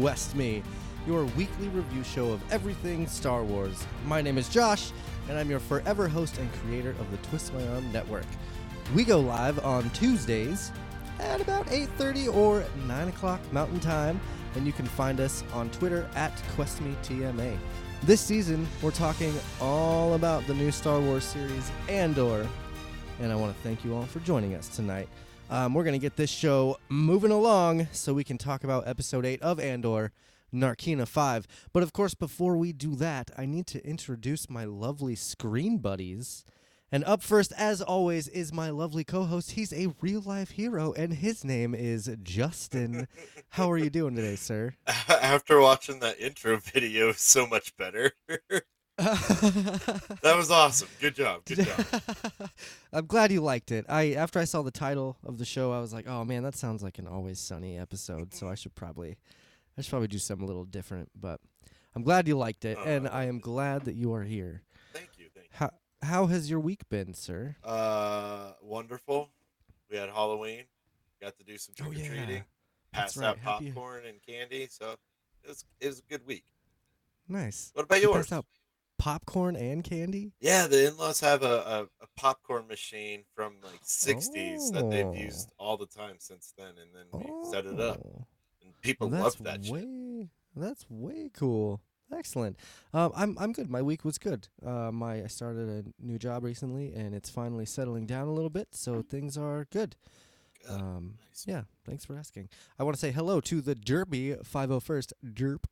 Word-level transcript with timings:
Quest 0.00 0.34
Me, 0.34 0.62
your 1.06 1.24
weekly 1.24 1.68
review 1.68 2.02
show 2.02 2.30
of 2.30 2.52
everything 2.52 3.06
Star 3.06 3.42
Wars. 3.42 3.86
My 4.06 4.22
name 4.22 4.38
is 4.38 4.48
Josh, 4.48 4.90
and 5.28 5.38
I'm 5.38 5.50
your 5.50 5.60
forever 5.60 6.08
host 6.08 6.38
and 6.38 6.50
creator 6.54 6.90
of 6.98 7.10
the 7.10 7.18
Twist 7.28 7.52
My 7.52 7.66
Arm 7.68 7.92
Network. 7.92 8.24
We 8.94 9.04
go 9.04 9.20
live 9.20 9.62
on 9.64 9.90
Tuesdays 9.90 10.72
at 11.20 11.40
about 11.40 11.66
8:30 11.70 12.28
or 12.28 12.64
9 12.86 13.08
o'clock 13.08 13.40
Mountain 13.52 13.80
Time, 13.80 14.20
and 14.54 14.66
you 14.66 14.72
can 14.72 14.86
find 14.86 15.20
us 15.20 15.44
on 15.52 15.68
Twitter 15.70 16.08
at 16.14 16.32
QuestMeTMA. 16.56 17.58
This 18.04 18.20
season, 18.20 18.66
we're 18.80 18.92
talking 18.92 19.34
all 19.60 20.14
about 20.14 20.46
the 20.46 20.54
new 20.54 20.70
Star 20.70 21.00
Wars 21.00 21.24
series 21.24 21.70
Andor, 21.88 22.46
and 23.20 23.30
I 23.30 23.34
want 23.36 23.54
to 23.54 23.62
thank 23.62 23.84
you 23.84 23.94
all 23.94 24.06
for 24.06 24.20
joining 24.20 24.54
us 24.54 24.68
tonight. 24.68 25.08
Um, 25.52 25.74
we're 25.74 25.84
going 25.84 25.92
to 25.92 25.98
get 25.98 26.16
this 26.16 26.30
show 26.30 26.78
moving 26.88 27.30
along 27.30 27.88
so 27.92 28.14
we 28.14 28.24
can 28.24 28.38
talk 28.38 28.64
about 28.64 28.88
episode 28.88 29.26
8 29.26 29.42
of 29.42 29.60
Andor, 29.60 30.10
Narkina 30.50 31.06
5. 31.06 31.46
But 31.74 31.82
of 31.82 31.92
course, 31.92 32.14
before 32.14 32.56
we 32.56 32.72
do 32.72 32.94
that, 32.94 33.30
I 33.36 33.44
need 33.44 33.66
to 33.66 33.86
introduce 33.86 34.48
my 34.48 34.64
lovely 34.64 35.14
screen 35.14 35.76
buddies. 35.76 36.46
And 36.90 37.04
up 37.04 37.22
first, 37.22 37.52
as 37.52 37.82
always, 37.82 38.28
is 38.28 38.50
my 38.50 38.70
lovely 38.70 39.04
co 39.04 39.24
host. 39.24 39.50
He's 39.50 39.74
a 39.74 39.92
real 40.00 40.22
life 40.22 40.52
hero, 40.52 40.94
and 40.94 41.12
his 41.12 41.44
name 41.44 41.74
is 41.74 42.10
Justin. 42.22 43.06
How 43.50 43.70
are 43.70 43.78
you 43.78 43.90
doing 43.90 44.16
today, 44.16 44.36
sir? 44.36 44.76
After 44.86 45.60
watching 45.60 46.00
that 46.00 46.18
intro 46.18 46.56
video, 46.56 47.12
so 47.12 47.46
much 47.46 47.76
better. 47.76 48.12
that 48.98 50.34
was 50.36 50.50
awesome. 50.50 50.88
Good 51.00 51.14
job. 51.14 51.44
Good 51.44 51.66
job. 51.66 52.02
I'm 52.92 53.06
glad 53.06 53.32
you 53.32 53.40
liked 53.40 53.72
it. 53.72 53.86
I 53.88 54.12
after 54.12 54.38
I 54.38 54.44
saw 54.44 54.62
the 54.62 54.70
title 54.70 55.16
of 55.24 55.38
the 55.38 55.44
show, 55.44 55.72
I 55.72 55.80
was 55.80 55.92
like, 55.94 56.06
"Oh 56.06 56.24
man, 56.24 56.42
that 56.42 56.54
sounds 56.56 56.82
like 56.82 56.98
an 56.98 57.06
Always 57.06 57.38
Sunny 57.40 57.78
episode." 57.78 58.34
So 58.34 58.48
I 58.48 58.54
should 58.54 58.74
probably, 58.74 59.16
I 59.78 59.82
should 59.82 59.90
probably 59.90 60.08
do 60.08 60.18
something 60.18 60.44
a 60.44 60.46
little 60.46 60.64
different. 60.66 61.10
But 61.18 61.40
I'm 61.96 62.02
glad 62.02 62.28
you 62.28 62.36
liked 62.36 62.64
it, 62.64 62.76
and 62.84 63.08
I 63.08 63.24
am 63.24 63.38
glad 63.38 63.86
that 63.86 63.94
you 63.94 64.12
are 64.14 64.24
here. 64.24 64.62
Thank 64.92 65.08
you. 65.18 65.26
Thank 65.34 65.46
you. 65.46 65.52
How 65.56 65.70
how 66.02 66.26
has 66.26 66.50
your 66.50 66.60
week 66.60 66.88
been, 66.90 67.14
sir? 67.14 67.56
Uh, 67.64 68.52
wonderful. 68.62 69.30
We 69.90 69.96
had 69.96 70.10
Halloween. 70.10 70.64
Got 71.20 71.36
to 71.38 71.44
do 71.44 71.56
some 71.56 71.74
Oh, 71.80 71.84
trick 71.84 71.96
or 71.96 72.00
yeah. 72.02 72.08
treating. 72.08 72.44
That's 72.92 73.14
Passed 73.14 73.16
right. 73.16 73.26
out 73.28 73.38
Happy- 73.38 73.66
popcorn 73.72 74.04
and 74.06 74.18
candy. 74.26 74.68
So 74.70 74.96
it 75.44 75.48
was 75.48 75.64
it 75.80 75.86
was 75.86 75.98
a 76.00 76.02
good 76.02 76.26
week. 76.26 76.44
Nice. 77.28 77.70
What 77.74 77.84
about 77.84 78.02
You 78.02 78.10
yours? 78.12 78.28
Popcorn 79.02 79.56
and 79.56 79.82
candy. 79.82 80.30
Yeah, 80.40 80.68
the 80.68 80.86
in-laws 80.86 81.18
have 81.20 81.42
a, 81.42 81.46
a, 81.46 81.82
a 82.04 82.06
popcorn 82.16 82.68
machine 82.68 83.24
from 83.34 83.54
like 83.64 83.82
'60s 83.82 84.70
that 84.72 84.84
Oh. 84.84 84.90
they've 84.90 85.16
used 85.26 85.50
all 85.58 85.76
the 85.76 85.86
time 85.86 86.16
since 86.20 86.54
then, 86.56 86.68
and 86.80 86.90
then 86.94 87.06
we 87.12 87.50
set 87.50 87.66
it 87.66 87.80
up, 87.80 87.98
Oh. 88.04 88.26
and 88.64 88.80
people 88.80 89.08
Well, 89.08 89.22
love 89.24 89.36
that 89.40 89.64
shit. 89.64 89.72
way 89.74 90.28
that's 90.54 90.84
way 90.88 91.30
cool. 91.34 91.80
Excellent. 92.12 92.56
Um, 92.94 93.10
I'm 93.16 93.36
I'm 93.40 93.52
good. 93.52 93.68
My 93.70 93.82
week 93.82 94.04
was 94.04 94.18
good. 94.18 94.46
Uh, 94.64 94.92
my 94.92 95.24
I 95.24 95.26
started 95.26 95.68
a 95.68 95.84
new 96.06 96.18
job 96.18 96.44
recently, 96.44 96.92
and 96.94 97.12
it's 97.14 97.30
finally 97.30 97.66
settling 97.66 98.06
down 98.06 98.28
a 98.28 98.32
little 98.32 98.50
bit, 98.50 98.68
so 98.72 99.02
things 99.02 99.36
are 99.36 99.66
good. 99.72 99.96
Um, 100.68 101.14
Nice. 101.28 101.44
yeah. 101.48 101.62
Thanks 101.84 102.04
for 102.04 102.16
asking. 102.16 102.50
I 102.78 102.84
want 102.84 102.94
to 102.94 103.00
say 103.00 103.10
hello 103.10 103.40
to 103.40 103.60
the 103.60 103.74
Derpy 103.74 104.40
501st 104.46 105.12
Derp. 105.24 105.64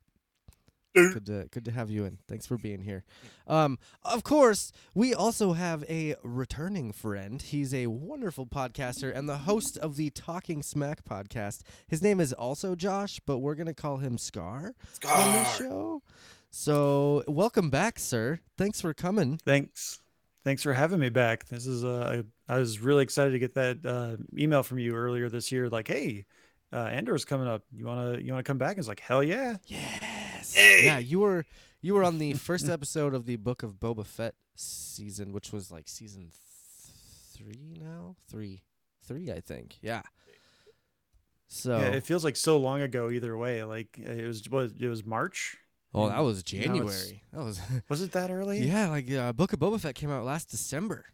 Derp. 0.95 1.13
Good 1.13 1.25
to 1.27 1.47
good 1.51 1.65
to 1.65 1.71
have 1.71 1.89
you 1.89 2.05
in. 2.05 2.17
Thanks 2.27 2.45
for 2.45 2.57
being 2.57 2.81
here. 2.81 3.03
Um, 3.47 3.79
of 4.03 4.23
course, 4.23 4.71
we 4.93 5.13
also 5.13 5.53
have 5.53 5.83
a 5.89 6.15
returning 6.23 6.91
friend. 6.91 7.41
He's 7.41 7.73
a 7.73 7.87
wonderful 7.87 8.45
podcaster 8.45 9.15
and 9.15 9.27
the 9.29 9.39
host 9.39 9.77
of 9.77 9.95
the 9.95 10.09
Talking 10.09 10.61
Smack 10.61 11.03
podcast. 11.05 11.61
His 11.87 12.01
name 12.01 12.19
is 12.19 12.33
also 12.33 12.75
Josh, 12.75 13.19
but 13.25 13.39
we're 13.39 13.55
gonna 13.55 13.73
call 13.73 13.97
him 13.97 14.17
Scar 14.17 14.73
on 15.07 15.31
this 15.33 15.47
Scar. 15.53 15.67
show. 15.67 16.03
So, 16.49 17.23
welcome 17.27 17.69
back, 17.69 17.97
sir. 17.97 18.39
Thanks 18.57 18.81
for 18.81 18.93
coming. 18.93 19.37
Thanks. 19.37 20.01
Thanks 20.43 20.63
for 20.63 20.73
having 20.73 20.99
me 20.99 21.09
back. 21.09 21.47
This 21.47 21.65
is 21.67 21.85
uh 21.85 22.23
I 22.49 22.53
I 22.53 22.57
was 22.57 22.79
really 22.79 23.03
excited 23.03 23.31
to 23.31 23.39
get 23.39 23.53
that 23.53 23.85
uh 23.85 24.17
email 24.37 24.63
from 24.63 24.79
you 24.79 24.95
earlier 24.95 25.29
this 25.29 25.51
year 25.51 25.69
like, 25.69 25.87
"Hey, 25.87 26.25
uh 26.73 26.77
Andor's 26.91 27.23
coming 27.23 27.47
up. 27.47 27.63
You 27.71 27.85
want 27.85 28.17
to 28.17 28.23
you 28.25 28.33
want 28.33 28.43
to 28.45 28.49
come 28.49 28.57
back?" 28.57 28.77
It's 28.77 28.87
like, 28.89 28.99
"Hell 28.99 29.23
yeah." 29.23 29.57
Yes. 29.67 30.20
Hey. 30.53 30.85
Yeah, 30.85 30.97
you 30.99 31.19
were 31.19 31.45
you 31.81 31.93
were 31.93 32.03
on 32.03 32.17
the 32.19 32.33
first 32.33 32.69
episode 32.69 33.13
of 33.13 33.25
the 33.25 33.35
Book 33.37 33.63
of 33.63 33.79
Boba 33.79 34.05
Fett 34.05 34.35
season, 34.55 35.31
which 35.33 35.51
was 35.51 35.71
like 35.71 35.87
season 35.87 36.23
th- 36.23 36.33
three 37.35 37.75
now, 37.79 38.15
three, 38.29 38.63
three, 39.07 39.31
I 39.31 39.39
think. 39.39 39.77
Yeah. 39.81 40.01
So, 41.47 41.77
Yeah, 41.77 41.87
it 41.87 42.03
feels 42.05 42.23
like 42.23 42.35
so 42.37 42.57
long 42.57 42.81
ago 42.81 43.09
either 43.09 43.35
way. 43.37 43.63
Like 43.63 43.97
it 43.97 44.25
was 44.25 44.47
what 44.49 44.71
it 44.79 44.87
was 44.87 45.05
March. 45.05 45.57
oh, 45.93 46.07
that 46.09 46.19
was 46.19 46.43
January. 46.43 47.23
That 47.33 47.43
was 47.43 47.59
Was 47.89 48.01
it 48.01 48.11
that 48.13 48.31
early? 48.31 48.59
yeah, 48.59 48.87
like 48.89 49.11
uh, 49.11 49.33
Book 49.33 49.53
of 49.53 49.59
Boba 49.59 49.79
Fett 49.79 49.95
came 49.95 50.09
out 50.11 50.23
last 50.23 50.49
December, 50.49 51.05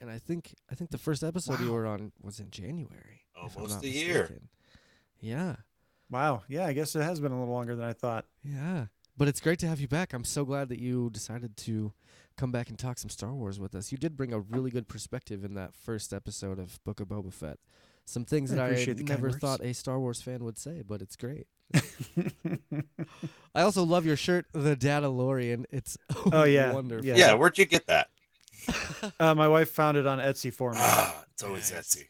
and 0.00 0.08
I 0.10 0.18
think 0.18 0.54
I 0.70 0.74
think 0.74 0.90
the 0.90 0.98
first 0.98 1.22
episode 1.22 1.60
you 1.60 1.72
were 1.72 1.86
on 1.86 2.12
was 2.22 2.40
in 2.40 2.50
January. 2.50 3.22
Almost 3.36 3.82
a 3.82 3.88
year. 3.88 4.40
Yeah. 5.20 5.56
Wow. 6.12 6.42
Yeah, 6.48 6.66
I 6.66 6.72
guess 6.74 6.94
it 6.94 7.02
has 7.02 7.18
been 7.20 7.32
a 7.32 7.38
little 7.40 7.52
longer 7.52 7.74
than 7.74 7.84
I 7.88 7.94
thought. 7.94 8.26
Yeah. 8.44 8.86
But 9.16 9.28
it's 9.28 9.40
great 9.40 9.58
to 9.60 9.66
have 9.66 9.80
you 9.80 9.88
back. 9.88 10.12
I'm 10.12 10.24
so 10.24 10.44
glad 10.44 10.68
that 10.68 10.78
you 10.78 11.10
decided 11.10 11.56
to 11.58 11.92
come 12.36 12.52
back 12.52 12.68
and 12.68 12.78
talk 12.78 12.98
some 12.98 13.10
Star 13.10 13.32
Wars 13.32 13.58
with 13.58 13.74
us. 13.74 13.90
You 13.92 13.98
did 13.98 14.16
bring 14.16 14.32
a 14.32 14.38
really 14.40 14.70
good 14.70 14.88
perspective 14.88 15.44
in 15.44 15.54
that 15.54 15.74
first 15.74 16.12
episode 16.12 16.58
of 16.58 16.78
Book 16.84 17.00
of 17.00 17.08
Boba 17.08 17.32
Fett. 17.32 17.58
Some 18.04 18.24
things 18.24 18.52
I 18.52 18.56
that 18.56 18.62
I 18.62 18.66
appreciate 18.68 18.96
the 18.98 19.04
kind 19.04 19.20
never 19.20 19.28
words. 19.28 19.38
thought 19.38 19.60
a 19.62 19.72
Star 19.72 19.98
Wars 19.98 20.20
fan 20.20 20.44
would 20.44 20.58
say, 20.58 20.82
but 20.86 21.00
it's 21.02 21.16
great. 21.16 21.46
I 23.54 23.62
also 23.62 23.84
love 23.84 24.04
your 24.06 24.16
shirt, 24.16 24.46
the 24.52 24.76
Dadalorian. 24.76 25.64
It's 25.70 25.96
Oh, 26.32 26.44
yeah. 26.44 26.72
wonderful. 26.72 27.06
Yeah. 27.06 27.16
Yeah, 27.16 27.34
where'd 27.34 27.58
you 27.58 27.64
get 27.66 27.86
that? 27.86 28.08
uh, 29.20 29.34
my 29.34 29.48
wife 29.48 29.70
found 29.70 29.96
it 29.96 30.06
on 30.06 30.18
Etsy 30.18 30.52
for 30.52 30.72
me. 30.72 30.78
Ah, 30.80 31.24
it's 31.32 31.42
always 31.42 31.70
Etsy. 31.70 32.04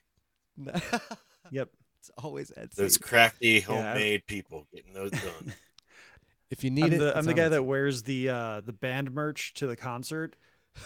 Yep. 1.50 1.68
It's 2.02 2.10
always 2.24 2.50
Etsy. 2.50 2.74
Those 2.74 2.98
crafty 2.98 3.48
Yeah, 3.54 3.60
homemade 3.60 4.26
people 4.26 4.66
getting 4.74 4.92
those 4.92 5.12
done. 5.12 5.54
if 6.50 6.64
you 6.64 6.70
need 6.70 6.86
I'm 6.86 6.92
it, 6.94 6.98
the, 6.98 7.16
I'm 7.16 7.24
the 7.24 7.34
guy 7.34 7.42
Etsy. 7.44 7.50
that 7.50 7.62
wears 7.62 8.02
the 8.02 8.28
uh 8.28 8.60
the 8.60 8.72
band 8.72 9.12
merch 9.12 9.54
to 9.54 9.68
the 9.68 9.76
concert, 9.76 10.34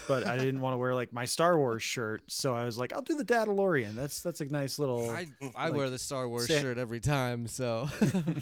but 0.06 0.26
I 0.26 0.36
didn't 0.36 0.60
want 0.60 0.74
to 0.74 0.78
wear 0.78 0.94
like 0.94 1.14
my 1.14 1.24
Star 1.24 1.56
Wars 1.56 1.82
shirt, 1.82 2.22
so 2.26 2.54
I 2.54 2.64
was 2.66 2.76
like, 2.76 2.92
I'll 2.92 3.00
do 3.00 3.16
the 3.16 3.24
Dadalorian. 3.24 3.94
That's 3.94 4.20
that's 4.20 4.42
a 4.42 4.44
nice 4.44 4.78
little. 4.78 5.08
I, 5.08 5.26
I 5.56 5.68
like, 5.68 5.74
wear 5.74 5.88
the 5.88 5.98
Star 5.98 6.28
Wars 6.28 6.48
say- 6.48 6.60
shirt 6.60 6.76
every 6.76 7.00
time, 7.00 7.46
so 7.46 7.88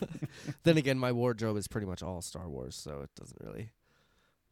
then 0.65 0.77
again, 0.77 0.99
my 0.99 1.13
wardrobe 1.13 1.57
is 1.57 1.69
pretty 1.69 1.87
much 1.87 2.03
all 2.03 2.23
Star 2.23 2.49
Wars, 2.49 2.75
so 2.75 3.03
it 3.03 3.11
doesn't 3.15 3.41
really 3.41 3.71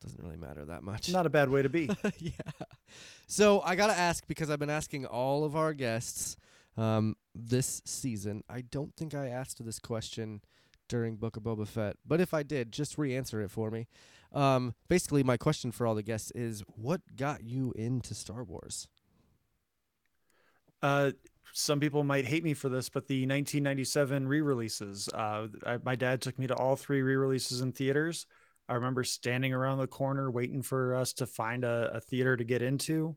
doesn't 0.00 0.22
really 0.22 0.36
matter 0.36 0.64
that 0.64 0.84
much. 0.84 1.10
Not 1.12 1.26
a 1.26 1.30
bad 1.30 1.48
way 1.48 1.62
to 1.62 1.68
be. 1.68 1.90
yeah. 2.18 2.30
So 3.26 3.60
I 3.62 3.74
gotta 3.74 3.98
ask 3.98 4.26
because 4.28 4.48
I've 4.48 4.58
been 4.60 4.70
asking 4.70 5.06
all 5.06 5.44
of 5.44 5.56
our 5.56 5.72
guests 5.72 6.36
um, 6.76 7.16
this 7.34 7.82
season. 7.84 8.42
I 8.48 8.62
don't 8.62 8.94
think 8.96 9.14
I 9.14 9.28
asked 9.28 9.64
this 9.64 9.78
question 9.78 10.42
during 10.88 11.16
Book 11.16 11.36
of 11.36 11.44
Boba 11.44 11.66
Fett, 11.66 11.96
but 12.06 12.20
if 12.20 12.34
I 12.34 12.42
did, 12.42 12.72
just 12.72 12.98
re-answer 12.98 13.40
it 13.40 13.50
for 13.50 13.70
me. 13.70 13.86
Um, 14.32 14.74
basically, 14.88 15.22
my 15.22 15.36
question 15.36 15.72
for 15.72 15.86
all 15.86 15.94
the 15.94 16.02
guests 16.02 16.30
is, 16.32 16.62
what 16.66 17.00
got 17.16 17.44
you 17.44 17.72
into 17.76 18.14
Star 18.14 18.44
Wars? 18.44 18.88
Uh, 20.82 21.12
some 21.52 21.80
people 21.80 22.02
might 22.02 22.26
hate 22.26 22.44
me 22.44 22.54
for 22.54 22.68
this, 22.68 22.88
but 22.88 23.06
the 23.06 23.22
1997 23.22 24.26
re-releases. 24.26 25.08
Uh, 25.08 25.48
my 25.84 25.94
dad 25.94 26.20
took 26.20 26.38
me 26.38 26.46
to 26.46 26.54
all 26.54 26.76
three 26.76 27.02
re-releases 27.02 27.60
in 27.60 27.72
theaters. 27.72 28.26
I 28.68 28.74
remember 28.74 29.04
standing 29.04 29.52
around 29.52 29.78
the 29.78 29.86
corner 29.86 30.30
waiting 30.30 30.62
for 30.62 30.94
us 30.94 31.12
to 31.14 31.26
find 31.26 31.64
a, 31.64 31.90
a 31.94 32.00
theater 32.00 32.36
to 32.36 32.44
get 32.44 32.62
into. 32.62 33.16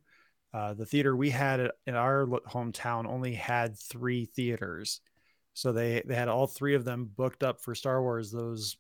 Uh, 0.56 0.74
the 0.74 0.86
theater 0.86 1.14
we 1.14 1.30
had 1.30 1.70
in 1.86 1.96
our 1.96 2.26
hometown 2.48 3.06
only 3.06 3.34
had 3.34 3.78
three 3.78 4.24
theaters, 4.24 5.02
so 5.54 5.74
they 5.74 6.02
they 6.06 6.16
had 6.16 6.30
all 6.30 6.48
three 6.48 6.76
of 6.76 6.86
them 6.86 7.12
booked 7.14 7.44
up 7.44 7.60
for 7.60 7.76
Star 7.76 8.02
Wars 8.02 8.32
those 8.32 8.78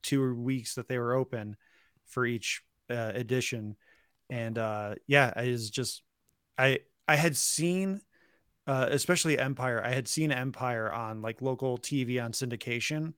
two 0.00 0.32
weeks 0.36 0.76
that 0.76 0.86
they 0.86 0.96
were 0.96 1.14
open 1.14 1.56
for 2.06 2.24
each 2.24 2.62
uh, 2.88 3.10
edition. 3.16 3.74
And 4.30 4.58
uh, 4.58 4.94
yeah, 5.08 5.32
I 5.34 5.48
was 5.48 5.70
just 5.70 6.02
I 6.56 6.80
I 7.08 7.16
had 7.16 7.36
seen 7.36 8.00
uh, 8.68 8.86
especially 8.90 9.40
Empire. 9.40 9.82
I 9.84 9.94
had 9.94 10.06
seen 10.06 10.30
Empire 10.30 10.92
on 10.92 11.20
like 11.20 11.42
local 11.42 11.78
TV 11.78 12.24
on 12.24 12.30
syndication, 12.30 13.14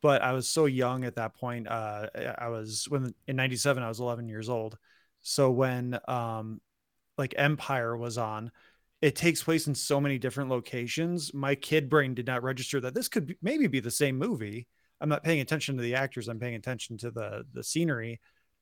but 0.00 0.22
I 0.22 0.32
was 0.32 0.46
so 0.46 0.66
young 0.66 1.02
at 1.02 1.16
that 1.16 1.34
point. 1.34 1.66
Uh, 1.66 2.06
I 2.38 2.50
was 2.50 2.86
when 2.88 3.12
in 3.26 3.34
'97 3.34 3.82
I 3.82 3.88
was 3.88 3.98
11 3.98 4.28
years 4.28 4.48
old. 4.48 4.78
So 5.22 5.50
when 5.50 5.98
um, 6.06 6.60
like 7.22 7.34
Empire 7.38 7.96
was 7.96 8.18
on, 8.18 8.50
it 9.00 9.14
takes 9.14 9.44
place 9.44 9.68
in 9.68 9.76
so 9.76 10.00
many 10.00 10.18
different 10.18 10.50
locations. 10.50 11.32
My 11.32 11.54
kid 11.54 11.88
brain 11.88 12.14
did 12.14 12.26
not 12.26 12.42
register 12.42 12.80
that 12.80 12.94
this 12.94 13.08
could 13.08 13.28
be, 13.28 13.36
maybe 13.40 13.68
be 13.68 13.78
the 13.78 13.92
same 13.92 14.18
movie. 14.18 14.66
I'm 15.00 15.08
not 15.08 15.22
paying 15.22 15.40
attention 15.40 15.76
to 15.76 15.82
the 15.82 15.94
actors. 15.94 16.26
I'm 16.26 16.40
paying 16.40 16.56
attention 16.56 16.98
to 16.98 17.12
the 17.12 17.44
the 17.52 17.62
scenery. 17.62 18.20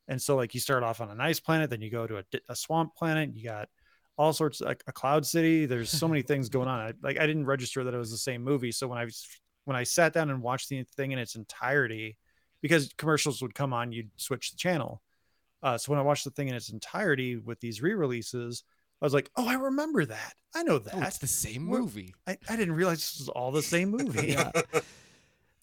And 0.09 0.21
so 0.21 0.37
like 0.37 0.53
you 0.53 0.61
start 0.61 0.83
off 0.83 1.01
on 1.01 1.11
a 1.11 1.15
nice 1.15 1.41
planet, 1.41 1.71
then 1.71 1.81
you 1.81 1.91
go 1.91 2.07
to 2.07 2.19
a, 2.19 2.25
a 2.51 2.57
swamp 2.57 2.95
planet. 2.97 3.31
You 3.35 3.45
got 3.45 3.71
all 4.19 4.35
sorts 4.35 4.61
like 4.61 4.85
a 4.87 4.93
cloud 4.93 5.25
city. 5.25 5.65
There's 5.65 5.89
so 5.89 6.07
many 6.07 6.21
things 6.21 6.51
going 6.51 6.69
on. 6.69 6.81
I, 6.81 6.93
like 7.03 7.19
I 7.19 7.27
didn't 7.27 7.47
register 7.47 7.83
that 7.85 7.95
it 7.95 7.99
was 7.99 8.11
the 8.11 8.19
same 8.19 8.45
movie. 8.45 8.73
So 8.73 8.89
when 8.89 8.99
I 8.99 9.07
when 9.65 9.77
I 9.77 9.85
sat 9.85 10.13
down 10.13 10.29
and 10.29 10.43
watched 10.43 10.69
the 10.69 10.85
thing 10.97 11.13
in 11.13 11.19
its 11.19 11.35
entirety, 11.35 12.19
because 12.61 12.93
commercials 12.99 13.41
would 13.41 13.55
come 13.55 13.73
on, 13.73 13.93
you'd 13.93 14.11
switch 14.17 14.51
the 14.51 14.59
channel. 14.59 15.01
Uh, 15.63 15.77
so 15.79 15.93
when 15.93 15.99
I 15.99 16.03
watched 16.03 16.25
the 16.25 16.31
thing 16.31 16.49
in 16.49 16.55
its 16.55 16.71
entirety 16.71 17.37
with 17.37 17.61
these 17.61 17.83
re-releases, 17.83 18.65
I 19.01 19.05
was 19.07 19.15
like, 19.15 19.31
"Oh, 19.37 19.49
I 19.49 19.55
remember 19.55 20.05
that. 20.05 20.35
I 20.55 20.63
know 20.63 20.79
that. 20.79 20.95
Oh, 20.95 21.03
it's 21.03 21.19
the 21.19 21.27
same 21.27 21.63
movie. 21.63 22.15
I, 22.27 22.39
I 22.49 22.57
didn't 22.57 22.75
realize 22.75 22.99
this 22.99 23.19
was 23.19 23.29
all 23.29 23.51
the 23.51 23.63
same 23.63 23.91
movie." 23.91 24.29
Yeah. 24.33 24.51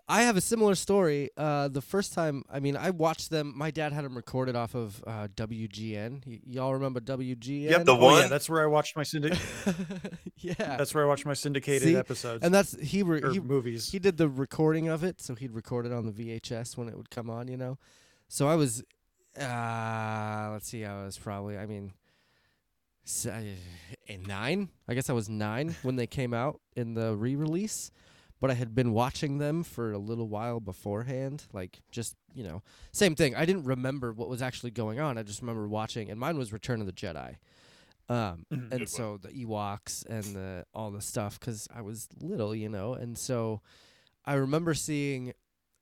I 0.10 0.22
have 0.22 0.38
a 0.38 0.42
similar 0.42 0.76
story. 0.76 1.32
Uh, 1.36 1.68
the 1.68 1.82
first 1.82 2.14
time, 2.14 2.46
I 2.50 2.62
mean, 2.62 2.78
I 2.78 2.92
watched 2.92 3.30
them. 3.30 3.52
My 3.58 3.72
dad 3.72 3.92
had 3.92 4.06
them 4.06 4.16
recorded 4.16 4.56
off 4.56 4.74
of 4.74 5.04
uh, 5.06 5.28
WGN. 5.36 6.26
Y- 6.26 6.40
y'all 6.46 6.74
remember 6.74 7.02
WGN? 7.02 7.70
Yep. 7.70 7.86
The 7.86 7.92
oh, 7.92 7.96
yeah, 7.96 8.02
one- 8.22 8.30
that's 8.30 8.50
where 8.50 8.64
I 8.64 8.68
watched 8.68 8.96
my 8.96 9.04
syndic- 9.04 9.38
yeah. 10.38 10.54
That's 10.58 10.94
where 10.94 11.04
I 11.04 11.08
watched 11.08 11.26
my 11.26 11.34
syndicated 11.34 11.90
See? 11.90 11.96
episodes 11.98 12.42
and 12.42 12.54
that's 12.54 12.80
he 12.80 13.04
re- 13.04 13.34
he 13.34 13.42
movies. 13.42 13.92
he 13.92 14.00
did 14.00 14.16
the 14.16 14.30
recording 14.30 14.88
of 14.88 15.04
it, 15.04 15.20
so 15.20 15.36
he'd 15.36 15.52
record 15.52 15.86
it 15.86 15.92
on 15.92 16.06
the 16.06 16.14
VHS 16.14 16.78
when 16.78 16.88
it 16.88 16.96
would 16.96 17.10
come 17.10 17.30
on, 17.30 17.50
you 17.50 17.58
know. 17.58 17.78
So 18.30 18.48
I 18.48 18.56
was, 18.56 18.84
uh, 19.40 20.50
let's 20.52 20.68
see, 20.68 20.84
I 20.86 21.04
was 21.04 21.18
probably, 21.18 21.58
I 21.58 21.66
mean, 21.66 21.94
uh, 23.26 23.42
nine. 24.26 24.70
I 24.88 24.94
guess 24.94 25.10
I 25.10 25.14
was 25.14 25.30
nine 25.30 25.76
when 25.84 25.96
they 25.96 26.08
came 26.08 26.34
out 26.34 26.60
in 26.76 26.94
the 26.94 27.16
re-release, 27.16 27.92
but 28.42 28.52
I 28.52 28.54
had 28.54 28.76
been 28.76 28.92
watching 28.92 29.38
them 29.38 29.64
for 29.64 29.92
a 29.94 29.98
little 29.98 30.28
while 30.28 30.60
beforehand, 30.60 31.46
like 31.54 31.80
just 31.92 32.16
you 32.34 32.44
know, 32.44 32.62
same 32.92 33.16
thing. 33.16 33.36
I 33.36 33.46
didn't 33.46 33.64
remember 33.64 34.12
what 34.14 34.30
was 34.30 34.42
actually 34.42 34.72
going 34.72 35.00
on. 35.00 35.18
I 35.18 35.24
just 35.24 35.42
remember 35.42 35.68
watching, 35.68 36.10
and 36.12 36.20
mine 36.20 36.38
was 36.38 36.52
Return 36.54 36.82
of 36.82 36.86
the 36.88 36.94
Jedi. 36.94 37.36
Um, 38.10 38.46
Mhm. 38.54 38.60
and 38.60 38.70
Good 38.70 38.80
one. 38.80 38.88
so 38.88 39.18
the 39.18 39.30
Ewoks 39.30 40.06
and 40.06 40.24
the 40.36 40.66
all 40.74 40.92
the 40.92 41.02
stuff 41.02 41.40
because 41.40 41.68
I 41.74 41.82
was 41.82 42.08
little, 42.22 42.54
you 42.56 42.70
know, 42.70 42.94
and 42.94 43.18
so 43.18 43.62
I 44.26 44.34
remember 44.36 44.74
seeing 44.74 45.34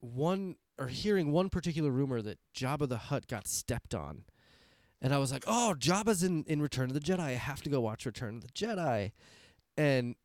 one 0.06 0.56
or 0.78 0.88
hearing 0.88 1.32
one 1.32 1.50
particular 1.50 1.90
rumor 1.92 2.22
that 2.22 2.40
Jabba 2.56 2.88
the 2.90 2.98
Hutt 2.98 3.28
got 3.28 3.48
stepped 3.48 3.96
on, 3.96 4.24
and 5.02 5.14
I 5.14 5.18
was 5.18 5.32
like, 5.32 5.44
"Oh, 5.48 5.76
Jabba's 5.78 6.24
in 6.24 6.44
in 6.46 6.62
Return 6.62 6.90
of 6.90 6.94
the 6.94 7.00
Jedi. 7.00 7.20
I 7.20 7.32
have 7.32 7.62
to 7.64 7.70
go 7.70 7.82
watch 7.82 8.06
Return 8.06 8.36
of 8.38 8.42
the 8.42 8.50
Jedi," 8.50 9.12
and 9.78 10.16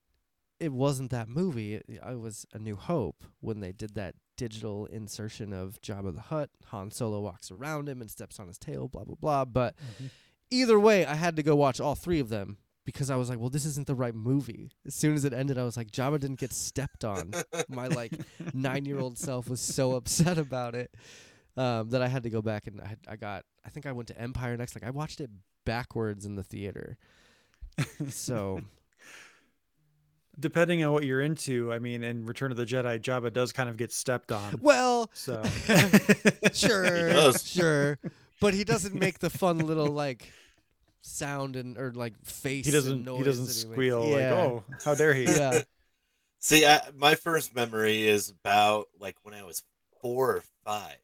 it 0.58 0.72
wasn't 0.72 1.10
that 1.10 1.28
movie. 1.28 1.74
It, 1.74 1.86
it 1.88 2.18
was 2.20 2.46
A 2.52 2.58
New 2.58 2.76
Hope 2.76 3.24
when 3.40 3.60
they 3.60 3.72
did 3.72 3.94
that 3.94 4.14
digital 4.36 4.86
insertion 4.86 5.52
of 5.52 5.80
Jabba 5.82 6.14
the 6.14 6.20
Hutt. 6.22 6.50
Han 6.66 6.90
Solo 6.90 7.20
walks 7.20 7.50
around 7.50 7.88
him 7.88 8.00
and 8.00 8.10
steps 8.10 8.38
on 8.40 8.46
his 8.48 8.58
tail, 8.58 8.88
blah 8.88 9.04
blah 9.04 9.16
blah. 9.16 9.44
But 9.44 9.74
Mhm. 10.00 10.10
either 10.50 10.78
way, 10.80 11.06
I 11.06 11.14
had 11.14 11.36
to 11.36 11.42
go 11.42 11.54
watch 11.56 11.80
all 11.80 11.94
three 11.94 12.20
of 12.20 12.28
them 12.28 12.58
because 12.84 13.10
I 13.10 13.16
was 13.16 13.28
like, 13.28 13.38
well, 13.38 13.50
this 13.50 13.64
isn't 13.66 13.86
the 13.86 13.94
right 13.94 14.14
movie. 14.14 14.70
As 14.86 14.94
soon 14.94 15.14
as 15.14 15.24
it 15.24 15.32
ended, 15.32 15.58
I 15.58 15.64
was 15.64 15.76
like, 15.76 15.90
Jabba 15.90 16.18
didn't 16.20 16.38
get 16.40 16.52
stepped 16.52 17.04
on. 17.04 17.32
My 17.68 17.88
like 17.88 18.12
nine 18.54 18.84
year 18.84 18.98
old 18.98 19.18
self 19.18 19.48
was 19.48 19.60
so 19.60 19.92
upset 19.96 20.38
about 20.38 20.74
it 20.74 20.92
um, 21.56 21.90
that 21.90 22.02
I 22.02 22.08
had 22.08 22.22
to 22.24 22.30
go 22.30 22.42
back 22.42 22.66
and 22.66 22.80
I, 22.80 22.96
I 23.08 23.16
got, 23.16 23.44
I 23.64 23.68
think 23.70 23.86
I 23.86 23.92
went 23.92 24.08
to 24.08 24.18
Empire 24.20 24.56
next. 24.56 24.74
Like 24.74 24.84
I 24.84 24.90
watched 24.90 25.20
it 25.20 25.30
backwards 25.64 26.24
in 26.26 26.34
the 26.36 26.42
theater. 26.42 26.96
So 28.08 28.60
Depending 30.38 30.82
on 30.84 30.92
what 30.92 31.04
you're 31.04 31.20
into, 31.20 31.70
I 31.72 31.78
mean, 31.80 32.02
in 32.02 32.24
Return 32.24 32.50
of 32.50 32.56
the 32.56 32.64
Jedi, 32.64 32.98
Jabba 32.98 33.30
does 33.32 33.52
kind 33.52 33.68
of 33.68 33.76
get 33.76 33.92
stepped 33.92 34.32
on. 34.32 34.58
well, 34.62 35.10
So 35.12 35.42
sure, 36.54 37.12
does. 37.12 37.46
sure, 37.46 37.98
but 38.40 38.54
he 38.54 38.64
doesn't 38.64 38.94
make 38.94 39.18
the 39.18 39.28
fun 39.28 39.58
little 39.58 39.88
like 39.88 40.32
sound 41.02 41.56
and 41.56 41.78
or 41.78 41.92
like 41.92 42.14
face. 42.24 42.66
he 42.66 42.72
doesn't 42.72 43.00
he 43.00 43.04
noise 43.04 43.24
doesn't 43.24 43.46
that 43.46 43.56
he 43.56 43.62
makes. 43.62 43.72
squeal 43.72 44.02
Yeah. 44.08 44.16
like, 44.16 44.30
"Oh, 44.32 44.64
how 44.84 44.94
dare 44.94 45.14
he?" 45.14 45.24
yeah. 45.36 45.62
See, 46.38 46.66
I, 46.66 46.80
my 46.96 47.14
first 47.14 47.54
memory 47.54 48.08
is 48.08 48.30
about 48.30 48.88
like 48.98 49.16
when 49.22 49.34
I 49.34 49.42
was 49.44 49.62
four 50.00 50.36
or 50.36 50.42
five, 50.64 50.96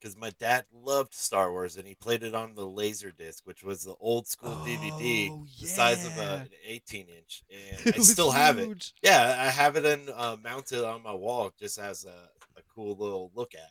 because 0.00 0.16
my 0.16 0.30
dad 0.40 0.64
loved 0.72 1.14
Star 1.14 1.50
Wars 1.52 1.76
and 1.76 1.86
he 1.86 1.94
played 1.94 2.22
it 2.24 2.34
on 2.34 2.54
the 2.54 2.66
laser 2.66 3.12
disc, 3.12 3.46
which 3.46 3.62
was 3.62 3.84
the 3.84 3.94
old 4.00 4.26
school 4.26 4.56
DVD, 4.64 5.28
Oh, 5.30 5.46
the 5.60 5.66
size 5.66 6.04
of 6.04 6.16
a, 6.18 6.42
an 6.42 6.48
18 6.66 7.06
inch, 7.08 7.42
and 7.50 7.86
I 7.94 7.98
was 7.98 8.10
still 8.10 8.30
have 8.32 8.58
it. 8.58 8.92
Yeah, 9.02 9.36
I 9.38 9.50
have 9.50 9.76
it 9.76 9.84
in 9.84 10.08
uh, 10.14 10.36
mounted 10.42 10.84
on 10.84 11.02
my 11.02 11.14
wall 11.14 11.52
just 11.58 11.78
as 11.78 12.04
a, 12.04 12.28
a 12.58 12.62
cool 12.74 12.96
little 12.96 13.30
look 13.34 13.54
at. 13.54 13.70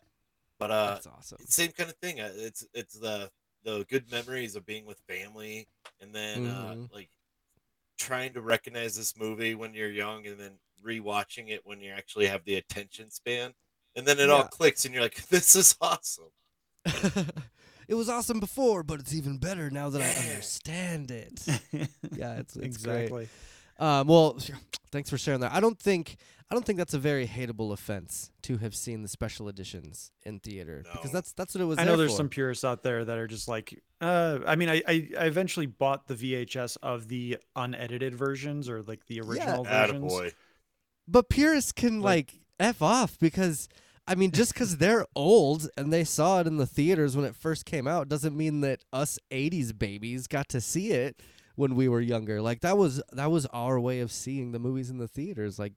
But 0.59 0.71
uh, 0.71 0.93
That's 0.95 1.07
awesome. 1.07 1.37
same 1.47 1.71
kind 1.71 1.89
of 1.89 1.97
thing. 1.97 2.21
uh, 2.21 2.31
It's 2.35 2.65
it's 2.73 2.93
the 2.97 3.29
the 3.63 3.85
good 3.89 4.09
memories 4.11 4.55
of 4.55 4.65
being 4.65 4.85
with 4.85 4.99
family, 5.07 5.67
and 6.01 6.13
then 6.13 6.45
uh, 6.45 6.73
Mhm. 6.75 6.93
like 6.93 7.09
trying 7.97 8.33
to 8.33 8.41
recognize 8.41 8.95
this 8.95 9.17
movie 9.17 9.55
when 9.55 9.73
you're 9.73 9.91
young, 9.91 10.25
and 10.27 10.39
then 10.39 10.59
rewatching 10.83 11.49
it 11.49 11.61
when 11.65 11.79
you 11.79 11.91
actually 11.91 12.27
have 12.27 12.43
the 12.45 12.55
attention 12.55 13.09
span, 13.09 13.53
and 13.95 14.05
then 14.05 14.19
it 14.19 14.29
all 14.29 14.43
clicks, 14.43 14.85
and 14.85 14.93
you're 14.93 15.03
like, 15.03 15.27
"This 15.29 15.55
is 15.55 15.75
awesome." 15.81 16.31
it 17.87 17.95
was 17.95 18.09
awesome 18.09 18.39
before, 18.39 18.83
but 18.83 18.99
it's 18.99 19.13
even 19.13 19.37
better 19.37 19.69
now 19.69 19.89
that 19.89 20.01
I 20.01 20.09
understand 20.33 21.11
it. 21.11 21.45
Yeah, 22.15 22.35
it's, 22.35 22.55
it's 22.55 22.65
exactly. 22.65 23.27
Great. 23.79 23.85
Um, 23.85 24.07
well, 24.07 24.37
thanks 24.91 25.09
for 25.09 25.17
sharing 25.17 25.39
that. 25.39 25.51
I 25.51 25.59
don't 25.59 25.79
think 25.79 26.17
I 26.49 26.55
don't 26.55 26.65
think 26.65 26.77
that's 26.77 26.93
a 26.93 26.99
very 26.99 27.27
hateable 27.27 27.71
offense 27.73 28.31
to 28.43 28.57
have 28.57 28.75
seen 28.75 29.01
the 29.01 29.07
special 29.07 29.47
editions 29.49 30.11
in 30.23 30.39
theater 30.39 30.83
because 30.91 31.11
that's 31.11 31.33
that's 31.33 31.55
what 31.55 31.61
it 31.61 31.65
was. 31.65 31.79
I 31.79 31.85
know 31.85 31.97
there's 31.97 32.11
for. 32.11 32.17
some 32.17 32.29
purists 32.29 32.63
out 32.63 32.83
there 32.83 33.03
that 33.05 33.17
are 33.17 33.27
just 33.27 33.47
like, 33.47 33.81
uh, 34.01 34.39
I 34.45 34.55
mean, 34.55 34.69
I, 34.69 34.81
I 34.87 35.09
I 35.19 35.25
eventually 35.25 35.65
bought 35.65 36.07
the 36.07 36.15
VHS 36.15 36.77
of 36.83 37.07
the 37.07 37.37
unedited 37.55 38.13
versions 38.15 38.69
or 38.69 38.83
like 38.83 39.05
the 39.07 39.21
original 39.21 39.63
versions. 39.63 40.11
Attaboy. 40.13 40.33
But 41.07 41.29
purists 41.29 41.71
can 41.71 42.01
Like- 42.01 42.33
like 42.33 42.39
f 42.59 42.81
off 42.81 43.17
because 43.19 43.67
I 44.07 44.15
mean, 44.15 44.31
just 44.31 44.53
because 44.53 44.77
they're 44.77 45.05
old 45.15 45.69
and 45.77 45.91
they 45.91 46.03
saw 46.03 46.41
it 46.41 46.47
in 46.47 46.57
the 46.57 46.65
theaters 46.67 47.15
when 47.15 47.25
it 47.25 47.35
first 47.35 47.65
came 47.65 47.87
out 47.87 48.09
doesn't 48.09 48.35
mean 48.35 48.61
that 48.61 48.83
us 48.91 49.17
'80s 49.31 49.77
babies 49.77 50.27
got 50.27 50.49
to 50.49 50.61
see 50.61 50.91
it 50.91 51.21
when 51.55 51.75
we 51.75 51.87
were 51.87 52.01
younger. 52.01 52.41
Like 52.41 52.61
that 52.61 52.77
was 52.77 53.01
that 53.13 53.31
was 53.31 53.45
our 53.47 53.79
way 53.79 54.01
of 54.01 54.11
seeing 54.11 54.51
the 54.51 54.59
movies 54.59 54.89
in 54.89 54.97
the 54.97 55.07
theaters. 55.07 55.57
Like 55.57 55.73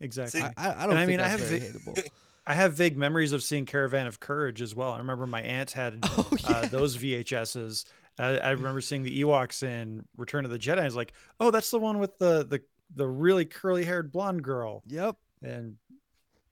Exactly. 0.00 0.40
See, 0.40 0.46
I, 0.46 0.52
I, 0.56 0.70
I 0.70 0.86
don't 0.86 0.90
And 0.90 0.98
I 0.98 1.06
think 1.06 1.08
mean, 1.08 1.20
I 1.20 1.28
have 1.28 1.40
very 1.40 1.60
vi- 1.60 2.02
I 2.46 2.54
have 2.54 2.72
vague 2.74 2.96
memories 2.96 3.32
of 3.32 3.42
seeing 3.42 3.66
Caravan 3.66 4.06
of 4.06 4.18
Courage 4.18 4.60
as 4.62 4.74
well. 4.74 4.92
I 4.92 4.98
remember 4.98 5.26
my 5.26 5.42
aunt 5.42 5.72
had 5.72 5.98
oh 6.02 6.28
yeah. 6.40 6.56
uh, 6.58 6.66
those 6.66 6.96
VHSs. 6.96 7.84
I, 8.18 8.38
I 8.38 8.50
remember 8.50 8.80
seeing 8.80 9.02
the 9.02 9.20
Ewoks 9.22 9.62
in 9.62 10.04
Return 10.16 10.44
of 10.44 10.50
the 10.50 10.58
Jedi. 10.58 10.78
I 10.80 10.84
was 10.84 10.96
like, 10.96 11.12
oh, 11.38 11.50
that's 11.50 11.70
the 11.70 11.78
one 11.78 11.98
with 11.98 12.18
the 12.18 12.44
the 12.44 12.62
the 12.94 13.06
really 13.06 13.44
curly 13.44 13.84
haired 13.84 14.10
blonde 14.10 14.42
girl. 14.42 14.82
yep. 14.86 15.16
And 15.42 15.76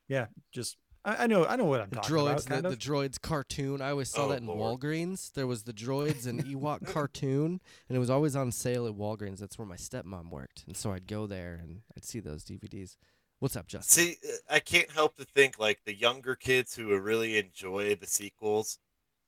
yeah, 0.08 0.26
just 0.52 0.76
I, 1.04 1.24
I 1.24 1.26
know 1.26 1.44
I 1.46 1.56
know 1.56 1.64
what 1.64 1.80
I'm 1.80 1.88
The 1.90 1.96
talking 1.96 2.16
droids, 2.16 2.46
about. 2.46 2.62
The, 2.64 2.68
the 2.70 2.76
droids 2.76 3.20
cartoon. 3.20 3.80
I 3.82 3.90
always 3.90 4.08
saw 4.10 4.26
Oh, 4.26 4.28
that 4.28 4.40
in 4.40 4.46
Lord. 4.46 4.80
Walgreens. 4.80 5.32
There 5.32 5.46
was 5.46 5.64
the 5.64 5.72
droids 5.72 6.26
and 6.26 6.44
Ewok 6.46 6.86
cartoon, 6.86 7.60
and 7.88 7.96
it 7.96 7.98
was 7.98 8.10
always 8.10 8.36
on 8.36 8.52
sale 8.52 8.86
at 8.86 8.94
Walgreens. 8.94 9.38
That's 9.38 9.58
where 9.58 9.66
my 9.66 9.76
stepmom 9.76 10.30
worked, 10.30 10.64
and 10.66 10.76
so 10.76 10.92
I'd 10.92 11.06
go 11.06 11.26
there 11.26 11.58
and 11.62 11.80
I'd 11.96 12.04
see 12.04 12.20
those 12.20 12.44
DVDs. 12.44 12.96
What's 13.40 13.56
up, 13.56 13.66
Justin? 13.68 14.04
See, 14.04 14.16
uh, 14.28 14.54
I 14.54 14.60
can't 14.60 14.90
help 14.90 15.16
to 15.16 15.24
think 15.24 15.58
like 15.58 15.80
the 15.84 15.94
younger 15.94 16.34
kids 16.34 16.74
who 16.74 16.96
really 16.98 17.38
enjoy 17.38 17.94
the 17.94 18.06
sequels. 18.06 18.78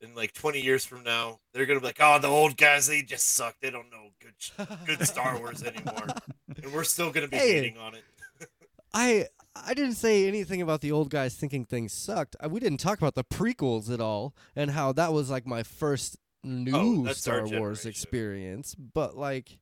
In 0.02 0.14
like 0.14 0.32
20 0.32 0.60
years 0.60 0.84
from 0.86 1.02
now, 1.04 1.40
they're 1.52 1.66
gonna 1.66 1.78
be 1.80 1.86
like, 1.86 1.98
"Oh, 2.00 2.18
the 2.18 2.26
old 2.26 2.56
guys, 2.56 2.86
they 2.86 3.02
just 3.02 3.34
suck. 3.34 3.56
They 3.60 3.70
don't 3.70 3.90
know 3.90 4.08
good, 4.18 4.66
good 4.86 5.06
Star 5.06 5.38
Wars 5.38 5.62
anymore." 5.62 6.06
and 6.62 6.72
we're 6.72 6.84
still 6.84 7.10
gonna 7.12 7.28
be 7.28 7.36
Hey. 7.36 7.52
hating 7.56 7.76
on 7.76 7.94
it. 7.94 8.04
I 8.94 9.26
I 9.54 9.74
didn't 9.74 9.94
say 9.96 10.26
anything 10.26 10.62
about 10.62 10.80
the 10.80 10.90
old 10.90 11.10
guys 11.10 11.34
thinking 11.36 11.64
things 11.66 11.92
sucked. 11.92 12.34
I, 12.40 12.46
we 12.46 12.60
didn't 12.60 12.78
talk 12.80 12.96
about 12.98 13.14
the 13.14 13.24
prequels 13.24 13.92
at 13.92 14.00
all 14.00 14.34
and 14.56 14.70
how 14.70 14.92
that 14.92 15.12
was 15.12 15.28
like 15.30 15.46
my 15.46 15.62
first 15.62 16.16
new 16.42 17.06
Oh, 17.06 17.12
Star 17.12 17.46
Wars 17.46 17.84
experience. 17.84 18.74
But 18.74 19.16
like, 19.18 19.58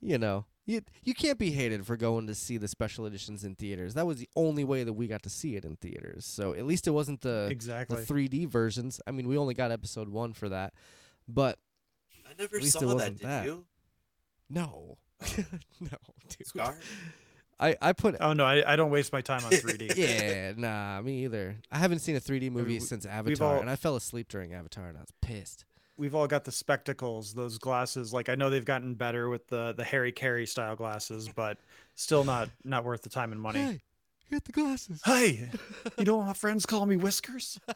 you 0.00 0.18
know, 0.18 0.44
you 0.64 0.80
you 1.02 1.14
can't 1.14 1.38
be 1.38 1.50
hated 1.50 1.86
for 1.86 1.96
going 1.96 2.26
to 2.28 2.34
see 2.34 2.56
the 2.56 2.68
special 2.68 3.06
editions 3.06 3.44
in 3.44 3.54
theaters. 3.54 3.94
That 3.94 4.06
was 4.06 4.18
the 4.18 4.28
only 4.36 4.64
way 4.64 4.84
that 4.84 4.92
we 4.92 5.06
got 5.08 5.22
to 5.24 5.30
see 5.30 5.56
it 5.56 5.64
in 5.64 5.76
theaters. 5.76 6.24
So 6.24 6.54
at 6.54 6.64
least 6.66 6.86
it 6.86 6.90
wasn't 6.92 7.20
the 7.22 7.48
exactly. 7.50 7.96
the 7.96 8.02
3D 8.02 8.48
versions. 8.48 9.00
I 9.06 9.10
mean, 9.10 9.26
we 9.28 9.36
only 9.36 9.54
got 9.54 9.70
episode 9.72 10.08
one 10.08 10.32
for 10.32 10.48
that, 10.50 10.72
but 11.26 11.58
I 12.26 12.30
never 12.38 12.56
At 12.56 12.62
least 12.62 12.74
saw 12.74 12.80
that. 12.80 12.94
wasn't 12.94 13.18
Did 13.18 13.26
that. 13.26 13.44
you, 13.44 13.64
no, 14.48 14.96
oh. 15.22 15.26
no, 15.80 15.88
dude. 16.28 16.46
Scar? 16.46 16.76
I 17.58 17.76
I 17.80 17.92
put 17.92 18.16
oh 18.20 18.32
no, 18.32 18.44
I, 18.44 18.72
I 18.72 18.76
don't 18.76 18.90
waste 18.90 19.12
my 19.12 19.20
time 19.20 19.44
on 19.44 19.50
3D. 19.52 19.96
yeah, 19.96 20.52
nah, 20.56 21.00
me 21.02 21.24
either. 21.24 21.56
I 21.70 21.78
haven't 21.78 22.00
seen 22.00 22.16
a 22.16 22.20
3D 22.20 22.50
movie 22.50 22.74
we- 22.74 22.80
since 22.80 23.04
Avatar, 23.06 23.54
all- 23.56 23.60
and 23.60 23.70
I 23.70 23.76
fell 23.76 23.96
asleep 23.96 24.28
during 24.28 24.52
Avatar, 24.52 24.86
and 24.88 24.96
I 24.96 25.00
was 25.00 25.12
pissed. 25.20 25.64
We've 26.02 26.16
all 26.16 26.26
got 26.26 26.42
the 26.42 26.50
spectacles, 26.50 27.32
those 27.32 27.58
glasses. 27.58 28.12
Like 28.12 28.28
I 28.28 28.34
know 28.34 28.50
they've 28.50 28.64
gotten 28.64 28.94
better 28.94 29.28
with 29.28 29.46
the 29.46 29.72
the 29.72 29.84
Harry 29.84 30.10
Caray 30.10 30.46
style 30.46 30.74
glasses, 30.74 31.28
but 31.36 31.58
still 31.94 32.24
not 32.24 32.48
not 32.64 32.82
worth 32.84 33.02
the 33.02 33.08
time 33.08 33.30
and 33.30 33.40
money. 33.40 33.60
Hey, 33.60 33.82
you 34.28 34.32
got 34.32 34.44
the 34.44 34.50
glasses. 34.50 35.00
Hey, 35.04 35.48
you 35.98 36.04
know 36.04 36.20
my 36.20 36.32
friends 36.32 36.66
call 36.66 36.86
me 36.86 36.96
Whiskers. 36.96 37.60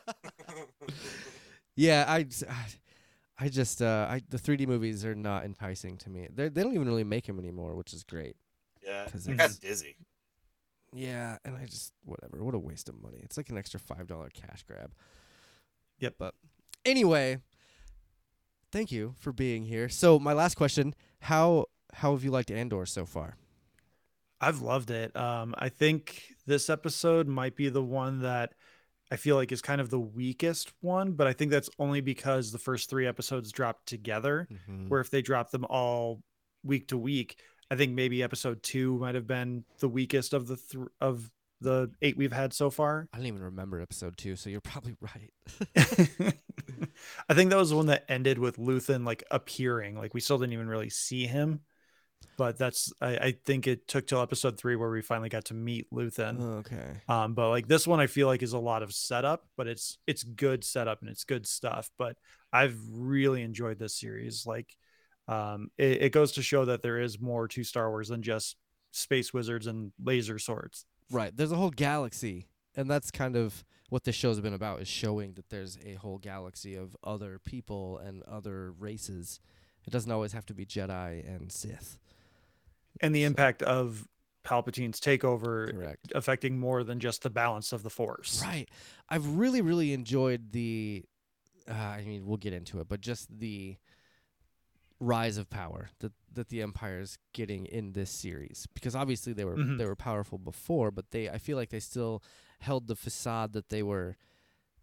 Yeah, 1.78 2.06
I, 2.08 2.26
I 3.38 3.48
just, 3.50 3.82
uh, 3.82 4.06
I 4.08 4.22
the 4.30 4.38
3D 4.38 4.66
movies 4.66 5.04
are 5.04 5.14
not 5.14 5.44
enticing 5.44 5.98
to 5.98 6.08
me. 6.10 6.26
They 6.34 6.48
they 6.48 6.62
don't 6.62 6.72
even 6.74 6.86
really 6.88 7.04
make 7.04 7.26
them 7.26 7.38
anymore, 7.38 7.74
which 7.74 7.92
is 7.92 8.02
great. 8.02 8.34
yeah, 8.82 9.06
'Cause 9.12 9.28
I 9.28 9.32
it's- 9.32 9.56
got 9.56 9.60
dizzy. 9.60 9.96
Yeah, 10.94 11.36
and 11.44 11.54
I 11.54 11.66
just 11.66 11.92
whatever. 12.04 12.42
What 12.42 12.54
a 12.54 12.58
waste 12.58 12.88
of 12.88 12.94
money. 13.02 13.18
It's 13.22 13.36
like 13.36 13.50
an 13.50 13.58
extra 13.58 13.78
five 13.78 14.06
dollar 14.06 14.30
cash 14.30 14.62
grab. 14.62 14.90
Yep. 15.98 16.14
But 16.18 16.34
anyway, 16.86 17.38
thank 18.72 18.92
you 18.92 19.14
for 19.18 19.32
being 19.32 19.64
here. 19.64 19.88
So 19.88 20.18
my 20.18 20.32
last 20.32 20.54
question: 20.54 20.94
How 21.20 21.66
how 21.94 22.12
have 22.12 22.24
you 22.24 22.30
liked 22.30 22.50
Andor 22.50 22.86
so 22.86 23.06
far? 23.06 23.36
I've 24.40 24.60
loved 24.60 24.90
it. 24.90 25.16
Um, 25.16 25.54
I 25.58 25.68
think 25.68 26.22
this 26.46 26.68
episode 26.68 27.26
might 27.26 27.56
be 27.56 27.68
the 27.68 27.82
one 27.82 28.20
that 28.20 28.52
I 29.10 29.16
feel 29.16 29.36
like 29.36 29.52
is 29.52 29.62
kind 29.62 29.80
of 29.80 29.88
the 29.88 30.00
weakest 30.00 30.72
one, 30.80 31.12
but 31.12 31.26
I 31.26 31.32
think 31.32 31.50
that's 31.50 31.70
only 31.78 32.00
because 32.00 32.52
the 32.52 32.58
first 32.58 32.90
three 32.90 33.06
episodes 33.06 33.52
dropped 33.52 33.86
together. 33.86 34.48
Mm-hmm. 34.52 34.88
Where 34.88 35.00
if 35.00 35.10
they 35.10 35.22
dropped 35.22 35.52
them 35.52 35.64
all 35.64 36.22
week 36.64 36.88
to 36.88 36.98
week, 36.98 37.38
I 37.70 37.76
think 37.76 37.92
maybe 37.92 38.22
episode 38.22 38.62
two 38.62 38.98
might 38.98 39.14
have 39.14 39.26
been 39.26 39.64
the 39.78 39.88
weakest 39.88 40.32
of 40.34 40.48
the 40.48 40.56
th- 40.56 40.88
of 41.00 41.30
the 41.60 41.90
eight 42.02 42.16
we've 42.16 42.32
had 42.32 42.52
so 42.52 42.70
far. 42.70 43.08
I 43.12 43.16
don't 43.16 43.26
even 43.26 43.42
remember 43.42 43.80
episode 43.80 44.16
two, 44.16 44.36
so 44.36 44.50
you're 44.50 44.60
probably 44.60 44.96
right. 45.00 45.32
I 47.28 47.34
think 47.34 47.50
that 47.50 47.56
was 47.56 47.70
the 47.70 47.76
one 47.76 47.86
that 47.86 48.04
ended 48.08 48.38
with 48.38 48.56
Luthen 48.58 49.04
like 49.04 49.24
appearing. 49.30 49.96
Like 49.96 50.14
we 50.14 50.20
still 50.20 50.38
didn't 50.38 50.52
even 50.52 50.68
really 50.68 50.90
see 50.90 51.26
him, 51.26 51.60
but 52.36 52.58
that's 52.58 52.92
I, 53.00 53.16
I 53.16 53.34
think 53.44 53.66
it 53.66 53.88
took 53.88 54.06
till 54.06 54.20
episode 54.20 54.58
three 54.58 54.76
where 54.76 54.90
we 54.90 55.02
finally 55.02 55.28
got 55.28 55.46
to 55.46 55.54
meet 55.54 55.90
Luthen. 55.90 56.58
okay. 56.58 57.00
Um, 57.08 57.34
but 57.34 57.48
like 57.50 57.68
this 57.68 57.86
one, 57.86 58.00
I 58.00 58.06
feel 58.06 58.26
like 58.26 58.42
is 58.42 58.52
a 58.52 58.58
lot 58.58 58.82
of 58.82 58.92
setup, 58.92 59.46
but 59.56 59.66
it's 59.66 59.98
it's 60.06 60.22
good 60.22 60.64
setup 60.64 61.00
and 61.00 61.10
it's 61.10 61.24
good 61.24 61.46
stuff. 61.46 61.90
But 61.98 62.16
I've 62.52 62.78
really 62.90 63.42
enjoyed 63.42 63.78
this 63.78 63.98
series. 63.98 64.46
Like, 64.46 64.76
um, 65.28 65.68
it, 65.78 66.02
it 66.02 66.12
goes 66.12 66.32
to 66.32 66.42
show 66.42 66.66
that 66.66 66.82
there 66.82 67.00
is 67.00 67.20
more 67.20 67.48
to 67.48 67.64
Star 67.64 67.90
Wars 67.90 68.08
than 68.08 68.22
just 68.22 68.56
space 68.92 69.32
wizards 69.32 69.66
and 69.66 69.92
laser 70.02 70.38
swords. 70.38 70.84
Right. 71.10 71.36
There's 71.36 71.52
a 71.52 71.56
whole 71.56 71.70
galaxy, 71.70 72.46
and 72.74 72.90
that's 72.90 73.10
kind 73.10 73.36
of 73.36 73.64
what 73.88 74.04
this 74.04 74.16
show's 74.16 74.40
been 74.40 74.54
about 74.54 74.80
is 74.80 74.88
showing 74.88 75.34
that 75.34 75.48
there's 75.50 75.78
a 75.84 75.94
whole 75.94 76.18
galaxy 76.18 76.74
of 76.74 76.96
other 77.04 77.38
people 77.38 77.98
and 77.98 78.22
other 78.24 78.72
races. 78.72 79.38
It 79.86 79.90
doesn't 79.90 80.10
always 80.10 80.32
have 80.32 80.46
to 80.46 80.54
be 80.54 80.66
Jedi 80.66 81.24
and 81.26 81.52
Sith. 81.52 81.98
and 83.00 83.14
the 83.14 83.22
So- 83.22 83.26
impact 83.26 83.62
of 83.62 84.08
Palpatine's 84.42 85.00
takeover 85.00 85.70
Correct. 85.72 86.12
affecting 86.14 86.58
more 86.58 86.82
than 86.84 86.98
just 87.00 87.22
the 87.22 87.30
balance 87.30 87.72
of 87.72 87.82
the 87.82 87.90
Force. 87.90 88.40
Right. 88.42 88.68
I've 89.08 89.36
really, 89.36 89.60
really 89.60 89.92
enjoyed 89.92 90.52
the. 90.52 91.04
Uh, 91.68 91.72
I 91.74 92.04
mean, 92.04 92.26
we'll 92.26 92.36
get 92.36 92.52
into 92.52 92.80
it, 92.80 92.88
but 92.88 93.00
just 93.00 93.28
the 93.40 93.76
rise 94.98 95.36
of 95.36 95.50
power 95.50 95.90
that 96.00 96.12
that 96.32 96.48
the 96.48 96.62
empire 96.62 97.00
is 97.00 97.18
getting 97.32 97.66
in 97.66 97.92
this 97.92 98.10
series, 98.10 98.66
because 98.74 98.94
obviously 98.96 99.32
they 99.32 99.44
were 99.44 99.56
Mhm. 99.56 99.78
they 99.78 99.86
were 99.86 99.96
powerful 99.96 100.38
before, 100.38 100.90
but 100.90 101.10
they 101.10 101.28
I 101.28 101.38
feel 101.38 101.56
like 101.56 101.70
they 101.70 101.80
still 101.80 102.22
held 102.60 102.86
the 102.86 102.96
facade 102.96 103.52
that 103.52 103.68
they 103.68 103.82
were 103.82 104.16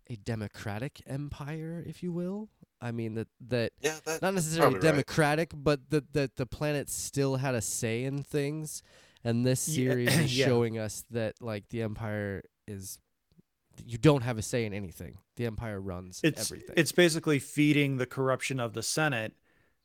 a 0.10 0.16
democratic 0.18 1.02
empire, 1.08 1.84
if 1.86 2.04
you 2.04 2.12
will. 2.12 2.50
I 2.82 2.92
mean 2.92 3.14
that 3.16 3.30
that 3.40 3.72
Yeah, 3.82 4.00
not 4.22 4.34
necessarily 4.34 4.74
probably 4.74 4.88
right. 4.90 4.94
democratic, 4.94 5.52
but 5.56 5.90
that 5.90 6.14
that 6.14 6.36
the 6.36 6.46
planet 6.46 6.90
still 6.90 7.38
had 7.38 7.56
a 7.56 7.62
say 7.62 8.04
in 8.04 8.22
things. 8.24 8.84
And 9.24 9.46
this 9.46 9.68
Yeah, 9.70 9.90
series 9.92 10.18
is 10.20 10.38
yeah. 10.38 10.46
showing 10.46 10.78
us 10.78 11.06
that 11.10 11.42
like 11.42 11.70
the 11.70 11.82
empire 11.82 12.44
is 12.68 13.00
you 13.84 13.98
don't 13.98 14.22
have 14.22 14.38
a 14.38 14.42
say 14.44 14.66
in 14.66 14.74
anything. 14.74 15.18
The 15.38 15.46
empire 15.48 15.80
runs 15.82 16.20
It's 16.24 16.52
everything. 16.52 16.76
it's 16.78 16.92
basically 16.92 17.40
feeding 17.40 17.98
the 17.98 18.06
corruption 18.06 18.60
of 18.60 18.74
the 18.74 18.84
Senate 18.84 19.34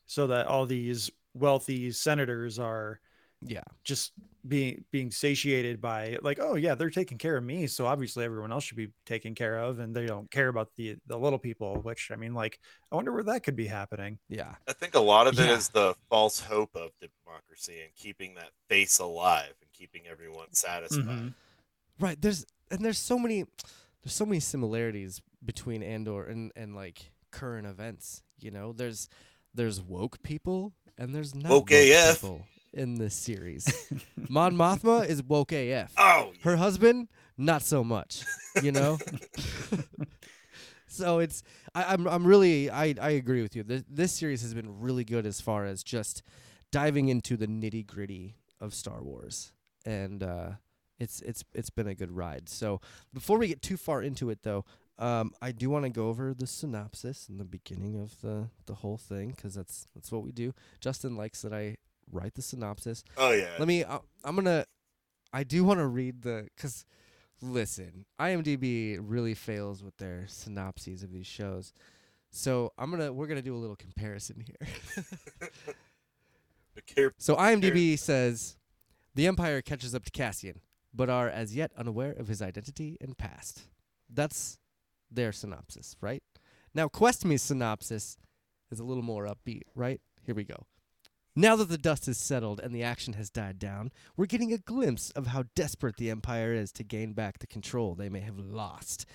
so 0.09 0.27
that 0.27 0.49
all 0.49 0.67
these 0.67 1.09
wealthy 1.35 1.93
senators 1.93 2.59
are 2.59 2.99
yeah. 3.41 3.63
just 3.85 4.13
being 4.49 4.85
being 4.91 5.11
satiated 5.13 5.81
by 5.81 6.17
like 6.23 6.39
oh 6.41 6.55
yeah 6.57 6.75
they're 6.75 6.91
taking 6.91 7.19
care 7.19 7.37
of 7.37 7.45
me 7.45 7.67
so 7.69 7.87
obviously 7.87 8.25
everyone 8.25 8.51
else 8.51 8.65
should 8.65 8.77
be 8.77 8.89
taken 9.05 9.35
care 9.35 9.59
of 9.59 9.79
and 9.79 9.95
they 9.95 10.07
don't 10.07 10.29
care 10.31 10.49
about 10.49 10.71
the 10.77 10.97
the 11.07 11.17
little 11.17 11.39
people 11.39 11.77
which 11.83 12.11
i 12.11 12.17
mean 12.17 12.33
like 12.35 12.59
i 12.91 12.97
wonder 12.97 13.13
where 13.13 13.23
that 13.23 13.43
could 13.45 13.55
be 13.57 13.67
happening 13.67 14.19
Yeah. 14.29 14.55
I 14.67 14.73
think 14.73 14.95
a 14.95 15.01
lot 15.01 15.27
of 15.29 15.39
it 15.39 15.47
Yeah. 15.47 15.53
is 15.57 15.69
the 15.69 15.95
false 16.09 16.41
hope 16.41 16.75
of 16.75 16.91
democracy 16.99 17.83
and 17.83 17.95
keeping 17.95 18.35
that 18.35 18.51
face 18.69 18.99
alive 18.99 19.53
and 19.61 19.71
keeping 19.73 20.03
everyone 20.11 20.53
satisfied. 20.53 21.05
Mhm. 21.05 21.35
Right. 22.01 22.21
There's 22.21 22.45
and 22.71 22.85
there's 22.85 22.99
so 22.99 23.19
many 23.19 23.45
there's 24.03 24.15
so 24.15 24.25
many 24.27 24.41
similarities 24.41 25.21
between 25.45 25.83
Andor 25.83 26.25
and 26.25 26.51
and 26.57 26.75
like 26.75 27.13
current 27.31 27.67
events. 27.67 28.23
You 28.41 28.51
know, 28.51 28.73
there's 28.73 29.09
there's 29.59 29.83
woke 29.83 30.23
people 30.23 30.73
and 30.97 31.15
there's 31.15 31.35
not 31.35 31.51
Woke 31.51 31.71
AF. 31.73 32.21
people 32.23 32.47
in 32.73 32.95
this 32.95 33.15
series. 33.15 33.67
Mon 34.29 34.55
Mothma 34.57 35.07
is 35.07 35.23
woke 35.23 35.53
AF. 35.53 35.93
Oh, 35.99 36.33
Her 36.43 36.57
husband, 36.57 37.09
not 37.37 37.63
so 37.63 37.83
much. 37.85 38.25
You 38.63 38.73
know. 38.73 38.99
so 40.87 41.19
it's 41.19 41.43
I, 41.75 41.93
I'm 41.93 42.07
I'm 42.07 42.27
really 42.27 42.71
I 42.71 42.95
I 43.01 43.11
agree 43.11 43.43
with 43.43 43.55
you. 43.57 43.63
This 43.63 43.85
this 43.89 44.13
series 44.13 44.43
has 44.43 44.55
been 44.55 44.81
really 44.81 45.05
good 45.05 45.27
as 45.27 45.41
far 45.41 45.65
as 45.65 45.83
just 45.83 46.23
diving 46.71 47.09
into 47.09 47.37
the 47.37 47.47
nitty 47.47 47.87
gritty 47.87 48.37
of 48.61 48.75
Star 48.75 49.03
Wars, 49.03 49.53
and 49.85 50.23
uh, 50.23 50.51
it's 50.99 51.21
it's 51.23 51.45
it's 51.55 51.71
been 51.71 51.87
a 51.89 51.95
good 51.95 52.13
ride. 52.13 52.49
So 52.49 52.81
before 53.13 53.39
we 53.39 53.49
get 53.49 53.63
too 53.63 53.77
far 53.77 54.03
into 54.03 54.31
it, 54.31 54.43
though, 54.43 54.65
um, 54.99 55.33
I 55.41 55.53
do 55.53 55.71
want 55.71 55.85
to 55.85 55.91
go 55.91 56.09
over 56.09 56.35
the 56.35 56.47
synopsis 56.47 57.29
and 57.29 57.39
the 57.39 57.45
beginning 57.45 58.01
of 58.01 58.21
the 58.21 58.49
the 58.67 58.75
whole 58.75 58.97
thing 58.97 59.31
because 59.31 59.55
that's 59.55 59.87
that's 59.95 60.11
what 60.11 60.23
we 60.23 60.33
do. 60.33 60.55
Justin 60.81 61.17
likes 61.17 61.43
that 61.43 61.53
I 61.53 61.77
write 62.11 62.35
the 62.35 62.43
synopsis. 62.43 63.05
oh 63.17 63.33
yeah. 63.33 63.51
Let 63.59 63.69
me. 63.69 63.85
I, 63.85 64.01
I'm 64.25 64.35
gonna. 64.35 64.65
I 65.33 65.45
do 65.45 65.65
want 65.65 65.81
to 65.81 65.87
read 65.87 66.23
the 66.23 66.49
because. 66.55 66.85
Listen, 67.41 68.05
IMDb 68.21 68.99
really 69.01 69.33
fails 69.33 69.85
with 69.85 69.97
their 69.99 70.25
synopses 70.27 71.05
of 71.05 71.13
these 71.13 71.27
shows, 71.29 71.73
so 72.33 72.73
I'm 72.77 72.91
gonna. 72.91 73.13
We're 73.13 73.29
gonna 73.29 73.43
do 73.43 73.55
a 73.55 73.59
little 73.59 73.77
comparison 73.77 74.45
here. 74.45 75.05
So 77.19 77.37
IMDb 77.37 77.99
says, 77.99 78.57
the 79.15 79.27
Empire 79.27 79.61
catches 79.63 79.95
up 79.95 80.05
to 80.05 80.11
Cassian, 80.11 80.61
but 80.95 81.11
are 81.11 81.29
as 81.29 81.55
yet 81.55 81.73
unaware 81.77 82.13
of 82.13 82.29
his 82.29 82.41
identity 82.41 82.97
and 83.01 83.17
past. 83.17 83.63
That's 84.09 84.59
their 85.11 85.33
synopsis, 85.33 85.97
right? 86.01 86.23
Now, 86.75 86.89
Quest 86.89 87.25
Me's 87.25 87.43
synopsis 87.43 88.17
is 88.71 88.81
a 88.81 88.85
little 88.85 89.03
more 89.03 89.27
upbeat, 89.27 89.63
right? 89.75 90.01
Here 90.23 90.35
we 90.35 90.45
go. 90.45 90.67
Now 91.35 91.55
that 91.57 91.69
the 91.69 91.79
dust 91.79 92.07
has 92.07 92.19
settled 92.19 92.59
and 92.59 92.75
the 92.75 92.83
action 92.83 93.15
has 93.15 93.31
died 93.31 93.59
down, 93.59 93.93
we're 94.17 94.27
getting 94.27 94.53
a 94.53 94.59
glimpse 94.59 95.11
of 95.13 95.29
how 95.29 95.45
desperate 95.55 95.97
the 95.97 96.11
Empire 96.11 96.53
is 96.53 96.73
to 96.73 96.83
gain 96.83 97.13
back 97.13 97.39
the 97.39 97.47
control 97.47 97.95
they 97.95 98.09
may 98.09 98.21
have 98.21 98.39
lost. 98.39 99.07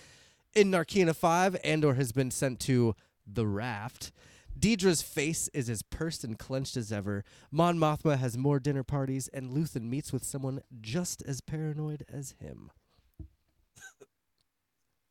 In 0.56 0.72
Narkina 0.72 1.16
5, 1.16 1.58
Andor 1.64 1.96
has 1.96 2.12
been 2.12 2.32
sent 2.32 2.60
to 2.62 2.96
the 3.28 3.46
raft. 3.46 4.12
Dedra's 4.58 5.02
face 5.02 5.50
is 5.54 5.70
as 5.70 5.82
pursed 5.82 6.24
and 6.24 6.40
clenched 6.40 6.78
as 6.78 6.92
ever. 6.92 7.26
Mon 7.52 7.78
Mothma 7.78 8.18
has 8.18 8.38
more 8.38 8.60
dinner 8.60 8.84
parties, 8.84 9.28
and 9.30 9.52
Luthen 9.52 9.90
meets 9.90 10.14
with 10.14 10.24
someone 10.24 10.62
just 10.80 11.24
as 11.24 11.42
paranoid 11.42 12.06
as 12.08 12.36
him. 12.40 12.72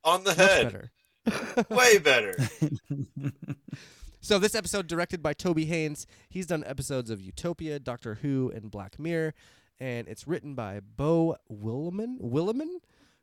On 0.04 0.24
the 0.24 0.34
head. 0.34 0.64
better. 0.72 0.92
Way 1.70 1.98
better. 1.98 2.34
So 4.24 4.38
this 4.38 4.54
episode 4.54 4.86
directed 4.86 5.20
by 5.20 5.32
Toby 5.32 5.64
Haynes. 5.64 6.06
He's 6.30 6.46
done 6.46 6.62
episodes 6.64 7.10
of 7.10 7.20
Utopia, 7.20 7.80
Doctor 7.80 8.14
Who, 8.22 8.52
and 8.54 8.70
Black 8.70 8.96
Mirror, 8.96 9.34
and 9.80 10.06
it's 10.06 10.28
written 10.28 10.54
by 10.54 10.78
Beau 10.78 11.34
Willimon, 11.52 12.20
Willimon, 12.20 12.76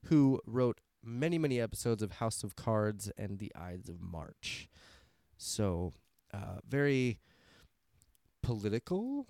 who 0.07 0.41
wrote 0.45 0.81
many, 1.01 1.37
many 1.37 1.57
episodes 1.61 2.03
of 2.03 2.11
House 2.11 2.43
of 2.43 2.57
Cards 2.57 3.09
and 3.17 3.39
The 3.39 3.49
Ides 3.55 3.87
of 3.87 4.01
March. 4.01 4.67
So, 5.37 5.93
uh, 6.33 6.59
very 6.67 7.19
political, 8.43 9.25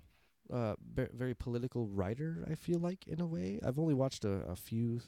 uh, 0.52 0.74
ve- 0.92 1.06
very 1.14 1.34
political 1.34 1.86
writer. 1.86 2.44
I 2.50 2.56
feel 2.56 2.80
like 2.80 3.06
in 3.06 3.20
a 3.20 3.26
way. 3.26 3.60
I've 3.64 3.78
only 3.78 3.94
watched 3.94 4.24
a, 4.24 4.42
a 4.42 4.56
few 4.56 5.02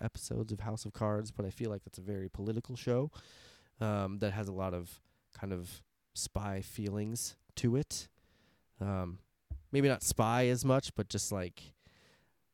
episodes 0.00 0.52
of 0.52 0.60
House 0.60 0.84
of 0.84 0.92
Cards, 0.92 1.30
but 1.30 1.44
I 1.44 1.50
feel 1.50 1.70
like 1.70 1.82
it's 1.86 1.98
a 1.98 2.02
very 2.02 2.28
political 2.28 2.76
show 2.76 3.10
um, 3.80 4.18
that 4.18 4.32
has 4.32 4.48
a 4.48 4.52
lot 4.52 4.74
of 4.74 5.00
kind 5.38 5.52
of 5.52 5.82
spy 6.14 6.60
feelings 6.60 7.36
to 7.56 7.76
it. 7.76 8.08
Um, 8.80 9.18
maybe 9.72 9.88
not 9.88 10.02
spy 10.02 10.46
as 10.46 10.64
much, 10.64 10.94
but 10.94 11.08
just 11.08 11.32
like 11.32 11.74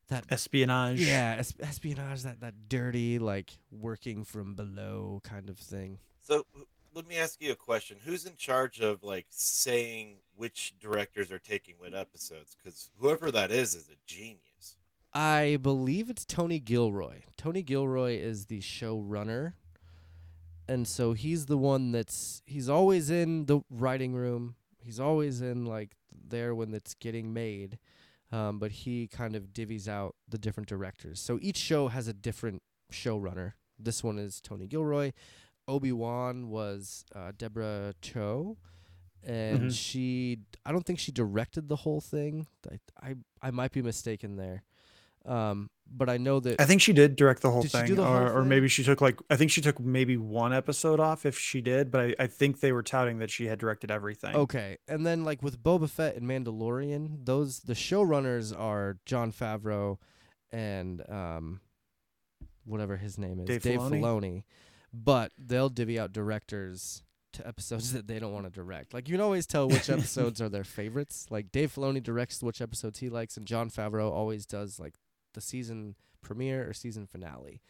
that. 0.09 0.25
espionage 0.29 0.99
Yeah, 0.99 1.35
es- 1.39 1.53
espionage, 1.59 2.23
that 2.23 2.41
that 2.41 2.69
dirty, 2.69 3.19
like 3.19 3.51
working 3.71 4.23
from 4.23 4.55
below 4.55 5.21
kind 5.23 5.49
of 5.49 5.57
thing. 5.57 5.99
So 6.21 6.45
let 6.93 7.07
me 7.07 7.17
ask 7.17 7.41
you 7.41 7.51
a 7.51 7.55
question: 7.55 7.97
Who's 8.03 8.25
in 8.25 8.35
charge 8.35 8.79
of 8.79 9.03
like 9.03 9.27
saying 9.29 10.17
which 10.35 10.73
directors 10.79 11.31
are 11.31 11.39
taking 11.39 11.75
what 11.77 11.93
episodes? 11.93 12.55
Because 12.55 12.89
whoever 12.99 13.31
that 13.31 13.51
is 13.51 13.75
is 13.75 13.89
a 13.89 13.97
genius. 14.05 14.41
I 15.13 15.57
believe 15.61 16.09
it's 16.09 16.25
Tony 16.25 16.59
Gilroy. 16.59 17.21
Tony 17.37 17.63
Gilroy 17.63 18.17
is 18.17 18.45
the 18.45 18.59
showrunner. 18.61 19.53
And 20.69 20.87
so 20.87 21.13
he's 21.13 21.45
the 21.45 21.57
one 21.57 21.91
that's 21.91 22.41
he's 22.45 22.67
always 22.69 23.09
in 23.09 23.45
the 23.45 23.61
writing 23.69 24.13
room. 24.13 24.55
He's 24.79 24.99
always 24.99 25.41
in 25.41 25.65
like 25.65 25.95
there 26.11 26.53
when 26.53 26.73
it's 26.73 26.93
getting 26.93 27.33
made. 27.33 27.79
um, 28.33 28.59
but 28.59 28.71
he 28.71 29.07
kind 29.07 29.37
of 29.37 29.53
divvies 29.53 29.87
out 29.87 30.13
the 30.27 30.37
different 30.37 30.67
directors. 30.67 31.21
So 31.21 31.39
each 31.41 31.55
show 31.55 31.87
has 31.87 32.09
a 32.09 32.13
different 32.13 32.61
showrunner. 32.91 33.53
This 33.79 34.03
one 34.03 34.19
is 34.19 34.41
Tony 34.41 34.67
Gilroy. 34.67 35.13
Obi 35.69 35.93
Wan 35.93 36.49
was 36.49 37.05
uh, 37.15 37.31
Deborah 37.37 37.93
Chow, 38.01 38.57
and 39.23 39.63
Mhm. 39.63 39.73
she. 39.73 40.39
I 40.65 40.73
don't 40.73 40.85
think 40.85 40.99
she 40.99 41.13
directed 41.13 41.69
the 41.69 41.77
whole 41.77 42.01
thing. 42.01 42.47
I 42.69 42.79
I, 43.01 43.15
I 43.41 43.51
might 43.51 43.71
be 43.71 43.81
mistaken 43.81 44.35
there, 44.35 44.63
um, 45.27 45.69
but 45.89 46.09
I 46.09 46.17
know 46.17 46.39
that 46.39 46.59
I 46.61 46.65
think 46.65 46.81
she 46.81 46.93
did 46.93 47.15
direct 47.15 47.41
the 47.41 47.51
whole 47.51 47.63
thing, 47.63 47.95
the 47.95 48.03
whole 48.03 48.15
or, 48.15 48.39
or 48.39 48.45
maybe 48.45 48.67
she 48.67 48.83
took 48.83 49.01
like 49.01 49.19
I 49.29 49.35
think 49.35 49.51
she 49.51 49.61
took 49.61 49.79
maybe 49.79 50.17
one 50.17 50.53
episode 50.53 50.99
off 50.99 51.25
if 51.25 51.37
she 51.37 51.61
did, 51.61 51.91
but 51.91 52.01
I, 52.01 52.15
I 52.19 52.27
think 52.27 52.59
they 52.59 52.71
were 52.71 52.83
touting 52.83 53.19
that 53.19 53.29
she 53.29 53.45
had 53.45 53.59
directed 53.59 53.91
everything. 53.91 54.35
Okay, 54.35 54.77
and 54.87 55.05
then 55.05 55.23
like 55.23 55.41
with 55.41 55.61
Boba 55.61 55.89
Fett 55.89 56.15
and 56.15 56.27
Mandalorian, 56.27 57.25
those 57.25 57.59
the 57.59 57.73
showrunners 57.73 58.57
are 58.57 58.97
Jon 59.05 59.31
Favreau 59.31 59.97
and 60.51 61.03
um, 61.09 61.61
whatever 62.65 62.97
his 62.97 63.17
name 63.17 63.39
is, 63.39 63.47
Dave 63.47 63.63
Dave 63.63 63.79
Filoni? 63.79 64.01
Filoni. 64.01 64.43
But 64.93 65.31
they'll 65.37 65.69
divvy 65.69 65.99
out 65.99 66.13
directors 66.13 67.03
to 67.33 67.47
episodes 67.47 67.93
that 67.93 68.07
they 68.07 68.19
don't 68.19 68.33
want 68.33 68.45
to 68.45 68.51
direct. 68.51 68.93
Like 68.93 69.07
you 69.07 69.15
can 69.15 69.21
always 69.21 69.45
tell 69.45 69.67
which 69.67 69.89
episodes 69.89 70.41
are 70.41 70.49
their 70.49 70.63
favorites. 70.63 71.27
Like 71.29 71.51
Dave 71.51 71.73
Filoni 71.73 72.01
directs 72.01 72.41
which 72.43 72.61
episodes 72.61 72.99
he 72.99 73.09
likes, 73.09 73.37
and 73.37 73.45
Jon 73.45 73.69
Favreau 73.69 74.11
always 74.11 74.45
does 74.45 74.79
like 74.79 74.95
the 75.37 75.41
season 75.41 75.95
premiere 76.21 76.67
or 76.67 76.73
season 76.73 77.05
finale. 77.07 77.61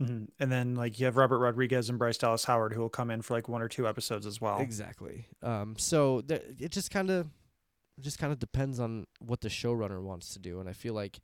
Mhm. 0.00 0.28
And 0.38 0.52
then 0.52 0.74
like 0.74 0.98
you 1.00 1.06
have 1.06 1.16
Robert 1.16 1.38
Rodriguez 1.38 1.88
and 1.88 1.98
Bryce 1.98 2.18
Dallas 2.18 2.44
Howard 2.44 2.72
who 2.74 2.80
will 2.80 2.88
come 2.90 3.10
in 3.10 3.22
for 3.22 3.34
like 3.34 3.48
one 3.48 3.60
or 3.62 3.68
two 3.68 3.88
episodes 3.88 4.26
as 4.26 4.40
well. 4.40 4.60
Exactly. 4.60 5.26
Um, 5.42 5.76
so 5.78 6.20
th- 6.20 6.42
it 6.58 6.70
just 6.70 6.90
kind 6.90 7.10
of, 7.10 7.28
just 8.00 8.18
kind 8.18 8.32
of 8.32 8.38
depends 8.38 8.78
on 8.78 9.06
what 9.20 9.40
the 9.40 9.48
showrunner 9.48 10.02
wants 10.02 10.32
to 10.34 10.38
do, 10.38 10.60
and 10.60 10.68
I 10.68 10.74
feel 10.74 10.92
like 10.92 11.18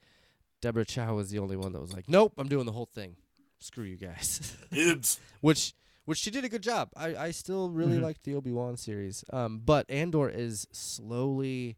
Deborah 0.62 0.86
Chow 0.86 1.14
was 1.16 1.28
the 1.30 1.38
only 1.38 1.56
one 1.56 1.72
that 1.72 1.80
was 1.82 1.92
like, 1.92 2.08
"Nope, 2.08 2.32
I'm 2.38 2.48
doing 2.48 2.64
the 2.66 2.72
whole 2.72 2.86
thing. 2.86 3.16
Screw 3.60 3.84
you 3.84 3.96
guys," 3.98 4.56
Dibs. 4.72 5.20
which 5.42 5.74
which 6.06 6.18
she 6.18 6.30
did 6.30 6.44
a 6.44 6.48
good 6.48 6.62
job. 6.62 6.88
I 6.96 7.14
I 7.26 7.30
still 7.30 7.68
really 7.70 7.98
Mhm. 7.98 8.02
liked 8.02 8.22
the 8.24 8.34
Obi 8.34 8.52
Wan 8.52 8.76
series. 8.78 9.22
Um, 9.30 9.58
but 9.58 9.88
Andor 9.90 10.30
is 10.30 10.66
slowly, 10.72 11.76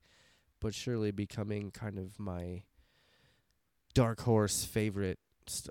but 0.61 0.75
surely 0.75 1.11
becoming 1.11 1.73
kind 1.73 1.99
of 1.99 2.21
my 2.21 2.63
dark 3.95 4.21
horse 4.21 4.65
favorite. 4.65 5.19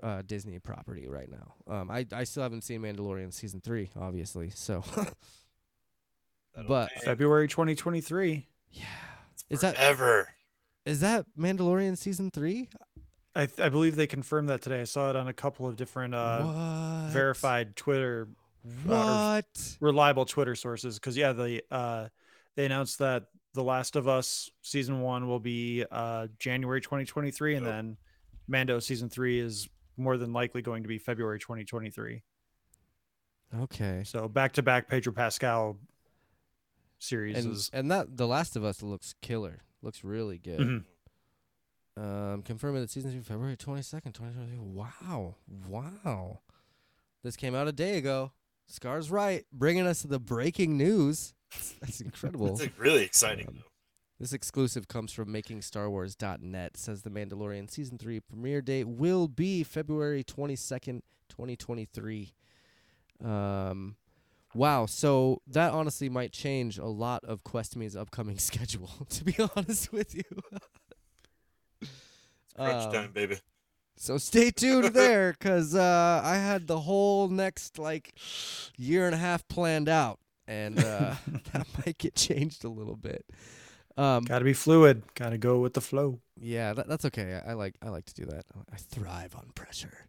Uh, 0.04 0.22
Disney 0.24 0.60
property 0.60 1.08
right 1.08 1.28
now. 1.28 1.54
Um, 1.66 1.90
I 1.90 2.06
I 2.12 2.22
still 2.22 2.44
haven't 2.44 2.62
seen 2.62 2.80
Mandalorian 2.82 3.32
season 3.32 3.60
three, 3.60 3.90
obviously. 4.00 4.50
So 4.50 4.84
But- 6.68 6.90
February 7.04 7.48
2023. 7.48 8.46
yeah, 8.70 8.84
is 9.50 9.60
that 9.62 9.74
ever? 9.74 10.28
Is 10.86 11.00
that 11.00 11.26
Mandalorian 11.36 11.98
season 11.98 12.30
three? 12.30 12.68
I 13.34 13.46
th- 13.46 13.58
I 13.58 13.68
believe 13.68 13.96
they 13.96 14.06
confirmed 14.06 14.48
that 14.48 14.62
today. 14.62 14.80
I 14.80 14.84
saw 14.84 15.10
it 15.10 15.16
on 15.16 15.26
a 15.26 15.32
couple 15.32 15.66
of 15.66 15.74
different 15.76 16.14
uh, 16.14 17.08
verified 17.08 17.74
Twitter 17.74 18.28
What? 18.84 19.76
reliable 19.80 20.24
Twitter 20.24 20.54
sources 20.54 21.00
because 21.00 21.16
yeah, 21.16 21.32
they 21.32 21.62
uh 21.72 22.08
they 22.54 22.64
announced 22.64 23.00
that 23.00 23.24
The 23.54 23.64
Last 23.64 23.96
of 23.96 24.06
Us 24.06 24.50
season 24.62 25.00
one 25.00 25.26
will 25.26 25.40
be 25.40 25.84
uh 25.90 26.28
January 26.38 26.80
2023, 26.80 27.56
and 27.56 27.66
Yep. 27.66 27.74
then 27.74 27.96
Mando 28.46 28.78
season 28.78 29.08
three 29.08 29.40
is 29.40 29.68
more 29.96 30.16
than 30.16 30.32
likely 30.32 30.62
going 30.62 30.82
to 30.82 30.88
be 30.88 30.98
February 30.98 31.38
2023. 31.38 32.22
Okay. 33.60 34.02
So 34.04 34.28
back 34.28 34.52
to 34.54 34.62
back 34.62 34.88
Pedro 34.88 35.12
Pascal 35.12 35.78
series 36.98 37.36
And 37.44 37.52
is 37.52 37.70
and 37.72 37.90
that 37.90 38.16
The 38.16 38.26
Last 38.26 38.56
of 38.56 38.64
Us 38.64 38.82
looks 38.82 39.14
killer. 39.22 39.62
Looks 39.82 40.02
really 40.04 40.38
good. 40.38 40.58
Mhm. 40.60 40.84
Um, 41.96 42.42
confirming 42.42 42.80
that 42.80 42.90
season 42.90 43.12
three, 43.12 43.20
February 43.20 43.56
twenty 43.56 43.82
second, 43.82 44.12
twenty 44.12 44.34
twenty. 44.34 44.58
Wow, 44.58 45.36
wow. 45.68 46.40
This 47.22 47.36
came 47.36 47.54
out 47.54 47.68
a 47.68 47.72
day 47.72 47.98
ago. 47.98 48.32
Scar's 48.66 49.10
right, 49.10 49.44
bringing 49.52 49.86
us 49.86 50.02
the 50.02 50.18
breaking 50.18 50.76
news. 50.76 51.34
That's 51.80 52.00
incredible. 52.00 52.58
It's 52.60 52.76
really 52.78 53.04
exciting 53.04 53.46
Um, 53.46 53.54
though. 53.58 53.68
This 54.24 54.32
exclusive 54.32 54.88
comes 54.88 55.12
from 55.12 55.28
MakingStarWars.net. 55.28 56.78
Says 56.78 57.02
the 57.02 57.10
Mandalorian 57.10 57.70
season 57.70 57.98
three 57.98 58.20
premiere 58.20 58.62
date 58.62 58.88
will 58.88 59.28
be 59.28 59.62
February 59.62 60.24
twenty 60.24 60.56
second, 60.56 61.02
twenty 61.28 61.56
twenty 61.56 61.84
three. 61.84 62.32
Um, 63.22 63.96
wow. 64.54 64.86
So 64.86 65.42
that 65.46 65.74
honestly 65.74 66.08
might 66.08 66.32
change 66.32 66.78
a 66.78 66.86
lot 66.86 67.22
of 67.24 67.44
Quest 67.44 67.76
Me's 67.76 67.94
upcoming 67.94 68.38
schedule. 68.38 68.88
To 69.10 69.24
be 69.24 69.36
honest 69.56 69.92
with 69.92 70.14
you. 70.14 70.22
Crunch 72.56 72.86
um, 72.86 72.92
time, 72.94 73.12
baby. 73.12 73.36
So 73.98 74.16
stay 74.16 74.50
tuned 74.50 74.86
there, 74.94 75.34
cause 75.38 75.74
uh, 75.74 76.22
I 76.24 76.36
had 76.36 76.66
the 76.66 76.80
whole 76.80 77.28
next 77.28 77.78
like 77.78 78.14
year 78.78 79.04
and 79.04 79.14
a 79.14 79.18
half 79.18 79.46
planned 79.48 79.90
out, 79.90 80.18
and 80.46 80.78
uh, 80.78 81.16
that 81.52 81.66
might 81.76 81.98
get 81.98 82.14
changed 82.14 82.64
a 82.64 82.70
little 82.70 82.96
bit. 82.96 83.26
Um, 83.96 84.24
got 84.24 84.40
to 84.40 84.44
be 84.44 84.52
fluid. 84.54 85.02
Got 85.14 85.30
to 85.30 85.38
go 85.38 85.60
with 85.60 85.74
the 85.74 85.80
flow. 85.80 86.20
yeah, 86.40 86.72
that, 86.72 86.88
that's 86.88 87.04
okay. 87.06 87.40
I, 87.46 87.50
I 87.50 87.52
like 87.54 87.76
I 87.82 87.88
like 87.90 88.06
to 88.06 88.14
do 88.14 88.24
that. 88.26 88.44
I 88.72 88.76
thrive 88.76 89.34
on 89.36 89.50
pressure. 89.54 90.06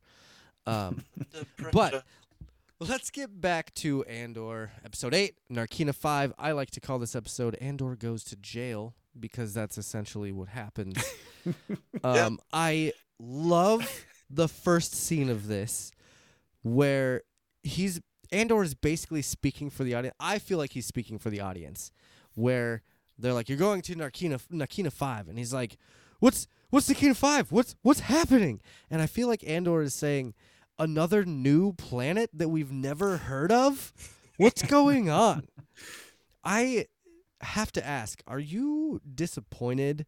Um, 0.66 1.04
The 1.32 1.46
but- 1.72 2.04
let's 2.80 3.10
get 3.12 3.40
back 3.40 3.74
to 3.76 4.04
Andor, 4.06 4.72
episode 4.84 5.14
eight, 5.14 5.36
Narkina 5.52 5.94
five. 5.94 6.34
I 6.40 6.52
like 6.54 6.72
to 6.72 6.80
call 6.80 6.98
this 7.00 7.16
episode 7.16 7.56
"Andor 7.56 7.96
Goes 7.96 8.24
to 8.26 8.36
Jail" 8.36 8.96
because 9.20 9.54
that's 9.54 9.78
essentially 9.78 10.32
what 10.32 10.50
happens. 10.50 10.98
um, 12.04 12.40
I 12.52 12.92
love 13.20 14.06
the 14.30 14.48
first 14.48 14.94
scene 14.96 15.30
of 15.30 15.48
this 15.48 15.92
where 16.64 17.22
he's 17.64 18.02
Andor 18.32 18.64
is 18.64 18.74
basically 18.74 19.22
speaking 19.22 19.70
for 19.70 19.84
the 19.84 19.94
audience. 19.94 20.16
I 20.20 20.40
feel 20.40 20.58
like 20.58 20.72
he's 20.74 20.88
speaking 20.88 21.20
for 21.20 21.30
the 21.30 21.40
audience, 21.42 21.92
where 22.34 22.82
they're 23.18 23.34
like, 23.34 23.50
"You're 23.50 23.58
going 23.58 23.82
to 23.84 23.96
Narkina 23.96 24.42
Narkina 24.52 24.92
five, 24.92 25.28
and 25.28 25.38
he's 25.38 25.54
like, 25.54 25.78
"What's 26.20 26.48
what's 26.70 26.90
Narkina 26.90 27.16
five? 27.16 27.52
What's 27.52 27.76
what's 27.82 28.02
happening?" 28.02 28.62
And 28.90 29.02
I 29.02 29.08
feel 29.08 29.28
like 29.28 29.44
Andor 29.48 29.82
is 29.82 29.94
saying, 29.94 30.34
"Another 30.78 31.26
new 31.26 31.74
planet 31.74 32.30
that 32.34 32.50
we've 32.50 32.72
never 32.72 33.18
heard 33.18 33.52
of. 33.52 33.94
What's 34.38 34.64
going 34.64 35.10
on?" 35.10 35.48
I 36.44 36.88
have 37.42 37.72
to 37.74 37.86
ask: 37.86 38.22
Are 38.28 38.40
you 38.40 39.02
disappointed 39.14 40.06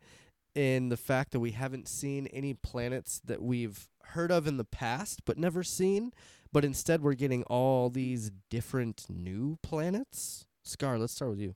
in 0.56 0.90
the 0.90 0.98
fact 0.98 1.32
that 1.32 1.40
we 1.40 1.52
haven't 1.52 1.88
seen 1.88 2.28
any 2.28 2.54
planets 2.54 3.22
that 3.24 3.42
we've 3.42 3.88
heard 4.04 4.32
of 4.32 4.48
in 4.48 4.58
the 4.58 4.66
past 4.66 5.22
but 5.26 5.38
never 5.38 5.64
seen, 5.64 6.12
but 6.52 6.66
instead 6.66 7.02
we're 7.02 7.14
getting 7.14 7.44
all 7.44 7.90
these 7.90 8.32
different 8.50 9.06
new 9.08 9.58
planets? 9.62 10.46
Scar, 10.64 10.98
let's 10.98 11.14
start 11.14 11.32
with 11.32 11.40
you. 11.40 11.56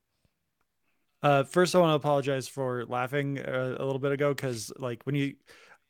Uh, 1.23 1.43
first, 1.43 1.75
I 1.75 1.79
want 1.79 1.91
to 1.91 1.95
apologize 1.95 2.47
for 2.47 2.85
laughing 2.85 3.39
uh, 3.39 3.75
a 3.79 3.85
little 3.85 3.99
bit 3.99 4.11
ago 4.11 4.33
because, 4.33 4.71
like, 4.77 5.03
when 5.03 5.15
you, 5.15 5.35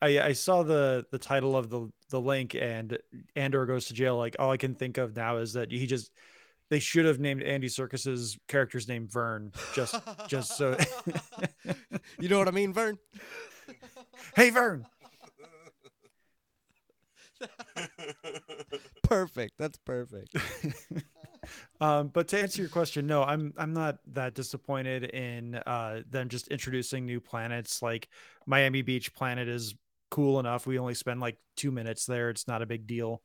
I, 0.01 0.19
I 0.19 0.33
saw 0.33 0.63
the 0.63 1.05
the 1.11 1.17
title 1.19 1.55
of 1.55 1.69
the 1.69 1.89
the 2.09 2.19
link 2.19 2.55
and 2.55 2.97
Andor 3.35 3.65
goes 3.65 3.85
to 3.85 3.93
jail. 3.93 4.17
Like, 4.17 4.35
all 4.39 4.51
I 4.51 4.57
can 4.57 4.75
think 4.75 4.97
of 4.97 5.15
now 5.15 5.37
is 5.37 5.53
that 5.53 5.71
he 5.71 5.87
just 5.87 6.11
they 6.69 6.79
should 6.79 7.05
have 7.05 7.19
named 7.19 7.43
Andy 7.43 7.67
Serkis's 7.67 8.37
character's 8.47 8.87
name 8.87 9.07
Vern 9.07 9.51
just 9.73 9.95
just 10.27 10.57
so. 10.57 10.75
you 12.19 12.27
know 12.29 12.39
what 12.39 12.47
I 12.47 12.51
mean, 12.51 12.73
Vern? 12.73 12.97
hey, 14.35 14.49
Vern. 14.49 14.85
Perfect. 19.03 19.53
That's 19.57 19.77
perfect. 19.79 20.35
Um, 21.79 22.09
but 22.09 22.27
to 22.29 22.39
answer 22.39 22.61
your 22.61 22.69
question, 22.69 23.07
no, 23.07 23.23
I'm 23.23 23.53
I'm 23.57 23.73
not 23.73 23.97
that 24.13 24.35
disappointed 24.35 25.05
in 25.05 25.55
uh, 25.55 26.01
them 26.09 26.29
just 26.29 26.47
introducing 26.49 27.05
new 27.05 27.19
planets. 27.19 27.81
Like 27.81 28.07
Miami 28.45 28.81
Beach 28.81 29.13
planet 29.13 29.47
is 29.47 29.75
cool 30.09 30.39
enough. 30.39 30.67
We 30.67 30.77
only 30.77 30.93
spend 30.93 31.19
like 31.19 31.37
two 31.55 31.71
minutes 31.71 32.05
there. 32.05 32.29
It's 32.29 32.47
not 32.47 32.61
a 32.61 32.67
big 32.67 32.85
deal. 32.85 33.21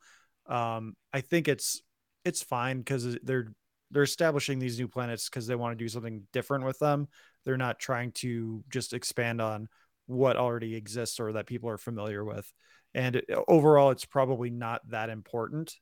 Um, 0.46 0.96
I 1.12 1.20
think 1.20 1.48
it's 1.48 1.82
it's 2.24 2.42
fine 2.42 2.78
because 2.78 3.18
they're 3.22 3.52
they're 3.90 4.02
establishing 4.02 4.58
these 4.58 4.78
new 4.78 4.88
planets 4.88 5.28
because 5.28 5.46
they 5.46 5.54
want 5.54 5.78
to 5.78 5.84
do 5.84 5.88
something 5.88 6.22
different 6.32 6.64
with 6.64 6.78
them. 6.78 7.08
They're 7.44 7.56
not 7.56 7.78
trying 7.78 8.12
to 8.12 8.64
just 8.68 8.92
expand 8.92 9.40
on 9.40 9.68
what 10.06 10.36
already 10.36 10.74
exists 10.74 11.20
or 11.20 11.32
that 11.32 11.46
people 11.46 11.68
are 11.68 11.78
familiar 11.78 12.24
with. 12.24 12.50
And 12.94 13.22
overall, 13.46 13.90
it's 13.90 14.04
probably 14.04 14.50
not 14.50 14.80
that 14.88 15.10
important. 15.10 15.74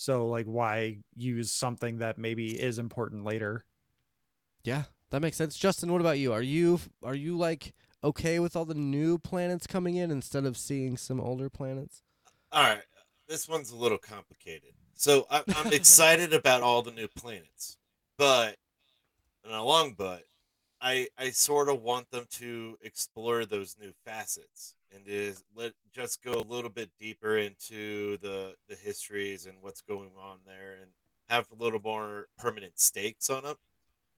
So, 0.00 0.26
like, 0.28 0.46
why 0.46 1.00
use 1.14 1.52
something 1.52 1.98
that 1.98 2.16
maybe 2.16 2.58
is 2.58 2.78
important 2.78 3.22
later? 3.22 3.66
Yeah, 4.64 4.84
that 5.10 5.20
makes 5.20 5.36
sense. 5.36 5.58
Justin, 5.58 5.92
what 5.92 6.00
about 6.00 6.18
you? 6.18 6.32
Are 6.32 6.40
you 6.40 6.80
are 7.02 7.14
you 7.14 7.36
like 7.36 7.74
okay 8.02 8.38
with 8.38 8.56
all 8.56 8.64
the 8.64 8.72
new 8.72 9.18
planets 9.18 9.66
coming 9.66 9.96
in 9.96 10.10
instead 10.10 10.46
of 10.46 10.56
seeing 10.56 10.96
some 10.96 11.20
older 11.20 11.50
planets? 11.50 12.02
All 12.50 12.62
right, 12.62 12.80
this 13.28 13.46
one's 13.46 13.72
a 13.72 13.76
little 13.76 13.98
complicated. 13.98 14.70
So 14.94 15.26
I, 15.30 15.42
I'm 15.54 15.70
excited 15.70 16.32
about 16.32 16.62
all 16.62 16.80
the 16.80 16.92
new 16.92 17.08
planets, 17.08 17.76
but 18.16 18.56
and 19.44 19.52
a 19.52 19.62
long 19.62 19.92
but 19.92 20.22
I 20.80 21.08
I 21.18 21.28
sort 21.28 21.68
of 21.68 21.82
want 21.82 22.10
them 22.10 22.24
to 22.38 22.78
explore 22.80 23.44
those 23.44 23.76
new 23.78 23.92
facets 24.06 24.76
and 24.94 25.04
is 25.06 25.44
let 25.54 25.72
just 25.92 26.22
go 26.22 26.32
a 26.32 26.50
little 26.52 26.70
bit 26.70 26.90
deeper 26.98 27.36
into 27.38 28.16
the 28.18 28.54
the 28.68 28.76
histories 28.76 29.46
and 29.46 29.56
what's 29.60 29.82
going 29.82 30.10
on 30.20 30.38
there 30.46 30.78
and 30.80 30.90
have 31.28 31.46
a 31.50 31.62
little 31.62 31.80
more 31.82 32.26
permanent 32.38 32.78
stakes 32.78 33.30
on 33.30 33.44
them. 33.44 33.56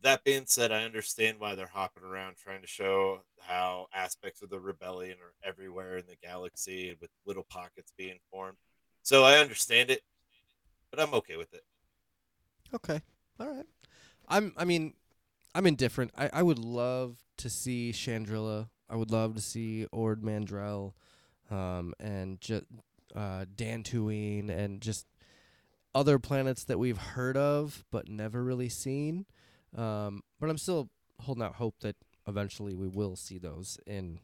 That 0.03 0.25
being 0.25 0.45
said, 0.47 0.73
I 0.73 0.83
understand 0.83 1.39
why 1.39 1.55
they're 1.55 1.67
hopping 1.67 2.03
around 2.03 2.37
trying 2.37 2.63
to 2.63 2.67
show 2.67 3.21
how 3.41 3.87
aspects 3.95 4.43
of 4.43 4.51
the 4.51 4.59
rebellion 4.59 5.19
are 5.23 5.49
everywhere 5.49 5.99
in 5.99 6.07
the 6.07 6.17
galaxy 6.21 6.97
with 7.01 7.11
little 7.25 7.47
pockets 7.49 7.93
being 7.97 8.19
formed. 8.31 8.57
So 9.03 9.23
I 9.23 9.39
understand 9.39 9.91
it, 9.91 10.03
but 10.91 11.01
I'm 11.01 11.15
okay 11.15 11.37
with 11.37 11.55
it. 11.55 11.63
Okay. 12.75 13.01
All 13.39 13.49
right. 13.49 13.67
I'm. 14.29 14.53
I 14.57 14.65
mean, 14.65 14.95
I'm 15.55 15.67
indifferent. 15.67 16.13
I, 16.17 16.31
I 16.33 16.43
would 16.43 16.59
love 16.59 17.19
to 17.39 17.51
see 17.51 17.93
Chandrila. 17.93 18.69
I 18.93 18.97
would 18.97 19.11
love 19.11 19.35
to 19.37 19.41
see 19.41 19.87
Ord 19.91 20.23
Mantell, 20.23 20.95
um, 21.51 21.95
and 21.99 22.41
just 22.41 22.65
uh, 23.17 23.47
Dantooine, 23.57 24.51
and 24.51 24.83
just 24.83 25.07
other 25.95 26.19
planets 26.19 26.65
that 26.65 26.79
we've 26.79 26.99
heard 26.99 27.37
of 27.37 27.85
but 27.91 28.09
never 28.09 28.43
really 28.43 28.69
seen. 28.69 29.27
Um, 29.77 30.23
but 30.39 30.51
I'm 30.51 30.59
still 30.59 30.91
holding 31.21 31.43
out 31.43 31.55
hope 31.55 31.77
that 31.81 31.97
eventually 32.27 32.75
we 32.75 32.89
will 32.89 33.17
see 33.17 33.39
those 33.39 33.79
in 33.87 34.21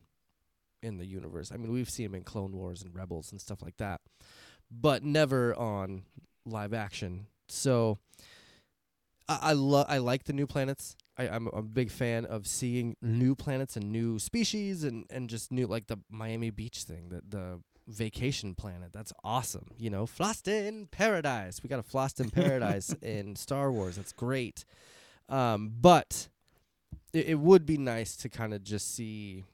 in 0.82 0.98
the 0.98 1.06
universe. 1.06 1.50
I 1.50 1.56
mean, 1.56 1.72
we've 1.72 1.90
seen 1.90 2.06
them 2.06 2.14
in 2.14 2.22
Clone 2.22 2.52
Wars 2.52 2.82
and 2.82 2.94
Rebels 2.94 3.32
and 3.32 3.40
stuff 3.40 3.62
like 3.62 3.78
that, 3.78 4.00
but 4.70 5.02
never 5.02 5.54
on 5.54 6.02
live 6.44 6.72
action. 6.72 7.26
So 7.48 7.98
I 9.28 9.38
I, 9.42 9.52
lo- 9.54 9.86
I 9.88 9.98
like 9.98 10.24
the 10.24 10.32
new 10.32 10.46
planets. 10.46 10.96
I, 11.18 11.28
I'm 11.28 11.48
a 11.48 11.62
big 11.62 11.90
fan 11.90 12.24
of 12.24 12.46
seeing 12.46 12.96
new 13.02 13.34
planets 13.34 13.76
and 13.76 13.90
new 13.90 14.18
species 14.18 14.84
and, 14.84 15.04
and 15.10 15.28
just 15.28 15.50
new 15.50 15.66
like 15.66 15.88
the 15.88 15.98
Miami 16.10 16.50
Beach 16.50 16.84
thing, 16.84 17.08
the 17.08 17.22
the 17.28 17.60
vacation 17.88 18.54
planet. 18.54 18.92
That's 18.92 19.12
awesome. 19.24 19.66
You 19.78 19.90
know, 19.90 20.04
Floston 20.06 20.90
Paradise. 20.90 21.62
We 21.62 21.68
got 21.68 21.80
a 21.80 21.82
Floston 21.82 22.32
Paradise 22.32 22.94
in 23.02 23.34
Star 23.34 23.72
Wars. 23.72 23.96
That's 23.96 24.12
great. 24.12 24.64
Um, 25.28 25.72
but 25.80 26.28
it, 27.12 27.30
it 27.30 27.38
would 27.38 27.66
be 27.66 27.78
nice 27.78 28.16
to 28.16 28.28
kind 28.28 28.54
of 28.54 28.62
just 28.62 28.94
see 28.94 29.44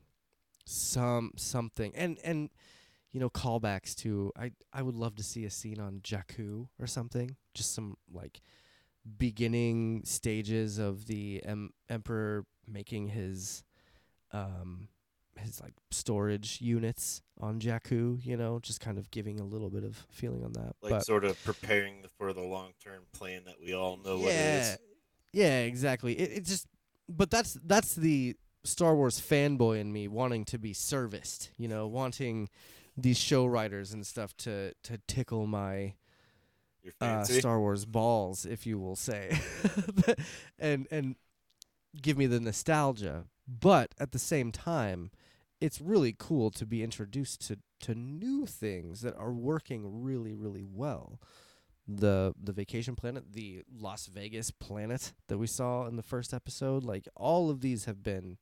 some 0.66 1.30
something 1.36 1.92
and 1.94 2.18
and 2.24 2.48
you 3.12 3.20
know 3.20 3.28
callbacks 3.28 3.94
to 3.94 4.32
I 4.34 4.52
I 4.72 4.80
would 4.80 4.94
love 4.94 5.14
to 5.16 5.22
see 5.22 5.44
a 5.44 5.50
scene 5.50 5.80
on 5.80 6.00
Jakku 6.02 6.68
or 6.78 6.86
something. 6.86 7.36
Just 7.54 7.74
some 7.74 7.96
like 8.12 8.40
beginning 9.18 10.02
stages 10.04 10.78
of 10.78 11.06
the 11.06 11.42
em- 11.44 11.72
emperor 11.88 12.44
making 12.66 13.08
his 13.08 13.62
um 14.32 14.88
his 15.38 15.60
like 15.60 15.74
storage 15.90 16.60
units 16.60 17.22
on 17.40 17.60
Jakku, 17.60 18.24
you 18.24 18.36
know, 18.36 18.60
just 18.60 18.80
kind 18.80 18.98
of 18.98 19.10
giving 19.10 19.40
a 19.40 19.44
little 19.44 19.68
bit 19.68 19.84
of 19.84 20.06
feeling 20.10 20.44
on 20.44 20.52
that. 20.52 20.76
Like 20.80 20.90
but 20.90 21.06
sort 21.06 21.24
of 21.24 21.42
preparing 21.44 22.04
for 22.18 22.32
the 22.32 22.40
long 22.40 22.72
term 22.82 23.02
plan 23.12 23.42
that 23.46 23.56
we 23.60 23.74
all 23.74 23.96
know 23.96 24.18
what 24.18 24.32
it 24.32 24.36
is. 24.36 24.78
yeah, 25.32 25.44
yeah, 25.44 25.60
exactly. 25.60 26.18
It 26.18 26.38
it 26.38 26.44
just 26.44 26.66
but 27.08 27.30
that's 27.30 27.58
that's 27.64 27.94
the 27.94 28.36
Star 28.64 28.94
Wars 28.94 29.20
fanboy 29.20 29.80
in 29.80 29.92
me 29.92 30.08
wanting 30.08 30.44
to 30.46 30.58
be 30.58 30.72
serviced, 30.72 31.50
you 31.58 31.68
know, 31.68 31.86
wanting 31.86 32.48
these 32.96 33.18
show 33.18 33.44
writers 33.44 33.92
and 33.92 34.06
stuff 34.06 34.36
to 34.38 34.72
to 34.84 34.98
tickle 35.06 35.46
my 35.46 35.94
uh. 37.00 37.24
Star 37.24 37.60
Wars 37.60 37.84
balls, 37.84 38.44
if 38.44 38.66
you 38.66 38.78
will 38.78 38.96
say, 38.96 39.38
and 40.58 40.86
and 40.90 41.16
give 42.00 42.16
me 42.16 42.26
the 42.26 42.40
nostalgia. 42.40 43.24
But 43.46 43.94
at 43.98 44.12
the 44.12 44.18
same 44.18 44.52
time, 44.52 45.10
it's 45.60 45.80
really 45.80 46.14
cool 46.18 46.50
to 46.52 46.66
be 46.66 46.82
introduced 46.82 47.46
to 47.48 47.58
to 47.80 47.94
new 47.94 48.46
things 48.46 49.00
that 49.02 49.16
are 49.16 49.32
working 49.32 50.02
really 50.02 50.34
really 50.34 50.64
well. 50.64 51.20
The 51.86 52.34
the 52.42 52.52
vacation 52.52 52.96
planet, 52.96 53.32
the 53.32 53.62
Las 53.70 54.06
Vegas 54.06 54.50
planet 54.50 55.12
that 55.28 55.38
we 55.38 55.46
saw 55.46 55.86
in 55.86 55.96
the 55.96 56.02
first 56.02 56.32
episode, 56.32 56.82
like 56.82 57.06
all 57.14 57.50
of 57.50 57.60
these 57.60 57.84
have 57.84 58.02
been, 58.02 58.38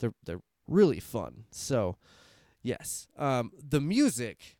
they're 0.00 0.14
they're 0.24 0.42
really 0.66 1.00
fun. 1.00 1.44
So, 1.50 1.96
yes, 2.62 3.08
um, 3.16 3.52
the 3.58 3.80
music 3.80 4.56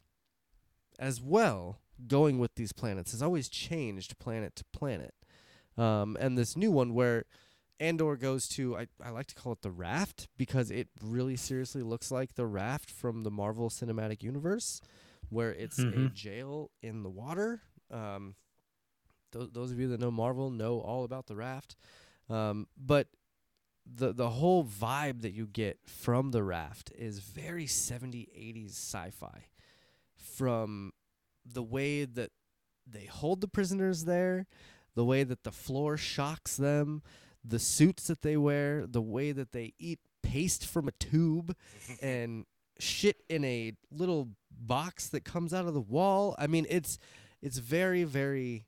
as 0.98 1.20
well 1.20 1.80
going 2.06 2.38
with 2.38 2.54
these 2.56 2.72
planets 2.72 3.12
has 3.12 3.22
always 3.22 3.48
changed 3.48 4.18
planet 4.18 4.56
to 4.56 4.64
planet. 4.72 5.14
Um, 5.76 6.16
and 6.20 6.36
this 6.38 6.56
new 6.56 6.70
one 6.70 6.94
where 6.94 7.24
Andor 7.80 8.16
goes 8.16 8.46
to, 8.50 8.76
I, 8.76 8.86
I 9.02 9.10
like 9.10 9.26
to 9.26 9.34
call 9.34 9.52
it 9.52 9.62
the 9.62 9.70
raft 9.70 10.28
because 10.36 10.70
it 10.70 10.88
really 11.02 11.36
seriously 11.36 11.82
looks 11.82 12.10
like 12.10 12.34
the 12.34 12.46
raft 12.46 12.90
from 12.90 13.22
the 13.24 13.30
Marvel 13.30 13.68
Cinematic 13.68 14.22
Universe, 14.22 14.80
where 15.28 15.52
it's 15.52 15.78
a 15.80 15.82
Mhm. 15.82 16.14
jail 16.14 16.70
in 16.82 17.02
the 17.02 17.10
water. 17.10 17.62
Um, 17.90 18.36
those, 19.32 19.50
those 19.50 19.72
of 19.72 19.80
you 19.80 19.88
that 19.88 20.00
know 20.00 20.10
Marvel 20.12 20.50
know 20.50 20.80
all 20.80 21.04
about 21.04 21.26
the 21.26 21.34
raft. 21.36 21.74
Um, 22.30 22.68
but 22.76 23.08
the 23.84 24.12
the 24.14 24.30
whole 24.30 24.64
vibe 24.64 25.20
that 25.22 25.32
you 25.34 25.46
get 25.46 25.78
from 25.86 26.30
the 26.30 26.42
raft 26.42 26.90
is 26.96 27.18
very 27.18 27.66
70 27.66 28.28
80s 28.34 28.70
sci-fi 28.70 29.48
from 30.14 30.92
the 31.44 31.62
way 31.62 32.04
that 32.04 32.30
they 32.86 33.06
hold 33.06 33.40
the 33.40 33.48
prisoners 33.48 34.04
there 34.04 34.46
the 34.94 35.04
way 35.04 35.24
that 35.24 35.42
the 35.42 35.52
floor 35.52 35.96
shocks 35.96 36.56
them 36.56 37.02
the 37.44 37.58
suits 37.58 38.06
that 38.06 38.22
they 38.22 38.36
wear 38.36 38.86
the 38.86 39.02
way 39.02 39.32
that 39.32 39.52
they 39.52 39.74
eat 39.78 39.98
paste 40.22 40.66
from 40.66 40.88
a 40.88 40.92
tube 40.92 41.54
and 42.02 42.46
shit 42.78 43.22
in 43.28 43.44
a 43.44 43.72
little 43.90 44.30
box 44.50 45.08
that 45.08 45.24
comes 45.24 45.52
out 45.52 45.66
of 45.66 45.74
the 45.74 45.80
wall. 45.80 46.34
I 46.38 46.46
mean 46.46 46.66
it's 46.68 46.98
it's 47.42 47.58
very 47.58 48.04
very 48.04 48.66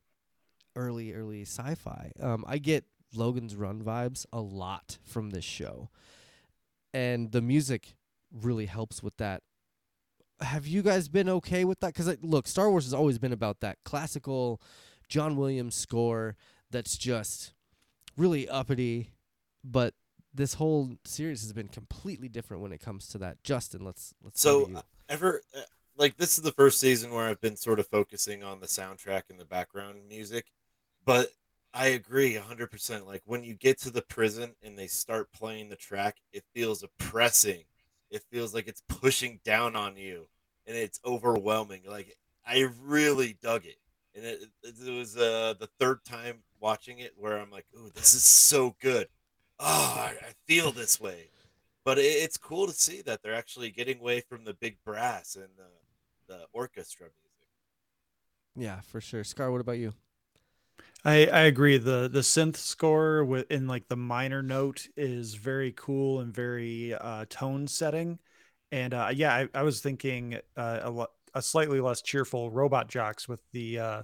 early 0.77 1.13
early 1.13 1.43
sci-fi. 1.43 2.13
Um 2.21 2.45
i 2.47 2.59
get 2.59 2.85
logan's 3.15 3.57
run 3.57 3.83
vibes 3.83 4.27
a 4.33 4.41
lot 4.41 4.99
from 5.05 5.31
this 5.31 5.45
show. 5.45 5.91
And 6.93 7.33
the 7.33 7.43
music 7.43 7.95
really 8.33 8.67
helps 8.67 9.03
with 9.03 9.17
that 9.17 9.43
have 10.41 10.67
you 10.67 10.83
guys 10.83 11.09
been 11.09 11.29
okay 11.29 11.65
with 11.65 11.81
that 11.81 11.95
because 11.95 12.17
look 12.23 12.47
star 12.47 12.71
wars 12.71 12.85
has 12.85 12.95
always 12.95 13.19
been 13.19 13.33
about 13.33 13.61
that 13.61 13.79
classical 13.85 14.61
john 15.09 15.37
williams 15.37 15.75
score 15.75 16.37
that's 16.71 16.97
just 16.99 17.55
really 18.17 18.49
uppity 18.49 19.13
but 19.65 19.95
this 20.35 20.55
whole 20.55 20.93
series 21.05 21.41
has 21.41 21.53
been 21.53 21.69
completely 21.69 22.29
different 22.29 22.63
when 22.63 22.73
it 22.73 22.81
comes 22.81 23.09
to 23.09 23.19
that 23.19 23.43
justin 23.43 23.85
let's 23.85 24.13
let's 24.23 24.41
So 24.41 24.71
uh, 24.75 24.83
ever 25.09 25.41
uh, 25.57 25.61
like 25.97 26.17
this 26.17 26.37
is 26.37 26.45
the 26.45 26.53
first 26.53 26.81
season 26.81 27.11
where 27.11 27.27
I've 27.27 27.41
been 27.41 27.57
sort 27.57 27.81
of 27.81 27.87
focusing 27.89 28.43
on 28.43 28.61
the 28.61 28.67
soundtrack 28.67 29.23
and 29.31 29.39
the 29.39 29.45
background 29.45 30.01
music, 30.09 30.47
but 31.05 31.31
I 31.73 31.89
agree 31.89 32.35
100%. 32.35 33.07
Like 33.07 33.23
when 33.25 33.45
you 33.45 33.55
get 33.55 33.81
to 33.83 33.91
the 33.91 34.03
prison 34.03 34.55
and 34.63 34.79
they 34.79 34.87
start 34.87 35.33
playing 35.33 35.69
the 35.69 35.77
track, 35.77 36.17
it 36.33 36.45
feels 36.55 36.83
oppressing. 36.83 37.65
It 38.11 38.23
feels 38.31 38.55
like 38.55 38.69
it's 38.69 38.83
pushing 38.89 39.41
down 39.45 39.77
on 39.77 39.97
you 39.97 40.29
and 40.67 40.77
it's 40.77 41.01
overwhelming. 41.05 41.83
Like 41.87 42.17
I 42.47 42.69
really 42.83 43.37
dug 43.43 43.67
it. 43.67 43.79
And 44.15 44.25
it, 44.25 44.45
it 44.63 44.91
was 44.91 45.17
uh, 45.17 45.55
the 45.59 45.69
third 45.79 46.05
time 46.05 46.39
watching 46.61 47.01
it 47.01 47.13
where 47.17 47.39
I'm 47.39 47.51
like, 47.51 47.67
"Ooh, 47.77 47.91
this 47.95 48.15
is 48.15 48.25
so 48.25 48.75
good." 48.81 49.09
Oh, 49.59 49.95
I, 49.99 50.15
I 50.23 50.33
feel 50.47 50.73
this 50.73 51.01
way 51.01 51.31
but 51.87 51.99
it, 51.99 52.03
it's 52.03 52.37
cool 52.37 52.67
to 52.67 52.73
see 52.75 53.01
that 53.03 53.23
they're 53.23 53.35
actually 53.35 53.71
getting 53.71 54.01
away 54.01 54.21
from 54.21 54.45
the 54.45 54.53
big 54.53 54.77
brass 54.85 55.37
and 55.37 55.49
the, 55.57 56.35
the 56.35 56.45
orchestra 56.53 57.07
music. 57.07 57.49
yeah 58.57 58.81
for 58.81 59.01
sure 59.01 59.25
scar 59.25 59.51
what 59.51 59.63
about 59.63 59.79
you 59.79 59.95
I, 61.05 61.27
I 61.27 61.41
agree. 61.43 61.79
The 61.79 62.09
the 62.13 62.21
synth 62.21 62.57
score 62.57 63.25
with 63.25 63.51
in 63.51 63.69
like 63.69 63.89
the 63.89 63.97
minor 63.97 64.43
note 64.43 64.89
is 64.97 65.35
very 65.35 65.73
cool 65.77 66.21
and 66.21 66.35
very 66.35 66.95
uh, 66.95 67.27
tone 67.29 67.69
setting. 67.69 68.19
And 68.73 68.93
uh, 68.93 69.11
yeah, 69.15 69.33
I, 69.33 69.49
I 69.55 69.63
was 69.63 69.81
thinking 69.81 70.39
uh, 70.57 70.81
a, 70.83 71.07
a 71.39 71.43
slightly 71.43 71.81
less 71.81 72.03
cheerful 72.03 72.51
Robot 72.51 72.89
Jox 72.89 73.29
with 73.29 73.41
the 73.53 73.79
uh, 73.79 74.03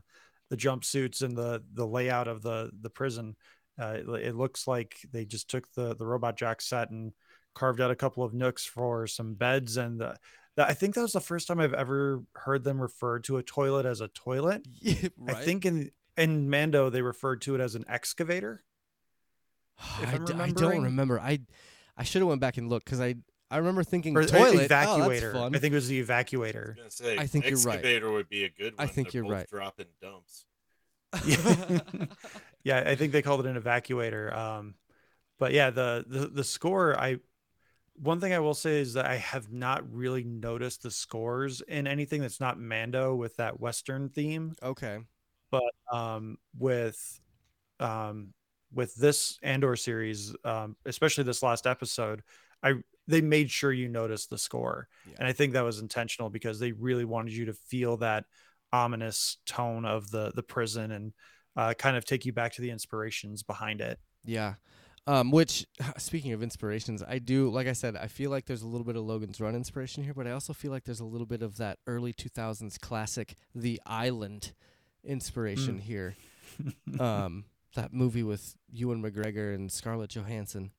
the 0.51 0.57
jumpsuits 0.57 1.23
and 1.23 1.37
the 1.37 1.63
the 1.73 1.87
layout 1.87 2.29
of 2.29 2.43
the 2.43 2.71
the 2.81 2.91
prison. 2.91 3.37
Uh, 3.81 3.97
it, 3.97 4.09
it 4.27 4.37
looks 4.37 4.69
like 4.69 4.97
they 5.13 5.25
just 5.25 5.49
took 5.51 5.71
the 5.73 5.97
the 5.97 6.07
robot 6.07 6.37
jock 6.37 6.61
set 6.61 6.91
and 6.91 7.13
carved 7.55 7.81
out 7.81 7.91
a 7.91 7.97
couple 7.97 8.23
of 8.23 8.35
nooks 8.35 8.65
for 8.65 9.07
some 9.07 9.35
beds 9.35 9.77
and 9.77 10.01
the, 10.01 10.17
the, 10.57 10.67
I 10.67 10.75
think 10.75 10.95
that 10.95 11.03
was 11.03 11.13
the 11.13 11.21
first 11.21 11.49
time 11.49 11.59
I've 11.59 11.75
ever 11.75 12.23
heard 12.35 12.65
them 12.65 12.81
refer 12.81 13.19
to 13.21 13.39
a 13.39 13.43
toilet 13.43 13.87
as 13.87 14.01
a 14.01 14.09
toilet. 14.09 14.67
yeah, 14.81 15.09
right? 15.17 15.37
I 15.37 15.45
think 15.45 15.65
in 15.65 15.91
in 16.17 16.49
Mando 16.51 16.91
they 16.91 17.03
referred 17.03 17.41
to 17.43 17.55
it 17.55 17.61
as 17.61 17.75
an 17.75 17.85
excavator. 17.89 18.63
if 20.01 20.09
I, 20.09 20.13
I'm 20.17 20.25
d- 20.25 20.35
I 20.35 20.51
don't 20.51 20.83
remember. 20.85 21.19
I 21.21 21.41
I 21.97 22.05
should 22.05 22.21
have 22.23 22.29
went 22.29 22.41
back 22.41 22.57
and 22.57 22.69
looked 22.69 22.85
because 22.87 23.01
I 23.01 23.17
I 23.51 23.59
remember 23.59 23.83
thinking 23.85 24.17
Or 24.17 24.23
e- 24.23 24.27
toilet. 24.27 24.71
evacuator. 24.71 25.05
Oh, 25.05 25.09
that's 25.09 25.33
fun. 25.35 25.55
I 25.55 25.59
think 25.59 25.73
it 25.73 25.77
was 25.77 25.89
the 25.89 25.99
I 25.99 26.01
was 26.01 26.09
evacuator. 26.09 26.75
gonna 26.77 26.91
say, 26.91 27.19
I 27.19 27.27
think 27.27 27.49
you're 27.51 27.59
right. 27.61 27.75
excavator 27.77 28.11
would 28.13 28.29
be 28.29 28.45
a 28.45 28.49
good 28.51 28.75
I 28.79 28.87
think 28.87 29.11
They're 29.13 29.23
you're 29.25 29.31
right. 29.33 29.49
Dropping 29.49 29.87
dumps. 30.01 30.45
Yeah. 31.27 31.81
yeah, 32.65 32.85
I 32.87 32.95
think 32.95 33.13
they 33.13 33.21
called 33.23 33.45
it 33.45 33.49
an 33.49 33.57
evacuator. 33.57 34.35
Um, 34.35 34.75
but 35.39 35.53
yeah, 35.53 35.71
the 35.71 36.05
the 36.07 36.27
the 36.29 36.45
score 36.45 36.99
I 36.99 37.19
one 37.95 38.21
thing 38.21 38.33
I 38.33 38.39
will 38.39 38.55
say 38.55 38.81
is 38.81 38.95
that 38.95 39.05
I 39.05 39.17
have 39.17 39.53
not 39.53 39.85
really 39.93 40.25
noticed 40.25 40.83
the 40.83 40.91
scores 40.91 41.61
in 41.61 41.87
anything 41.87 42.23
that's 42.23 42.41
not 42.41 42.59
Mando 42.59 43.15
with 43.15 43.37
that 43.37 43.61
Western 43.61 44.09
theme. 44.09 44.57
Okay. 44.63 44.99
But 45.53 45.73
um, 45.93 46.39
with 46.59 47.21
um, 47.79 48.33
with 48.75 48.95
this 48.97 49.39
Andor 49.43 49.77
series, 49.77 50.35
um, 50.45 50.75
especially 50.87 51.23
this 51.25 51.43
last 51.45 51.67
episode, 51.69 52.23
I 52.63 52.75
they 53.07 53.21
made 53.21 53.51
sure 53.51 53.73
you 53.73 53.89
noticed 53.89 54.31
the 54.31 54.39
score, 54.39 54.89
Yeah. 55.07 55.17
and 55.19 55.29
I 55.29 55.33
think 55.33 55.53
that 55.53 55.63
was 55.65 55.79
intentional 55.81 56.31
because 56.31 56.59
they 56.59 56.73
really 56.73 57.05
wanted 57.05 57.35
you 57.35 57.45
to 57.47 57.53
feel 57.53 57.97
that 57.99 58.25
ominous 58.73 59.37
tone 59.47 59.85
of 59.85 60.11
the 60.11 60.33
the 60.35 60.43
prison 60.43 60.91
and 60.93 61.13
uh, 61.57 61.75
kind 61.75 61.97
of 61.97 62.05
take 62.05 62.25
you 62.25 62.33
back 62.33 62.53
to 62.55 62.63
the 62.63 62.71
inspirations 62.71 63.43
behind 63.43 63.81
it. 63.81 64.01
Yeah. 64.25 64.55
Um, 65.07 65.31
which 65.33 65.67
speaking 65.99 66.33
of 66.33 66.43
inspirations, 66.43 67.03
I 67.07 67.19
do 67.19 67.51
like 67.51 67.67
I 67.67 67.75
said, 67.75 67.97
I 67.97 68.07
feel 68.07 68.31
like 68.31 68.47
there's 68.47 68.63
a 68.63 68.69
little 68.69 68.87
bit 68.87 68.97
of 68.97 69.03
Logan's 69.05 69.41
Run 69.41 69.55
inspiration 69.55 70.03
here, 70.05 70.15
but 70.15 70.27
I 70.27 70.31
also 70.31 70.53
feel 70.55 70.71
like 70.71 70.85
there's 70.85 71.01
a 71.01 71.05
little 71.05 71.27
bit 71.27 71.43
of 71.43 71.59
that 71.59 71.79
early 71.87 72.15
2000s 72.15 72.81
classic 72.81 73.35
The 73.55 73.81
Island 73.85 74.55
inspiration 75.05 75.77
Mm. 75.79 75.81
here. 75.81 76.17
um, 77.01 77.45
that 77.75 77.93
movie 77.93 78.23
with 78.23 78.55
Ewan 78.73 79.03
McGregor 79.03 79.55
and 79.55 79.71
Scarlett 79.73 80.11
Johansson. 80.11 80.71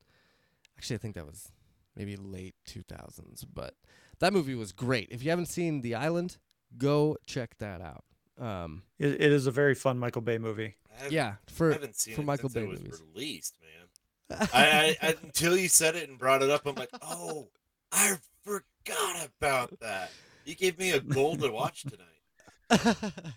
Actually, 0.77 0.95
I 0.95 0.99
think 0.99 1.15
that 1.15 1.25
was 1.25 1.51
maybe 1.95 2.15
late 2.15 2.55
2000s, 2.67 3.45
but 3.51 3.75
that 4.19 4.33
movie 4.33 4.55
was 4.55 4.71
great. 4.71 5.07
If 5.11 5.23
you 5.23 5.29
haven't 5.29 5.47
seen 5.47 5.81
The 5.81 5.95
Island, 5.95 6.37
go 6.77 7.17
check 7.25 7.57
that 7.59 7.81
out. 7.81 8.03
Um, 8.39 8.83
It, 8.99 9.13
it 9.21 9.31
is 9.31 9.45
a 9.47 9.51
very 9.51 9.75
fun 9.75 9.97
Michael 9.99 10.21
Bay 10.21 10.37
movie. 10.37 10.75
I 10.91 10.95
haven't- 10.95 11.11
yeah, 11.13 11.35
I 11.47 11.51
for 11.51 11.71
haven't 11.71 11.95
seen 11.95 12.15
for 12.15 12.21
it 12.21 12.25
Michael 12.25 12.49
since 12.49 12.53
Bay 12.53 12.61
it 12.63 12.69
was 12.69 12.79
movies. 12.79 13.03
released, 13.13 13.55
man. 13.61 14.39
I, 14.53 14.97
I, 15.01 15.07
I 15.07 15.15
until 15.23 15.57
you 15.57 15.67
said 15.67 15.95
it 15.95 16.09
and 16.09 16.17
brought 16.17 16.41
it 16.43 16.49
up, 16.49 16.65
I'm 16.65 16.75
like, 16.75 16.89
oh, 17.01 17.49
I 17.91 18.15
forgot 18.43 19.27
about 19.37 19.79
that. 19.81 20.11
You 20.45 20.55
gave 20.55 20.77
me 20.79 20.91
a 20.91 20.99
goal 20.99 21.35
to 21.37 21.51
watch 21.51 21.83
tonight. 21.83 22.95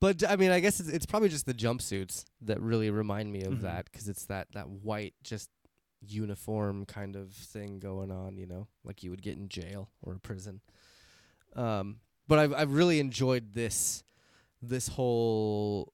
but 0.00 0.22
I 0.28 0.36
mean, 0.36 0.50
I 0.50 0.60
guess 0.60 0.80
it's, 0.80 0.88
it's 0.88 1.06
probably 1.06 1.28
just 1.28 1.46
the 1.46 1.54
jumpsuits 1.54 2.24
that 2.42 2.60
really 2.60 2.90
remind 2.90 3.32
me 3.32 3.42
of 3.42 3.54
Mhm. 3.54 3.60
that 3.62 3.84
because 3.86 4.08
it's 4.08 4.24
that 4.26 4.48
that 4.52 4.68
white 4.68 5.14
just 5.22 5.50
uniform 6.06 6.84
kind 6.86 7.16
of 7.16 7.32
thing 7.32 7.78
going 7.80 8.10
on, 8.10 8.36
you 8.36 8.46
know, 8.46 8.68
like 8.84 9.02
you 9.02 9.10
would 9.10 9.22
get 9.22 9.36
in 9.36 9.48
jail 9.48 9.90
or 10.02 10.14
a 10.14 10.20
prison. 10.20 10.60
Um, 11.54 12.00
but 12.28 12.38
I've 12.38 12.52
I've 12.52 12.72
really 12.72 13.00
enjoyed 13.00 13.54
this 13.54 14.02
this 14.62 14.88
whole 14.88 15.92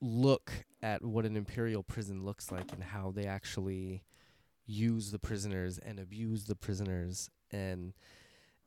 look 0.00 0.52
at 0.82 1.04
what 1.04 1.24
an 1.24 1.36
imperial 1.36 1.82
prison 1.82 2.24
looks 2.24 2.52
like 2.52 2.70
and 2.72 2.82
how 2.82 3.10
they 3.10 3.26
actually 3.26 4.04
use 4.66 5.10
the 5.10 5.18
prisoners 5.18 5.78
and 5.78 5.98
abuse 5.98 6.44
the 6.44 6.56
prisoners 6.56 7.30
and 7.50 7.94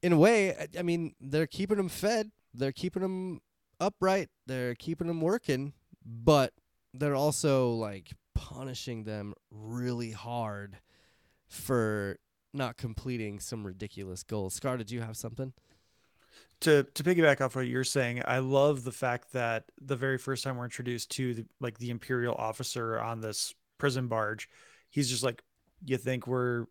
in 0.01 0.12
a 0.13 0.17
way 0.17 0.55
I- 0.55 0.67
i 0.79 0.82
mean 0.82 1.13
they're 1.21 1.45
keeping 1.45 1.77
them 1.77 1.89
fed 1.89 2.32
they're 2.53 2.71
keeping 2.71 3.01
them 3.03 3.41
upright 3.80 4.30
they're 4.48 4.76
keeping 4.76 5.08
them 5.08 5.22
working 5.22 5.74
but 6.06 6.54
they're 6.94 7.15
also 7.15 7.72
like 7.72 8.12
punishing 8.36 9.04
them 9.04 9.34
really 9.52 10.12
hard 10.12 10.78
for 11.48 12.18
not 12.54 12.78
completing 12.78 13.39
some 13.39 13.65
ridiculous 13.65 14.24
goals 14.24 14.54
scar 14.54 14.78
did 14.78 14.92
you 14.92 15.02
have 15.02 15.18
something 15.18 15.54
to 16.62 16.84
to 16.84 17.04
piggyback 17.04 17.42
off 17.42 17.56
what 17.56 17.68
you're 17.68 17.84
saying, 17.84 18.22
I 18.26 18.39
love 18.39 18.84
the 18.84 18.92
fact 18.92 19.32
that 19.34 19.65
the 19.82 19.96
very 19.96 20.18
first 20.18 20.44
time 20.44 20.58
we're 20.58 20.65
introduced 20.65 21.12
to 21.12 21.34
the, 21.34 21.46
like 21.60 21.78
the 21.78 21.89
imperial 21.89 22.36
officer 22.36 23.00
on 23.00 23.22
this 23.22 23.54
prison 23.78 24.08
barge, 24.08 24.50
he's 24.89 25.10
just 25.10 25.24
like, 25.24 25.42
"You 25.86 25.98
think 25.98 26.28
we're 26.28 26.65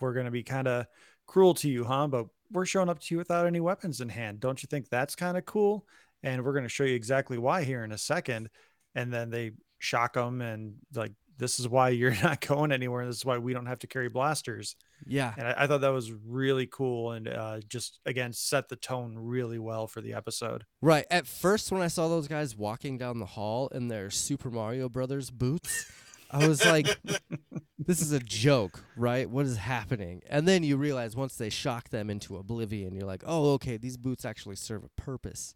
we're 0.00 0.14
gonna 0.14 0.30
be 0.30 0.42
kind 0.42 0.66
of 0.66 0.86
cruel 1.26 1.54
to 1.54 1.68
you, 1.68 1.84
huh? 1.84 2.08
But 2.08 2.26
we're 2.50 2.66
showing 2.66 2.88
up 2.88 3.00
to 3.00 3.14
you 3.14 3.18
without 3.18 3.46
any 3.46 3.60
weapons 3.60 4.00
in 4.00 4.08
hand. 4.08 4.40
Don't 4.40 4.62
you 4.62 4.66
think 4.66 4.88
that's 4.88 5.14
kind 5.14 5.36
of 5.36 5.46
cool? 5.46 5.86
And 6.22 6.44
we're 6.44 6.54
gonna 6.54 6.68
show 6.68 6.84
you 6.84 6.94
exactly 6.94 7.38
why 7.38 7.64
here 7.64 7.84
in 7.84 7.92
a 7.92 7.98
second. 7.98 8.50
And 8.94 9.12
then 9.12 9.30
they 9.30 9.52
shock 9.78 10.14
them 10.14 10.40
and 10.40 10.74
like, 10.94 11.12
this 11.38 11.58
is 11.58 11.68
why 11.68 11.88
you're 11.90 12.20
not 12.22 12.40
going 12.40 12.72
anywhere. 12.72 13.06
This 13.06 13.16
is 13.16 13.24
why 13.24 13.38
we 13.38 13.52
don't 13.52 13.66
have 13.66 13.80
to 13.80 13.86
carry 13.86 14.08
blasters 14.08 14.76
yeah 15.06 15.34
and 15.36 15.48
I, 15.48 15.54
I 15.58 15.66
thought 15.66 15.80
that 15.80 15.92
was 15.92 16.12
really 16.12 16.66
cool 16.66 17.12
and 17.12 17.28
uh, 17.28 17.60
just 17.68 18.00
again 18.06 18.32
set 18.32 18.68
the 18.68 18.76
tone 18.76 19.16
really 19.18 19.58
well 19.58 19.86
for 19.86 20.00
the 20.00 20.14
episode. 20.14 20.64
right 20.80 21.04
at 21.10 21.26
first 21.26 21.72
when 21.72 21.82
i 21.82 21.88
saw 21.88 22.08
those 22.08 22.28
guys 22.28 22.56
walking 22.56 22.98
down 22.98 23.18
the 23.18 23.26
hall 23.26 23.68
in 23.68 23.88
their 23.88 24.10
super 24.10 24.50
mario 24.50 24.88
brothers 24.88 25.30
boots 25.30 25.90
i 26.30 26.46
was 26.46 26.64
like 26.64 26.86
this 27.78 28.00
is 28.00 28.12
a 28.12 28.20
joke, 28.20 28.84
right? 28.96 29.28
What 29.28 29.44
is 29.44 29.56
happening? 29.56 30.22
And 30.28 30.46
then 30.46 30.62
you 30.62 30.76
realize 30.76 31.16
once 31.16 31.34
they 31.34 31.50
shock 31.50 31.88
them 31.88 32.10
into 32.10 32.36
oblivion, 32.36 32.94
you're 32.94 33.06
like, 33.06 33.24
oh, 33.26 33.54
okay, 33.54 33.76
these 33.76 33.96
boots 33.96 34.24
actually 34.24 34.56
serve 34.56 34.84
a 34.84 35.00
purpose. 35.00 35.54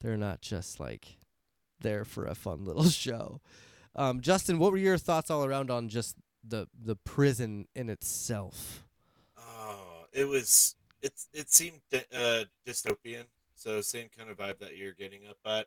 They're 0.00 0.16
not 0.16 0.40
just 0.40 0.80
like 0.80 1.18
there 1.80 2.04
for 2.04 2.26
a 2.26 2.34
fun 2.34 2.64
little 2.64 2.88
show. 2.88 3.40
Um, 3.96 4.20
Justin, 4.20 4.58
what 4.58 4.72
were 4.72 4.78
your 4.78 4.98
thoughts 4.98 5.30
all 5.30 5.44
around 5.44 5.70
on 5.70 5.88
just 5.88 6.16
the 6.46 6.66
the 6.78 6.96
prison 6.96 7.66
in 7.74 7.88
itself? 7.88 8.84
Oh, 9.38 10.06
it 10.12 10.28
was 10.28 10.74
it's 11.02 11.28
it 11.32 11.52
seemed 11.52 11.80
uh, 11.92 12.44
dystopian. 12.66 13.24
So 13.54 13.80
same 13.80 14.08
kind 14.16 14.30
of 14.30 14.36
vibe 14.36 14.58
that 14.58 14.76
you're 14.76 14.92
getting 14.92 15.20
up 15.28 15.38
at. 15.46 15.66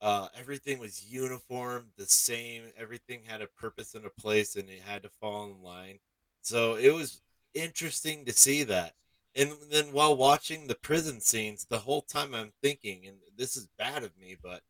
Uh, 0.00 0.26
everything 0.38 0.78
was 0.78 1.04
uniform, 1.04 1.86
the 1.96 2.06
same. 2.06 2.64
Everything 2.76 3.20
had 3.24 3.40
a 3.40 3.46
purpose 3.46 3.94
and 3.94 4.04
a 4.04 4.10
place, 4.10 4.56
and 4.56 4.68
it 4.68 4.80
had 4.84 5.02
to 5.04 5.08
fall 5.08 5.44
in 5.44 5.62
line. 5.62 5.98
So 6.42 6.74
it 6.74 6.92
was 6.92 7.22
interesting 7.54 8.24
to 8.24 8.32
see 8.32 8.64
that. 8.64 8.94
And 9.34 9.52
then 9.70 9.92
while 9.92 10.14
watching 10.16 10.66
the 10.66 10.74
prison 10.74 11.20
scenes, 11.20 11.64
the 11.68 11.78
whole 11.78 12.02
time 12.02 12.34
I'm 12.34 12.52
thinking, 12.62 13.06
and 13.06 13.16
this 13.36 13.56
is 13.56 13.68
bad 13.78 14.04
of 14.04 14.10
me, 14.18 14.36
but 14.42 14.60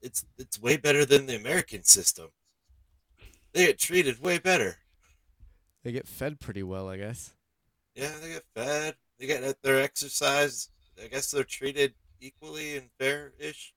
it's 0.00 0.24
it's 0.38 0.60
way 0.60 0.76
better 0.76 1.04
than 1.04 1.26
the 1.26 1.34
American 1.36 1.82
system. 1.82 2.28
They 3.52 3.66
get 3.66 3.78
treated 3.78 4.20
way 4.22 4.38
better. 4.38 4.76
They 5.82 5.92
get 5.92 6.06
fed 6.08 6.40
pretty 6.40 6.62
well, 6.62 6.88
I 6.88 6.98
guess. 6.98 7.32
Yeah, 7.94 8.12
they 8.20 8.28
get 8.30 8.44
fed. 8.54 8.94
They 9.18 9.26
get 9.26 9.44
uh, 9.44 9.54
their 9.62 9.80
exercise. 9.80 10.68
I 11.02 11.06
guess 11.08 11.30
they're 11.30 11.44
treated 11.44 11.94
equally 12.20 12.76
and 12.76 12.88
fair-ish. 12.98 13.74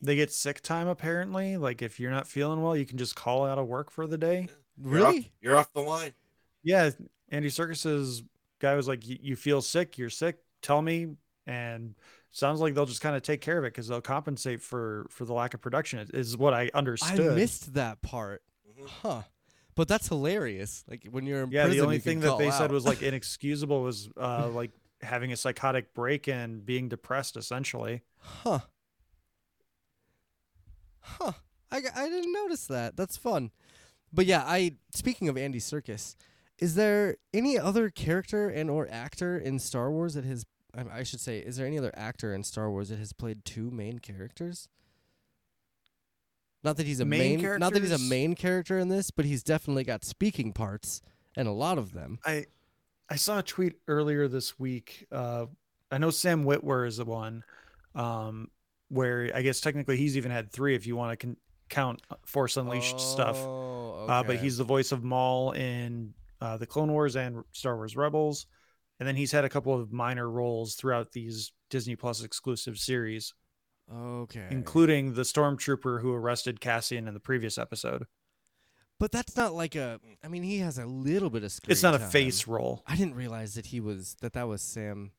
They 0.00 0.16
get 0.16 0.32
sick 0.32 0.60
time 0.60 0.88
apparently. 0.88 1.56
Like 1.56 1.82
if 1.82 1.98
you're 1.98 2.10
not 2.10 2.26
feeling 2.28 2.62
well, 2.62 2.76
you 2.76 2.86
can 2.86 2.98
just 2.98 3.16
call 3.16 3.46
out 3.46 3.58
of 3.58 3.66
work 3.66 3.90
for 3.90 4.06
the 4.06 4.18
day. 4.18 4.48
You're 4.82 5.06
off- 5.06 5.12
Really? 5.12 5.32
you're 5.40 5.56
off 5.56 5.72
the 5.72 5.80
line. 5.80 6.12
Yeah, 6.62 6.90
Andy 7.30 7.48
Serkis's 7.48 8.22
guy 8.60 8.74
was 8.74 8.88
like, 8.88 9.00
"You 9.04 9.36
feel 9.36 9.60
sick? 9.62 9.98
You're 9.98 10.10
sick. 10.10 10.38
Tell 10.62 10.80
me." 10.82 11.16
And 11.46 11.94
sounds 12.30 12.60
like 12.60 12.74
they'll 12.74 12.86
just 12.86 13.00
kind 13.00 13.16
of 13.16 13.22
take 13.22 13.40
care 13.40 13.58
of 13.58 13.64
it 13.64 13.68
because 13.72 13.88
they'll 13.88 14.00
compensate 14.00 14.60
for 14.60 15.06
for 15.10 15.24
the 15.24 15.32
lack 15.32 15.54
of 15.54 15.60
production. 15.60 15.98
Is- 16.00 16.10
Is 16.30 16.36
what 16.36 16.54
I 16.54 16.70
understood. 16.74 17.20
I 17.20 17.34
missed 17.34 17.74
that 17.74 18.02
part. 18.02 18.42
Mhm. 18.68 18.88
Huh. 18.88 19.22
But 19.74 19.88
that's 19.88 20.08
hilarious. 20.08 20.84
Like 20.88 21.06
when 21.10 21.26
you're 21.26 21.42
in 21.42 21.50
yeah, 21.50 21.64
prison, 21.64 21.78
the 21.78 21.84
only 21.84 21.98
thing 21.98 22.20
that 22.20 22.28
call 22.28 22.38
they 22.38 22.50
said 22.50 22.72
was 22.72 22.84
like 22.86 23.02
inexcusable 23.02 23.82
was 23.82 24.08
uh 24.16 24.48
like 24.48 24.70
having 25.02 25.32
a 25.32 25.36
psychotic 25.36 25.92
break 25.94 26.26
and 26.28 26.64
being 26.64 26.88
depressed 26.88 27.36
essentially. 27.36 28.02
Huh. 28.18 28.60
Huh. 31.00 31.32
I, 31.70 31.82
I 31.94 32.08
didn't 32.08 32.32
notice 32.32 32.66
that. 32.66 32.96
That's 32.96 33.16
fun. 33.16 33.50
But 34.12 34.26
yeah, 34.26 34.42
I 34.46 34.76
speaking 34.94 35.28
of 35.28 35.36
Andy 35.36 35.58
Serkis, 35.58 36.16
is 36.58 36.74
there 36.74 37.16
any 37.34 37.58
other 37.58 37.90
character 37.90 38.48
and 38.48 38.70
or 38.70 38.88
actor 38.90 39.36
in 39.38 39.58
Star 39.58 39.90
Wars 39.90 40.14
that 40.14 40.24
has 40.24 40.44
I, 40.92 41.04
should 41.04 41.20
say, 41.20 41.38
is 41.38 41.56
there 41.56 41.66
any 41.66 41.78
other 41.78 41.92
actor 41.94 42.34
in 42.34 42.44
Star 42.44 42.70
Wars 42.70 42.90
that 42.90 42.98
has 42.98 43.14
played 43.14 43.44
two 43.46 43.70
main 43.70 43.98
characters? 43.98 44.68
Not 46.62 46.76
that 46.76 46.86
he's 46.86 47.00
a 47.00 47.04
Main 47.04 47.40
main, 47.40 47.58
not 47.58 47.72
that 47.72 47.82
he's 47.82 47.92
a 47.92 47.98
main 48.10 48.34
character 48.34 48.78
in 48.78 48.88
this, 48.88 49.10
but 49.10 49.24
he's 49.24 49.42
definitely 49.42 49.84
got 49.84 50.04
speaking 50.04 50.52
parts 50.52 51.00
and 51.36 51.46
a 51.46 51.52
lot 51.52 51.78
of 51.78 51.92
them. 51.92 52.18
I 52.26 52.46
I 53.08 53.16
saw 53.16 53.38
a 53.38 53.42
tweet 53.42 53.74
earlier 53.86 54.26
this 54.26 54.58
week. 54.58 55.06
Uh, 55.12 55.46
I 55.92 55.98
know 55.98 56.10
Sam 56.10 56.44
Witwer 56.44 56.88
is 56.88 56.96
the 56.96 57.04
one, 57.04 57.44
um, 57.94 58.50
where 58.88 59.30
I 59.32 59.42
guess 59.42 59.60
technically 59.60 59.96
he's 59.96 60.16
even 60.16 60.32
had 60.32 60.50
three 60.50 60.74
if 60.74 60.86
you 60.86 60.96
want 60.96 61.12
to 61.18 61.26
con- 61.26 61.36
count 61.68 62.02
Force 62.24 62.56
Unleashed 62.56 62.98
stuff. 62.98 63.36
Oh, 63.38 64.06
Uh, 64.08 64.24
but 64.24 64.36
he's 64.38 64.56
the 64.58 64.64
voice 64.64 64.90
of 64.90 65.04
Maul 65.04 65.52
in 65.52 66.14
uh, 66.40 66.56
the 66.56 66.66
Clone 66.66 66.92
Wars 66.92 67.16
and 67.16 67.44
Star 67.52 67.76
Wars 67.76 67.96
Rebels, 67.96 68.46
and 68.98 69.08
then 69.08 69.16
he's 69.16 69.32
had 69.32 69.44
a 69.44 69.48
couple 69.48 69.74
of 69.74 69.92
minor 69.92 70.28
roles 70.30 70.74
throughout 70.74 71.12
these 71.12 71.52
Disney 71.70 71.96
Plus 71.96 72.22
exclusive 72.22 72.78
series, 72.78 73.34
okay. 73.92 74.46
including 74.50 75.14
the 75.14 75.22
stormtrooper 75.22 76.00
who 76.00 76.12
arrested 76.12 76.60
Cassian 76.60 77.08
in 77.08 77.14
the 77.14 77.20
previous 77.20 77.58
episode. 77.58 78.06
But 78.98 79.12
that's 79.12 79.36
not 79.36 79.52
like 79.52 79.74
a. 79.74 80.00
I 80.24 80.28
mean, 80.28 80.42
he 80.42 80.58
has 80.58 80.78
a 80.78 80.86
little 80.86 81.28
bit 81.28 81.44
of 81.44 81.52
screen. 81.52 81.72
It's 81.72 81.82
not 81.82 81.94
a 81.94 81.98
face 81.98 82.46
role. 82.46 82.82
I 82.86 82.96
didn't 82.96 83.14
realize 83.14 83.54
that 83.54 83.66
he 83.66 83.78
was 83.78 84.16
that 84.22 84.32
that 84.32 84.48
was 84.48 84.62
Sam. 84.62 85.12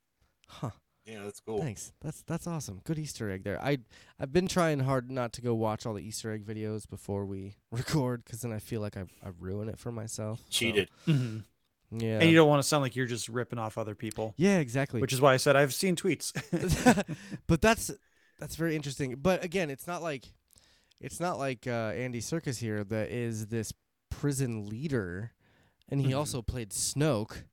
Huh. 0.47 0.71
Yeah, 1.07 1.23
that's 1.23 1.39
cool. 1.39 1.61
Thanks. 1.61 1.93
That's 2.01 2.21
that's 2.23 2.47
awesome. 2.47 2.81
Good 2.83 2.99
Easter 2.99 3.31
egg 3.31 3.43
there. 3.43 3.63
I 3.63 3.77
I've 4.19 4.33
been 4.33 4.47
trying 4.47 4.79
hard 4.81 5.09
not 5.09 5.31
to 5.33 5.41
go 5.41 5.55
watch 5.55 5.85
all 5.85 5.93
the 5.93 6.03
Easter 6.05 6.31
egg 6.33 6.45
videos 6.45 6.87
before 6.89 7.25
we 7.25 7.55
record, 7.71 8.25
because 8.25 8.41
then 8.41 8.51
I 8.51 8.59
feel 8.59 8.81
like 8.81 8.97
I 8.97 9.01
I 9.23 9.29
ruin 9.39 9.69
it 9.69 9.79
for 9.79 9.91
myself. 9.91 10.39
so- 10.39 10.45
Cheated. 10.49 10.89
Mhm. 11.07 11.43
Yeah. 11.91 12.19
And 12.19 12.29
you 12.29 12.35
don't 12.35 12.49
want 12.49 12.61
to 12.61 12.67
sound 12.67 12.81
like 12.83 12.97
you're 12.97 13.05
just 13.05 13.29
ripping 13.29 13.57
off 13.59 13.77
other 13.77 13.95
people, 13.95 14.33
yeah, 14.35 14.57
exactly. 14.57 14.99
which 14.99 15.13
is 15.13 15.21
why 15.21 15.33
I 15.33 15.37
said 15.37 15.55
I've 15.55 15.73
seen 15.73 15.95
tweets. 15.95 16.33
but 17.47 17.61
that's 17.61 17.89
that's 18.39 18.57
very 18.57 18.75
interesting. 18.75 19.15
But 19.15 19.41
again, 19.43 19.69
it's 19.69 19.87
not 19.87 20.01
like 20.01 20.25
it's 20.99 21.21
not 21.21 21.39
like 21.39 21.65
uh, 21.65 21.93
Andy 21.95 22.19
Serkis 22.19 22.57
here 22.59 22.83
that 22.83 23.09
is 23.09 23.47
this 23.47 23.71
prison 24.09 24.65
leader, 24.67 25.31
and 25.87 26.01
he 26.01 26.11
Mhm. 26.11 26.17
also 26.17 26.41
played 26.41 26.71
Snoke 26.71 27.43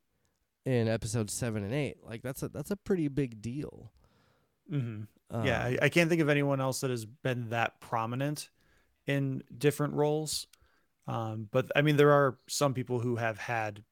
in 0.64 0.88
episode 0.88 1.30
seven 1.30 1.64
and 1.64 1.74
eight. 1.74 1.98
Like 2.04 2.22
that's 2.22 2.42
a 2.42 2.48
that's 2.48 2.70
a 2.70 2.76
pretty 2.76 3.08
big 3.08 3.42
deal. 3.42 3.92
hmm 4.68 5.02
Um, 5.30 5.44
yeah, 5.44 5.62
I, 5.62 5.78
I 5.82 5.88
can't 5.88 6.08
think 6.08 6.22
of 6.22 6.28
anyone 6.28 6.60
else 6.60 6.80
that 6.80 6.90
has 6.90 7.04
been 7.04 7.50
that 7.50 7.80
prominent 7.80 8.48
in 9.06 9.42
different 9.56 9.94
roles. 9.94 10.46
Um, 11.06 11.48
but 11.52 11.70
I 11.76 11.82
mean, 11.82 11.96
there 11.96 12.12
are 12.12 12.38
some 12.48 12.72
people 12.74 13.00
who 13.00 13.16
have 13.16 13.38
had 13.38 13.82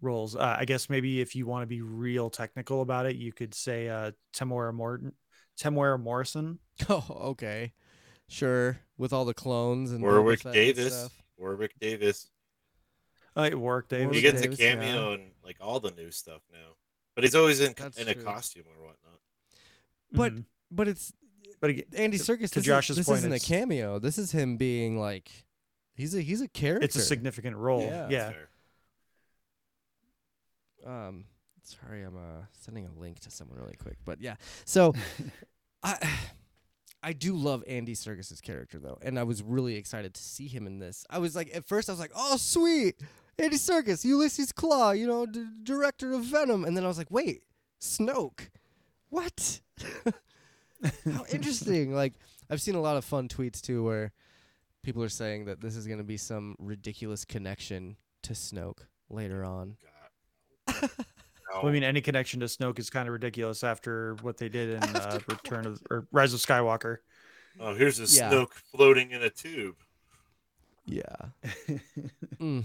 roles. 0.00 0.34
Uh, 0.34 0.56
I 0.58 0.64
guess 0.64 0.90
maybe 0.90 1.20
if 1.20 1.36
you 1.36 1.46
want 1.46 1.62
to 1.62 1.66
be 1.68 1.82
real 1.82 2.30
technical 2.30 2.82
about 2.82 3.06
it, 3.06 3.16
you 3.16 3.32
could 3.32 3.54
say 3.54 3.88
uh, 3.88 4.10
Temuera 4.34 4.74
Morton, 4.74 5.12
Temuera 5.60 6.00
Morrison. 6.00 6.58
Oh, 6.88 7.04
okay, 7.30 7.74
sure. 8.28 8.80
With 8.98 9.12
all 9.12 9.24
the 9.24 9.34
clones 9.34 9.92
and 9.92 10.02
Warwick 10.02 10.40
Davis. 10.42 10.92
stuff. 10.98 11.22
Warwick 11.38 11.74
Davis. 11.80 12.28
Uh, 13.34 13.50
Warwick 13.54 13.88
Davis. 13.88 14.14
He 14.16 14.22
gets 14.22 14.40
Davis, 14.42 14.58
a 14.58 14.62
yeah. 14.62 14.74
cameo 14.74 15.12
in 15.14 15.30
like 15.44 15.56
all 15.60 15.80
the 15.80 15.90
new 15.92 16.10
stuff 16.10 16.42
now, 16.52 16.76
but 17.14 17.24
he's 17.24 17.34
always 17.34 17.60
in 17.60 17.74
That's 17.76 17.98
in 17.98 18.08
a 18.08 18.14
costume 18.14 18.64
or 18.78 18.84
whatnot. 18.86 19.20
But 20.12 20.34
Mhm. 20.34 20.44
but 20.70 20.88
it's 20.88 21.12
but 21.60 21.70
again, 21.70 21.84
Andy 21.94 22.18
Serkis. 22.18 22.50
to 22.50 22.60
this 22.60 22.64
Josh's 22.66 22.90
is, 22.90 22.96
this 22.98 23.06
point, 23.06 23.18
isn't 23.18 23.32
a 23.32 23.38
cameo. 23.38 23.98
This 23.98 24.18
is 24.18 24.32
him 24.32 24.56
being 24.56 24.98
like, 24.98 25.30
he's 25.94 26.14
a 26.14 26.20
he's 26.20 26.40
a 26.40 26.48
character. 26.48 26.84
it's 26.84 26.96
a 26.96 27.00
significant 27.02 27.56
role. 27.56 27.82
Yeah. 27.82 28.08
Yeah. 28.10 28.32
Um 30.84 31.24
sorry 31.64 32.02
i'm 32.02 32.16
uh 32.16 32.42
sending 32.58 32.86
a 32.86 32.92
link 33.00 33.20
to 33.20 33.30
someone 33.30 33.56
really 33.56 33.76
quick 33.76 33.96
but 34.04 34.20
yeah 34.20 34.34
so 34.64 34.92
i 35.84 35.96
i 37.02 37.12
do 37.12 37.34
love 37.34 37.62
andy 37.66 37.94
Serkis's 37.94 38.40
character 38.40 38.78
though 38.78 38.98
and 39.02 39.18
i 39.18 39.22
was 39.22 39.42
really 39.42 39.76
excited 39.76 40.14
to 40.14 40.22
see 40.22 40.46
him 40.48 40.66
in 40.66 40.78
this. 40.78 41.04
I 41.10 41.18
was 41.18 41.34
like 41.36 41.54
at 41.54 41.64
first 41.66 41.88
i 41.88 41.92
was 41.92 42.00
like 42.00 42.12
oh 42.14 42.36
sweet 42.36 43.00
andy 43.38 43.56
Serkis, 43.56 44.04
ulysses 44.04 44.52
klaue 44.52 44.98
you 44.98 45.06
know 45.06 45.26
d- 45.26 45.44
director 45.62 46.12
of 46.12 46.24
venom 46.24 46.64
and 46.64 46.76
then 46.76 46.84
i 46.84 46.88
was 46.88 46.98
like 46.98 47.10
wait 47.10 47.42
snoke? 47.80 48.48
What? 49.10 49.60
How 51.12 51.24
interesting. 51.32 51.94
Like 52.02 52.14
i've 52.50 52.60
seen 52.60 52.74
a 52.74 52.80
lot 52.80 52.96
of 52.96 53.04
fun 53.04 53.28
tweets 53.28 53.60
too 53.60 53.84
where 53.84 54.12
people 54.82 55.02
are 55.02 55.08
saying 55.08 55.44
that 55.46 55.60
this 55.60 55.76
is 55.76 55.86
going 55.86 55.98
to 55.98 56.04
be 56.04 56.16
some 56.16 56.56
ridiculous 56.58 57.24
connection 57.24 57.96
to 58.22 58.32
snoke 58.32 58.80
later 59.10 59.44
on. 59.44 59.76
Well, 61.54 61.66
I 61.68 61.72
mean, 61.72 61.82
any 61.82 62.00
connection 62.00 62.40
to 62.40 62.46
Snoke 62.46 62.78
is 62.78 62.88
kind 62.90 63.08
of 63.08 63.12
ridiculous 63.12 63.62
after 63.64 64.14
what 64.22 64.38
they 64.38 64.48
did 64.48 64.70
in 64.70 64.82
uh, 64.96 65.18
Return 65.28 65.66
of 65.66 65.82
or 65.90 66.06
Rise 66.12 66.32
of 66.32 66.40
Skywalker. 66.40 66.98
oh, 67.60 67.74
here's 67.74 67.98
a 67.98 68.04
Yeah. 68.04 68.30
Snoke 68.30 68.52
floating 68.52 69.10
in 69.10 69.22
a 69.22 69.30
tube. 69.30 69.76
Yeah. 70.86 71.16
Mm. 72.40 72.64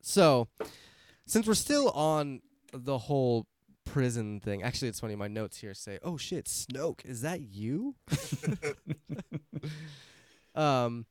So, 0.00 0.48
since 1.26 1.46
we're 1.46 1.52
still 1.52 1.90
on 1.90 2.40
the 2.72 2.96
whole 2.96 3.46
prison 3.84 4.40
thing, 4.40 4.62
actually, 4.62 4.88
it's 4.88 5.00
funny. 5.00 5.16
My 5.16 5.28
notes 5.28 5.58
here 5.58 5.74
say, 5.74 5.98
"Oh 6.02 6.16
shit, 6.16 6.46
Snoke, 6.46 7.04
is 7.04 7.20
that 7.20 7.42
you?" 7.42 7.94
um, 10.54 11.04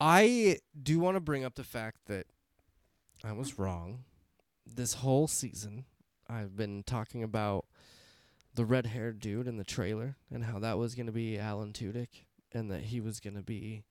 I 0.00 0.58
do 0.80 0.98
want 0.98 1.16
to 1.16 1.20
bring 1.20 1.44
up 1.44 1.54
the 1.54 1.62
fact 1.64 1.98
that 2.06 2.26
I 3.22 3.32
was 3.32 3.56
wrong. 3.58 4.04
This 4.66 4.94
whole 4.94 5.28
season, 5.28 5.84
I've 6.28 6.56
been 6.56 6.82
talking 6.82 7.22
about 7.22 7.66
the 8.54 8.64
red-haired 8.64 9.20
dude 9.20 9.46
in 9.46 9.56
the 9.56 9.64
trailer 9.64 10.16
and 10.32 10.44
how 10.44 10.58
that 10.58 10.78
was 10.78 10.94
going 10.94 11.06
to 11.06 11.12
be 11.12 11.38
Alan 11.38 11.72
Tudyk 11.72 12.24
and 12.52 12.70
that 12.70 12.84
he 12.84 13.00
was 13.00 13.20
going 13.20 13.36
to 13.36 13.42
be 13.42 13.84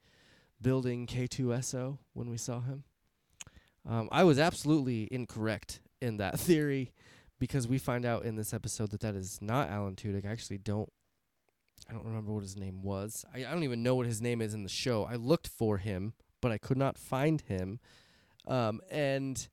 building 0.62 1.06
K2SO 1.06 2.00
when 2.14 2.30
we 2.30 2.38
saw 2.38 2.62
him. 2.62 2.84
Um, 3.88 4.10
I 4.12 4.24
was 4.24 4.40
absolutely 4.40 5.08
incorrect 5.12 5.82
in 6.02 6.18
that 6.18 6.40
theory 6.40 6.92
because 7.40 7.68
we 7.68 7.78
find 7.78 8.06
out 8.06 8.24
in 8.24 8.36
this 8.36 8.54
episode 8.54 8.92
that 8.92 9.02
that 9.02 9.16
is 9.16 9.40
not 9.42 9.70
Alan 9.70 9.96
Tudyk. 9.96 10.26
I 10.26 10.32
actually 10.32 10.58
don't. 10.58 10.92
I 11.88 11.94
don't 11.94 12.06
remember 12.06 12.32
what 12.32 12.42
his 12.42 12.58
name 12.58 12.82
was. 12.82 13.26
I, 13.34 13.40
I 13.46 13.52
don't 13.52 13.64
even 13.64 13.84
know 13.84 13.94
what 13.94 14.08
his 14.08 14.22
name 14.22 14.42
is 14.42 14.56
in 14.56 14.64
the 14.64 14.70
show. 14.70 15.04
I 15.04 15.16
looked 15.16 15.48
for 15.48 15.78
him, 15.78 16.14
but 16.42 16.52
I 16.52 16.58
could 16.58 16.78
not 16.78 16.98
find 16.98 17.42
him. 17.42 17.80
Um, 18.48 18.82
and 18.90 19.48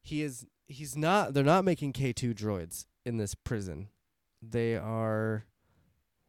he 0.00 0.22
is 0.22 0.46
he's 0.66 0.96
not. 0.96 1.34
They're 1.34 1.44
not 1.44 1.64
making 1.64 1.92
K 1.92 2.12
two 2.12 2.34
droids 2.34 2.86
in 3.04 3.16
this 3.16 3.34
prison. 3.34 3.88
They 4.42 4.76
are. 4.76 5.44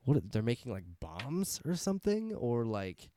What 0.05 0.31
they're 0.31 0.43
making 0.43 0.71
like 0.71 0.83
bombs 0.99 1.59
or 1.65 1.75
something 1.75 2.33
or 2.35 2.63
like 2.63 3.09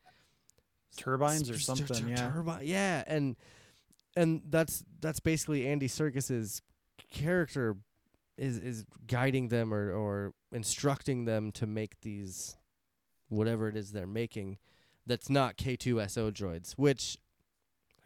Turbines 0.96 1.50
or 1.50 1.58
something. 1.58 1.86
tur- 1.86 2.08
Yeah. 2.08 2.30
turbi- 2.34 2.60
yeah, 2.66 3.04
and 3.06 3.36
and 4.16 4.42
that's 4.48 4.84
that's 5.00 5.20
basically 5.20 5.66
Andy 5.68 5.86
Serkis's 5.88 6.62
character 7.12 7.76
is 8.38 8.58
is 8.58 8.86
guiding 9.06 9.48
them 9.48 9.72
or 9.74 9.92
or 9.92 10.32
instructing 10.52 11.24
them 11.26 11.52
to 11.52 11.66
make 11.66 12.00
these 12.00 12.56
whatever 13.28 13.68
it 13.68 13.76
is 13.76 13.92
they're 13.92 14.06
making 14.06 14.56
that's 15.06 15.28
not 15.30 15.56
K2SO 15.56 16.30
droids, 16.32 16.72
which 16.72 17.18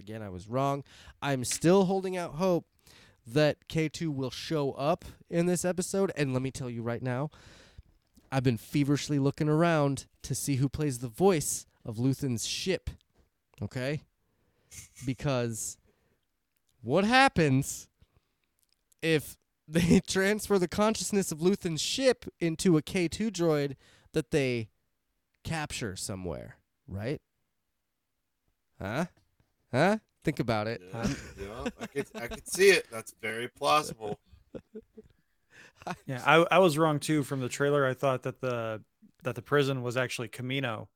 again 0.01 0.23
I 0.23 0.29
was 0.29 0.49
wrong. 0.49 0.83
I'm 1.23 1.45
still 1.45 1.85
holding 1.85 2.17
out 2.17 2.35
hope 2.35 2.67
that 3.27 3.69
K2 3.69 4.09
will 4.15 4.31
show 4.31 4.73
up 4.73 5.05
in 5.31 5.47
this 5.47 5.65
episode 5.65 6.13
and 6.17 6.33
let 6.33 6.43
me 6.43 6.51
tell 6.51 6.71
you 6.71 6.83
right 6.83 7.03
now 7.03 7.31
I've 8.33 8.43
been 8.43 8.57
feverishly 8.57 9.19
looking 9.19 9.51
around 9.51 10.07
to 10.23 10.35
see 10.35 10.57
who 10.57 10.71
plays 10.71 11.01
the 11.01 11.09
voice 11.09 11.67
of 11.85 11.99
Luthen's 11.99 12.47
ship. 12.47 12.89
Okay? 13.61 14.01
Because 15.05 15.77
what 16.81 17.05
happens 17.05 17.89
if 19.03 19.37
they 19.69 20.01
transfer 20.01 20.59
the 20.59 20.67
consciousness 20.67 21.31
of 21.31 21.41
Luthen's 21.41 21.83
ship 21.83 22.25
into 22.41 22.79
a 22.79 22.83
K2 22.83 23.31
droid 23.31 23.77
that 24.13 24.31
they 24.31 24.71
capture 25.45 25.95
somewhere, 25.95 26.57
right? 26.89 27.21
Huh? 28.81 29.07
Huh? 29.71 29.99
Think 30.25 30.41
about 30.41 30.67
it. 30.69 30.81
Yeah, 30.93 31.07
yeah, 31.41 31.71
I 31.81 31.87
could 31.87 32.07
I 32.15 32.27
could 32.29 32.49
see 32.49 32.71
it. 32.71 32.87
That's 32.91 33.15
very 33.21 33.49
plausible. 33.49 34.19
Yeah, 36.07 36.23
I, 36.25 36.47
I 36.49 36.59
was 36.61 36.79
wrong 36.79 37.01
too. 37.01 37.25
From 37.25 37.41
the 37.41 37.49
trailer, 37.49 37.85
I 37.85 37.93
thought 37.93 38.23
that 38.23 38.41
the 38.41 38.83
that 39.25 39.35
the 39.35 39.43
prison 39.43 39.83
was 39.83 39.97
actually 39.97 40.29
Kamino. 40.29 40.87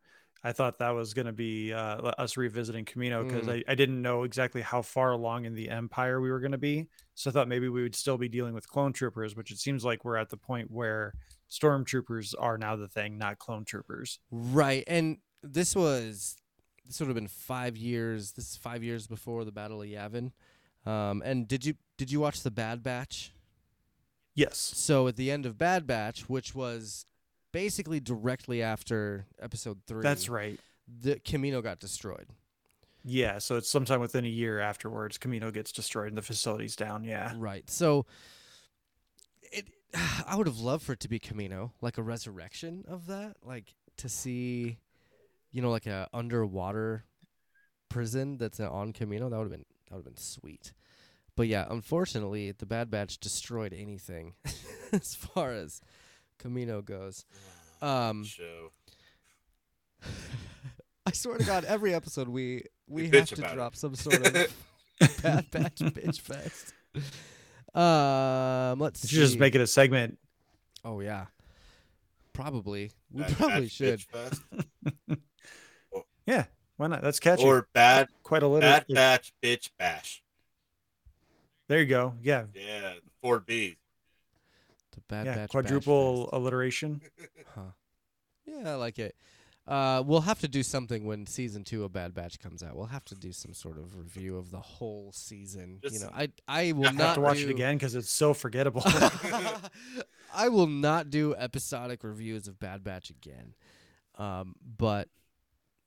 I 0.44 0.52
thought 0.52 0.78
that 0.78 0.90
was 0.90 1.12
going 1.12 1.26
to 1.26 1.32
be 1.32 1.72
uh, 1.72 1.96
us 1.96 2.36
revisiting 2.36 2.84
Kamino 2.84 3.26
because 3.26 3.48
Mm. 3.48 3.64
I, 3.66 3.72
I 3.72 3.74
didn't 3.74 4.00
know 4.00 4.22
exactly 4.22 4.62
how 4.62 4.82
far 4.82 5.10
along 5.10 5.44
in 5.44 5.54
the 5.54 5.70
Empire 5.70 6.20
we 6.20 6.30
were 6.30 6.38
going 6.38 6.52
to 6.52 6.58
be. 6.58 6.86
So 7.14 7.30
I 7.30 7.32
thought 7.32 7.48
maybe 7.48 7.68
we 7.68 7.82
would 7.82 7.96
still 7.96 8.16
be 8.16 8.28
dealing 8.28 8.54
with 8.54 8.68
clone 8.68 8.92
troopers, 8.92 9.34
which 9.34 9.50
it 9.50 9.58
seems 9.58 9.84
like 9.84 10.04
we're 10.04 10.18
at 10.18 10.28
the 10.28 10.36
point 10.36 10.70
where 10.70 11.14
stormtroopers 11.50 12.34
are 12.38 12.56
now 12.56 12.76
the 12.76 12.86
thing, 12.86 13.18
not 13.18 13.40
clone 13.40 13.64
troopers. 13.64 14.20
Right. 14.30 14.84
And 14.86 15.16
this 15.42 15.74
was 15.74 16.36
this 16.86 17.00
would 17.00 17.06
have 17.06 17.14
been 17.14 17.28
five 17.28 17.76
years. 17.76 18.32
This 18.32 18.50
is 18.50 18.56
five 18.56 18.82
years 18.82 19.06
before 19.06 19.44
the 19.44 19.52
Battle 19.52 19.82
of 19.82 19.88
Yavin. 19.88 20.32
Um, 20.84 21.22
and 21.24 21.48
did 21.48 21.64
you 21.64 21.74
did 21.96 22.10
you 22.10 22.20
watch 22.20 22.42
the 22.42 22.50
Bad 22.50 22.82
Batch? 22.82 23.32
Yes. 24.34 24.58
So 24.58 25.08
at 25.08 25.16
the 25.16 25.30
end 25.30 25.46
of 25.46 25.58
Bad 25.58 25.86
Batch, 25.86 26.28
which 26.28 26.54
was 26.54 27.06
basically 27.52 28.00
directly 28.00 28.62
after 28.62 29.26
episode 29.40 29.80
three, 29.86 30.02
That's 30.02 30.28
right. 30.28 30.60
The 31.00 31.16
Kamino 31.16 31.62
got 31.62 31.80
destroyed. 31.80 32.28
Yeah. 33.02 33.38
So 33.38 33.56
it's 33.56 33.68
sometime 33.68 34.00
within 34.00 34.24
a 34.24 34.28
year 34.28 34.60
afterwards, 34.60 35.18
Kamino 35.18 35.52
gets 35.52 35.72
destroyed 35.72 36.08
and 36.08 36.18
the 36.18 36.22
facility's 36.22 36.76
down. 36.76 37.02
Yeah. 37.02 37.32
Right. 37.36 37.68
So 37.70 38.06
it 39.42 39.66
I 40.26 40.36
would 40.36 40.46
have 40.46 40.58
loved 40.58 40.84
for 40.84 40.92
it 40.92 41.00
to 41.00 41.08
be 41.08 41.18
Kamino, 41.18 41.72
like 41.80 41.98
a 41.98 42.02
resurrection 42.02 42.84
of 42.86 43.06
that, 43.06 43.36
like 43.42 43.74
to 43.96 44.08
see 44.08 44.78
you 45.56 45.62
know 45.62 45.70
like 45.70 45.86
a 45.86 46.06
underwater 46.12 47.06
prison 47.88 48.36
that's 48.36 48.60
uh, 48.60 48.70
on 48.70 48.92
Kamino. 48.92 49.30
That 49.30 49.38
would 49.38 49.44
have 49.44 49.50
been 49.50 49.64
that 49.88 49.96
would 49.96 50.04
have 50.04 50.14
been 50.14 50.22
sweet. 50.22 50.74
But 51.34 51.48
yeah, 51.48 51.66
unfortunately, 51.70 52.52
the 52.52 52.66
Bad 52.66 52.90
Batch 52.90 53.16
destroyed 53.18 53.72
anything 53.72 54.34
as 54.92 55.14
far 55.14 55.52
as 55.52 55.80
Kamino 56.38 56.84
goes. 56.84 57.24
Um 57.80 58.22
Show. 58.24 58.72
I 61.06 61.12
swear 61.12 61.38
to 61.38 61.44
God, 61.44 61.64
every 61.64 61.94
episode 61.94 62.28
we 62.28 62.64
we 62.86 63.08
We 63.10 63.16
have 63.16 63.28
to 63.30 63.36
about 63.40 63.52
it. 63.52 63.54
drop 63.54 63.76
some 63.76 63.94
sort 63.94 64.26
of 64.26 64.32
Bad 65.22 65.50
Batch 65.50 65.76
bitch 65.78 66.20
fest. 66.20 66.74
Um, 67.74 68.78
let's 68.78 69.10
You 69.10 69.20
just 69.20 69.38
make 69.38 69.54
it 69.54 69.62
a 69.62 69.66
segment. 69.66 70.18
Oh 70.84 71.00
yeah. 71.00 71.26
Probably. 72.34 72.90
We 73.10 73.22
Bad 73.22 73.36
probably 73.38 73.60
Batch 73.62 73.70
should. 73.70 74.04
Bitch 76.26 76.32
Fest. 76.32 76.36
Yeah, 76.36 76.44
why 76.76 76.86
not? 76.88 77.02
That's 77.02 77.20
catchy. 77.20 77.44
Or 77.44 77.68
bad 77.72 78.08
Quite 78.22 78.42
a 78.42 78.46
little. 78.48 78.60
bad 78.60 78.84
batch 78.88 79.32
bitch 79.42 79.70
bash. 79.78 80.22
There 81.68 81.80
you 81.80 81.86
go. 81.86 82.14
Yeah, 82.22 82.44
Yeah, 82.54 82.94
the 83.04 83.10
four 83.20 83.40
B's. 83.40 83.76
The 84.92 85.00
Bad 85.08 85.26
yeah. 85.26 85.32
Batch 85.32 85.40
Bash 85.42 85.48
Quadruple 85.50 86.24
Fest. 86.24 86.32
alliteration. 86.34 87.00
Huh. 87.54 87.60
Yeah, 88.44 88.72
I 88.72 88.74
like 88.74 88.98
it. 88.98 89.14
Uh, 89.66 90.00
we'll 90.06 90.20
have 90.20 90.38
to 90.40 90.46
do 90.48 90.62
something 90.62 91.04
when 91.04 91.26
season 91.26 91.64
two 91.64 91.82
of 91.84 91.92
Bad 91.92 92.14
Batch 92.14 92.38
comes 92.38 92.62
out. 92.62 92.76
We'll 92.76 92.86
have 92.86 93.04
to 93.06 93.14
do 93.16 93.32
some 93.32 93.52
sort 93.52 93.78
of 93.78 93.96
review 93.96 94.36
of 94.36 94.50
the 94.52 94.60
whole 94.60 95.10
season. 95.12 95.80
you 95.90 95.98
know, 95.98 96.10
I 96.14 96.28
I 96.46 96.70
will 96.76 96.86
I 96.86 96.90
I 96.90 96.92
not 96.92 97.00
have 97.06 97.14
to 97.16 97.20
watch 97.22 97.38
do- 97.38 97.48
it 97.48 97.50
again 97.50 97.76
because 97.76 97.94
it's 97.96 98.10
so 98.10 98.32
forgettable. 98.34 98.82
I 100.34 100.48
will 100.48 100.66
not 100.66 101.10
do 101.10 101.34
episodic 101.34 102.04
reviews 102.04 102.46
of 102.46 102.58
Bad 102.60 102.84
Batch 102.84 103.10
again. 103.10 103.54
Um, 104.18 104.54
but 104.78 105.08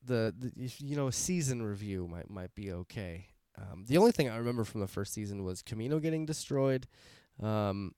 the, 0.06 0.34
the 0.38 0.72
you 0.80 0.96
know 0.96 1.08
a 1.08 1.12
season 1.12 1.62
review 1.62 2.08
might 2.08 2.30
might 2.30 2.54
be 2.56 2.72
okay. 2.72 3.28
Um, 3.58 3.86
the 3.88 3.98
only 3.98 4.12
thing 4.12 4.30
I 4.30 4.38
remember 4.38 4.64
from 4.64 4.80
the 4.82 4.88
first 4.88 5.14
season 5.14 5.44
was 5.44 5.62
Kamino 5.62 6.02
getting 6.02 6.26
destroyed. 6.26 6.88
Um, 7.42 7.94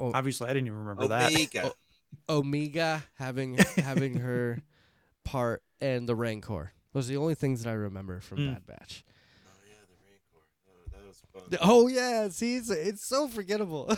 Obviously, 0.00 0.48
I 0.48 0.52
didn't 0.52 0.66
even 0.66 0.78
remember 0.80 1.08
that. 1.08 1.30
Omega. 1.32 1.72
Omega 2.28 3.02
having 3.18 3.56
having 3.76 4.18
her 4.18 4.58
part 5.24 5.62
and 5.80 6.08
the 6.08 6.14
Rancor. 6.14 6.72
Those 6.92 7.08
are 7.08 7.14
the 7.14 7.20
only 7.20 7.34
things 7.34 7.62
that 7.62 7.70
I 7.70 7.74
remember 7.74 8.20
from 8.20 8.38
Mm. 8.38 8.52
Bad 8.54 8.66
Batch. 8.66 9.04
Oh 9.46 9.58
yeah, 9.66 9.74
the 9.88 9.96
Rancor. 10.04 10.44
Oh, 10.68 10.90
that 10.92 11.06
was 11.06 11.22
fun. 11.32 11.58
Oh 11.62 11.86
yeah, 11.86 12.28
see, 12.28 12.56
it's, 12.56 12.68
it's 12.70 13.06
so 13.06 13.28
forgettable. 13.28 13.96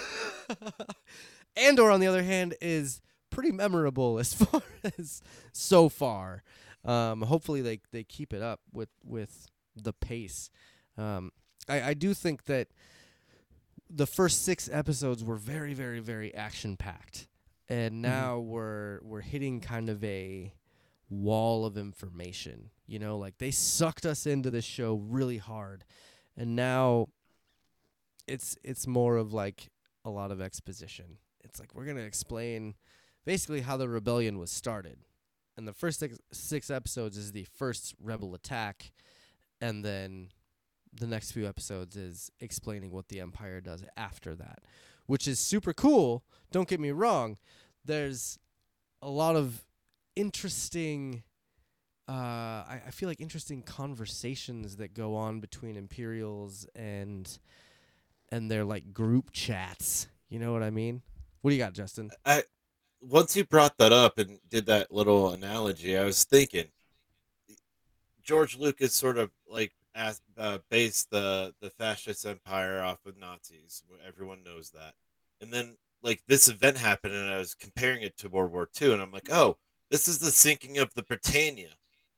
Andor, 1.57 1.91
on 1.91 2.01
the 2.01 2.07
other 2.07 2.23
hand, 2.23 2.55
is 2.61 3.01
pretty 3.31 3.53
memorable 3.53 4.19
as 4.19 4.33
far 4.35 4.63
as 4.99 5.23
so 5.53 5.89
far. 5.89 6.43
Um, 6.85 7.23
hopefully, 7.23 7.61
they 7.63 7.81
they 7.93 8.05
keep 8.05 8.33
it 8.33 8.43
up 8.43 8.61
with 8.73 8.91
with 9.05 9.49
the 9.77 9.93
pace. 9.93 10.51
Um, 10.97 11.33
I 11.69 11.83
I 11.83 11.95
do 11.95 12.15
think 12.15 12.45
that 12.45 12.69
the 13.91 14.07
first 14.07 14.45
six 14.45 14.69
episodes 14.73 15.23
were 15.23 15.37
very 15.37 15.75
very 15.75 16.01
very 16.01 16.35
action 16.35 16.77
packed, 16.77 17.29
and 17.69 18.03
now 18.03 18.39
we're 18.39 19.01
we're 19.03 19.21
hitting 19.23 19.61
kind 19.61 19.89
of 19.89 20.03
a 20.05 20.53
wall 21.09 21.65
of 21.65 21.77
information. 21.77 22.71
You 22.87 22.99
know, 22.99 23.17
like 23.19 23.39
they 23.39 23.51
sucked 23.51 24.05
us 24.05 24.27
into 24.27 24.51
this 24.51 24.65
show 24.65 24.95
really 24.95 25.39
hard, 25.39 25.85
and 26.37 26.55
now 26.55 27.09
it's 28.27 28.57
it's 28.63 28.87
more 28.87 29.17
of 29.17 29.33
like 29.33 29.71
a 30.05 30.11
lot 30.11 30.31
of 30.31 30.41
exposition. 30.41 31.19
It's 31.43 31.61
like 31.61 31.75
we're 31.75 31.87
gonna 31.87 32.01
explain 32.01 32.75
basically 33.25 33.63
how 33.63 33.77
the 33.77 33.89
rebellion 33.89 34.39
was 34.39 34.51
started, 34.51 34.99
and 35.57 35.67
the 35.69 35.73
first 35.73 36.01
six, 36.01 36.19
six 36.33 36.71
episodes 36.71 37.17
is 37.17 37.33
the 37.33 37.47
first 37.57 37.95
rebel 38.03 38.35
attack, 38.35 38.93
and 39.61 39.85
then 39.85 40.29
the 40.93 41.07
next 41.07 41.33
few 41.33 41.47
episodes 41.47 41.97
is 41.97 42.31
explaining 42.41 42.91
what 42.91 43.09
the 43.09 43.21
empire 43.21 43.61
does 43.61 43.85
after 43.97 44.35
that, 44.37 44.61
which 45.07 45.27
is 45.27 45.39
super 45.39 45.73
cool. 45.73 46.25
Don't 46.53 46.69
get 46.69 46.81
me 46.81 46.91
wrong. 46.91 47.39
There's 47.85 48.39
a 49.03 49.11
lot 49.11 49.37
of 49.37 49.65
interesting 50.17 51.25
uh, 52.09 52.13
I, 52.13 52.83
I 52.87 52.91
feel 52.91 53.09
like 53.09 53.21
interesting 53.21 53.63
conversations 53.63 54.77
that 54.77 54.93
go 54.93 55.17
on 55.17 55.41
between 55.41 55.77
Imperials 55.77 56.67
and 56.75 57.27
and 58.31 58.51
their 58.51 58.65
like 58.65 58.93
group 58.93 59.31
chats. 59.33 60.09
You 60.29 60.39
know 60.39 60.53
what 60.53 60.63
I 60.63 60.71
mean? 60.71 61.03
What 61.41 61.51
do 61.51 61.57
you 61.57 61.63
got, 61.63 61.73
Justin? 61.73 62.11
I 62.25 62.43
once 63.09 63.37
you 63.37 63.45
brought 63.45 63.77
that 63.79 63.93
up 63.93 64.19
and 64.19 64.39
did 64.49 64.67
that 64.67 64.93
little 64.93 65.31
analogy, 65.31 65.97
I 65.97 66.05
was 66.05 66.25
thinking 66.25 66.67
George 68.23 68.57
Lucas 68.57 68.95
sort 68.95 69.19
of 69.19 69.31
like 69.49 69.73
asked, 69.95 70.23
uh, 70.39 70.59
based 70.71 71.11
the 71.11 71.55
the 71.61 71.71
fascist 71.71 72.27
empire 72.27 72.83
off 72.83 73.05
of 73.07 73.19
Nazis. 73.19 73.83
Everyone 74.07 74.43
knows 74.45 74.71
that. 74.71 74.95
And 75.41 75.53
then 75.53 75.77
like 76.03 76.23
this 76.27 76.49
event 76.49 76.79
happened, 76.79 77.15
and 77.15 77.31
I 77.31 77.39
was 77.39 77.55
comparing 77.55 78.03
it 78.03 78.17
to 78.19 78.29
World 78.29 78.53
War 78.53 78.69
II, 78.81 78.93
and 78.93 79.03
I'm 79.03 79.13
like, 79.13 79.31
oh, 79.31 79.57
this 79.91 80.09
is 80.09 80.19
the 80.19 80.31
sinking 80.31 80.79
of 80.79 80.93
the 80.95 81.03
Britannia. 81.03 81.71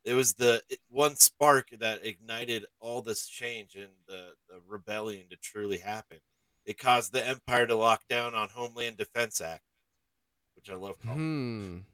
It 0.04 0.14
was 0.14 0.34
the 0.34 0.62
one 0.88 1.16
spark 1.16 1.70
that 1.80 2.06
ignited 2.06 2.66
all 2.78 3.02
this 3.02 3.26
change 3.26 3.74
and 3.74 3.90
the, 4.06 4.34
the 4.48 4.60
rebellion 4.68 5.24
to 5.30 5.36
truly 5.36 5.78
happen. 5.78 6.18
It 6.64 6.78
caused 6.78 7.12
the 7.12 7.26
empire 7.26 7.66
to 7.66 7.74
lock 7.74 8.02
down 8.08 8.34
on 8.34 8.48
Homeland 8.48 8.96
Defense 8.96 9.40
Act, 9.40 9.62
I 10.70 10.74
love. 10.74 10.96
Calling. 11.02 11.84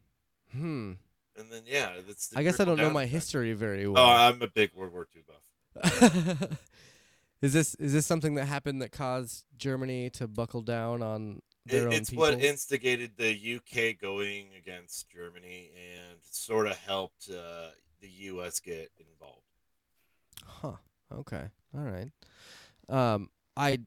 Hmm. 0.53 0.59
Hmm. 0.59 0.93
And 1.37 1.51
then 1.51 1.63
yeah, 1.67 1.93
that's. 2.07 2.29
the 2.29 2.39
I 2.39 2.43
guess 2.43 2.61
I 2.61 2.65
don't 2.65 2.77
know 2.79 2.91
my 2.91 3.03
effect. 3.05 3.13
history 3.13 3.53
very 3.55 3.87
well. 3.89 4.03
Oh, 4.03 4.07
well. 4.07 4.29
I'm 4.29 4.43
a 4.43 4.49
big 4.49 4.71
World 4.75 4.93
War 4.93 5.07
II 5.15 5.23
buff. 5.27 6.59
is 7.43 7.53
this 7.53 7.75
is 7.77 7.93
this 7.93 8.07
something 8.07 8.35
that 8.35 8.45
happened 8.47 8.83
that 8.83 8.93
caused 8.93 9.45
Germany 9.57 10.11
to 10.11 10.29
buckle 10.29 10.61
down 10.63 11.03
on 11.03 11.41
their 11.65 11.85
It, 11.85 11.87
own 11.87 11.93
it's 11.95 12.11
people? 12.11 12.23
what 12.25 12.35
instigated 12.41 13.13
the 13.17 13.57
UK 13.57 13.99
going 14.01 14.49
against 14.59 15.09
Germany 15.11 15.71
and 15.75 16.19
sort 16.31 16.67
of 16.67 16.77
helped 16.77 17.31
uh, 17.31 17.69
the 18.01 18.09
US 18.09 18.61
get 18.61 18.91
involved. 18.99 19.47
Huh. 20.45 20.73
Okay. 21.13 21.45
All 21.75 21.85
right. 21.85 22.11
Um, 22.89 23.31
I, 23.57 23.79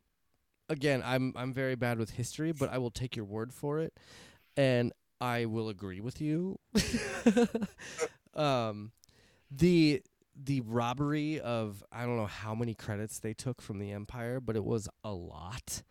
again, 0.70 1.04
I'm 1.06 1.34
I'm 1.36 1.54
very 1.54 1.76
bad 1.76 2.00
with 2.00 2.12
history, 2.12 2.52
but 2.52 2.70
I 2.72 2.78
will 2.78 2.92
take 2.92 3.16
your 3.16 3.26
word 3.26 3.54
for 3.54 3.80
it, 3.80 3.94
and 4.58 4.94
I 5.22 5.46
will 5.46 5.70
agree 5.70 6.02
with 6.02 6.22
you. 6.22 6.60
um, 8.34 8.92
the 9.52 10.02
the 10.36 10.62
robbery 10.62 11.40
of 11.40 11.84
I 11.92 12.06
don't 12.06 12.18
know 12.18 12.26
how 12.26 12.54
many 12.56 12.74
credits 12.74 13.20
they 13.20 13.34
took 13.34 13.62
from 13.62 13.80
the 13.80 13.92
Empire, 13.92 14.40
but 14.40 14.56
it 14.56 14.66
was 14.66 14.90
a 15.04 15.14
lot. 15.14 15.84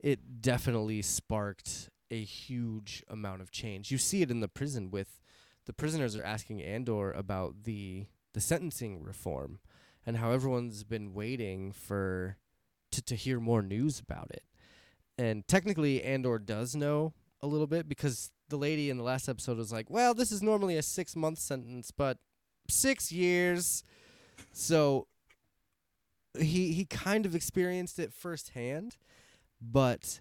It 0.00 0.40
definitely 0.40 1.02
sparked 1.02 1.90
a 2.10 2.22
huge 2.22 3.04
amount 3.08 3.42
of 3.42 3.50
change. 3.50 3.90
You 3.90 3.98
see 3.98 4.22
it 4.22 4.30
in 4.30 4.40
the 4.40 4.48
prison 4.48 4.90
with 4.90 5.20
the 5.66 5.72
prisoners 5.72 6.16
are 6.16 6.24
asking 6.24 6.62
Andor 6.62 7.12
about 7.12 7.64
the 7.64 8.06
the 8.34 8.40
sentencing 8.40 9.02
reform 9.02 9.58
and 10.06 10.16
how 10.16 10.32
everyone's 10.32 10.84
been 10.84 11.12
waiting 11.12 11.72
for 11.72 12.36
to 12.92 13.02
to 13.02 13.14
hear 13.14 13.40
more 13.40 13.62
news 13.62 14.00
about 14.00 14.30
it. 14.30 14.44
And 15.16 15.46
technically 15.46 16.02
Andor 16.02 16.38
does 16.38 16.74
know 16.74 17.12
a 17.42 17.46
little 17.46 17.66
bit 17.66 17.88
because 17.88 18.30
the 18.48 18.56
lady 18.56 18.90
in 18.90 18.96
the 18.96 19.02
last 19.02 19.28
episode 19.28 19.58
was 19.58 19.72
like, 19.72 19.90
"Well, 19.90 20.14
this 20.14 20.32
is 20.32 20.42
normally 20.42 20.76
a 20.76 20.82
6-month 20.82 21.38
sentence, 21.38 21.90
but 21.90 22.18
6 22.68 23.12
years." 23.12 23.82
So 24.52 25.06
he 26.38 26.72
he 26.72 26.84
kind 26.84 27.26
of 27.26 27.34
experienced 27.34 27.98
it 27.98 28.12
firsthand, 28.12 28.96
but 29.60 30.20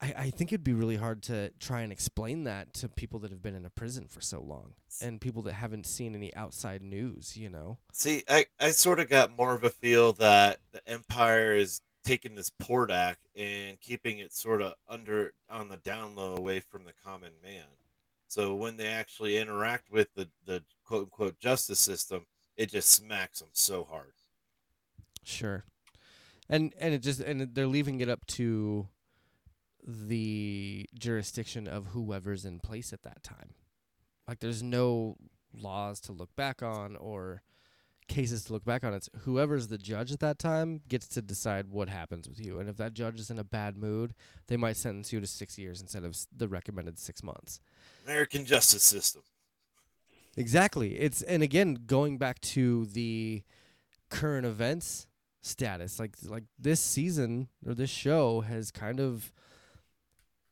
I, 0.00 0.14
I 0.16 0.30
think 0.30 0.52
it'd 0.52 0.64
be 0.64 0.72
really 0.72 0.96
hard 0.96 1.22
to 1.24 1.50
try 1.60 1.82
and 1.82 1.92
explain 1.92 2.44
that 2.44 2.72
to 2.74 2.88
people 2.88 3.20
that 3.20 3.30
have 3.30 3.42
been 3.42 3.54
in 3.54 3.66
a 3.66 3.70
prison 3.70 4.06
for 4.08 4.20
so 4.20 4.40
long 4.40 4.74
and 5.02 5.20
people 5.20 5.42
that 5.42 5.54
haven't 5.54 5.86
seen 5.86 6.14
any 6.14 6.34
outside 6.34 6.82
news, 6.82 7.36
you 7.36 7.50
know. 7.50 7.78
See, 7.92 8.22
I, 8.28 8.46
I 8.58 8.70
sort 8.70 9.00
of 9.00 9.08
got 9.08 9.36
more 9.36 9.54
of 9.54 9.64
a 9.64 9.70
feel 9.70 10.12
that 10.14 10.60
the 10.72 10.80
Empire 10.88 11.54
is 11.54 11.80
taking 12.04 12.34
this 12.34 12.50
port 12.58 12.90
act 12.90 13.28
and 13.36 13.80
keeping 13.80 14.18
it 14.18 14.32
sort 14.32 14.62
of 14.62 14.74
under 14.88 15.32
on 15.48 15.68
the 15.68 15.76
down 15.78 16.14
low 16.14 16.34
away 16.36 16.60
from 16.60 16.84
the 16.84 16.92
common 17.04 17.32
man. 17.42 17.64
So 18.28 18.54
when 18.54 18.76
they 18.76 18.86
actually 18.86 19.36
interact 19.36 19.90
with 19.90 20.08
the, 20.14 20.28
the 20.46 20.62
quote 20.84 21.04
unquote 21.04 21.38
justice 21.40 21.80
system, 21.80 22.26
it 22.56 22.70
just 22.70 22.90
smacks 22.90 23.40
them 23.40 23.48
so 23.52 23.84
hard. 23.84 24.12
Sure. 25.24 25.64
And 26.48 26.72
and 26.78 26.94
it 26.94 27.02
just 27.02 27.20
and 27.20 27.54
they're 27.54 27.66
leaving 27.66 28.00
it 28.00 28.08
up 28.08 28.26
to 28.28 28.88
the 29.86 30.86
jurisdiction 30.98 31.66
of 31.66 31.88
whoever's 31.88 32.44
in 32.44 32.60
place 32.60 32.92
at 32.92 33.02
that 33.02 33.22
time. 33.22 33.54
Like 34.28 34.40
there's 34.40 34.62
no 34.62 35.16
laws 35.52 36.00
to 36.00 36.12
look 36.12 36.34
back 36.36 36.62
on 36.62 36.96
or 36.96 37.42
cases 38.10 38.44
to 38.44 38.52
look 38.52 38.64
back 38.64 38.84
on. 38.84 38.92
It's 38.92 39.08
whoever's 39.20 39.68
the 39.68 39.78
judge 39.78 40.12
at 40.12 40.20
that 40.20 40.38
time 40.38 40.82
gets 40.88 41.08
to 41.08 41.22
decide 41.22 41.68
what 41.68 41.88
happens 41.88 42.28
with 42.28 42.44
you. 42.44 42.58
And 42.58 42.68
if 42.68 42.76
that 42.76 42.92
judge 42.92 43.18
is 43.20 43.30
in 43.30 43.38
a 43.38 43.44
bad 43.44 43.78
mood, 43.78 44.14
they 44.48 44.56
might 44.56 44.76
sentence 44.76 45.12
you 45.12 45.20
to 45.20 45.26
6 45.26 45.58
years 45.58 45.80
instead 45.80 46.04
of 46.04 46.16
the 46.36 46.48
recommended 46.48 46.98
6 46.98 47.22
months. 47.22 47.60
American 48.04 48.44
justice 48.44 48.82
system. 48.82 49.22
Exactly. 50.36 50.98
It's 50.98 51.22
and 51.22 51.42
again 51.42 51.78
going 51.86 52.18
back 52.18 52.40
to 52.40 52.86
the 52.86 53.42
current 54.10 54.46
events 54.46 55.06
status. 55.42 55.98
Like 55.98 56.16
like 56.24 56.44
this 56.58 56.80
season 56.80 57.48
or 57.64 57.74
this 57.74 57.90
show 57.90 58.40
has 58.42 58.70
kind 58.70 59.00
of 59.00 59.32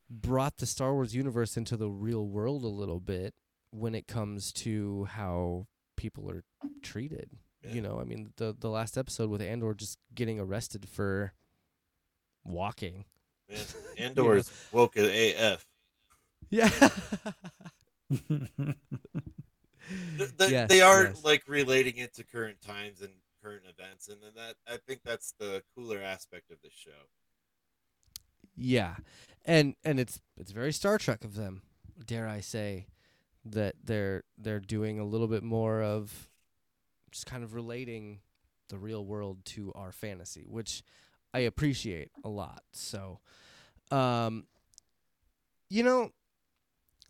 brought 0.08 0.58
the 0.58 0.66
Star 0.66 0.94
Wars 0.94 1.14
universe 1.14 1.56
into 1.56 1.76
the 1.76 1.90
real 1.90 2.26
world 2.26 2.64
a 2.64 2.68
little 2.68 3.00
bit 3.00 3.34
when 3.70 3.94
it 3.94 4.06
comes 4.06 4.52
to 4.52 5.04
how 5.04 5.66
people 5.96 6.30
are 6.30 6.44
treated. 6.82 7.30
Yeah. 7.62 7.72
You 7.74 7.80
know, 7.82 7.98
I 8.00 8.04
mean 8.04 8.32
the 8.36 8.54
the 8.58 8.68
last 8.70 8.96
episode 8.96 9.30
with 9.30 9.42
Andor 9.42 9.74
just 9.74 9.98
getting 10.14 10.38
arrested 10.38 10.88
for 10.88 11.32
walking. 12.44 13.04
Man, 13.48 13.58
Andor 13.98 14.36
is 14.36 14.50
woke 14.72 14.96
as 14.96 15.08
AF. 15.08 15.66
Yeah. 16.50 16.68
Th- 20.18 20.36
th- 20.36 20.50
Yes, 20.50 20.68
they 20.68 20.82
are 20.82 21.04
yes. 21.06 21.24
like 21.24 21.44
relating 21.48 21.96
it 21.96 22.14
to 22.14 22.24
current 22.24 22.60
times 22.60 23.00
and 23.00 23.12
current 23.42 23.62
events, 23.66 24.08
and 24.08 24.18
then 24.22 24.32
that 24.36 24.56
I 24.66 24.76
think 24.76 25.00
that's 25.02 25.32
the 25.38 25.62
cooler 25.74 26.02
aspect 26.02 26.50
of 26.50 26.58
the 26.62 26.68
show. 26.70 26.90
Yeah, 28.54 28.96
and 29.46 29.74
and 29.84 29.98
it's 29.98 30.20
it's 30.36 30.52
very 30.52 30.72
Star 30.72 30.98
Trek 30.98 31.24
of 31.24 31.36
them, 31.36 31.62
dare 32.04 32.28
I 32.28 32.40
say, 32.40 32.86
that 33.46 33.76
they're 33.82 34.24
they're 34.36 34.60
doing 34.60 34.98
a 34.98 35.04
little 35.04 35.28
bit 35.28 35.42
more 35.42 35.82
of 35.82 36.27
just 37.10 37.26
kind 37.26 37.42
of 37.44 37.54
relating 37.54 38.20
the 38.68 38.78
real 38.78 39.04
world 39.04 39.44
to 39.44 39.72
our 39.74 39.92
fantasy, 39.92 40.44
which 40.48 40.82
I 41.32 41.40
appreciate 41.40 42.10
a 42.24 42.28
lot. 42.28 42.62
So, 42.72 43.20
um, 43.90 44.46
you 45.70 45.82
know, 45.82 46.10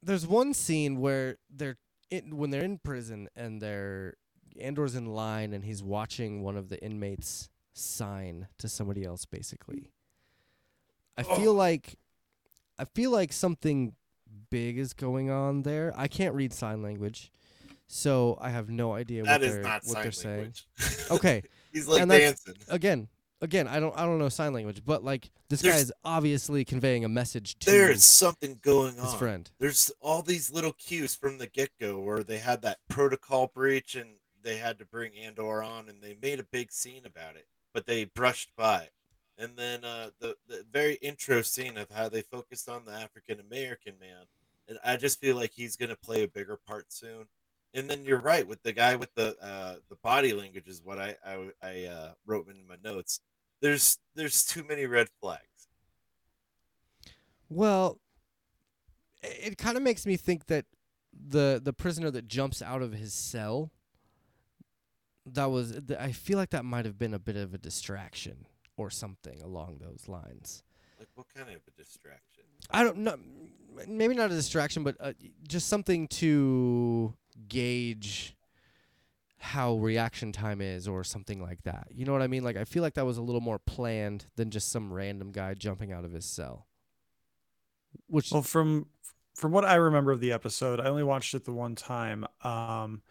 there's 0.03 0.27
one 0.27 0.55
scene 0.55 1.01
where 1.01 1.37
they're 1.51 1.77
in, 2.11 2.37
when 2.37 2.51
they're 2.51 2.65
in 2.65 2.79
prison 2.79 3.29
and 3.37 3.61
they're 3.61 4.15
Andor's 4.61 4.95
in 4.95 5.07
line 5.07 5.53
and 5.53 5.65
he's 5.65 5.83
watching 5.83 6.43
one 6.43 6.57
of 6.57 6.69
the 6.69 6.83
inmates 6.83 7.49
sign 7.75 8.49
to 8.59 8.69
somebody 8.69 9.05
else, 9.05 9.25
basically. 9.25 9.91
I 11.17 11.23
feel 11.23 11.51
Oh. 11.51 11.55
like 11.55 11.99
I 12.79 12.85
feel 12.85 13.11
like 13.11 13.33
something 13.33 13.95
big 14.51 14.79
is 14.79 14.93
going 14.95 15.31
on 15.31 15.63
there. 15.63 15.93
I 15.97 16.07
can't 16.07 16.35
read 16.35 16.53
sign 16.53 16.81
language, 16.83 17.33
so 17.89 18.39
I 18.41 18.51
have 18.51 18.69
no 18.71 18.93
idea 18.93 19.25
That 19.25 19.41
what 19.41 19.43
is 19.49 19.55
they're 19.55 19.63
not 19.63 19.83
what 19.85 19.93
sign 19.95 20.03
they're 20.03 20.13
saying. 20.13 20.53
Okay, 21.11 21.43
he's 21.73 21.89
like 21.89 22.03
And 22.03 22.11
dancing. 22.11 22.55
again, 22.69 23.09
again, 23.41 23.67
I 23.67 23.81
don't 23.81 23.97
I 23.99 24.05
don't 24.05 24.19
know 24.19 24.29
sign 24.29 24.53
language, 24.53 24.83
but 24.85 25.03
like 25.03 25.31
this 25.49 25.63
guy 25.63 25.77
is 25.77 25.93
obviously 26.05 26.65
conveying 26.65 27.05
a 27.05 27.09
message 27.09 27.59
to 27.61 27.71
There's 27.71 28.05
something 28.05 28.59
going 28.63 28.95
his 28.95 29.05
on. 29.13 29.19
friend. 29.19 29.51
There's 29.59 29.91
all 30.01 30.23
these 30.23 30.53
little 30.53 30.73
cues 30.75 31.15
from 31.15 31.39
the 31.39 31.47
get 31.47 31.71
go 31.81 31.99
where 31.99 32.23
they 32.23 32.39
had 32.39 32.63
that 32.63 32.79
protocol 32.89 33.47
breach 33.53 33.95
and 33.95 34.11
they 34.43 34.57
had 34.59 34.79
to 34.79 34.85
bring 34.85 35.13
Andor 35.17 35.63
on, 35.63 35.89
and 35.89 36.01
they 36.01 36.17
made 36.23 36.39
a 36.39 36.45
big 36.45 36.71
scene 36.71 37.03
about 37.05 37.35
it, 37.37 37.47
but 37.75 37.87
they 37.87 38.05
brushed 38.05 38.51
by. 38.57 38.83
it. 38.83 38.93
And 39.37 39.57
then 39.57 39.85
uh, 39.85 40.11
the 40.21 40.37
the 40.49 40.65
very 40.71 40.95
intro 40.97 41.43
scene 41.43 41.77
of 41.79 41.91
how 41.91 42.09
they 42.09 42.23
focused 42.23 42.69
on 42.69 42.85
the 42.85 42.93
African 42.93 43.41
American 43.41 43.95
man, 44.01 44.27
and 44.69 44.79
I 44.85 44.97
just 44.97 45.21
feel 45.21 45.37
like 45.37 45.53
he's 45.55 45.77
gonna 45.77 45.97
play 45.97 46.23
a 46.23 46.29
bigger 46.29 46.59
part 46.67 46.93
soon. 46.93 47.27
And 47.75 47.89
then 47.89 48.05
you're 48.05 48.21
right 48.21 48.47
with 48.47 48.63
the 48.63 48.73
guy 48.73 48.97
with 48.97 49.15
the 49.15 49.37
uh, 49.43 49.75
the 49.89 49.97
body 49.97 50.33
language 50.33 50.69
is 50.69 50.81
what 50.83 50.99
I 50.99 51.17
I, 51.25 51.51
I 51.63 51.85
uh, 51.85 52.13
wrote 52.27 52.49
in 52.49 52.67
my 52.67 52.77
notes. 52.83 53.21
There's 53.61 53.99
there's 54.15 54.45
too 54.45 54.65
many 54.65 54.87
red 54.87 55.09
flags. 55.21 55.69
Well, 57.51 58.01
it 59.23 59.59
kind 59.59 59.77
of 59.77 59.83
makes 59.83 60.07
me 60.07 60.17
think 60.17 60.47
that 60.47 60.67
the 61.13 61.61
the 61.63 61.73
prisoner 61.73 62.11
that 62.11 62.29
jumps 62.29 62.63
out 62.63 62.83
of 62.83 62.93
his 62.93 63.13
cell 63.13 63.71
that 65.27 65.51
was 65.51 65.79
I 65.99 66.13
feel 66.13 66.39
like 66.39 66.51
that 66.51 66.65
might 66.65 66.85
have 66.85 66.99
been 66.99 67.15
a 67.15 67.19
bit 67.19 67.37
of 67.37 67.55
a 67.55 67.59
distraction 67.59 68.47
or 68.77 68.91
something 68.91 69.43
along 69.43 69.79
those 69.81 70.09
lines. 70.09 70.63
Like 70.99 71.09
what 71.15 71.27
kind 71.35 71.49
of 71.49 71.57
a 71.57 71.71
distraction? 71.77 72.45
I 72.71 72.83
don't 72.83 72.99
know 72.99 73.19
maybe 73.87 74.15
not 74.15 74.31
a 74.31 74.35
distraction 74.35 74.83
but 74.83 74.97
uh, 74.99 75.13
just 75.47 75.69
something 75.69 76.09
to 76.09 77.15
gauge 77.47 78.37
how 79.39 79.77
reaction 79.77 80.33
time 80.33 80.61
is 80.61 80.89
or 80.89 81.05
something 81.05 81.41
like 81.41 81.63
that. 81.63 81.89
You 81.91 82.05
know 82.05 82.13
what 82.13 82.23
I 82.23 82.27
mean? 82.27 82.43
Like 82.43 82.57
I 82.57 82.65
feel 82.65 82.83
like 82.83 82.95
that 82.95 83.07
was 83.07 83.19
a 83.19 83.23
little 83.23 83.41
more 83.41 83.59
planned 83.59 84.27
than 84.37 84.51
just 84.51 84.71
some 84.71 84.93
random 84.93 85.31
guy 85.31 85.55
jumping 85.55 85.93
out 85.93 86.05
of 86.05 86.13
his 86.13 86.27
cell. 86.27 86.67
Which 88.09 88.33
Well, 88.33 88.43
from 88.43 88.87
from 89.37 89.53
what 89.53 89.65
I 89.65 89.77
remember 89.77 90.11
of 90.11 90.21
the 90.21 90.33
episode, 90.33 90.81
I 90.81 90.87
only 90.87 91.05
watched 91.05 91.35
it 91.35 91.45
the 91.45 91.53
one 91.53 91.77
time. 91.77 92.27
Um, 92.43 93.03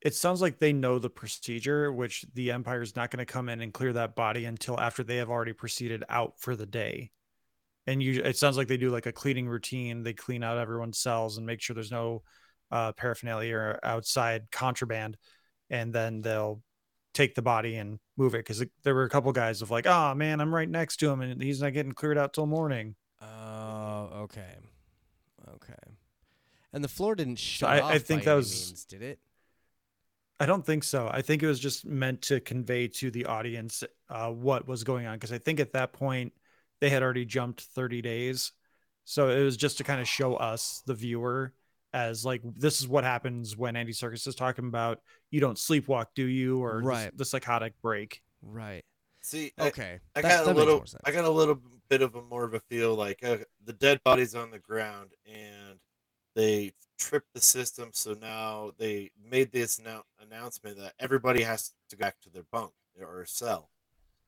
it 0.00 0.14
sounds 0.14 0.40
like 0.40 0.58
they 0.58 0.72
know 0.72 0.98
the 0.98 1.10
procedure, 1.10 1.92
which 1.92 2.24
the 2.34 2.52
Empire 2.52 2.82
is 2.82 2.94
not 2.94 3.10
going 3.10 3.24
to 3.24 3.32
come 3.32 3.48
in 3.48 3.60
and 3.60 3.72
clear 3.74 3.92
that 3.94 4.14
body 4.14 4.44
until 4.44 4.78
after 4.78 5.02
they 5.02 5.16
have 5.16 5.30
already 5.30 5.52
proceeded 5.52 6.04
out 6.08 6.34
for 6.38 6.54
the 6.54 6.66
day. 6.66 7.10
And 7.86 8.02
you, 8.02 8.22
it 8.22 8.36
sounds 8.36 8.56
like 8.56 8.68
they 8.68 8.76
do 8.76 8.90
like 8.90 9.06
a 9.06 9.12
cleaning 9.12 9.48
routine. 9.48 10.02
They 10.04 10.12
clean 10.12 10.44
out 10.44 10.58
everyone's 10.58 10.98
cells 10.98 11.36
and 11.36 11.46
make 11.46 11.60
sure 11.60 11.74
there's 11.74 11.90
no 11.90 12.22
uh, 12.74 12.92
paraphernalia 12.92 13.54
or 13.56 13.80
outside 13.84 14.50
contraband, 14.50 15.16
and 15.70 15.92
then 15.92 16.20
they'll 16.20 16.60
take 17.14 17.36
the 17.36 17.42
body 17.42 17.76
and 17.76 18.00
move 18.16 18.34
it 18.34 18.38
because 18.38 18.64
there 18.82 18.94
were 18.94 19.04
a 19.04 19.08
couple 19.08 19.30
guys 19.32 19.62
of 19.62 19.70
like, 19.70 19.86
oh 19.86 20.14
man, 20.14 20.40
I'm 20.40 20.52
right 20.52 20.68
next 20.68 20.96
to 20.98 21.08
him 21.10 21.20
and 21.20 21.40
he's 21.40 21.62
not 21.62 21.72
getting 21.72 21.92
cleared 21.92 22.18
out 22.18 22.32
till 22.34 22.46
morning. 22.46 22.96
Oh, 23.22 24.08
okay. 24.24 24.56
Okay. 25.54 25.74
And 26.72 26.82
the 26.82 26.88
floor 26.88 27.14
didn't 27.14 27.38
So 27.38 27.42
shut 27.44 27.70
I- 27.70 27.80
off 27.80 27.92
I 27.92 27.98
think 28.00 28.24
that 28.24 28.34
was- 28.34 28.70
means, 28.70 28.84
did 28.86 29.02
it? 29.02 29.20
I 30.40 30.46
don't 30.46 30.66
think 30.66 30.82
so. 30.82 31.08
I 31.08 31.22
think 31.22 31.44
it 31.44 31.46
was 31.46 31.60
just 31.60 31.86
meant 31.86 32.22
to 32.22 32.40
convey 32.40 32.88
to 32.88 33.12
the 33.12 33.26
audience 33.26 33.84
uh, 34.10 34.30
what 34.32 34.66
was 34.66 34.82
going 34.82 35.06
on 35.06 35.14
because 35.14 35.30
I 35.32 35.38
think 35.38 35.60
at 35.60 35.72
that 35.74 35.92
point 35.92 36.32
they 36.80 36.90
had 36.90 37.04
already 37.04 37.24
jumped 37.24 37.60
30 37.60 38.02
days. 38.02 38.50
So 39.04 39.28
it 39.28 39.44
was 39.44 39.56
just 39.56 39.78
to 39.78 39.84
kind 39.84 40.00
of 40.00 40.08
show 40.08 40.34
us, 40.34 40.82
the 40.86 40.94
viewer, 40.94 41.52
as 41.94 42.24
like 42.24 42.42
this 42.56 42.80
is 42.80 42.88
what 42.88 43.04
happens 43.04 43.56
when 43.56 43.76
Andy 43.76 43.92
Serkis 43.92 44.26
is 44.26 44.34
talking 44.34 44.66
about 44.66 44.98
you 45.30 45.40
don't 45.40 45.56
sleepwalk, 45.56 46.06
do 46.14 46.24
you? 46.26 46.62
Or 46.62 46.80
Right. 46.80 47.16
the 47.16 47.24
psychotic 47.24 47.72
break. 47.80 48.20
Right. 48.42 48.84
See, 49.22 49.52
Okay. 49.58 50.00
I 50.14 50.20
That- 50.20 50.28
got 50.28 50.44
that 50.46 50.52
a 50.52 50.58
little. 50.58 50.84
I 51.04 51.12
got 51.12 51.24
a 51.24 51.30
little 51.30 51.58
bit 51.88 52.02
of 52.02 52.14
a 52.16 52.22
more 52.22 52.44
of 52.44 52.52
a 52.52 52.60
feel 52.60 52.94
like 52.94 53.22
uh, 53.24 53.38
the 53.64 53.72
dead 53.72 54.00
body's 54.04 54.34
on 54.34 54.50
the 54.50 54.58
ground, 54.58 55.14
and 55.24 55.78
they 56.34 56.74
tripped 56.98 57.32
the 57.32 57.40
system. 57.40 57.90
So 57.94 58.14
now 58.14 58.72
they 58.76 59.12
made 59.16 59.52
this 59.52 59.78
now 59.80 60.02
announcement 60.20 60.76
that 60.78 60.94
everybody 60.98 61.42
has 61.42 61.72
to 61.90 61.96
go 61.96 62.00
back 62.00 62.20
to 62.22 62.30
their 62.30 62.44
bunk 62.50 62.72
or 63.00 63.24
cell. 63.24 63.70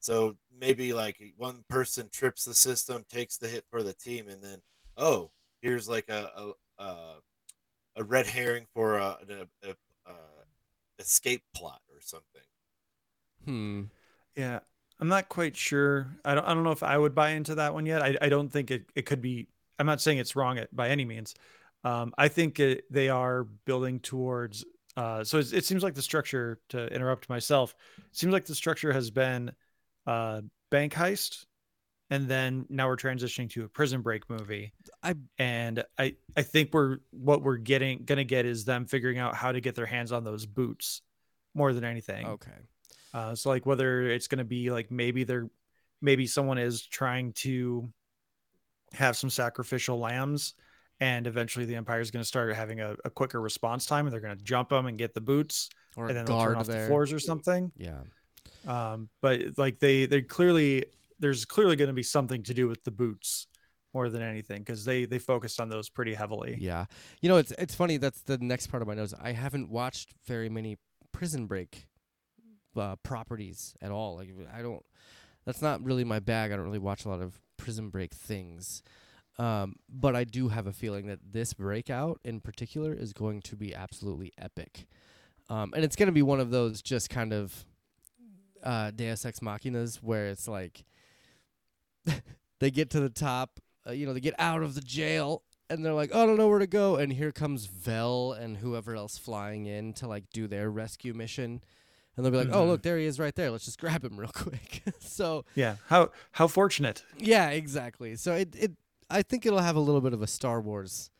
So 0.01 0.37
maybe 0.57 0.93
like 0.93 1.21
one 1.37 1.65
person 1.69 2.09
trips 2.11 2.45
the 2.45 2.55
system, 2.55 3.05
takes 3.11 3.37
the 3.39 3.49
hit 3.49 3.65
for 3.69 3.83
the 3.83 3.93
team, 3.95 4.29
and 4.29 4.41
then 4.43 4.63
oh, 4.97 5.31
here's 5.61 5.89
like 5.89 6.09
a 6.09 6.31
a, 6.79 6.83
a, 6.83 7.17
a 7.97 8.05
red 8.05 8.27
herring 8.27 8.67
for 8.75 8.99
a, 8.99 9.19
a, 9.29 9.69
a, 9.69 9.71
a 10.07 10.15
escape 10.99 11.43
plot 11.55 11.81
or 11.93 12.01
something. 12.01 12.43
Hmm. 13.45 13.83
Yeah. 14.37 14.61
I'm 14.99 15.09
not 15.09 15.29
quite 15.29 15.57
sure. 15.57 16.09
I 16.25 16.35
don't 16.35 16.45
I 16.45 16.55
don't 16.55 16.65
know 16.65 16.71
if 16.71 16.83
I 16.83 16.97
would 16.97 17.15
buy 17.15 17.31
into 17.31 17.57
that 17.57 17.75
one 17.75 17.87
yet. 17.87 18.03
I, 18.03 18.17
I 18.21 18.29
don't 18.29 18.51
think 18.51 18.71
it, 18.71 18.87
it 18.95 19.07
could 19.07 19.21
be 19.21 19.49
I'm 19.79 19.87
not 19.87 20.01
saying 20.01 20.19
it's 20.19 20.37
wrong 20.37 20.59
at, 20.59 20.75
by 20.75 20.89
any 20.89 21.05
means. 21.05 21.35
Um, 21.85 22.15
I 22.17 22.29
think 22.29 22.59
it, 22.59 22.85
they 22.91 23.09
are 23.09 23.45
building 23.45 24.01
towards 24.01 24.65
uh, 24.97 25.23
so 25.23 25.39
it's, 25.39 25.53
it 25.53 25.65
seems 25.67 25.83
like 25.83 25.95
the 25.95 26.03
structure 26.03 26.59
to 26.71 26.87
interrupt 26.87 27.29
myself 27.29 27.75
seems 28.13 28.33
like 28.33 28.47
the 28.47 28.55
structure 28.55 28.93
has 28.93 29.11
been 29.11 29.53
uh, 30.07 30.41
bank 30.71 30.95
heist 30.95 31.45
and 32.11 32.29
then 32.29 32.67
now 32.69 32.87
we're 32.89 32.97
transitioning 32.97 33.51
to 33.51 33.65
a 33.65 33.69
prison 33.69 34.01
break 34.03 34.29
movie 34.31 34.73
I 35.03 35.15
and 35.39 35.85
I 35.99 36.15
I 36.37 36.43
think 36.43 36.73
we're 36.73 36.99
what 37.11 37.43
we're 37.43 37.57
getting 37.57 38.05
gonna 38.05 38.25
get 38.25 38.47
is 38.47 38.65
them 38.65 38.87
figuring 38.87 39.19
out 39.19 39.35
how 39.35 39.53
to 39.53 39.61
get 39.61 39.75
their 39.75 39.87
hands 39.87 40.13
on 40.13 40.23
those 40.25 40.47
boots 40.47 41.03
more 41.55 41.73
than 41.73 41.85
anything. 41.85 42.27
okay. 42.27 42.51
Uh, 43.15 43.35
so 43.35 43.49
like 43.49 43.65
whether 43.65 44.03
it's 44.03 44.29
going 44.29 44.39
to 44.39 44.45
be 44.45 44.71
like 44.71 44.91
maybe 44.91 45.25
they're 45.25 45.49
maybe 46.03 46.27
someone 46.27 46.59
is 46.59 46.83
trying 46.87 47.33
to 47.33 47.91
have 48.93 49.17
some 49.17 49.31
sacrificial 49.31 49.99
lambs 49.99 50.53
and 51.01 51.27
eventually 51.27 51.65
the 51.65 51.75
empire 51.77 52.01
is 52.01 52.11
going 52.11 52.21
to 52.23 52.27
start 52.27 52.55
having 52.55 52.81
a, 52.81 52.95
a 53.07 53.11
quicker 53.11 53.41
response 53.41 53.87
time 53.87 54.05
and 54.07 54.13
they're 54.13 54.21
going 54.21 54.37
to 54.37 54.45
jump 54.45 54.69
them 54.69 54.85
and 54.87 54.99
get 54.99 55.15
the 55.15 55.21
boots 55.21 55.71
Or 55.97 56.09
and 56.09 56.17
then 56.17 56.27
they'll 56.27 56.37
turn 56.41 56.47
guard 56.55 56.57
off 56.59 56.67
there. 56.67 56.83
the 56.83 56.89
floors 56.89 57.11
or 57.11 57.19
something 57.19 57.73
Yeah. 57.79 58.01
um, 58.67 59.09
but 59.23 59.41
like 59.57 59.79
they 59.79 60.05
they 60.05 60.21
clearly 60.21 60.85
there's 61.19 61.45
clearly 61.45 61.77
going 61.77 61.89
to 61.89 61.95
be 61.95 62.03
something 62.03 62.43
to 62.45 62.55
do 62.55 62.69
with 62.69 62.85
the 62.85 62.91
boots 62.91 63.47
more 63.95 64.09
than 64.11 64.23
anything 64.23 64.59
because 64.59 64.85
they 64.85 65.07
they 65.07 65.19
focused 65.19 65.61
on 65.61 65.69
those 65.71 65.89
pretty 65.89 66.15
heavily 66.15 66.57
Yeah. 66.61 66.85
You 67.23 67.29
know, 67.29 67.39
it's 67.39 67.53
it's 67.53 67.75
funny. 67.75 67.97
That's 67.97 68.21
the 68.23 68.39
next 68.39 68.67
part 68.67 68.83
of 68.83 68.89
my 68.89 68.95
notes. 68.95 69.15
I 69.21 69.33
haven't 69.33 69.71
watched 69.71 70.13
very 70.27 70.49
many 70.49 70.77
Prison 71.13 71.47
Break 71.47 71.87
uh, 72.77 72.97
properties 72.97 73.75
at 73.81 73.91
all. 73.91 74.17
Like 74.17 74.29
I 74.55 74.63
don't. 74.63 74.85
That's 75.47 75.63
not 75.63 75.83
really 75.83 76.05
my 76.05 76.19
bag. 76.19 76.53
I 76.53 76.57
don't 76.57 76.65
really 76.65 76.79
watch 76.79 77.05
a 77.05 77.09
lot 77.09 77.23
of 77.23 77.41
Prison 77.57 77.89
Break 77.89 78.13
things. 78.13 78.83
Um, 79.39 79.77
but 79.89 80.17
I 80.17 80.25
do 80.25 80.49
have 80.49 80.67
a 80.67 80.73
feeling 80.73 81.07
that 81.07 81.21
this 81.31 81.53
breakout 81.53 82.21
in 82.25 82.41
particular 82.41 82.95
is 82.95 83.13
going 83.13 83.43
to 83.43 83.57
be 83.57 83.75
absolutely 83.75 84.33
epic. 84.39 84.87
Um, 85.49 85.73
and 85.75 85.85
it's 85.85 85.95
going 85.95 86.07
to 86.07 86.13
be 86.13 86.23
one 86.23 86.41
of 86.41 86.51
those 86.51 86.83
just 86.83 87.11
kind 87.11 87.33
of 87.33 87.65
uh, 88.63 88.91
Deus 88.91 89.25
Ex 89.25 89.41
Machinas 89.41 89.97
where 89.97 90.27
it's 90.27 90.49
like 90.49 90.85
they 92.61 92.71
get 92.71 92.91
to 92.91 93.01
the 93.01 93.09
top, 93.11 93.61
uh, 93.87 93.93
you 93.93 94.07
know, 94.07 94.13
they 94.13 94.21
get 94.21 94.35
out 94.39 94.63
of 94.63 94.75
the 94.75 94.81
jail 94.81 95.43
and 95.69 95.85
they're 95.85 95.93
like, 95.95 96.11
oh, 96.13 96.23
I 96.23 96.27
don't 96.27 96.37
know 96.37 96.49
where 96.49 96.59
to 96.61 96.67
go. 96.67 96.97
And 96.97 97.13
here 97.13 97.33
comes 97.33 97.67
Vel 97.67 98.33
and 98.33 98.57
whoever 98.57 98.95
else 98.95 99.19
flying 99.19 99.67
in 99.67 99.93
to 99.95 100.07
like 100.09 100.25
do 100.33 100.47
their 100.47 100.71
rescue 100.71 101.13
mission. 101.15 101.61
And 102.17 102.25
they'll 102.25 102.33
be 102.33 102.39
like, 102.39 102.49
oh, 102.51 102.65
Mhm. 102.65 102.69
look, 102.69 102.83
there 102.83 102.97
he 102.99 103.05
is 103.05 103.19
right 103.19 103.35
there. 103.35 103.51
Let's 103.51 103.65
just 103.67 103.79
grab 103.81 104.05
him 104.05 104.17
real 104.19 104.31
quick. 104.35 104.83
so, 105.01 105.45
yeah 105.55 105.77
how 105.89 106.11
how 106.33 106.47
fortunate 106.47 107.05
yeah, 107.19 107.51
exactly. 107.51 108.17
So 108.17 108.35
it, 108.35 108.55
it, 108.57 108.73
I 109.11 109.23
think 109.23 109.45
it'll 109.45 109.59
have 109.61 109.77
a 109.77 109.81
little 109.81 110.01
bit 110.01 110.13
of 110.13 110.23
a 110.23 110.27
Star 110.27 110.61
Wars 110.61 111.11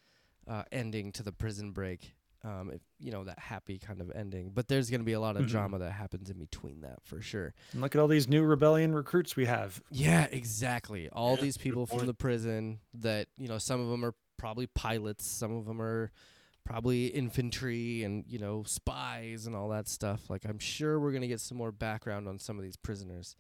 uh, 0.49 0.63
ending 0.73 1.13
to 1.13 1.23
the 1.23 1.33
prison 1.33 1.73
break. 1.73 2.15
Um, 2.45 2.71
if, 2.73 2.81
you 3.01 3.11
know 3.11 3.25
that 3.25 3.39
happy 3.41 3.79
kind 3.79 4.01
of 4.01 4.13
ending, 4.15 4.53
but 4.55 4.69
there's 4.69 4.89
going 4.91 5.01
to 5.01 5.05
be 5.05 5.15
a 5.15 5.21
lot 5.21 5.37
of 5.37 5.47
Mhm. 5.47 5.49
drama 5.49 5.79
that 5.81 5.91
happens 5.93 6.31
in 6.31 6.39
between 6.39 6.83
that 6.83 7.03
for 7.03 7.21
sure. 7.21 7.55
And 7.73 7.81
look 7.81 7.97
at 7.97 8.01
all 8.01 8.07
these 8.09 8.29
new 8.29 8.45
rebellion 8.45 8.95
recruits 8.95 9.35
we 9.37 9.47
have. 9.47 9.83
Yeah, 9.91 10.27
exactly. 10.31 11.09
All 11.09 11.35
Yeah, 11.37 11.43
these 11.43 11.57
people 11.57 11.87
from 11.87 12.07
the 12.07 12.15
prison 12.15 12.81
that, 12.95 13.29
you 13.37 13.49
know, 13.49 13.59
some 13.59 13.81
of 13.81 13.89
them 13.89 14.05
are 14.05 14.15
probably 14.37 14.67
pilots, 14.69 15.27
some 15.27 15.51
of 15.57 15.65
them 15.65 15.81
are 15.83 16.13
probably 16.65 17.07
infantry 17.07 18.03
and, 18.05 18.25
you 18.29 18.39
know, 18.39 18.63
spies 18.65 19.47
and 19.47 19.57
all 19.57 19.69
that 19.71 19.89
stuff. 19.89 20.29
Like 20.31 20.45
I'm 20.45 20.59
sure 20.59 21.01
we're 21.01 21.13
going 21.13 21.23
to 21.23 21.29
get 21.29 21.41
some 21.41 21.57
more 21.59 21.73
background 21.73 22.29
on 22.29 22.39
some 22.39 22.59
of 22.59 22.63
these 22.65 22.77
prisoners. 22.77 23.35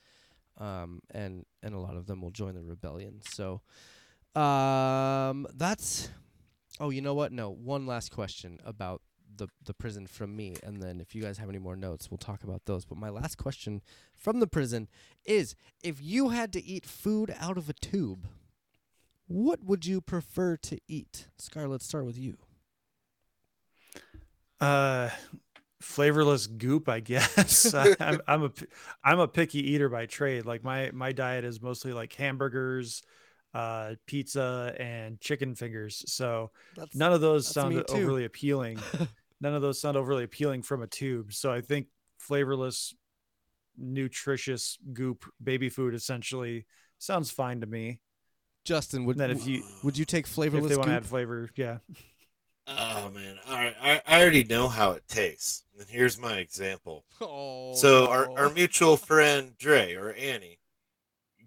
Um 0.59 1.01
and 1.11 1.45
and 1.63 1.75
a 1.75 1.79
lot 1.79 1.97
of 1.97 2.07
them 2.07 2.23
will 2.23 2.31
join 2.31 2.55
the 2.55 2.63
rebellion. 2.63 3.21
So 3.23 3.61
um 4.35 5.47
that's 5.55 6.09
Oh, 6.79 6.91
you 6.91 7.01
know 7.01 7.15
what? 7.15 7.33
No, 7.33 7.51
one 7.51 7.87
last 7.87 8.11
question 8.11 8.59
about 8.65 9.03
the 9.35 9.49
the 9.65 9.75
prison 9.75 10.07
from 10.07 10.35
me 10.35 10.55
and 10.63 10.81
then 10.81 10.99
if 11.01 11.15
you 11.15 11.21
guys 11.23 11.39
have 11.39 11.49
any 11.49 11.59
more 11.59 11.77
notes, 11.77 12.11
we'll 12.11 12.19
talk 12.19 12.43
about 12.43 12.65
those. 12.67 12.85
But 12.85 12.99
my 12.99 13.11
last 13.11 13.37
question 13.37 13.83
from 14.15 14.41
the 14.41 14.47
prison 14.47 14.89
is 15.25 15.55
if 15.83 16.01
you 16.01 16.31
had 16.31 16.53
to 16.55 16.65
eat 16.65 16.87
food 16.87 17.35
out 17.39 17.59
of 17.59 17.69
a 17.69 17.75
tube, 17.75 18.27
what 19.27 19.65
would 19.65 19.85
you 19.87 20.01
prefer 20.01 20.57
to 20.59 20.79
eat? 20.89 21.29
Scar, 21.39 21.69
let's 21.69 21.85
start 21.85 22.07
with 22.07 22.19
you. 22.19 22.39
Uh, 24.61 25.11
flavorless 25.81 26.47
goop, 26.47 26.89
I 26.89 27.01
guess. 27.01 27.75
I'm 28.01 28.21
I'm 28.27 28.45
a 28.45 28.51
I'm 29.05 29.19
a 29.19 29.29
picky 29.29 29.73
eater 29.73 29.89
by 29.89 30.07
trade. 30.07 30.47
Like 30.47 30.65
my 30.65 30.91
my 30.93 31.13
diet 31.13 31.45
is 31.45 31.61
mostly 31.61 31.93
like 31.93 32.13
hamburgers, 32.15 33.03
uh, 33.55 33.95
pizza, 34.07 34.75
and 34.79 35.21
chicken 35.21 35.55
fingers. 35.55 36.05
So 36.07 36.51
That's 36.77 36.95
none 36.97 37.13
of 37.13 37.21
those 37.21 37.45
that's 37.45 37.55
sound 37.55 37.83
overly 37.91 38.25
appealing. 38.25 38.79
none 39.41 39.55
of 39.55 39.63
those 39.63 39.81
sound 39.81 39.97
overly 39.97 40.25
appealing 40.25 40.63
from 40.63 40.83
a 40.83 40.87
tube. 40.87 41.33
So 41.33 41.53
I 41.53 41.61
think 41.61 41.87
flavorless, 42.19 42.95
nutritious 43.79 44.79
goop 44.93 45.25
baby 45.43 45.69
food 45.69 45.95
essentially 45.95 46.67
sounds 46.99 47.31
fine 47.31 47.61
to 47.61 47.67
me. 47.67 48.01
Justin, 48.65 49.05
would 49.05 49.17
Then 49.17 49.31
if 49.31 49.47
you 49.47 49.63
would 49.85 49.97
you 49.97 50.05
take 50.05 50.27
if 50.27 50.33
flavorless 50.33 50.71
they 50.71 50.77
want 50.77 50.89
to 50.89 50.95
add 50.95 51.07
flavor, 51.07 51.51
yeah. 51.55 51.79
Oh 52.67 53.11
man, 53.15 53.37
all 53.49 53.55
right. 53.55 53.77
I, 53.81 54.03
I 54.07 54.21
already 54.21 54.43
know 54.43 54.69
how 54.69 54.93
it 54.93 55.07
tastes. 55.07 55.65
And 55.79 55.89
here's 55.89 56.19
my 56.19 56.39
example. 56.39 57.05
Oh, 57.21 57.73
So 57.77 58.07
our, 58.07 58.29
our 58.37 58.51
mutual 58.51 58.97
friend 58.97 59.57
Dre 59.59 59.95
or 59.95 60.13
Annie 60.15 60.56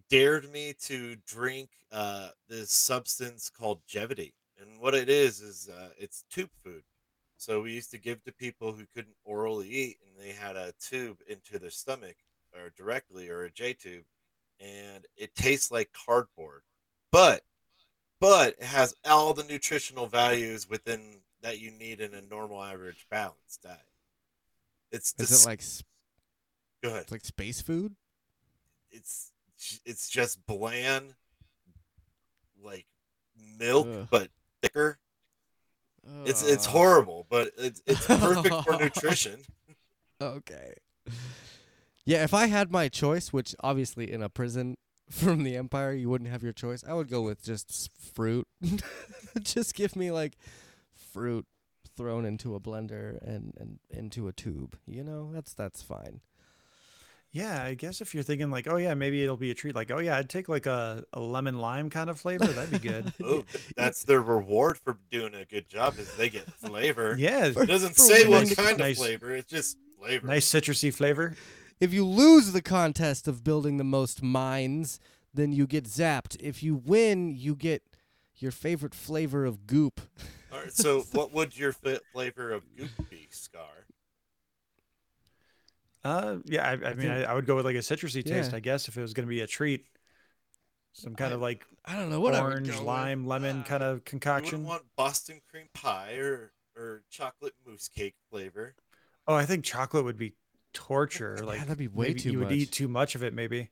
dared 0.10 0.52
me 0.52 0.74
to 0.84 1.16
drink 1.28 1.70
uh, 1.92 2.30
this 2.48 2.72
substance 2.72 3.50
called 3.50 3.82
Jevity, 3.88 4.34
and 4.60 4.80
what 4.80 4.96
it 4.96 5.10
is 5.10 5.42
is 5.42 5.70
uh, 5.70 5.90
it's 5.98 6.24
tube 6.32 6.50
food. 6.64 6.84
So 7.38 7.62
we 7.62 7.72
used 7.72 7.92
to 7.92 7.98
give 7.98 8.22
to 8.24 8.34
people 8.34 8.74
who 8.74 8.84
couldn't 8.94 9.16
orally 9.24 9.70
eat, 9.70 9.98
and 10.06 10.24
they 10.24 10.34
had 10.34 10.58
a 10.58 10.74
tube 10.82 11.20
into 11.28 11.58
their 11.58 11.70
stomach 11.70 12.18
or 12.54 12.72
directly 12.76 13.30
or 13.30 13.44
a 13.44 13.52
J 13.52 13.74
tube, 13.74 14.04
and 14.60 15.06
it 15.16 15.36
tastes 15.36 15.72
like 15.72 15.90
cardboard, 15.94 16.64
but 17.12 17.42
but 18.20 18.56
it 18.60 18.64
has 18.64 18.94
all 19.06 19.34
the 19.34 19.46
nutritional 19.46 20.08
values 20.08 20.70
within 20.70 21.22
that 21.42 21.60
you 21.60 21.72
need 21.72 22.02
in 22.02 22.14
a 22.14 22.22
normal 22.22 22.62
average 22.62 23.06
balanced 23.10 23.62
diet. 23.64 23.78
It's 24.92 25.14
is 25.18 25.30
dis- 25.30 25.46
it 25.46 25.48
like 25.48 25.64
go 26.84 26.90
ahead 26.90 27.04
it's 27.04 27.12
like 27.12 27.26
space 27.26 27.62
food? 27.62 27.96
it's 28.92 29.32
it's 29.86 30.10
just 30.10 30.46
bland 30.46 31.14
like 32.62 32.86
milk 33.58 33.88
Ugh. 33.90 34.08
but 34.10 34.30
thicker 34.62 35.00
it's 36.26 36.44
it's 36.44 36.66
horrible 36.66 37.28
but 37.30 37.52
it's 37.58 37.82
it's 37.86 38.06
perfect 38.06 38.66
for 38.66 38.78
nutrition 38.80 39.40
Okay. 40.22 40.74
Yeah, 42.06 42.24
if 42.24 42.34
I 42.34 42.48
had 42.48 42.72
my 42.72 42.90
choice, 42.90 43.32
which 43.32 43.56
obviously 43.62 44.12
in 44.12 44.22
a 44.22 44.30
prison 44.30 44.78
from 45.10 45.44
the 45.44 45.56
Empire 45.56 45.94
you 45.94 46.10
wouldn't 46.10 46.30
have 46.30 46.44
your 46.44 46.54
choice, 46.54 46.84
I 46.88 46.94
would 46.94 47.10
go 47.10 47.22
with 47.22 47.44
just 47.44 47.90
fruit. 47.94 48.48
just 49.42 49.76
give 49.76 49.96
me 49.96 50.12
like 50.12 50.38
fruit 50.94 51.46
thrown 51.96 52.26
into 52.26 52.56
a 52.56 52.60
blender 52.60 53.22
and, 53.22 53.54
and 53.58 53.80
into 53.90 54.28
a 54.28 54.34
tube. 54.34 54.78
You 54.86 55.04
know, 55.04 55.32
that's 55.34 55.54
that's 55.54 55.82
fine. 55.82 56.22
Yeah, 57.32 57.64
I 57.64 57.76
guess 57.76 58.02
if 58.02 58.16
you're 58.16 58.24
thinking 58.24 58.50
like, 58.50 58.68
oh 58.68 58.78
yeah, 58.78 58.96
maybe 58.96 59.22
it'll 59.24 59.38
be 59.38 59.52
a 59.52 59.54
treat. 59.54 59.76
Like, 59.76 59.92
oh 59.92 60.00
yeah, 60.00 60.18
I'd 60.18 60.30
take 60.30 60.50
like 60.50 60.66
a, 60.66 61.04
a 61.14 61.20
lemon 61.20 61.60
lime 61.60 61.90
kind 61.92 62.10
of 62.10 62.20
flavor. 62.20 62.48
That'd 62.48 62.72
be 62.72 62.80
good. 62.80 63.14
oh 63.24 63.46
that's 63.76 64.04
their 64.04 64.22
reward 64.22 64.78
for 64.80 64.98
doing 65.12 65.36
a 65.36 65.46
good 65.46 65.70
job 65.70 66.00
is 66.00 66.12
they 66.16 66.30
get 66.30 66.52
flavor 66.54 67.16
yeah, 67.20 67.46
it 67.46 67.68
doesn't 67.68 67.94
for 67.96 68.02
say 68.02 68.28
what 68.28 68.42
winning. 68.42 68.56
kind 68.56 68.78
Nice. 68.80 68.98
of 68.98 69.06
flavor 69.06 69.36
it's 69.36 69.50
just 69.50 69.78
flavor 70.02 70.26
nice 70.28 70.50
citrusy 70.50 70.94
flavor. 70.94 71.36
If 71.80 71.94
you 71.94 72.04
lose 72.06 72.52
the 72.52 72.62
contest 72.62 73.28
of 73.28 73.44
building 73.44 73.78
the 73.78 73.84
most 73.86 74.22
mines, 74.24 75.00
then 75.34 75.52
you 75.54 75.66
get 75.68 75.86
zapped. 75.86 76.36
If 76.42 76.62
you 76.64 76.76
win, 76.76 77.30
you 77.38 77.56
get 77.56 77.84
your 78.36 78.52
favorite 78.52 78.96
flavor 78.96 79.46
of 79.46 79.68
goop. 79.68 80.02
all 80.52 80.60
right 80.60 80.72
so 80.74 81.02
what 81.12 81.32
would 81.34 81.56
your 81.58 81.74
fa- 81.74 82.02
flavor 82.12 82.52
of 82.52 82.64
goop 82.76 82.90
be 83.10 83.28
scar 83.30 83.86
Uh, 86.04 86.38
yeah, 86.46 86.66
I, 86.68 86.72
I, 86.72 86.76
mean, 86.76 86.98
think- 86.98 87.12
I, 87.12 87.24
I 87.24 87.34
would 87.34 87.46
go 87.46 87.56
with 87.56 87.66
like 87.66 87.76
a 87.76 87.80
citrusy 87.80 88.24
taste, 88.26 88.52
Yeah. 88.52 88.58
I 88.58 88.60
guess, 88.62 88.88
if 88.88 88.98
it 88.98 89.02
was 89.02 89.14
going 89.14 89.28
to 89.28 89.30
be 89.30 89.42
a 89.42 89.48
treat. 89.48 89.86
Some 90.94 91.16
kind 91.16 91.32
I- 91.32 91.36
of 91.36 91.42
like 91.42 91.66
I 91.86 91.96
don't 91.96 92.10
know 92.10 92.20
what 92.20 92.36
orange, 92.36 92.68
go 92.70 92.78
with. 92.78 92.84
lime, 92.84 93.26
lemon 93.28 93.62
Uh, 93.62 93.64
kind 93.64 93.84
of 93.84 93.98
you 93.98 94.02
concoction. 94.06 94.52
wouldn't 94.60 94.68
want 94.70 94.84
boston 94.96 95.42
cream 95.50 95.68
pie 95.74 96.14
or 96.16 96.52
or 96.76 97.04
chocolate 97.10 97.54
mousse 97.66 97.90
cake 97.90 98.16
flavor 98.30 98.76
Oh, 99.28 99.36
I 99.36 99.46
think 99.46 99.64
chocolate 99.66 100.06
would 100.06 100.18
be 100.18 100.34
torture. 100.74 101.36
Yeah, 101.40 101.46
Like 101.46 101.60
that'd 101.60 101.78
be 101.78 101.88
way 101.88 102.08
maybe 102.08 102.20
too 102.22 102.32
you 102.32 102.40
much. 102.40 102.50
would 102.50 102.58
eat 102.58 102.72
too 102.72 102.88
much 102.88 103.16
of 103.16 103.24
it, 103.24 103.34
maybe. 103.34 103.70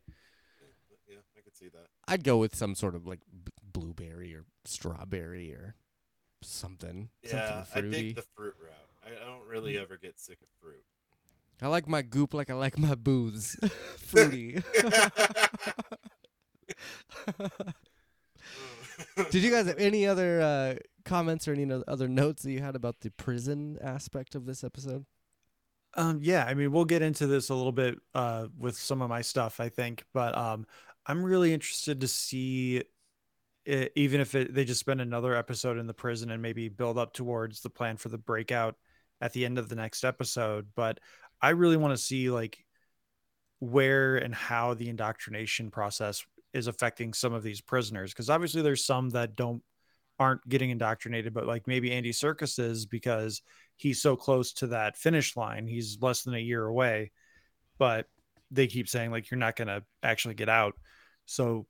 yeah 1.07 1.17
i 1.37 1.41
could 1.41 1.55
see 1.55 1.69
that 1.69 1.87
I'd 2.07 2.23
go 2.23 2.37
with 2.37 2.55
some 2.55 2.75
sort 2.75 2.95
of 2.95 3.07
like 3.07 3.19
b- 3.31 3.51
blueberry 3.63 4.33
or 4.35 4.45
strawberry 4.65 5.51
or 5.53 5.75
something. 6.43 7.09
Yeah, 7.23 7.43
I 7.43 7.47
something 7.63 7.65
fruity. 7.91 8.07
dig 8.07 8.15
the 8.17 8.25
fruit 8.35 8.53
route. 8.61 8.89
I, 9.05 9.23
I 9.23 9.25
don't 9.27 9.47
really 9.47 9.77
ever 9.77 9.97
get 9.97 10.19
sick 10.19 10.37
of 10.41 10.47
fruit. 10.61 10.83
I 11.61 11.67
like 11.67 11.87
my 11.87 12.01
goop 12.01 12.33
like 12.33 12.49
I 12.49 12.53
like 12.53 12.77
my 12.77 12.95
booze. 12.95 13.57
fruity. 13.97 14.61
Did 19.31 19.43
you 19.43 19.51
guys 19.51 19.67
have 19.67 19.77
any 19.77 20.07
other 20.07 20.41
uh, 20.41 20.75
comments 21.05 21.47
or 21.47 21.53
any 21.53 21.71
other 21.87 22.07
notes 22.07 22.43
that 22.43 22.51
you 22.51 22.59
had 22.59 22.75
about 22.75 22.99
the 23.01 23.09
prison 23.11 23.77
aspect 23.81 24.35
of 24.35 24.45
this 24.45 24.63
episode? 24.63 25.05
Um, 25.95 26.19
yeah, 26.21 26.45
I 26.45 26.53
mean, 26.53 26.71
we'll 26.71 26.85
get 26.85 27.01
into 27.01 27.25
this 27.25 27.49
a 27.49 27.55
little 27.55 27.71
bit 27.71 27.97
uh, 28.13 28.47
with 28.57 28.77
some 28.77 29.01
of 29.01 29.09
my 29.09 29.21
stuff, 29.21 29.59
I 29.59 29.69
think, 29.69 30.03
but 30.13 30.37
um, 30.37 30.65
I'm 31.05 31.23
really 31.23 31.53
interested 31.53 32.01
to 32.01 32.07
see, 32.07 32.83
i 33.67 33.89
even 33.95 34.21
if 34.21 34.35
it, 34.35 34.53
they 34.53 34.65
just 34.65 34.79
spend 34.79 35.01
another 35.01 35.35
episode 35.35 35.77
in 35.77 35.87
the 35.87 35.93
prison 35.93 36.29
and 36.29 36.41
maybe 36.41 36.69
build 36.69 36.97
up 36.97 37.13
towards 37.13 37.61
the 37.61 37.69
plan 37.69 37.97
for 37.97 38.09
the 38.09 38.17
breakout 38.17 38.75
at 39.21 39.33
the 39.33 39.45
end 39.45 39.57
of 39.57 39.69
the 39.69 39.75
next 39.75 40.03
episode. 40.03 40.67
But 40.75 40.99
I 41.41 41.49
really 41.49 41.77
want 41.77 41.93
to 41.93 42.03
see 42.03 42.29
like 42.29 42.57
where 43.59 44.17
and 44.17 44.33
how 44.33 44.73
the 44.73 44.89
indoctrination 44.89 45.71
process 45.71 46.25
is 46.53 46.67
affecting 46.67 47.13
some 47.13 47.33
of 47.33 47.43
these 47.43 47.61
prisoners, 47.61 48.13
because 48.13 48.29
obviously 48.29 48.61
there's 48.61 48.85
some 48.85 49.09
that 49.11 49.35
don't 49.35 49.61
aren't 50.19 50.47
getting 50.49 50.71
indoctrinated, 50.71 51.33
but 51.33 51.45
like 51.45 51.67
maybe 51.67 51.91
Andy 51.91 52.11
Serkis 52.11 52.57
is 52.57 52.85
because 52.85 53.41
he's 53.75 54.01
so 54.01 54.15
close 54.15 54.53
to 54.53 54.67
that 54.67 54.97
finish 54.97 55.37
line. 55.37 55.67
He's 55.67 55.99
less 56.01 56.23
than 56.23 56.33
a 56.33 56.39
year 56.39 56.65
away, 56.65 57.11
but 57.77 58.07
they 58.49 58.65
keep 58.65 58.89
saying 58.89 59.11
like 59.11 59.29
you're 59.29 59.37
not 59.37 59.55
going 59.55 59.67
to 59.67 59.83
actually 60.01 60.33
get 60.33 60.49
out. 60.49 60.73
So, 61.25 61.67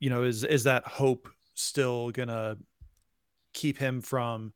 you 0.00 0.08
know, 0.08 0.22
is 0.22 0.44
is 0.44 0.64
that 0.64 0.86
hope 0.86 1.28
still 1.54 2.10
going 2.10 2.28
to 2.28 2.56
keep 3.52 3.76
him 3.78 4.00
from 4.00 4.52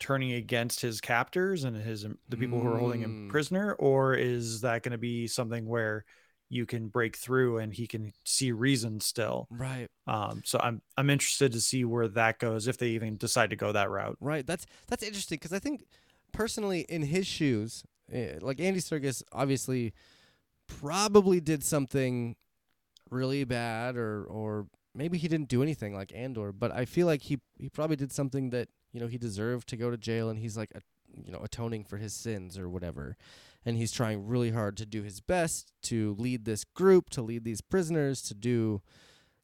turning 0.00 0.32
against 0.32 0.80
his 0.80 1.00
captors 1.00 1.64
and 1.64 1.76
his 1.76 2.06
the 2.28 2.36
people 2.36 2.60
who 2.60 2.66
are 2.66 2.78
holding 2.78 3.02
him 3.02 3.28
Mm. 3.28 3.28
prisoner 3.30 3.74
or 3.74 4.14
is 4.14 4.60
that 4.62 4.82
going 4.82 4.92
to 4.92 4.98
be 4.98 5.26
something 5.26 5.66
where 5.66 6.04
you 6.50 6.66
can 6.66 6.88
break 6.88 7.16
through 7.16 7.58
and 7.58 7.72
he 7.72 7.86
can 7.86 8.12
see 8.24 8.52
reason 8.52 9.00
still? 9.00 9.46
Right, 9.50 9.88
Um, 10.06 10.42
so 10.44 10.58
I'm 10.62 10.82
I'm 10.96 11.10
interested 11.10 11.52
to 11.52 11.60
see 11.60 11.84
where 11.84 12.08
that 12.08 12.38
goes 12.38 12.68
if 12.68 12.76
they 12.76 12.88
even 12.90 13.16
decide 13.16 13.50
to 13.50 13.56
go 13.56 13.72
that 13.72 13.90
route. 13.90 14.16
right. 14.20 14.46
That's 14.46 14.66
that's 14.88 15.02
interesting 15.02 15.36
because 15.36 15.52
I 15.52 15.58
think 15.58 15.84
personally, 16.32 16.80
in 16.88 17.02
his 17.02 17.26
shoes, 17.26 17.84
eh, 18.12 18.38
like 18.42 18.60
Andy 18.60 18.80
Serkis, 18.80 19.22
obviously, 19.32 19.92
probably 20.66 21.40
did 21.40 21.62
something 21.62 22.36
really 23.10 23.44
bad, 23.44 23.96
or 23.96 24.24
or 24.24 24.66
maybe 24.94 25.18
he 25.18 25.28
didn't 25.28 25.48
do 25.48 25.62
anything 25.62 25.94
like 25.94 26.12
Andor, 26.14 26.52
but 26.52 26.72
I 26.72 26.84
feel 26.84 27.06
like 27.06 27.22
he 27.22 27.38
he 27.58 27.68
probably 27.68 27.96
did 27.96 28.12
something 28.12 28.50
that 28.50 28.68
you 28.94 29.00
know 29.00 29.08
he 29.08 29.18
deserved 29.18 29.68
to 29.68 29.76
go 29.76 29.90
to 29.90 29.98
jail, 29.98 30.30
and 30.30 30.38
he's 30.38 30.56
like 30.56 30.70
a, 30.74 30.80
you 31.22 31.30
know 31.32 31.40
atoning 31.42 31.84
for 31.84 31.98
his 31.98 32.14
sins 32.14 32.56
or 32.56 32.68
whatever, 32.70 33.16
and 33.66 33.76
he's 33.76 33.92
trying 33.92 34.26
really 34.26 34.52
hard 34.52 34.76
to 34.78 34.86
do 34.86 35.02
his 35.02 35.20
best 35.20 35.72
to 35.82 36.14
lead 36.18 36.46
this 36.46 36.64
group, 36.64 37.10
to 37.10 37.20
lead 37.20 37.44
these 37.44 37.60
prisoners, 37.60 38.22
to 38.22 38.34
do 38.34 38.80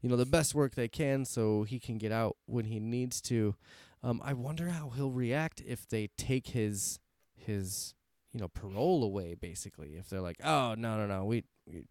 you 0.01 0.09
know 0.09 0.16
the 0.16 0.24
best 0.24 0.55
work 0.55 0.74
they 0.74 0.88
can 0.88 1.26
so 1.26 1.64
he 1.64 1.78
can 1.78 1.98
get 1.98 2.12
out 2.12 2.36
when 2.46 2.64
he 2.64 2.80
needs 2.80 3.20
to 3.20 3.55
Um, 4.03 4.22
I 4.24 4.32
wonder 4.32 4.70
how 4.70 4.88
he'll 4.90 5.11
react 5.11 5.61
if 5.66 5.86
they 5.86 6.09
take 6.16 6.48
his 6.48 6.98
his 7.36 7.94
you 8.32 8.40
know 8.40 8.48
parole 8.48 9.05
away. 9.05 9.34
Basically, 9.34 9.90
if 9.96 10.09
they're 10.09 10.22
like, 10.22 10.40
"Oh 10.42 10.74
no, 10.78 10.96
no, 10.96 11.07
no, 11.07 11.24
we 11.26 11.44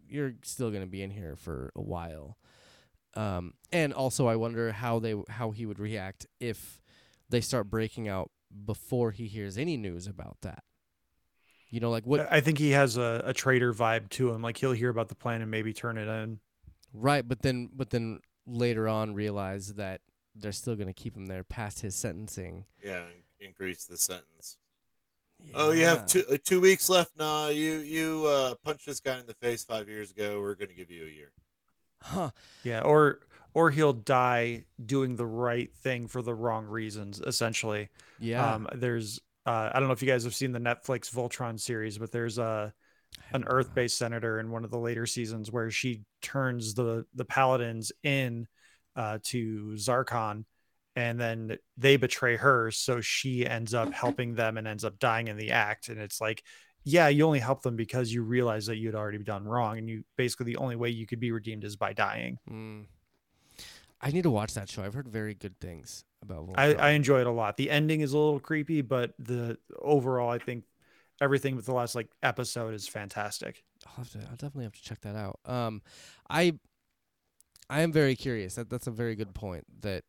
you're 0.08 0.34
still 0.42 0.70
gonna 0.72 0.86
be 0.88 1.02
in 1.02 1.10
here 1.10 1.36
for 1.36 1.70
a 1.76 1.82
while." 1.82 2.36
Um, 3.14 3.54
and 3.72 3.92
also, 3.92 4.26
I 4.26 4.36
wonder 4.36 4.72
how 4.72 4.98
they 4.98 5.14
how 5.28 5.52
he 5.52 5.66
would 5.66 5.78
react 5.78 6.26
if 6.40 6.79
they 7.30 7.40
start 7.40 7.70
breaking 7.70 8.08
out 8.08 8.30
before 8.66 9.12
he 9.12 9.26
hears 9.26 9.56
any 9.56 9.76
news 9.76 10.06
about 10.06 10.36
that. 10.42 10.64
You 11.70 11.80
know, 11.80 11.90
like 11.90 12.04
what? 12.04 12.26
I 12.30 12.40
think 12.40 12.58
he 12.58 12.70
has 12.70 12.96
a, 12.96 13.22
a 13.24 13.32
traitor 13.32 13.72
vibe 13.72 14.10
to 14.10 14.30
him. 14.30 14.42
Like 14.42 14.56
he'll 14.56 14.72
hear 14.72 14.90
about 14.90 15.08
the 15.08 15.14
plan 15.14 15.40
and 15.40 15.50
maybe 15.50 15.72
turn 15.72 15.98
it 15.98 16.08
in. 16.08 16.40
Right, 16.92 17.26
but 17.26 17.42
then 17.42 17.70
but 17.72 17.90
then 17.90 18.20
later 18.46 18.88
on 18.88 19.14
realize 19.14 19.74
that 19.74 20.00
they're 20.34 20.52
still 20.52 20.74
going 20.74 20.88
to 20.88 20.92
keep 20.92 21.16
him 21.16 21.26
there 21.26 21.44
past 21.44 21.80
his 21.80 21.94
sentencing. 21.94 22.64
Yeah, 22.84 23.04
increase 23.40 23.84
the 23.84 23.96
sentence. 23.96 24.56
Oh, 25.54 25.70
you 25.70 25.84
have 25.84 26.06
two 26.06 26.24
uh, 26.30 26.36
two 26.44 26.60
weeks 26.60 26.88
left. 26.88 27.16
Nah, 27.16 27.48
you 27.48 27.74
you 27.78 28.26
uh, 28.26 28.54
punched 28.64 28.86
this 28.86 29.00
guy 29.00 29.18
in 29.18 29.26
the 29.26 29.34
face 29.34 29.64
five 29.64 29.88
years 29.88 30.10
ago. 30.10 30.40
We're 30.40 30.54
gonna 30.54 30.74
give 30.74 30.90
you 30.90 31.04
a 31.04 31.10
year. 31.10 31.32
Huh. 32.02 32.30
Yeah, 32.64 32.80
or 32.80 33.20
or 33.54 33.70
he'll 33.70 33.92
die 33.92 34.64
doing 34.84 35.16
the 35.16 35.26
right 35.26 35.74
thing 35.76 36.06
for 36.06 36.22
the 36.22 36.34
wrong 36.34 36.66
reasons. 36.66 37.20
Essentially, 37.20 37.88
Yeah. 38.18 38.54
um, 38.54 38.68
there's 38.74 39.20
uh, 39.46 39.70
I 39.72 39.78
don't 39.80 39.88
know 39.88 39.94
if 39.94 40.02
you 40.02 40.08
guys 40.08 40.24
have 40.24 40.34
seen 40.34 40.52
the 40.52 40.58
Netflix 40.58 41.10
Voltron 41.10 41.58
series, 41.58 41.98
but 41.98 42.12
there's 42.12 42.38
a 42.38 42.72
an 43.32 43.44
Earth-based 43.46 43.96
senator 43.98 44.38
in 44.38 44.50
one 44.50 44.64
of 44.64 44.70
the 44.70 44.78
later 44.78 45.06
seasons 45.06 45.50
where 45.50 45.70
she 45.70 46.02
turns 46.22 46.74
the 46.74 47.06
the 47.14 47.24
Paladins 47.24 47.90
in 48.02 48.46
uh, 48.96 49.18
to 49.24 49.72
Zarkon, 49.76 50.44
and 50.94 51.18
then 51.18 51.56
they 51.76 51.96
betray 51.96 52.36
her, 52.36 52.70
so 52.70 53.00
she 53.00 53.46
ends 53.46 53.72
up 53.74 53.92
helping 53.92 54.34
them 54.34 54.58
and 54.58 54.68
ends 54.68 54.84
up 54.84 54.98
dying 54.98 55.28
in 55.28 55.36
the 55.36 55.52
act. 55.52 55.88
And 55.88 55.98
it's 55.98 56.20
like, 56.20 56.44
yeah, 56.84 57.08
you 57.08 57.24
only 57.24 57.38
help 57.40 57.62
them 57.62 57.76
because 57.76 58.12
you 58.12 58.22
realize 58.22 58.66
that 58.66 58.76
you 58.76 58.88
had 58.88 58.94
already 58.94 59.18
done 59.18 59.44
wrong, 59.44 59.78
and 59.78 59.88
you 59.88 60.04
basically 60.16 60.46
the 60.46 60.56
only 60.58 60.76
way 60.76 60.90
you 60.90 61.06
could 61.06 61.20
be 61.20 61.32
redeemed 61.32 61.64
is 61.64 61.76
by 61.76 61.92
dying. 61.94 62.38
Mm. 62.48 62.84
I 64.00 64.10
need 64.10 64.22
to 64.22 64.30
watch 64.30 64.54
that 64.54 64.68
show. 64.68 64.82
I've 64.82 64.94
heard 64.94 65.08
very 65.08 65.34
good 65.34 65.58
things 65.60 66.04
about. 66.22 66.48
I, 66.54 66.74
I 66.74 66.90
enjoy 66.90 67.20
it 67.20 67.26
a 67.26 67.30
lot. 67.30 67.56
The 67.56 67.70
ending 67.70 68.00
is 68.00 68.12
a 68.12 68.18
little 68.18 68.40
creepy, 68.40 68.80
but 68.80 69.12
the 69.18 69.58
overall, 69.80 70.30
I 70.30 70.38
think 70.38 70.64
everything 71.20 71.54
with 71.54 71.66
the 71.66 71.74
last 71.74 71.94
like 71.94 72.08
episode 72.22 72.74
is 72.74 72.88
fantastic. 72.88 73.62
I'll, 73.86 74.04
have 74.04 74.12
to, 74.12 74.18
I'll 74.20 74.36
definitely 74.36 74.64
have 74.64 74.72
to 74.72 74.82
check 74.82 75.00
that 75.02 75.16
out. 75.16 75.40
Um, 75.44 75.82
I 76.28 76.58
I 77.68 77.82
am 77.82 77.92
very 77.92 78.16
curious. 78.16 78.54
That 78.54 78.70
that's 78.70 78.86
a 78.86 78.92
very 78.92 79.14
good 79.14 79.34
point. 79.34 79.64
That 79.82 80.04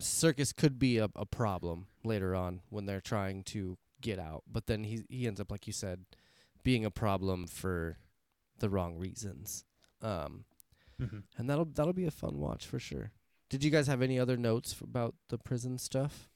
Serkis 0.00 0.54
could 0.54 0.78
be 0.78 0.98
a, 0.98 1.08
a 1.14 1.26
problem 1.26 1.86
later 2.04 2.34
on 2.34 2.60
when 2.70 2.86
they're 2.86 3.00
trying 3.00 3.42
to 3.44 3.76
get 4.00 4.18
out, 4.18 4.44
but 4.50 4.66
then 4.66 4.84
he 4.84 5.04
he 5.08 5.26
ends 5.26 5.40
up 5.40 5.50
like 5.50 5.66
you 5.66 5.72
said, 5.72 6.04
being 6.62 6.84
a 6.84 6.90
problem 6.90 7.46
for 7.46 7.98
the 8.58 8.70
wrong 8.70 8.96
reasons. 8.96 9.64
Um, 10.02 10.44
and 10.98 11.50
that'll 11.50 11.64
that'll 11.66 11.92
be 11.92 12.06
a 12.06 12.10
fun 12.10 12.38
watch 12.38 12.66
for 12.66 12.78
sure. 12.78 13.12
Did 13.50 13.62
you 13.62 13.70
guys 13.70 13.86
have 13.86 14.02
any 14.02 14.18
other 14.18 14.36
notes 14.36 14.72
f- 14.72 14.82
about 14.82 15.14
the 15.28 15.38
prison 15.38 15.78
stuff? 15.78 16.28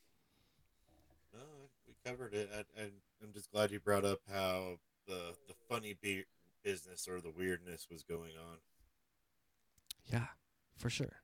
No, 1.32 1.40
we 1.86 1.94
covered 2.04 2.34
it. 2.34 2.50
I, 2.54 2.58
I, 2.80 2.84
I'm 3.22 3.32
just 3.32 3.50
glad 3.50 3.70
you 3.70 3.80
brought 3.80 4.04
up 4.04 4.20
how 4.32 4.78
the 5.06 5.34
the 5.46 5.54
funny 5.68 5.96
be- 6.00 6.24
business 6.62 7.08
or 7.08 7.20
the 7.20 7.30
weirdness 7.30 7.86
was 7.90 8.02
going 8.02 8.32
on. 8.38 8.58
Yeah, 10.12 10.26
for 10.76 10.90
sure. 10.90 11.20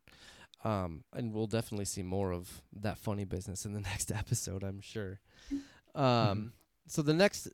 Um, 0.64 1.05
and 1.12 1.32
we'll 1.35 1.47
definitely 1.47 1.85
see 1.85 2.03
more 2.03 2.32
of 2.32 2.62
that 2.80 2.97
funny 2.99 3.24
business 3.24 3.64
in 3.66 3.74
the 3.74 3.80
next 3.93 4.11
episode, 4.11 4.62
I'm 4.62 4.80
sure. 4.80 5.20
Um, 5.95 6.53
so 6.87 7.03
the 7.03 7.14
next, 7.14 7.49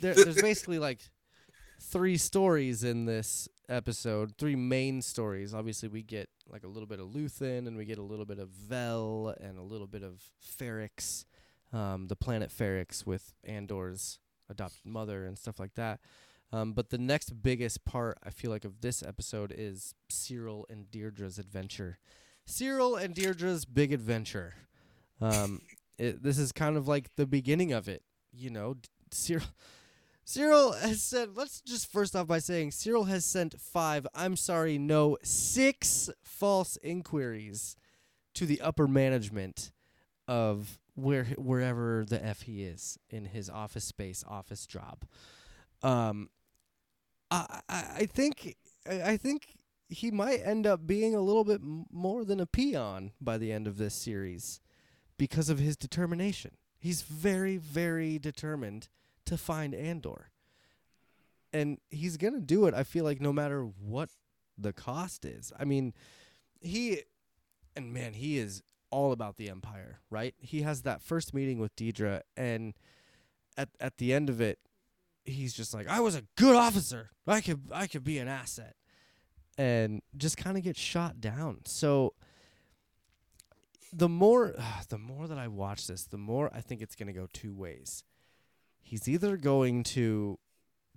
there, 0.00 0.14
there's 0.14 0.42
basically 0.42 0.78
like 0.78 1.00
three 1.80 2.16
stories 2.16 2.82
in 2.82 3.04
this 3.06 3.48
episode, 3.68 4.34
three 4.38 4.56
main 4.56 5.02
stories. 5.02 5.54
Obviously, 5.54 5.88
we 5.88 6.02
get 6.02 6.28
like 6.48 6.64
a 6.64 6.68
little 6.68 6.86
bit 6.86 7.00
of 7.00 7.08
Luthen, 7.08 7.66
and 7.66 7.76
we 7.76 7.84
get 7.84 7.98
a 7.98 8.02
little 8.02 8.24
bit 8.24 8.38
of 8.38 8.48
Vel, 8.48 9.34
and 9.40 9.58
a 9.58 9.62
little 9.62 9.86
bit 9.86 10.02
of 10.02 10.22
Ferrix, 10.42 11.24
um, 11.72 12.08
the 12.08 12.16
planet 12.16 12.50
Ferrix 12.50 13.06
with 13.06 13.34
Andor's 13.44 14.18
adopted 14.48 14.86
mother 14.86 15.26
and 15.26 15.38
stuff 15.38 15.58
like 15.58 15.74
that. 15.74 16.00
Um, 16.52 16.72
but 16.72 16.90
the 16.90 16.98
next 16.98 17.42
biggest 17.42 17.84
part, 17.84 18.18
I 18.24 18.30
feel 18.30 18.50
like, 18.50 18.64
of 18.64 18.80
this 18.80 19.02
episode 19.02 19.52
is 19.56 19.94
Syril 20.10 20.64
and 20.70 20.90
Dedra's 20.90 21.38
adventure. 21.38 21.98
Syril 22.46 23.02
and 23.02 23.14
Dedra's 23.14 23.66
big 23.66 23.92
adventure. 23.92 24.54
Um, 25.20 25.60
it, 25.98 26.22
this 26.22 26.38
is 26.38 26.52
kind 26.52 26.76
of 26.76 26.88
like 26.88 27.14
the 27.16 27.26
beginning 27.26 27.72
of 27.72 27.88
it. 27.88 28.02
You 28.32 28.50
know, 28.50 28.74
D- 28.74 28.88
Syril. 29.10 29.48
Syril 30.28 30.78
has 30.78 31.00
said, 31.00 31.30
let's 31.36 31.62
just 31.62 31.90
first 31.90 32.14
off 32.14 32.26
by 32.26 32.38
saying 32.38 32.72
Syril 32.72 33.08
has 33.08 33.24
sent 33.24 33.58
five, 33.58 34.06
I'm 34.14 34.36
sorry, 34.36 34.76
no, 34.76 35.16
six 35.22 36.10
false 36.22 36.76
inquiries 36.82 37.76
to 38.34 38.44
the 38.44 38.60
upper 38.60 38.86
management 38.86 39.72
of 40.26 40.78
where 40.94 41.24
wherever 41.38 42.04
the 42.06 42.22
F 42.22 42.42
he 42.42 42.62
is 42.62 42.98
in 43.08 43.24
his 43.24 43.48
office 43.48 43.84
space, 43.84 44.22
office 44.28 44.66
job. 44.66 45.06
Um, 45.82 46.28
I 47.30 47.60
I, 47.66 47.84
I 48.00 48.06
think 48.06 48.56
I, 48.86 49.12
I 49.12 49.16
think 49.16 49.56
he 49.88 50.10
might 50.10 50.42
end 50.44 50.66
up 50.66 50.86
being 50.86 51.14
a 51.14 51.22
little 51.22 51.44
bit 51.44 51.62
m- 51.62 51.86
more 51.90 52.26
than 52.26 52.38
a 52.38 52.46
peon 52.46 53.12
by 53.18 53.38
the 53.38 53.50
end 53.50 53.66
of 53.66 53.78
this 53.78 53.94
series 53.94 54.60
because 55.16 55.48
of 55.48 55.58
his 55.58 55.74
determination. 55.74 56.50
He's 56.78 57.00
very 57.00 57.56
very 57.56 58.18
determined 58.18 58.88
to 59.28 59.38
find 59.38 59.74
Andor. 59.74 60.30
And 61.52 61.78
he's 61.90 62.16
going 62.16 62.34
to 62.34 62.40
do 62.40 62.66
it 62.66 62.74
I 62.74 62.82
feel 62.82 63.04
like 63.04 63.20
no 63.20 63.32
matter 63.32 63.62
what 63.62 64.10
the 64.58 64.72
cost 64.72 65.24
is. 65.24 65.52
I 65.58 65.64
mean, 65.64 65.94
he 66.60 67.02
and 67.76 67.92
man, 67.92 68.14
he 68.14 68.38
is 68.38 68.62
all 68.90 69.12
about 69.12 69.36
the 69.36 69.48
empire, 69.48 70.00
right? 70.10 70.34
He 70.38 70.62
has 70.62 70.82
that 70.82 71.02
first 71.02 71.32
meeting 71.32 71.58
with 71.58 71.74
Dedra 71.76 72.22
and 72.36 72.74
at 73.56 73.68
at 73.80 73.98
the 73.98 74.12
end 74.12 74.28
of 74.28 74.40
it 74.40 74.58
he's 75.24 75.52
just 75.52 75.74
like 75.74 75.88
I 75.88 76.00
was 76.00 76.14
a 76.14 76.22
good 76.36 76.56
officer. 76.56 77.10
I 77.26 77.40
could 77.40 77.62
I 77.72 77.86
could 77.86 78.04
be 78.04 78.18
an 78.18 78.28
asset. 78.28 78.74
And 79.56 80.02
just 80.16 80.36
kind 80.36 80.56
of 80.56 80.62
gets 80.62 80.78
shot 80.78 81.20
down. 81.20 81.62
So 81.64 82.14
the 83.92 84.08
more 84.08 84.54
the 84.88 84.98
more 84.98 85.26
that 85.26 85.38
I 85.38 85.48
watch 85.48 85.86
this, 85.86 86.04
the 86.04 86.18
more 86.18 86.50
I 86.54 86.60
think 86.60 86.82
it's 86.82 86.94
going 86.94 87.08
to 87.08 87.12
go 87.12 87.28
two 87.32 87.54
ways. 87.54 88.04
He's 88.80 89.08
either 89.08 89.36
going 89.36 89.84
to 89.84 90.38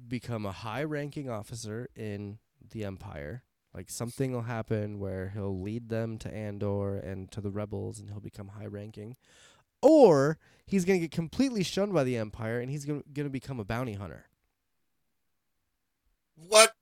become 0.07 0.45
a 0.45 0.51
high-ranking 0.51 1.29
officer 1.29 1.89
in 1.95 2.39
the 2.71 2.85
empire, 2.85 3.43
like 3.73 3.89
something 3.89 4.31
will 4.31 4.43
happen 4.43 4.99
where 4.99 5.29
he'll 5.29 5.61
lead 5.61 5.89
them 5.89 6.17
to 6.19 6.33
Andor 6.33 6.97
and 6.97 7.29
to 7.31 7.41
the 7.41 7.51
rebels 7.51 7.99
and 7.99 8.09
he'll 8.09 8.19
become 8.19 8.49
high-ranking, 8.49 9.17
or 9.81 10.37
he's 10.65 10.85
going 10.85 10.99
to 10.99 11.07
get 11.07 11.11
completely 11.11 11.63
shunned 11.63 11.93
by 11.93 12.03
the 12.03 12.17
empire 12.17 12.59
and 12.59 12.71
he's 12.71 12.85
going 12.85 13.03
to 13.13 13.29
become 13.29 13.59
a 13.59 13.65
bounty 13.65 13.93
hunter. 13.93 14.25
What? 16.47 16.73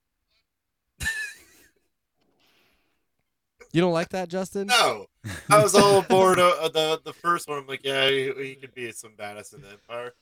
You 3.71 3.81
don't 3.81 3.93
like 3.93 4.09
that, 4.09 4.29
Justin? 4.29 4.65
No, 4.65 5.05
I 5.47 5.61
was 5.61 5.75
all 5.75 5.99
aboard 5.99 6.39
uh, 6.39 6.69
the 6.69 6.99
the 7.05 7.13
first 7.13 7.47
one. 7.47 7.59
I'm 7.59 7.67
like, 7.67 7.81
yeah, 7.83 8.09
he, 8.09 8.31
he 8.35 8.55
could 8.55 8.73
be 8.73 8.91
some 8.91 9.11
badass 9.11 9.53
in 9.53 9.61
the 9.61 9.69
Empire, 9.69 10.15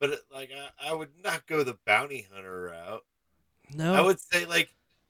but 0.00 0.20
like, 0.32 0.50
I, 0.52 0.90
I 0.90 0.94
would 0.94 1.10
not 1.22 1.46
go 1.46 1.62
the 1.62 1.78
bounty 1.86 2.26
hunter 2.32 2.72
route. 2.72 3.02
No. 3.74 3.94
I 3.94 4.00
would 4.00 4.20
say 4.20 4.44
like 4.46 4.68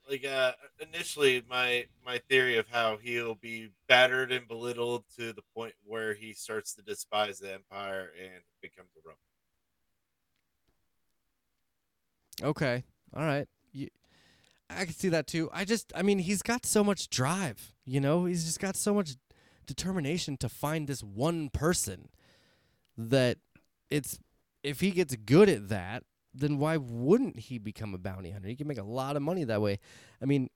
like 0.08 0.24
uh 0.24 0.52
initially 0.80 1.42
my 1.48 1.86
my 2.04 2.18
theory 2.28 2.58
of 2.58 2.68
how 2.68 2.98
he'll 2.98 3.34
be 3.36 3.70
battered 3.88 4.30
and 4.32 4.46
belittled 4.46 5.04
to 5.16 5.32
the 5.32 5.42
point 5.54 5.72
where 5.84 6.14
he 6.14 6.32
starts 6.32 6.74
to 6.74 6.82
despise 6.82 7.38
the 7.38 7.52
empire 7.52 8.10
and 8.22 8.42
becomes 8.60 8.90
a 8.96 9.00
rebel. 9.08 9.18
Okay. 12.42 12.84
All 13.16 13.24
right. 13.24 13.48
You, 13.72 13.88
I 14.70 14.84
can 14.84 14.94
see 14.94 15.08
that 15.10 15.26
too. 15.26 15.50
I 15.52 15.64
just, 15.64 15.92
I 15.94 16.02
mean, 16.02 16.18
he's 16.18 16.42
got 16.42 16.66
so 16.66 16.82
much 16.82 17.08
drive. 17.08 17.74
You 17.84 18.00
know, 18.00 18.24
he's 18.24 18.44
just 18.44 18.60
got 18.60 18.76
so 18.76 18.94
much 18.94 19.16
determination 19.66 20.36
to 20.38 20.48
find 20.48 20.86
this 20.86 21.02
one 21.02 21.48
person 21.50 22.08
that 22.96 23.38
it's 23.90 24.18
if 24.64 24.80
he 24.80 24.90
gets 24.90 25.14
good 25.14 25.48
at 25.48 25.68
that, 25.68 26.02
then 26.32 26.58
why 26.58 26.76
wouldn't 26.76 27.38
he 27.38 27.58
become 27.58 27.94
a 27.94 27.98
bounty 27.98 28.30
hunter? 28.30 28.48
He 28.48 28.56
can 28.56 28.66
make 28.66 28.78
a 28.78 28.82
lot 28.82 29.14
of 29.14 29.22
money 29.22 29.44
that 29.44 29.62
way. 29.62 29.78
I 30.20 30.24
mean, 30.24 30.50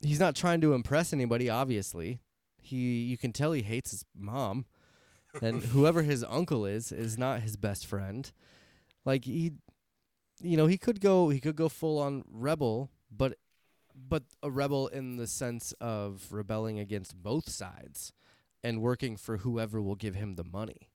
he's 0.00 0.20
not 0.20 0.34
trying 0.34 0.60
to 0.62 0.72
impress 0.72 1.12
anybody. 1.12 1.50
Obviously, 1.50 2.20
he 2.62 3.02
you 3.02 3.18
can 3.18 3.32
tell 3.32 3.52
he 3.52 3.62
hates 3.62 3.90
his 3.90 4.04
mom, 4.16 4.64
and 5.42 5.62
whoever 5.74 6.02
his 6.02 6.24
uncle 6.24 6.64
is 6.64 6.92
is 6.92 7.18
not 7.18 7.42
his 7.42 7.56
best 7.56 7.84
friend. 7.84 8.32
Like 9.04 9.24
he 9.24 9.52
you 10.40 10.56
know, 10.56 10.66
he 10.66 10.78
could 10.78 11.00
go 11.00 11.28
he 11.28 11.40
could 11.40 11.56
go 11.56 11.68
full 11.68 11.98
on 11.98 12.24
rebel, 12.30 12.90
but 13.10 13.36
but 13.94 14.22
a 14.42 14.50
rebel 14.50 14.86
in 14.88 15.16
the 15.16 15.26
sense 15.26 15.72
of 15.80 16.28
rebelling 16.30 16.78
against 16.78 17.20
both 17.22 17.50
sides 17.50 18.12
and 18.64 18.80
working 18.80 19.16
for 19.16 19.38
whoever 19.38 19.82
will 19.82 19.96
give 19.96 20.14
him 20.14 20.36
the 20.36 20.44
money. 20.44 20.88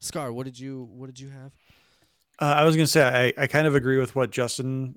Scar, 0.00 0.32
what 0.32 0.46
did 0.46 0.58
you 0.58 0.88
what 0.90 1.06
did 1.06 1.20
you 1.20 1.28
have? 1.28 1.52
Uh, 2.40 2.44
I 2.56 2.64
was 2.64 2.74
gonna 2.76 2.86
say 2.86 3.32
I, 3.36 3.42
I 3.42 3.46
kind 3.46 3.66
of 3.66 3.74
agree 3.74 3.98
with 3.98 4.14
what 4.16 4.30
Justin 4.30 4.96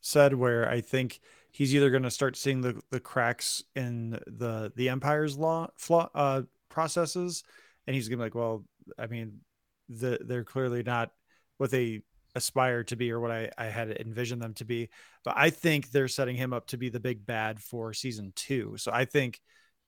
said, 0.00 0.34
where 0.34 0.68
I 0.68 0.80
think 0.80 1.20
he's 1.52 1.74
either 1.74 1.90
gonna 1.90 2.10
start 2.10 2.36
seeing 2.36 2.60
the, 2.60 2.80
the 2.90 3.00
cracks 3.00 3.62
in 3.76 4.18
the 4.26 4.72
the 4.74 4.88
Empire's 4.88 5.36
law 5.38 5.68
flaw 5.76 6.08
uh, 6.14 6.42
processes, 6.68 7.44
and 7.86 7.94
he's 7.94 8.08
gonna 8.08 8.18
be 8.18 8.24
like, 8.24 8.34
well, 8.34 8.64
I 8.98 9.06
mean, 9.06 9.40
the 9.88 10.18
they're 10.24 10.44
clearly 10.44 10.82
not 10.82 11.10
what 11.58 11.70
they 11.70 12.02
aspire 12.34 12.84
to 12.84 12.96
be 12.96 13.10
or 13.10 13.18
what 13.20 13.30
I, 13.32 13.50
I 13.58 13.66
had 13.66 13.90
envisioned 13.90 14.40
them 14.40 14.54
to 14.54 14.64
be. 14.64 14.88
But 15.24 15.34
I 15.36 15.50
think 15.50 15.90
they're 15.90 16.08
setting 16.08 16.36
him 16.36 16.52
up 16.52 16.68
to 16.68 16.76
be 16.76 16.88
the 16.88 17.00
big 17.00 17.26
bad 17.26 17.60
for 17.60 17.92
season 17.92 18.32
two. 18.36 18.74
So 18.78 18.92
I 18.92 19.04
think 19.04 19.40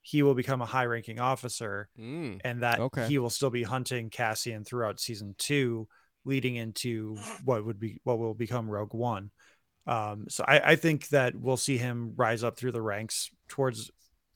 he 0.02 0.24
will 0.24 0.34
become 0.34 0.60
a 0.60 0.66
high 0.66 0.86
ranking 0.86 1.20
officer 1.20 1.88
Mm. 1.98 2.40
and 2.42 2.62
that 2.62 2.80
Okay. 2.80 3.06
he 3.06 3.18
will 3.18 3.30
still 3.30 3.50
be 3.50 3.62
hunting 3.62 4.10
Cassian 4.10 4.64
throughout 4.64 4.98
season 4.98 5.36
two, 5.38 5.86
leading 6.24 6.56
into 6.56 7.16
what 7.44 7.64
would 7.64 7.78
be 7.80 8.00
what 8.04 8.18
will 8.18 8.34
become 8.34 8.68
Rogue 8.68 8.94
One. 8.94 9.30
Um, 9.86 10.26
so 10.28 10.44
I, 10.46 10.72
I 10.72 10.76
think 10.76 11.08
that 11.08 11.34
we'll 11.34 11.56
see 11.56 11.76
him 11.76 12.12
rise 12.16 12.44
up 12.44 12.56
through 12.56 12.72
the 12.72 12.82
ranks 12.82 13.30
towards 13.48 13.90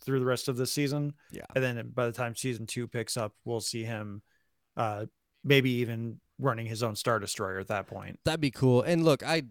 through 0.04 0.18
the 0.20 0.26
rest 0.26 0.48
of 0.48 0.56
the 0.56 0.66
season. 0.66 1.14
Yeah. 1.30 1.42
And 1.54 1.62
then 1.62 1.90
by 1.94 2.06
the 2.06 2.12
time 2.12 2.34
season 2.34 2.66
two 2.66 2.86
picks 2.88 3.16
up, 3.16 3.32
we'll 3.44 3.60
see 3.60 3.84
him 3.84 4.22
uh 4.76 5.06
maybe 5.44 5.70
even 5.70 6.20
running 6.38 6.66
his 6.66 6.82
own 6.82 6.96
Star 6.96 7.18
Destroyer 7.18 7.58
at 7.60 7.68
that 7.68 7.86
point. 7.86 8.18
That'd 8.24 8.40
be 8.40 8.50
cool. 8.50 8.82
And 8.82 9.04
look, 9.04 9.22
I 9.22 9.44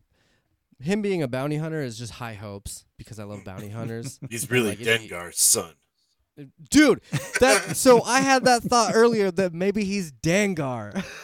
him 0.82 1.02
being 1.02 1.24
a 1.24 1.28
bounty 1.30 1.56
hunter 1.56 1.82
is 1.82 1.98
just 1.98 2.14
high 2.14 2.34
hopes 2.34 2.84
because 2.98 3.18
I 3.18 3.24
love 3.24 3.46
bounty 3.46 3.70
hunters. 3.70 4.20
He's 4.30 4.52
really 4.52 4.72
Like, 4.72 4.82
if 4.82 5.02
he- 5.02 5.08
Dengar's 5.10 5.40
son. 5.40 5.74
Dude, 6.70 7.00
that 7.40 7.78
so 7.78 8.04
I 8.04 8.20
had 8.20 8.44
that 8.44 8.62
thought 8.64 8.92
earlier 8.94 9.32
that 9.32 9.54
maybe 9.54 9.86
he's 9.86 10.12
Dengar. 10.12 11.02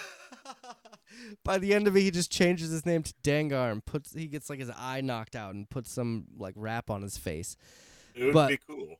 By 1.43 1.57
the 1.57 1.73
end 1.73 1.87
of 1.87 1.95
it, 1.97 2.01
he 2.01 2.11
just 2.11 2.31
changes 2.31 2.69
his 2.71 2.85
name 2.85 3.01
to 3.03 3.13
Dengar 3.23 3.71
and 3.71 3.83
puts 3.83 4.13
he 4.13 4.27
gets 4.27 4.49
like 4.49 4.59
his 4.59 4.69
eye 4.77 5.01
knocked 5.01 5.35
out 5.35 5.53
and 5.55 5.69
puts 5.69 5.91
some 5.91 6.25
like 6.37 6.53
wrap 6.55 6.89
on 6.89 7.01
his 7.01 7.17
face. 7.17 7.55
It 8.13 8.25
would 8.25 8.33
But- 8.33 8.49
be 8.49 8.59
cool, 8.67 8.97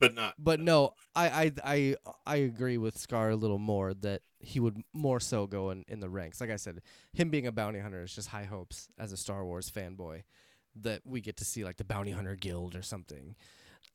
but 0.00 0.14
not. 0.14 0.34
But 0.38 0.58
no, 0.60 0.94
I 1.14 1.28
I 1.28 1.52
I 1.64 1.96
I 2.26 2.36
agree 2.36 2.78
with 2.78 2.98
Scar 2.98 3.30
a 3.30 3.36
little 3.36 3.58
more 3.58 3.94
that 3.94 4.22
he 4.40 4.58
would 4.58 4.82
more 4.92 5.20
so 5.20 5.46
go 5.46 5.70
in, 5.70 5.84
in 5.86 6.00
the 6.00 6.08
ranks. 6.08 6.40
Like 6.40 6.50
I 6.50 6.56
said, 6.56 6.80
him 7.12 7.30
being 7.30 7.46
a 7.46 7.52
bounty 7.52 7.78
hunter 7.78 8.02
is 8.02 8.12
just 8.14 8.28
high 8.28 8.44
hopes 8.44 8.88
as 8.98 9.12
a 9.12 9.16
Star 9.16 9.44
Wars 9.44 9.70
fanboy 9.70 10.24
that 10.74 11.02
we 11.04 11.20
get 11.20 11.36
to 11.36 11.44
see 11.44 11.62
like 11.64 11.76
the 11.76 11.84
bounty 11.84 12.10
hunter 12.10 12.34
guild 12.34 12.74
or 12.74 12.82
something. 12.82 13.36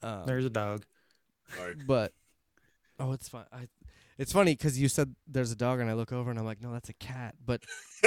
Um, 0.02 0.24
There's 0.26 0.46
a 0.46 0.50
dog. 0.50 0.86
Sorry. 1.56 1.76
but 1.86 2.14
oh, 3.00 3.12
it's 3.14 3.30
fine. 3.30 3.46
I 3.52 3.68
it's 4.18 4.34
funny 4.34 4.54
because 4.54 4.80
you 4.80 4.88
said 4.88 5.16
there's 5.28 5.52
a 5.52 5.56
dog 5.56 5.80
and 5.80 5.90
I 5.90 5.94
look 5.94 6.12
over 6.12 6.32
and 6.32 6.40
I'm 6.40 6.46
like, 6.46 6.62
no, 6.62 6.74
that's 6.74 6.90
a 6.90 6.94
cat. 6.94 7.36
But 7.46 7.62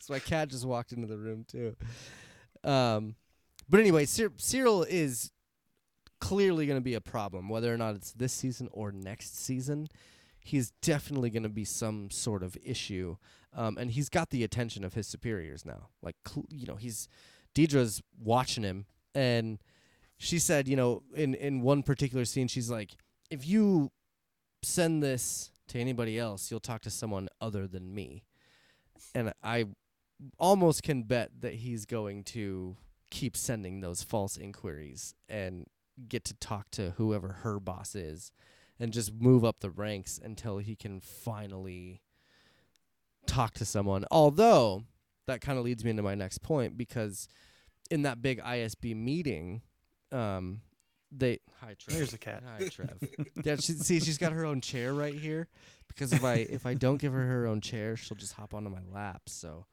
so 0.00 0.12
my 0.12 0.18
cat 0.18 0.48
just 0.48 0.64
walked 0.64 0.92
into 0.92 1.06
the 1.06 1.18
room 1.18 1.44
too. 1.46 1.76
Um, 2.64 3.14
but 3.68 3.80
anyway, 3.80 4.06
Cyr- 4.06 4.30
Syril 4.38 4.86
is 4.88 5.32
clearly 6.20 6.66
going 6.66 6.78
to 6.78 6.84
be 6.84 6.94
a 6.94 7.00
problem, 7.00 7.48
whether 7.48 7.72
or 7.72 7.76
not 7.76 7.94
it's 7.94 8.12
this 8.12 8.32
season 8.32 8.68
or 8.72 8.90
next 8.90 9.38
season. 9.38 9.88
He's 10.40 10.72
definitely 10.82 11.30
going 11.30 11.42
to 11.42 11.50
be 11.50 11.64
some 11.64 12.10
sort 12.10 12.42
of 12.42 12.56
issue, 12.64 13.18
um, 13.54 13.76
and 13.76 13.90
he's 13.90 14.08
got 14.08 14.30
the 14.30 14.42
attention 14.42 14.82
of 14.82 14.94
his 14.94 15.06
superiors 15.06 15.66
now. 15.66 15.88
Like, 16.02 16.16
cl- 16.26 16.46
you 16.48 16.66
know, 16.66 16.76
he's 16.76 17.06
Dedra's 17.54 18.02
watching 18.18 18.64
him, 18.64 18.86
and 19.14 19.58
she 20.18 20.38
said, 20.38 20.68
you 20.68 20.76
know, 20.76 21.02
in 21.14 21.34
in 21.34 21.62
one 21.62 21.82
particular 21.82 22.24
scene, 22.24 22.48
she's 22.48 22.70
like, 22.70 22.96
if 23.30 23.46
you 23.46 23.90
send 24.62 25.02
this 25.02 25.50
to 25.68 25.78
anybody 25.78 26.18
else, 26.18 26.50
you'll 26.50 26.60
talk 26.60 26.82
to 26.82 26.90
someone 26.90 27.28
other 27.40 27.66
than 27.66 27.94
me, 27.94 28.24
and 29.14 29.32
I 29.42 29.66
almost 30.38 30.82
can 30.82 31.04
bet 31.04 31.30
that 31.40 31.54
he's 31.54 31.86
going 31.86 32.24
to 32.24 32.76
keep 33.10 33.36
sending 33.36 33.80
those 33.80 34.02
false 34.02 34.36
inquiries 34.36 35.14
and 35.28 35.66
get 36.08 36.24
to 36.24 36.34
talk 36.34 36.70
to 36.72 36.90
whoever 36.96 37.28
her 37.42 37.58
boss 37.58 37.94
is 37.94 38.32
and 38.78 38.92
just 38.92 39.12
move 39.14 39.44
up 39.44 39.60
the 39.60 39.70
ranks 39.70 40.20
until 40.22 40.58
he 40.58 40.76
can 40.76 41.00
finally 41.00 42.02
talk 43.26 43.54
to 43.54 43.64
someone. 43.64 44.04
Although 44.10 44.84
that 45.26 45.40
kind 45.40 45.58
of 45.58 45.64
leads 45.64 45.84
me 45.84 45.90
into 45.90 46.02
my 46.02 46.14
next 46.14 46.42
point 46.42 46.76
because 46.76 47.28
in 47.90 48.02
that 48.02 48.22
big 48.22 48.40
ISB 48.40 48.94
meeting, 48.94 49.62
um, 50.12 50.60
they 51.10 51.40
hi 51.60 51.74
Trev. 51.78 51.96
There's 51.96 52.10
the 52.10 52.18
cat. 52.18 52.42
Hi 52.46 52.68
Trev. 52.68 52.98
yeah, 53.44 53.56
she, 53.56 53.72
see, 53.72 54.00
she's 54.00 54.18
got 54.18 54.32
her 54.32 54.44
own 54.44 54.60
chair 54.60 54.92
right 54.94 55.14
here 55.14 55.48
because 55.88 56.12
if 56.12 56.24
I 56.24 56.34
if 56.34 56.66
I 56.66 56.74
don't 56.74 56.98
give 56.98 57.12
her 57.12 57.24
her 57.26 57.46
own 57.46 57.60
chair, 57.60 57.96
she'll 57.96 58.16
just 58.16 58.34
hop 58.34 58.54
onto 58.54 58.68
my 58.70 58.82
lap. 58.92 59.22
So 59.26 59.66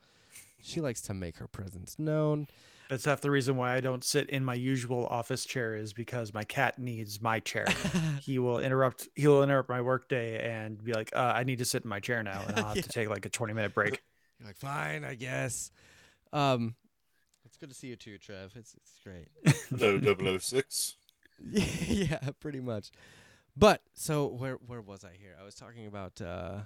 she 0.61 0.81
likes 0.81 1.01
to 1.03 1.13
make 1.13 1.37
her 1.37 1.47
presence 1.47 1.99
known. 1.99 2.47
That's 2.89 3.05
half 3.05 3.19
the 3.21 3.31
reason 3.31 3.57
why 3.57 3.73
I 3.73 3.79
don't 3.81 4.03
sit 4.03 4.29
in 4.29 4.45
my 4.45 4.53
usual 4.53 5.07
office 5.07 5.43
chair 5.43 5.75
is 5.75 5.91
because 5.91 6.33
my 6.35 6.43
cat 6.43 6.77
needs 6.77 7.19
my 7.19 7.39
chair. 7.39 7.65
he 8.21 8.37
will 8.37 8.59
interrupt 8.59 9.07
he 9.15 9.27
will 9.27 9.41
interrupt 9.43 9.69
my 9.69 9.81
workday 9.81 10.39
and 10.47 10.83
be 10.83 10.93
like, 10.93 11.09
uh, 11.15 11.33
I 11.35 11.43
need 11.43 11.57
to 11.57 11.65
sit 11.65 11.83
in 11.83 11.89
my 11.89 11.99
chair 11.99 12.21
now 12.21 12.43
and 12.47 12.59
I'll 12.59 12.65
have 12.67 12.75
Yeah. 12.77 12.81
to 12.83 12.89
take 12.89 13.09
like 13.09 13.25
a 13.25 13.29
20 13.29 13.53
minute 13.53 13.73
break. 13.73 14.03
You're 14.39 14.47
like, 14.47 14.57
fine, 14.57 15.03
I 15.03 15.15
guess. 15.15 15.71
Um, 16.31 16.75
it's 17.55 17.61
good 17.61 17.69
to 17.69 17.75
see 17.75 17.87
you 17.87 17.95
too, 17.95 18.17
Trev. 18.17 18.51
It's 18.57 18.73
it's 18.75 18.99
great. 19.01 19.29
No 19.71 20.37
006. 20.37 20.95
yeah, 21.51 22.19
pretty 22.41 22.59
much. 22.59 22.91
But 23.55 23.81
so 23.93 24.27
where 24.27 24.55
where 24.55 24.81
was 24.81 25.05
I 25.05 25.11
here? 25.17 25.37
I 25.39 25.45
was 25.45 25.55
talking 25.55 25.87
about 25.87 26.21
uh, 26.21 26.63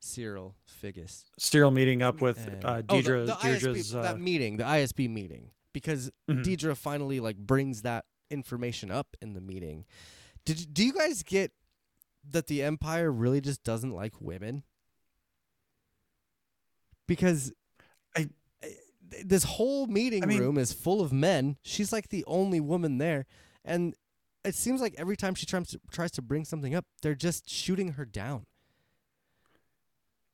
Cyril 0.00 0.54
Figgis. 0.82 1.24
Still 1.38 1.70
meeting 1.70 2.02
up 2.02 2.22
with 2.22 2.46
and- 2.46 2.64
uh, 2.64 2.82
oh, 2.88 3.02
the- 3.02 3.26
the 3.26 3.32
Dedra's 3.34 3.92
ISB, 3.92 3.94
uh, 3.98 4.02
that 4.02 4.18
meeting, 4.18 4.56
the 4.56 4.64
ISB 4.64 5.06
meeting, 5.10 5.50
because 5.74 6.10
Mhm. 6.30 6.44
Deidre 6.44 6.74
finally 6.74 7.20
like 7.20 7.36
brings 7.36 7.82
that 7.82 8.06
information 8.30 8.90
up 8.90 9.16
in 9.20 9.34
the 9.34 9.40
meeting. 9.42 9.84
Did 10.46 10.72
do 10.72 10.82
you 10.82 10.94
guys 10.94 11.22
get 11.22 11.52
that 12.26 12.46
the 12.46 12.62
Empire 12.62 13.12
really 13.12 13.42
just 13.42 13.62
doesn't 13.64 13.92
like 13.92 14.18
women? 14.18 14.62
Because 17.06 17.50
I- 17.50 17.54
I- 17.54 17.57
th- 19.10 19.24
this 19.26 19.44
whole 19.44 19.86
meeting 19.86 20.22
I 20.22 20.26
mean- 20.26 20.40
room 20.40 20.58
is 20.58 20.72
full 20.72 21.00
of 21.00 21.12
men. 21.12 21.56
She's 21.62 21.92
like 21.92 22.08
the 22.08 22.24
only 22.26 22.60
woman 22.60 22.98
there, 22.98 23.26
and 23.64 23.94
it 24.44 24.54
seems 24.54 24.80
like 24.80 24.94
every 24.96 25.16
time 25.16 25.34
she 25.34 25.46
tries 25.46 25.68
to, 25.68 25.80
tries 25.90 26.10
to 26.12 26.22
bring 26.22 26.44
something 26.44 26.74
up, 26.74 26.86
they're 27.02 27.14
just 27.14 27.50
shooting 27.50 27.92
her 27.92 28.04
down. 28.04 28.46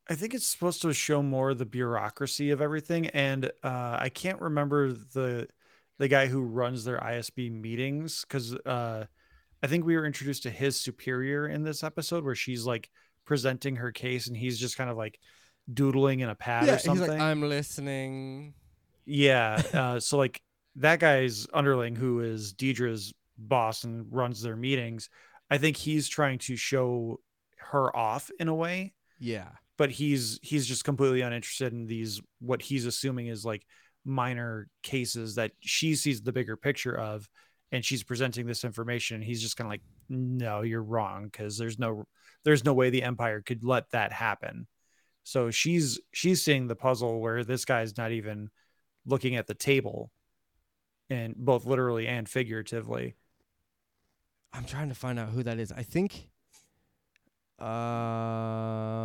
I 0.09 0.15
think 0.15 0.35
it's 0.35 0.47
supposed 0.47 0.83
to 0.83 0.93
show 0.93 1.23
more 1.23 1.55
the 1.55 1.65
bureaucracy 1.65 2.51
of 2.51 2.61
everything, 2.61 3.07
and 3.09 3.47
uh, 3.63 3.97
I 4.01 4.11
can't 4.13 4.41
remember 4.41 4.93
the 4.93 5.49
the 5.99 6.09
guy 6.09 6.27
who 6.27 6.43
runs 6.43 6.85
their 6.85 6.99
ISB 6.99 7.51
meetings 7.53 8.23
because 8.23 8.55
uh, 8.67 9.07
I 9.63 9.67
think 9.67 9.85
we 9.87 9.97
were 9.97 10.05
introduced 10.05 10.43
to 10.43 10.51
his 10.51 10.79
superior 10.79 11.47
in 11.47 11.63
this 11.63 11.83
episode 11.83 12.25
where 12.25 12.35
she's 12.35 12.67
like 12.67 12.91
presenting 13.25 13.77
her 13.77 13.93
case, 13.93 14.27
and 14.27 14.37
he's 14.37 14.59
just 14.59 14.77
kind 14.77 14.91
of 14.91 14.97
like 14.97 15.19
doodling 15.73 16.21
in 16.21 16.29
a 16.29 16.35
pad 16.35 16.69
or 16.69 16.77
he's 16.77 16.87
like, 17.01 17.21
"I'm 17.21 17.41
listening." 17.41 18.53
Yeah. 19.07 19.63
Uh, 19.73 20.01
so 20.01 20.17
like 20.19 20.41
that 20.77 20.99
guy's 21.01 21.47
underling 21.53 21.95
who 21.97 22.21
is 22.21 22.53
Dedra's 22.53 23.13
boss 23.39 23.85
and 23.85 24.07
runs 24.11 24.43
their 24.43 24.57
meetings. 24.57 25.09
I 25.51 25.59
think 25.59 25.77
he's 25.77 26.09
trying 26.09 26.39
to 26.41 26.57
show 26.57 27.21
her 27.59 27.95
off 27.97 28.31
in 28.39 28.49
a 28.49 28.55
way, 28.55 28.93
Yeah. 29.19 29.49
but 29.77 29.91
he's 29.91 30.39
he's 30.43 30.67
just 30.67 30.85
completely 30.85 31.21
uninterested 31.23 31.73
in 31.73 31.87
these 31.87 32.21
what 32.41 32.63
he's 32.63 32.87
assuming 32.87 33.27
is 33.29 33.45
like 33.45 33.65
minor 34.05 34.69
cases 34.83 35.35
that 35.37 35.53
she 35.61 35.95
sees 35.95 36.23
the 36.23 36.33
bigger 36.33 36.57
picture 36.57 36.95
of 36.95 37.29
and 37.73 37.85
she's 37.85 38.03
presenting 38.03 38.47
this 38.47 38.65
information 38.65 39.17
and 39.17 39.25
he's 39.25 39.41
just 39.41 39.57
kind 39.57 39.67
of 39.67 39.71
like 39.71 39.81
no 40.09 40.61
you're 40.61 40.83
wrong 40.83 41.25
because 41.25 41.57
there's 41.57 41.79
no 41.79 42.05
there's 42.45 42.65
no 42.65 42.75
way 42.75 42.91
the 42.91 43.03
empire 43.03 43.41
could 43.41 43.65
let 43.65 43.89
that 43.91 44.13
happen 44.13 44.67
so 45.23 45.51
she's 45.51 45.99
she's 46.13 46.43
seeing 46.43 46.67
the 46.67 46.77
puzzle 46.77 47.19
where 47.21 47.43
this 47.45 47.65
guy's 47.65 47.97
not 47.97 48.13
even 48.13 48.51
looking 49.07 49.37
at 49.37 49.47
the 49.47 49.55
table 49.55 50.11
and 51.11 51.37
both 51.37 51.67
literally 51.67 52.07
and 52.07 52.29
figuratively 52.29 53.15
I'm 54.53 54.65
trying 54.65 54.89
to 54.89 54.95
find 54.95 55.19
out 55.19 55.31
who 55.31 55.43
that 55.43 55.59
is. 55.59 55.73
I 55.73 55.83
think 55.83 56.29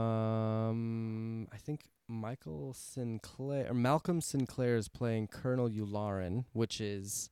um 0.10 1.48
I 1.52 1.58
think 1.58 1.82
Michael 2.08 2.74
Sinclair 2.74 3.68
or 3.70 3.74
Malcolm 3.74 4.22
Sinclair 4.22 4.76
is 4.76 4.88
playing 4.88 5.28
Colonel 5.28 5.70
Yularen, 5.70 6.46
which 6.54 6.80
is 6.82 7.30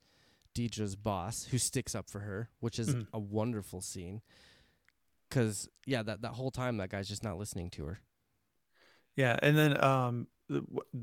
Dedra's 0.54 0.96
boss, 0.96 1.46
who 1.46 1.58
sticks 1.58 1.96
up 1.96 2.10
for 2.10 2.20
her, 2.22 2.50
which 2.60 2.80
is 2.80 2.94
Mhm. 2.96 3.08
a 3.14 3.20
wonderful 3.20 3.82
scene. 3.82 4.22
Cause 5.30 5.68
yeah, 5.86 6.04
that, 6.04 6.22
that 6.22 6.34
whole 6.34 6.52
time 6.52 6.78
that 6.78 6.90
guy's 6.90 7.08
just 7.08 7.24
not 7.24 7.38
listening 7.38 7.70
to 7.72 7.86
her. 7.86 8.00
Yeah, 9.16 9.38
and 9.42 9.58
then 9.58 9.84
um, 9.84 10.28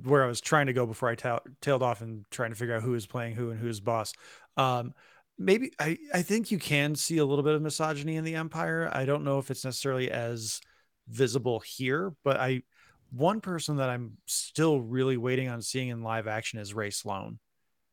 where 0.05 0.25
I 0.25 0.27
was 0.27 0.41
trying 0.41 0.67
to 0.67 0.73
go 0.73 0.87
before 0.87 1.09
I 1.09 1.15
ta- 1.15 1.41
tailed 1.61 1.83
off 1.83 2.01
and 2.01 2.25
trying 2.31 2.51
to 2.51 2.57
figure 2.57 2.75
out 2.75 2.83
who 2.83 2.95
is 2.95 3.07
playing 3.07 3.35
who 3.35 3.51
and 3.51 3.61
who's 3.61 3.81
boss. 3.81 4.13
Um, 4.57 4.95
maybe 5.39 5.73
I, 5.79 5.99
I 6.13 6.23
think 6.23 6.51
you 6.51 6.59
can 6.59 6.95
see 6.95 7.19
a 7.19 7.25
little 7.25 7.45
bit 7.45 7.55
of 7.55 7.63
misogyny 7.63 8.17
in 8.17 8.25
the 8.25 8.37
empire. 8.37 8.91
I 8.93 9.05
don't 9.05 9.25
know 9.25 9.39
if 9.39 9.51
it's 9.51 9.65
necessarily 9.65 10.11
as 10.11 10.61
visible 11.09 11.61
here 11.61 12.15
but 12.25 12.39
i 12.39 12.63
one 13.11 13.41
person 13.41 13.77
that 13.77 13.91
i'm 13.91 14.17
still 14.27 14.81
really 14.81 15.17
waiting 15.17 15.49
on 15.49 15.61
seeing 15.61 15.89
in 15.89 16.03
live 16.03 16.27
action 16.27 16.59
is 16.59 16.75
rae 16.75 16.91
sloane. 16.91 17.39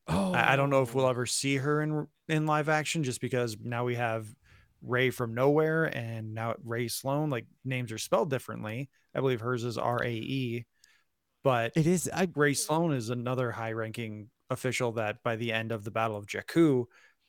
Oh, 0.08 0.34
I, 0.34 0.54
I 0.54 0.56
don't 0.56 0.70
know 0.70 0.82
if 0.82 0.96
we'll 0.96 1.10
ever 1.10 1.26
see 1.26 1.58
her 1.58 1.82
in 1.82 2.08
in 2.28 2.46
live 2.46 2.70
action 2.70 3.04
just 3.04 3.22
because 3.22 3.58
now 3.62 3.86
we 3.86 3.96
have 3.96 4.28
rey 4.82 5.12
from 5.12 5.36
nowhere 5.36 5.86
and 5.86 6.34
now 6.34 6.56
rae 6.64 6.88
sloane 6.88 7.30
like 7.30 7.46
names 7.64 7.92
are 7.92 8.00
spelled 8.00 8.30
differently. 8.30 8.90
I 9.14 9.20
believe 9.20 9.42
hers 9.42 9.64
is 9.64 9.78
r-a-e 9.78 10.66
but 11.44 11.72
It 11.76 11.88
is. 11.88 12.10
I 12.14 12.28
Rae 12.36 12.54
Sloane 12.54 12.94
is 12.94 13.10
another 13.10 13.52
high 13.52 13.72
ranking 13.72 14.30
official 14.50 14.92
that 14.94 15.24
by 15.24 15.36
the 15.36 15.52
end 15.52 15.72
of 15.72 15.84
the 15.84 15.92
Battle 15.92 16.18
of 16.18 16.26
Jakku, 16.26 16.86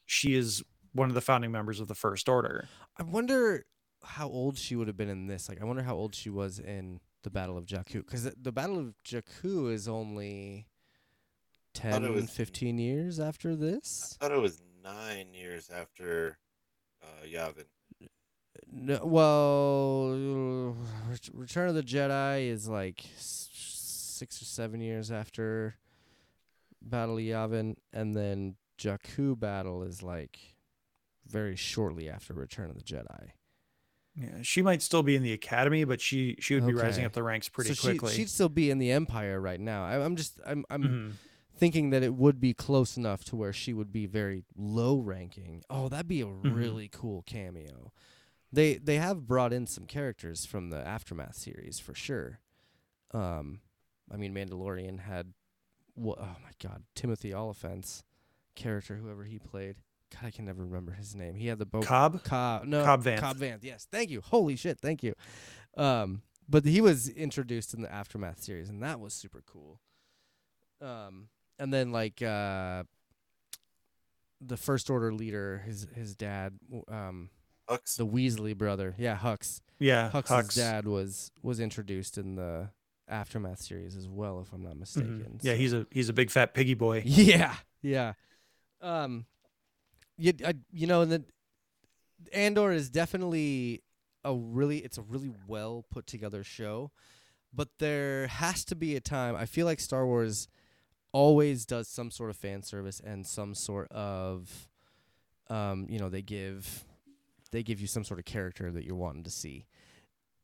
she 0.06 0.34
is 0.34 0.62
one 0.92 1.08
of 1.08 1.14
the 1.14 1.20
founding 1.20 1.50
members 1.52 1.80
of 1.80 1.88
the 1.88 1.94
First 1.94 2.28
Order. 2.28 2.68
I 2.98 3.02
wonder 3.04 3.64
how 4.04 4.28
old 4.28 4.58
she 4.58 4.76
would 4.76 4.88
have 4.88 4.96
been 4.96 5.08
in 5.08 5.26
this. 5.26 5.48
Like, 5.48 5.60
I 5.62 5.64
wonder 5.64 5.82
how 5.82 5.94
old 5.94 6.14
she 6.14 6.28
was 6.30 6.58
in 6.58 7.00
the 7.22 7.30
Battle 7.30 7.56
of 7.56 7.66
Jakku, 7.66 8.04
because 8.04 8.24
the, 8.24 8.34
the 8.40 8.50
Battle 8.52 8.78
of 8.78 8.94
Jakku 9.06 9.72
is 9.72 9.86
only 9.88 10.66
10, 11.74 12.04
it 12.04 12.10
was- 12.10 12.30
15 12.30 12.78
years 12.78 13.20
after 13.20 13.54
this. 13.54 14.16
I 14.20 14.24
thought 14.26 14.36
it 14.36 14.40
was 14.40 14.60
nine 14.82 15.32
years 15.32 15.70
after 15.70 16.38
uh, 17.02 17.24
Yavin. 17.26 17.64
No, 18.70 19.00
well, 19.04 20.76
Return 21.32 21.68
of 21.68 21.74
the 21.74 21.82
Jedi 21.82 22.48
is 22.48 22.68
like 22.68 23.04
s- 23.16 23.48
six 24.22 24.40
or 24.40 24.44
seven 24.44 24.80
years 24.80 25.10
after 25.10 25.74
Battle 26.80 27.16
of 27.16 27.22
Yavin, 27.24 27.74
and 27.92 28.14
then 28.14 28.54
Jakku 28.78 29.36
battle 29.38 29.82
is 29.82 30.00
like 30.00 30.38
very 31.26 31.56
shortly 31.56 32.08
after 32.08 32.32
Return 32.32 32.70
of 32.70 32.76
the 32.76 32.84
Jedi. 32.84 33.30
Yeah, 34.14 34.42
she 34.42 34.62
might 34.62 34.80
still 34.80 35.02
be 35.02 35.16
in 35.16 35.24
the 35.24 35.32
academy, 35.32 35.82
but 35.82 36.00
she 36.00 36.36
she 36.38 36.54
would 36.54 36.66
be 36.68 36.72
rising 36.74 37.04
up 37.04 37.14
the 37.14 37.22
ranks 37.24 37.48
pretty 37.48 37.74
so 37.74 37.82
quickly. 37.82 38.10
She, 38.12 38.18
she'd 38.18 38.30
still 38.30 38.48
be 38.48 38.70
in 38.70 38.78
the 38.78 38.92
Empire 38.92 39.40
right 39.40 39.58
now. 39.58 39.84
I, 39.84 39.98
I'm 40.04 40.14
just 40.14 40.38
I'm 40.46 40.64
I'm 40.70 40.82
Mhm. 40.84 41.12
thinking 41.56 41.90
that 41.90 42.04
it 42.04 42.14
would 42.14 42.38
be 42.40 42.54
close 42.54 42.96
enough 42.96 43.24
to 43.24 43.36
where 43.36 43.52
she 43.52 43.72
would 43.72 43.90
be 43.92 44.06
very 44.06 44.44
low 44.56 44.98
ranking. 45.00 45.64
Oh, 45.68 45.88
that'd 45.88 46.06
be 46.06 46.20
a 46.20 46.26
Mm-hmm. 46.26 46.52
really 46.52 46.88
cool 46.92 47.22
cameo. 47.26 47.92
They 48.52 48.74
they 48.76 48.96
have 48.98 49.26
brought 49.26 49.52
in 49.52 49.66
some 49.66 49.86
characters 49.86 50.46
from 50.46 50.70
the 50.70 50.78
Aftermath 50.86 51.34
series 51.36 51.80
for 51.80 51.94
sure. 51.94 52.38
Um, 53.14 53.60
I 54.12 54.16
mean, 54.16 54.34
Mandalorian 54.34 55.00
had 55.00 55.32
what? 55.94 56.18
Oh 56.20 56.36
my 56.42 56.50
God, 56.62 56.82
Timothy 56.94 57.32
Olyphant's 57.34 58.04
character, 58.54 58.96
whoever 58.96 59.24
he 59.24 59.38
played. 59.38 59.76
God, 60.12 60.26
I 60.26 60.30
can 60.30 60.44
never 60.44 60.62
remember 60.62 60.92
his 60.92 61.14
name. 61.14 61.34
He 61.34 61.46
had 61.46 61.58
the 61.58 61.66
boat. 61.66 61.86
Cobb. 61.86 62.22
Cobb, 62.22 62.64
no, 62.64 62.84
Cobb 62.84 63.02
Vanth. 63.02 63.18
Cobb 63.18 63.36
Vanth. 63.38 63.60
Yes, 63.62 63.86
thank 63.90 64.10
you. 64.10 64.20
Holy 64.20 64.56
shit, 64.56 64.78
thank 64.78 65.02
you. 65.02 65.14
Um, 65.76 66.22
but 66.48 66.64
he 66.64 66.80
was 66.80 67.08
introduced 67.08 67.72
in 67.72 67.82
the 67.82 67.92
Aftermath 67.92 68.42
series, 68.42 68.68
and 68.68 68.82
that 68.82 69.00
was 69.00 69.14
super 69.14 69.42
cool. 69.46 69.80
Um, 70.80 71.28
and 71.58 71.72
then 71.72 71.92
like 71.92 72.20
uh, 72.20 72.82
the 74.40 74.56
First 74.56 74.90
Order 74.90 75.12
leader, 75.12 75.62
his 75.64 75.86
his 75.94 76.14
dad, 76.14 76.58
um, 76.88 77.30
Hux. 77.68 77.96
the 77.96 78.06
Weasley 78.06 78.56
brother, 78.56 78.94
yeah, 78.98 79.16
Hux. 79.16 79.60
Yeah, 79.78 80.10
Hux's 80.10 80.30
Hux. 80.30 80.56
dad 80.56 80.86
was 80.86 81.30
was 81.42 81.60
introduced 81.60 82.18
in 82.18 82.34
the 82.34 82.68
Aftermath 83.12 83.60
series 83.60 83.94
as 83.96 84.08
well, 84.08 84.40
if 84.40 84.52
I'm 84.52 84.62
not 84.62 84.74
Mhm. 84.74 84.80
mistaken. 84.80 85.38
Yeah, 85.42 85.52
so- 85.52 85.58
he's 85.58 85.72
a 85.72 85.86
he's 85.90 86.08
a 86.08 86.12
big 86.12 86.30
fat 86.30 86.54
piggy 86.54 86.74
boy. 86.74 87.02
yeah, 87.06 87.54
yeah. 87.82 88.14
Um, 88.80 89.26
you, 90.16 90.32
I, 90.44 90.54
you 90.72 90.86
know, 90.86 91.02
and 91.02 91.12
the 91.12 91.24
Andor 92.32 92.72
is 92.72 92.90
definitely 92.90 93.82
a 94.24 94.34
really, 94.34 94.78
it's 94.78 94.98
a 94.98 95.02
really 95.02 95.32
well 95.46 95.84
put 95.90 96.06
together 96.06 96.42
show, 96.44 96.90
but 97.52 97.68
there 97.78 98.26
has 98.28 98.64
to 98.66 98.74
be 98.74 98.96
a 98.96 99.00
time. 99.00 99.36
I 99.36 99.46
feel 99.46 99.66
like 99.66 99.78
Star 99.80 100.06
Wars 100.06 100.48
always 101.12 101.66
does 101.66 101.88
some 101.88 102.10
sort 102.10 102.30
of 102.30 102.36
fan 102.36 102.62
service 102.62 103.00
and 103.04 103.26
some 103.26 103.54
sort 103.54 103.90
of, 103.92 104.68
um, 105.48 105.86
you 105.88 105.98
know, 105.98 106.08
they 106.08 106.22
give, 106.22 106.84
they 107.50 107.62
give 107.62 107.80
you 107.80 107.86
some 107.86 108.04
sort 108.04 108.18
of 108.18 108.24
character 108.24 108.70
that 108.70 108.84
you're 108.84 108.96
wanting 108.96 109.24
to 109.24 109.30
see. 109.30 109.66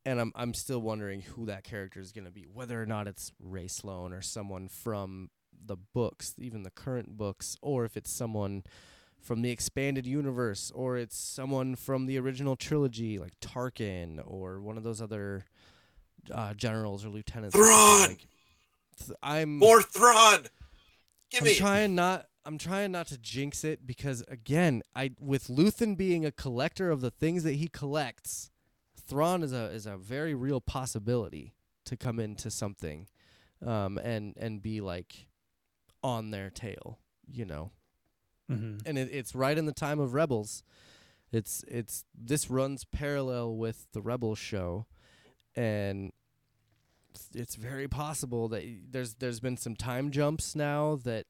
And 0.09 0.19
I'm 0.19 0.31
I'm 0.35 0.55
still 0.55 0.81
wondering 0.81 1.21
who 1.21 1.45
that 1.45 1.63
character 1.63 1.99
is 1.99 2.11
gonna 2.11 2.31
be, 2.31 2.47
whether 2.51 2.81
or 2.81 2.87
not 2.87 3.07
it's 3.07 3.31
Rae 3.39 3.67
Sloane 3.67 4.11
or 4.11 4.23
someone 4.23 4.67
from 4.67 5.29
the 5.63 5.77
books, 5.77 6.33
even 6.39 6.63
the 6.63 6.71
current 6.71 7.15
books, 7.15 7.55
or 7.61 7.85
if 7.85 7.95
it's 7.95 8.11
someone 8.11 8.63
from 9.21 9.43
the 9.43 9.51
expanded 9.51 10.07
universe, 10.07 10.71
or 10.73 10.97
it's 10.97 11.15
someone 11.15 11.75
from 11.75 12.07
the 12.07 12.17
original 12.17 12.55
trilogy, 12.55 13.19
like 13.19 13.39
Tarkin, 13.39 14.19
or 14.25 14.59
one 14.61 14.77
of 14.77 14.83
those 14.83 14.99
other 14.99 15.45
uh, 16.33 16.55
generals 16.55 17.05
or 17.05 17.09
lieutenants. 17.09 17.55
Thrawn! 17.55 18.09
Like, 18.09 18.27
th- 18.97 19.17
I'm 19.21 19.59
More 19.59 19.83
Thrawn. 19.83 20.47
Give 21.29 21.41
I'm 21.41 21.45
me. 21.45 21.55
trying 21.55 21.93
not. 21.93 22.25
I'm 22.45 22.57
trying 22.57 22.91
not 22.91 23.05
to 23.07 23.17
jinx 23.19 23.63
it 23.63 23.85
because 23.85 24.23
again, 24.27 24.81
I 24.95 25.11
with 25.19 25.49
Luthen 25.49 25.95
being 25.95 26.25
a 26.25 26.31
collector 26.31 26.89
of 26.89 27.01
the 27.01 27.11
things 27.11 27.43
that 27.43 27.55
he 27.55 27.67
collects, 27.67 28.49
Thrawn 29.09 29.43
is 29.43 29.51
a 29.53 29.65
is 29.71 29.85
a 29.85 29.97
very 29.97 30.33
real 30.33 30.61
possibility 30.61 31.53
to 31.85 31.97
come 31.97 32.19
into 32.19 32.49
something, 32.51 33.07
um, 33.65 33.97
and 33.97 34.33
and 34.37 34.61
be 34.61 34.79
like 34.81 35.27
on 36.03 36.31
their 36.31 36.49
tail, 36.49 36.99
you 37.27 37.45
know. 37.45 37.71
hmm 38.47 38.77
And 38.85 38.97
it, 38.97 39.09
it's 39.11 39.35
right 39.35 39.57
in 39.57 39.65
the 39.65 39.73
time 39.73 39.99
of 39.99 40.13
Rebels. 40.13 40.63
It's 41.31 41.63
it's 41.67 42.05
this 42.15 42.49
runs 42.49 42.85
parallel 42.85 43.55
with 43.57 43.87
the 43.93 44.01
Rebels 44.01 44.39
show, 44.39 44.85
and 45.55 46.11
it's- 47.11 47.29
it's 47.33 47.55
very 47.55 47.87
possible 47.87 48.47
that 48.49 48.63
y- 48.63 48.79
there's 48.89 49.15
there's 49.15 49.39
been 49.39 49.57
some 49.57 49.75
time 49.75 50.09
jumps 50.11 50.55
now 50.55 50.95
that 51.03 51.25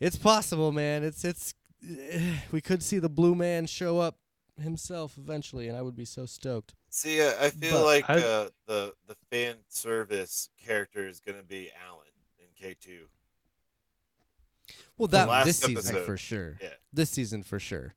it's 0.00 0.16
possible, 0.16 0.72
man. 0.72 1.02
It's 1.04 1.24
it's 1.24 1.54
we 2.52 2.60
could 2.60 2.82
see 2.82 2.98
the 2.98 3.08
blue 3.10 3.34
man 3.34 3.66
show 3.66 3.98
up 3.98 4.18
himself 4.60 5.16
eventually, 5.18 5.68
and 5.68 5.76
I 5.76 5.82
would 5.82 5.96
be 5.96 6.04
so 6.04 6.26
stoked. 6.26 6.74
See, 6.90 7.20
uh, 7.20 7.32
I 7.40 7.50
feel 7.50 7.78
But 7.78 7.84
like 7.84 8.10
I- 8.10 8.22
uh, 8.22 8.48
the 8.66 8.94
the 9.06 9.16
fan 9.30 9.56
service 9.68 10.48
character 10.64 11.06
is 11.08 11.20
gonna 11.20 11.42
be 11.42 11.70
Alan 11.88 12.06
in 12.38 12.46
K 12.54 12.74
two. 12.80 13.06
Well, 14.96 15.08
that 15.08 15.28
last 15.28 15.46
this 15.46 15.58
season 15.58 16.04
for 16.04 16.16
sure. 16.16 16.56
yeah. 16.62 16.68
This 16.92 17.10
season 17.10 17.42
for 17.42 17.58
sure. 17.58 17.94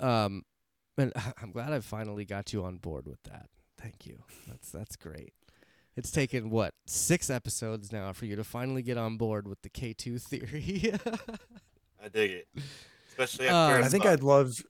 Um, 0.00 0.44
and 0.98 1.12
I'm 1.42 1.50
glad 1.50 1.72
I 1.72 1.80
finally 1.80 2.24
got 2.24 2.52
you 2.52 2.64
on 2.64 2.76
board 2.76 3.06
with 3.06 3.22
that. 3.24 3.48
Thank 3.80 4.06
you. 4.06 4.22
That's 4.46 4.70
that's 4.70 4.96
great. 4.96 5.32
It's 5.96 6.10
taken 6.10 6.50
what 6.50 6.74
six 6.86 7.30
episodes 7.30 7.90
now 7.90 8.12
for 8.12 8.26
you 8.26 8.36
to 8.36 8.44
finally 8.44 8.82
get 8.82 8.98
on 8.98 9.16
board 9.16 9.48
with 9.48 9.62
the 9.62 9.70
K2 9.70 10.20
theory. 10.20 10.92
I 12.04 12.08
dig 12.08 12.30
it, 12.32 12.48
especially 13.08 13.48
Uh, 13.48 13.54
after 13.56 13.82
I 13.82 13.88
think 13.88 14.04
I'd 14.04 14.22
love 14.22 14.62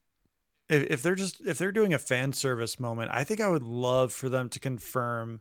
if, 0.69 0.83
if 0.91 1.03
they're 1.03 1.15
just 1.15 1.41
if 1.47 1.59
they're 1.59 1.73
doing 1.73 1.95
a 1.95 1.99
fan 1.99 2.33
service 2.33 2.81
moment. 2.81 3.11
I 3.13 3.25
think 3.25 3.41
I 3.41 3.49
would 3.49 3.63
love 3.63 4.13
for 4.13 4.29
them 4.29 4.49
to 4.51 4.61
confirm 4.61 5.41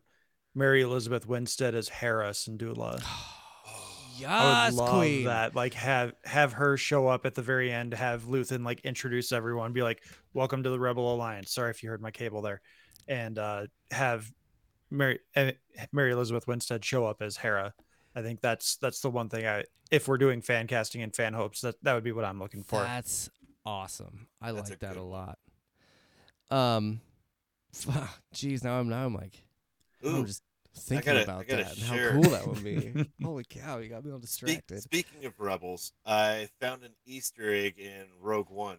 Mary 0.54 0.82
Elizabeth 0.82 1.26
Winstead 1.26 1.74
as 1.74 1.88
Hera 1.88 2.30
Syndulla. 2.30 3.02
I 4.26 4.64
yes, 4.66 4.72
would 4.72 4.78
love 4.78 4.98
Queen. 4.98 5.24
that. 5.24 5.54
Like 5.54 5.74
have 5.74 6.14
have 6.24 6.54
her 6.54 6.76
show 6.76 7.06
up 7.08 7.26
at 7.26 7.34
the 7.34 7.42
very 7.42 7.70
end, 7.70 7.92
have 7.94 8.24
Luthen 8.24 8.64
like 8.64 8.80
introduce 8.80 9.30
everyone, 9.32 9.72
be 9.72 9.82
like, 9.82 10.02
"Welcome 10.32 10.62
to 10.62 10.70
the 10.70 10.80
Rebel 10.80 11.14
Alliance." 11.14 11.52
Sorry 11.52 11.70
if 11.70 11.82
you 11.82 11.90
heard 11.90 12.00
my 12.00 12.10
cable 12.10 12.40
there, 12.40 12.62
and 13.06 13.38
uh, 13.38 13.66
have 13.90 14.30
Mary 14.90 15.18
eh, 15.34 15.52
Mary 15.92 16.12
Elizabeth 16.12 16.46
Winstead 16.46 16.84
show 16.84 17.04
up 17.04 17.20
as 17.20 17.36
Hera. 17.36 17.74
I 18.14 18.22
think 18.22 18.40
that's 18.40 18.76
that's 18.76 19.00
the 19.00 19.10
one 19.10 19.28
thing 19.28 19.46
I 19.46 19.64
if 19.90 20.08
we're 20.08 20.18
doing 20.18 20.40
fan 20.40 20.66
casting 20.66 21.02
and 21.02 21.14
fan 21.14 21.34
hopes 21.34 21.60
that 21.60 21.74
that 21.82 21.94
would 21.94 22.04
be 22.04 22.12
what 22.12 22.24
I'm 22.24 22.38
looking 22.38 22.62
for. 22.62 22.82
That's 22.82 23.28
awesome. 23.66 24.28
I 24.40 24.52
That's 24.52 24.68
a 24.70 24.72
like 24.72 24.78
that 24.80 24.96
a 24.96 25.02
one. 25.04 25.10
lot. 25.10 25.38
Um, 26.50 27.00
geez, 28.32 28.62
now 28.64 28.78
I'm 28.78 28.88
now 28.88 29.04
I'm 29.04 29.14
like 29.14 29.44
Ooh, 30.04 30.16
I'm 30.18 30.26
just 30.26 30.42
thinking 30.78 31.14
gotta- 31.14 31.24
about 31.24 31.46
that 31.48 31.72
and 31.72 31.78
how 31.80 31.94
share. 31.94 32.12
cool 32.12 32.22
that 32.30 32.46
would 32.46 32.62
be. 32.64 33.06
Holy 33.22 33.44
cow, 33.44 33.78
you 33.78 33.88
got 33.88 34.04
me 34.04 34.12
all 34.12 34.18
speak, 34.22 34.66
distracted. 34.66 34.82
speaking 34.82 35.24
of 35.24 35.38
rebels, 35.40 35.92
I 36.04 36.48
found 36.60 36.82
an 36.84 36.92
Easter 37.04 37.52
egg 37.52 37.78
in 37.78 38.04
Rogue 38.20 38.50
One. 38.50 38.78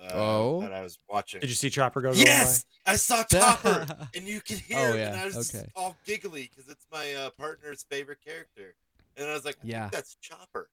Uh, 0.00 0.10
Oh? 0.14 0.60
that 0.62 0.72
I 0.72 0.82
was 0.82 0.98
watching. 1.08 1.40
Did 1.40 1.48
you 1.50 1.54
see 1.54 1.70
Chopper 1.70 2.00
go? 2.00 2.08
going 2.12 2.18
Yes, 2.26 2.64
I 2.84 2.96
saw 2.96 3.22
Chopper, 3.22 3.86
and 4.16 4.24
you 4.26 4.40
can 4.40 4.56
hear 4.58 4.78
Oh, 4.78 4.92
him, 4.92 4.98
yeah, 4.98 5.08
and 5.12 5.16
I 5.20 5.24
was 5.26 5.34
just 5.36 5.54
okay. 5.54 5.68
all 5.76 5.96
giggly 6.04 6.50
because 6.50 6.68
it's 6.70 6.86
my 6.90 7.14
uh, 7.14 7.30
partner's 7.38 7.84
favorite 7.88 8.18
character, 8.24 8.74
and 9.16 9.28
I 9.28 9.32
was 9.34 9.44
like, 9.44 9.56
I 9.62 9.66
Yeah. 9.66 9.80
think 9.82 9.92
that's 9.92 10.16
Chopper. 10.20 10.68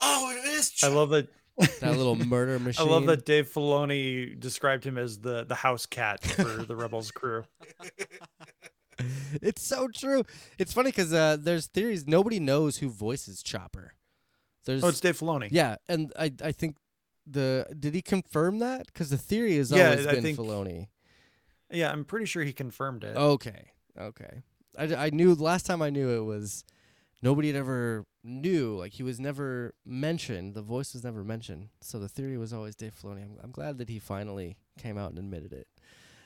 Oh, 0.00 0.30
it 0.36 0.46
is. 0.48 0.72
by? 0.80 0.86
I 0.88 0.90
love 0.90 1.10
that. 1.10 1.28
That 1.58 1.96
little 1.96 2.16
murder 2.16 2.58
machine. 2.58 2.86
I 2.86 2.90
love 2.90 3.06
that 3.06 3.24
Dave 3.24 3.48
Filoni 3.52 4.38
described 4.38 4.84
him 4.84 4.98
as 4.98 5.18
the 5.18 5.44
the 5.44 5.54
house 5.54 5.86
cat 5.86 6.22
for 6.22 6.64
the 6.64 6.76
Rebels 6.76 7.10
crew. 7.10 7.44
it's 9.42 9.62
so 9.66 9.88
true. 9.88 10.24
It's 10.58 10.72
funny 10.72 10.90
because 10.90 11.12
uh, 11.12 11.36
there's 11.38 11.66
theories 11.66 12.06
nobody 12.06 12.40
knows 12.40 12.78
who 12.78 12.88
voices 12.88 13.42
Chopper. 13.42 13.94
There's 14.64 14.82
Oh, 14.82 14.88
it's 14.88 15.00
Dave 15.00 15.18
Filoni. 15.18 15.48
yeah, 15.50 15.76
and 15.88 16.12
I 16.18 16.32
I 16.42 16.52
think 16.52 16.76
the 17.26 17.66
did 17.78 17.94
he 17.94 18.02
confirm 18.02 18.58
that? 18.60 18.86
Because 18.86 19.10
the 19.10 19.18
theory 19.18 19.56
has 19.56 19.70
Yeah, 19.70 19.90
always 19.90 20.06
I 20.06 20.12
been 20.14 20.22
think- 20.22 20.38
Filoni. 20.38 20.88
Yeah, 21.70 21.90
I'm 21.90 22.04
pretty 22.04 22.26
sure 22.26 22.44
he 22.44 22.52
confirmed 22.52 23.02
it. 23.04 23.16
Okay, 23.16 23.70
okay. 23.98 24.42
I, 24.78 25.06
I 25.06 25.10
knew 25.10 25.34
last 25.34 25.66
time 25.66 25.82
I 25.82 25.90
knew 25.90 26.10
it 26.10 26.24
was 26.24 26.64
nobody 27.22 27.48
had 27.48 27.56
ever 27.56 28.04
knew 28.24 28.76
like 28.78 28.94
he 28.94 29.02
was 29.02 29.20
never 29.20 29.74
mentioned. 29.84 30.54
The 30.54 30.62
voice 30.62 30.94
was 30.94 31.04
never 31.04 31.22
mentioned, 31.22 31.68
so 31.80 31.98
the 31.98 32.08
theory 32.08 32.38
was 32.38 32.52
always 32.52 32.74
Dave 32.74 32.94
Filoni. 33.00 33.22
I'm, 33.22 33.36
I'm 33.42 33.50
glad 33.52 33.78
that 33.78 33.88
he 33.88 33.98
finally 33.98 34.56
came 34.78 34.96
out 34.98 35.10
and 35.10 35.18
admitted 35.18 35.52
it. 35.52 35.68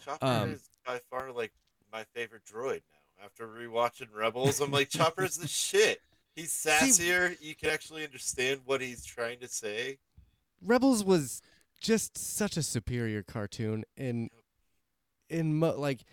Chopper 0.04 0.24
Um, 0.24 0.50
is 0.52 0.68
by 0.86 1.00
far 1.10 1.32
like 1.32 1.52
my 1.92 2.04
favorite 2.14 2.42
droid 2.44 2.82
now. 2.92 3.24
After 3.24 3.48
rewatching 3.48 4.08
Rebels, 4.14 4.60
I'm 4.60 4.70
like 4.70 4.90
Chopper's 4.90 5.36
the 5.36 5.48
shit. 5.48 6.00
He's 6.36 6.52
sassier. 6.52 7.36
You 7.40 7.56
can 7.56 7.70
actually 7.70 8.04
understand 8.04 8.60
what 8.64 8.80
he's 8.80 9.04
trying 9.04 9.40
to 9.40 9.48
say. 9.48 9.98
Rebels 10.62 11.02
was 11.02 11.42
just 11.80 12.16
such 12.16 12.56
a 12.56 12.62
superior 12.62 13.22
cartoon 13.24 13.84
in 13.96 14.30
in 15.28 15.56
mo- 15.58 15.78
like 15.78 16.04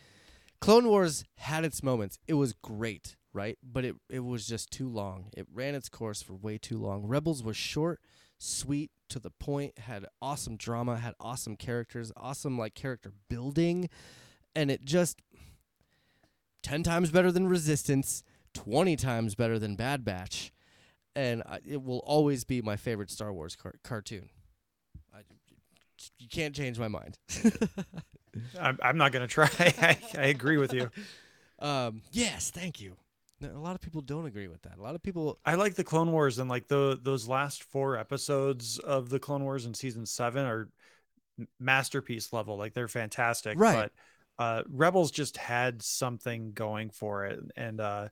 Clone 0.62 0.88
Wars 0.88 1.26
had 1.38 1.64
its 1.64 1.84
moments. 1.84 2.18
It 2.28 2.34
was 2.34 2.54
great, 2.54 3.16
right? 3.36 3.58
But 3.62 3.86
it 3.86 3.96
it 4.10 4.22
was 4.22 4.48
just 4.48 4.72
too 4.72 4.90
long. 4.90 5.26
It 5.36 5.46
ran 5.54 5.76
its 5.76 5.90
course 5.90 6.22
for 6.22 6.34
way 6.34 6.58
too 6.58 6.78
long. 6.78 7.06
Rebels 7.06 7.44
was 7.44 7.58
short, 7.58 8.00
sweet, 8.38 8.92
to 9.10 9.20
the 9.20 9.30
point, 9.30 9.78
had 9.80 10.06
awesome 10.22 10.56
drama, 10.56 10.98
had 10.98 11.14
awesome 11.20 11.56
characters, 11.56 12.12
awesome 12.16 12.58
like 12.58 12.74
character 12.74 13.12
building, 13.30 13.90
and 14.56 14.72
it 14.72 14.86
just 14.86 15.22
10 16.64 16.82
times 16.84 17.12
better 17.12 17.32
than 17.32 17.48
Resistance, 17.48 18.24
20 18.54 18.96
times 18.96 19.36
better 19.36 19.60
than 19.60 19.76
Bad 19.76 20.04
Batch. 20.04 20.52
And 21.16 21.44
I, 21.46 21.60
it 21.66 21.84
will 21.84 22.00
always 22.00 22.44
be 22.44 22.62
my 22.62 22.76
favorite 22.76 23.12
Star 23.12 23.32
Wars 23.32 23.56
car- 23.56 23.76
cartoon. 23.84 24.30
I, 25.14 25.20
you 26.18 26.28
can't 26.28 26.56
change 26.56 26.80
my 26.80 26.88
mind. 26.88 27.18
I'm, 28.60 28.78
I'm 28.82 28.98
not 28.98 29.12
gonna 29.12 29.28
try. 29.28 29.50
I, 29.60 29.98
I 30.18 30.26
agree 30.26 30.58
with 30.58 30.74
you. 30.74 30.90
um, 31.60 32.02
yes, 32.12 32.52
thank 32.52 32.82
you. 32.82 32.98
A 33.44 33.48
lot 33.48 33.76
of 33.76 33.82
people 33.82 34.02
don't 34.02 34.26
agree 34.26 34.48
with 34.48 34.62
that. 34.62 34.78
A 34.78 34.82
lot 34.82 34.96
of 34.96 35.04
people. 35.04 35.40
I 35.46 35.56
like 35.56 35.76
the 35.76 35.84
Clone 35.84 36.12
Wars 36.12 36.40
and 36.40 36.50
like 36.50 36.68
the 36.68 36.98
those 37.02 37.28
last 37.28 37.64
four 37.64 37.98
episodes 37.98 38.80
of 38.80 39.10
the 39.10 39.20
Clone 39.20 39.44
Wars 39.44 39.66
in 39.66 39.74
season 39.74 40.06
seven 40.06 40.46
are 40.46 40.70
masterpiece 41.60 42.32
level. 42.32 42.58
Like 42.58 42.74
they're 42.74 42.88
fantastic. 42.88 43.60
Right. 43.60 43.90
But 44.38 44.44
uh 44.44 44.64
Rebels 44.70 45.12
just 45.12 45.38
had 45.38 45.82
something 45.82 46.54
going 46.54 46.92
for 46.92 47.26
it. 47.26 47.40
And 47.58 47.82
uh 47.82 48.08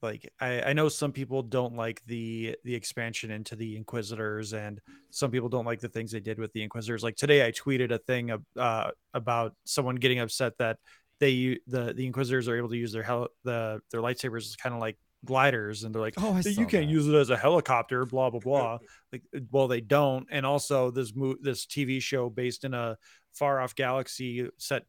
like 0.00 0.32
I, 0.40 0.62
I 0.62 0.72
know 0.72 0.88
some 0.88 1.12
people 1.12 1.42
don't 1.42 1.76
like 1.76 2.02
the 2.06 2.56
the 2.64 2.74
expansion 2.74 3.30
into 3.30 3.54
the 3.54 3.76
Inquisitors 3.76 4.54
and 4.54 4.80
some 5.10 5.30
people 5.30 5.50
don't 5.50 5.66
like 5.66 5.80
the 5.80 5.88
things 5.88 6.10
they 6.10 6.20
did 6.20 6.38
with 6.38 6.52
the 6.54 6.62
Inquisitors. 6.62 7.02
Like 7.02 7.16
today 7.16 7.46
I 7.46 7.52
tweeted 7.52 7.92
a 7.92 7.98
thing 7.98 8.32
uh 8.56 8.90
about 9.12 9.54
someone 9.64 9.96
getting 9.96 10.20
upset 10.20 10.56
that 10.58 10.78
they 11.22 11.58
the 11.68 11.94
the 11.94 12.04
Inquisitors 12.04 12.48
are 12.48 12.56
able 12.56 12.68
to 12.70 12.76
use 12.76 12.92
their 12.92 13.04
hel- 13.04 13.28
the 13.44 13.80
their 13.92 14.00
lightsabers 14.00 14.46
as 14.46 14.56
kind 14.56 14.74
of 14.74 14.80
like 14.80 14.98
gliders 15.24 15.84
and 15.84 15.94
they're 15.94 16.02
like 16.02 16.14
Oh, 16.16 16.36
you 16.44 16.66
can't 16.66 16.86
that. 16.88 16.92
use 16.92 17.06
it 17.06 17.14
as 17.14 17.30
a 17.30 17.36
helicopter 17.36 18.04
blah 18.04 18.28
blah 18.30 18.40
blah 18.48 18.78
like 19.12 19.22
uh, 19.36 19.38
well 19.52 19.68
they 19.68 19.80
don't 19.80 20.26
and 20.32 20.44
also 20.44 20.90
this 20.90 21.14
mo- 21.14 21.36
this 21.40 21.64
tv 21.64 22.02
show 22.02 22.28
based 22.28 22.64
in 22.64 22.74
a 22.74 22.98
far 23.32 23.60
off 23.60 23.76
galaxy 23.76 24.48
set 24.58 24.82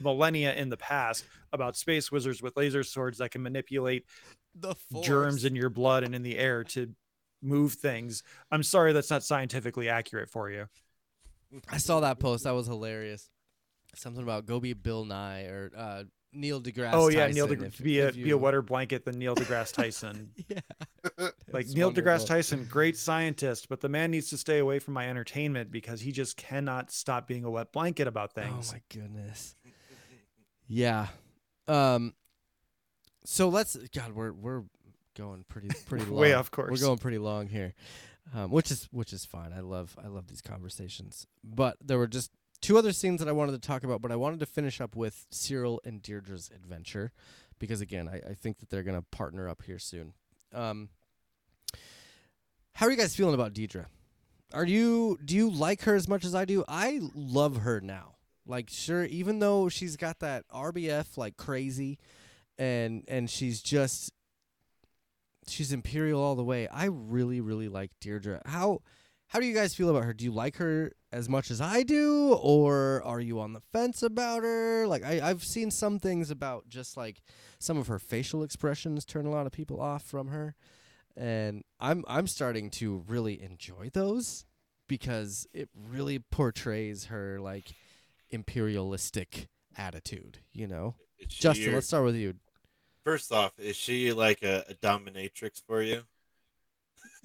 millennia 0.00 0.54
in 0.54 0.68
the 0.68 0.76
past 0.76 1.24
about 1.52 1.76
space 1.76 2.12
wizards 2.12 2.42
with 2.42 2.54
laser 2.58 2.82
swords 2.84 3.16
that 3.18 3.30
can 3.30 3.42
manipulate 3.42 4.04
The 4.54 4.74
germs 5.02 5.46
in 5.46 5.56
your 5.56 5.70
blood 5.70 6.04
and 6.04 6.14
in 6.14 6.22
the 6.22 6.36
air 6.36 6.62
to 6.64 6.94
move 7.42 7.72
things 7.72 8.22
i'm 8.50 8.62
sorry 8.62 8.92
that's 8.92 9.08
not 9.10 9.22
scientifically 9.24 9.88
accurate 9.88 10.28
for 10.28 10.50
you 10.50 10.66
I 11.70 11.78
saw 11.78 12.00
that 12.00 12.18
post. 12.18 12.42
That 12.42 12.54
was 12.54 12.66
hilarious. 12.66 13.30
Something 13.94 14.22
about 14.22 14.46
go 14.46 14.60
be 14.60 14.72
Bill 14.74 15.04
Nye 15.04 15.42
or 15.44 15.70
uh, 15.76 16.02
Neil 16.32 16.60
deGrasse. 16.60 16.90
oh 16.92 17.08
yeah 17.08 17.28
neil 17.28 17.46
Tyson, 17.46 17.60
de- 17.60 17.66
if- 17.66 17.82
be 17.82 18.00
a 18.00 18.08
if 18.08 18.14
be 18.14 18.30
a 18.30 18.36
wetter 18.36 18.60
blanket 18.60 19.06
than 19.06 19.18
neil 19.18 19.34
degrasse 19.34 19.72
tyson 19.72 20.30
Yeah. 20.48 20.60
like 21.50 21.64
It's 21.64 21.74
Neil 21.74 21.90
deGrasse. 21.90 22.26
Tyson, 22.26 22.66
great 22.70 22.96
scientist, 22.98 23.68
but 23.70 23.80
the 23.80 23.88
man 23.88 24.10
needs 24.10 24.28
to 24.30 24.36
stay 24.36 24.58
away 24.58 24.78
from 24.80 24.92
my 24.94 25.08
entertainment 25.08 25.70
because 25.70 26.02
he 26.02 26.12
just 26.12 26.36
cannot 26.36 26.90
stop 26.90 27.26
being 27.26 27.44
a 27.44 27.50
wet 27.50 27.72
blanket 27.72 28.06
about 28.06 28.34
things. 28.34 28.70
Oh 28.70 28.74
my 28.74 28.82
goodness. 28.92 29.54
Yeah. 30.68 31.06
Um. 31.68 32.12
So 33.24 33.48
let's. 33.48 33.76
God, 33.94 34.12
we're 34.12 34.32
we're 34.32 34.64
going 35.16 35.44
pretty 35.48 35.68
pretty 35.86 36.04
long. 36.04 36.20
Way 36.20 36.34
off 36.34 36.50
course. 36.50 36.70
We're 36.70 36.86
going 36.86 36.98
pretty 36.98 37.18
long 37.18 37.46
here, 37.46 37.72
um, 38.34 38.50
which 38.50 38.70
is 38.70 38.88
which 38.90 39.12
is 39.12 39.24
fine. 39.24 39.52
I 39.56 39.60
love 39.60 39.96
I 40.02 40.08
love 40.08 40.26
these 40.26 40.42
conversations. 40.42 41.26
But 41.42 41.76
there 41.80 41.98
were 41.98 42.08
just 42.08 42.30
two 42.66 42.76
other 42.76 42.92
scenes 42.92 43.20
that 43.20 43.28
I 43.28 43.32
wanted 43.32 43.52
to 43.52 43.64
talk 43.64 43.84
about. 43.84 44.02
But 44.02 44.10
I 44.10 44.16
wanted 44.16 44.40
to 44.40 44.46
finish 44.46 44.80
up 44.80 44.96
with 44.96 45.26
Syril 45.30 45.78
and 45.84 46.02
Dedra's 46.02 46.50
adventure, 46.52 47.12
because 47.60 47.80
again, 47.80 48.08
I, 48.08 48.30
I 48.30 48.34
think 48.34 48.58
that 48.58 48.70
they're 48.70 48.82
gonna 48.82 49.02
partner 49.02 49.48
up 49.48 49.62
here 49.62 49.78
soon. 49.78 50.14
Um. 50.52 50.88
How 52.72 52.86
are 52.86 52.90
you 52.90 52.98
guys 52.98 53.16
feeling 53.16 53.34
about 53.34 53.54
Dedra? 53.54 53.86
Are 54.52 54.66
you 54.66 55.18
do 55.24 55.34
you 55.34 55.48
like 55.48 55.82
her 55.82 55.94
as 55.94 56.08
much 56.08 56.24
as 56.24 56.34
I 56.34 56.44
do? 56.44 56.64
I 56.68 57.00
love 57.14 57.58
her 57.58 57.80
now. 57.80 58.16
Like 58.46 58.68
sure, 58.68 59.04
even 59.04 59.38
though 59.38 59.68
she's 59.68 59.96
got 59.96 60.18
that 60.18 60.44
RBF 60.48 61.16
like 61.16 61.36
crazy 61.36 61.98
and 62.58 63.04
and 63.08 63.30
she's 63.30 63.62
just 63.62 64.12
she's 65.48 65.72
imperial 65.72 66.20
all 66.20 66.34
the 66.34 66.44
way. 66.44 66.68
I 66.68 66.86
really 66.86 67.40
really 67.40 67.68
like 67.68 67.92
Dedra. 68.00 68.40
How 68.46 68.82
how 69.28 69.40
do 69.40 69.46
you 69.46 69.54
guys 69.54 69.74
feel 69.74 69.88
about 69.88 70.04
her? 70.04 70.12
Do 70.12 70.24
you 70.24 70.32
like 70.32 70.56
her 70.56 70.92
as 71.16 71.30
much 71.30 71.50
as 71.50 71.62
I 71.62 71.82
do 71.82 72.34
or 72.34 73.02
are 73.04 73.20
you 73.20 73.40
on 73.40 73.54
the 73.54 73.62
fence 73.72 74.02
about 74.02 74.42
her? 74.42 74.86
Like 74.86 75.02
I 75.02 75.20
I've 75.26 75.42
seen 75.42 75.70
some 75.70 75.98
things 75.98 76.30
about 76.30 76.68
just 76.68 76.94
like 76.96 77.22
some 77.58 77.78
of 77.78 77.86
her 77.86 77.98
facial 77.98 78.42
expressions 78.42 79.06
turn 79.06 79.24
a 79.24 79.30
lot 79.30 79.46
of 79.46 79.52
people 79.52 79.80
off 79.80 80.02
from 80.02 80.28
her. 80.28 80.54
And 81.16 81.64
I'm 81.80 82.04
I'm 82.06 82.26
starting 82.26 82.68
to 82.72 83.02
really 83.08 83.40
enjoy 83.42 83.88
those 83.94 84.44
because 84.88 85.46
it 85.54 85.70
really 85.74 86.18
portrays 86.18 87.06
her 87.06 87.40
like 87.40 87.72
imperialistic 88.28 89.48
attitude, 89.76 90.40
you 90.52 90.66
know. 90.66 90.96
Justin, 91.28 91.64
your- 91.64 91.74
let's 91.74 91.86
start 91.86 92.04
with 92.04 92.16
you. 92.16 92.34
First 93.04 93.32
off, 93.32 93.52
is 93.58 93.74
she 93.76 94.12
like 94.12 94.42
a, 94.42 94.64
a 94.68 94.74
dominatrix 94.74 95.62
for 95.66 95.80
you? 95.80 96.02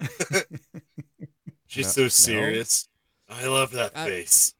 She's 1.66 1.86
No- 1.86 1.90
so 1.90 2.02
no. 2.04 2.08
serious. 2.08 2.88
I 3.32 3.46
love 3.46 3.72
that 3.72 3.92
I- 3.96 4.06
face. 4.06 4.54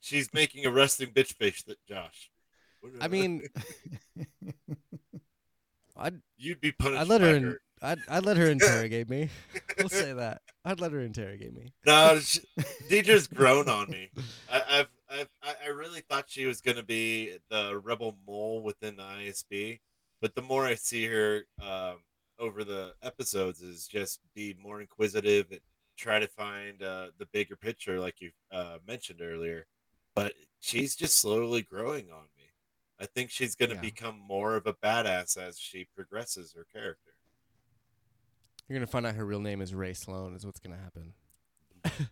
She's 0.00 0.32
making 0.34 0.66
a 0.66 0.70
resting 0.72 1.10
bitch 1.10 1.34
face 1.34 1.62
that 1.64 1.78
Josh. 1.86 2.30
I 3.00 3.06
mean, 3.08 3.42
I'd 5.96 6.20
you'd 6.36 6.60
be 6.60 6.72
punished. 6.72 7.00
I'd 7.00 7.08
let 7.08 7.20
her 7.20 7.34
in, 7.34 7.56
I'd 7.82 7.98
I'd 8.08 8.24
let 8.24 8.36
her 8.36 8.46
interrogate 8.50 9.08
me. 9.08 9.28
We'll 9.78 9.88
say 9.88 10.12
that. 10.12 10.42
I'd 10.64 10.80
let 10.80 10.90
her 10.90 10.98
interrogate 11.00 11.54
me. 11.54 11.72
No, 11.86 12.18
she, 12.18 12.40
Dedra's 12.88 13.28
grown 13.28 13.68
on 13.68 13.88
me. 13.90 14.10
I, 14.50 14.62
I've, 14.68 14.88
I've, 15.08 15.28
I 15.40 15.54
I 15.66 15.68
really 15.68 16.00
thought 16.00 16.24
she 16.28 16.46
was 16.46 16.60
gonna 16.60 16.82
be 16.82 17.36
the 17.48 17.78
rebel 17.84 18.16
mole 18.26 18.60
within 18.62 18.96
the 18.96 19.04
ISB, 19.04 19.78
but 20.20 20.34
the 20.34 20.42
more 20.42 20.66
I 20.66 20.74
see 20.74 21.06
her 21.06 21.42
um, 21.62 21.98
over 22.40 22.64
the 22.64 22.92
episodes, 23.04 23.60
is 23.62 23.86
just 23.86 24.18
be 24.34 24.56
more 24.60 24.80
inquisitive 24.80 25.46
and 25.52 25.60
try 25.98 26.18
to 26.18 26.28
find 26.28 26.82
uh, 26.82 27.08
the 27.18 27.26
bigger 27.26 27.56
picture, 27.56 28.00
like 28.00 28.20
you 28.20 28.30
uh, 28.50 28.78
mentioned 28.86 29.20
earlier. 29.20 29.66
But 30.14 30.32
she's 30.60 30.96
just 30.96 31.18
slowly 31.18 31.62
growing 31.62 32.10
on 32.10 32.24
me. 32.36 32.44
I 33.00 33.06
think 33.06 33.30
she's 33.30 33.54
gonna 33.54 33.74
Yeah. 33.74 33.80
become 33.80 34.18
more 34.18 34.56
of 34.56 34.66
a 34.66 34.72
badass 34.74 35.36
as 35.36 35.58
she 35.58 35.86
progresses 35.94 36.52
her 36.56 36.64
character. 36.72 37.10
You're 38.68 38.78
gonna 38.78 38.86
find 38.86 39.06
out 39.06 39.14
her 39.14 39.24
real 39.24 39.40
name 39.40 39.60
is 39.60 39.74
Rae 39.74 39.92
Sloane. 39.94 40.34
Is 40.34 40.44
what's 40.46 40.58
gonna 40.60 40.76
happen. 40.78 41.12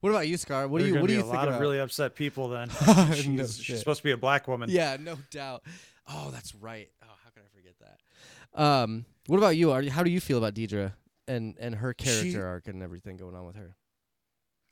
what 0.00 0.10
about 0.10 0.26
you, 0.28 0.36
Scar? 0.36 0.66
What 0.68 0.80
do 0.80 0.84
you 0.86 0.92
gonna 0.92 1.02
What 1.02 1.08
do 1.08 1.12
be 1.14 1.16
you 1.18 1.20
a 1.20 1.22
think 1.24 1.34
lot 1.36 1.48
about? 1.48 1.54
of 1.56 1.60
really 1.60 1.78
upset 1.78 2.14
people 2.14 2.48
then. 2.48 2.68
She's, 3.14 3.24
shit. 3.24 3.50
she's 3.64 3.78
supposed 3.78 3.98
to 4.00 4.04
be 4.04 4.10
a 4.10 4.16
black 4.16 4.48
woman. 4.48 4.68
Yeah, 4.70 4.96
no 5.00 5.16
doubt. 5.30 5.62
Oh, 6.08 6.30
that's 6.32 6.54
right. 6.56 6.90
Oh, 7.02 7.06
how 7.24 7.30
can 7.30 7.42
I 7.42 7.56
forget 7.56 7.74
that? 7.80 8.60
Um, 8.60 9.04
what 9.26 9.38
about 9.38 9.56
you? 9.56 9.70
Are 9.70 9.80
you, 9.80 9.90
how 9.90 10.02
do 10.02 10.10
you 10.10 10.20
feel 10.20 10.38
about 10.38 10.54
Dedra 10.54 10.92
and 11.28 11.56
and 11.58 11.74
her 11.76 11.94
character 11.94 12.30
She- 12.30 12.36
arc 12.38 12.68
and 12.68 12.82
everything 12.82 13.16
going 13.16 13.34
on 13.34 13.46
with 13.46 13.56
her? 13.56 13.76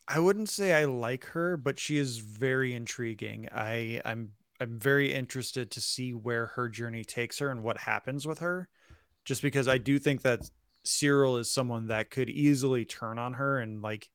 I 0.09 0.19
wouldn't 0.19 0.49
say 0.49 0.75
I 0.75 0.85
like 0.85 1.25
her, 1.27 1.57
but 1.57 1.79
she 1.79 1.97
is 1.97 2.19
very 2.19 2.75
intriguing. 2.75 3.49
I 3.53 4.01
I'm 4.05 4.33
I'm 4.61 4.79
very 4.79 5.13
interested 5.13 5.71
to 5.73 5.81
see 5.81 6.13
where 6.13 6.47
her 6.47 6.69
journey 6.69 7.05
takes 7.05 7.39
her 7.39 7.51
and 7.51 7.63
what 7.63 7.79
happens 7.79 8.27
with 8.27 8.41
her. 8.41 8.69
Just 9.25 9.43
because 9.43 9.69
I 9.69 9.79
do 9.79 9.99
think 9.99 10.23
that 10.23 10.41
Syril 10.85 11.39
is 11.39 11.53
someone 11.53 11.87
that 11.89 12.11
could 12.11 12.29
easily 12.29 12.85
turn 12.85 13.19
on 13.19 13.35
her 13.35 13.59
and 13.59 13.81
like 13.81 14.09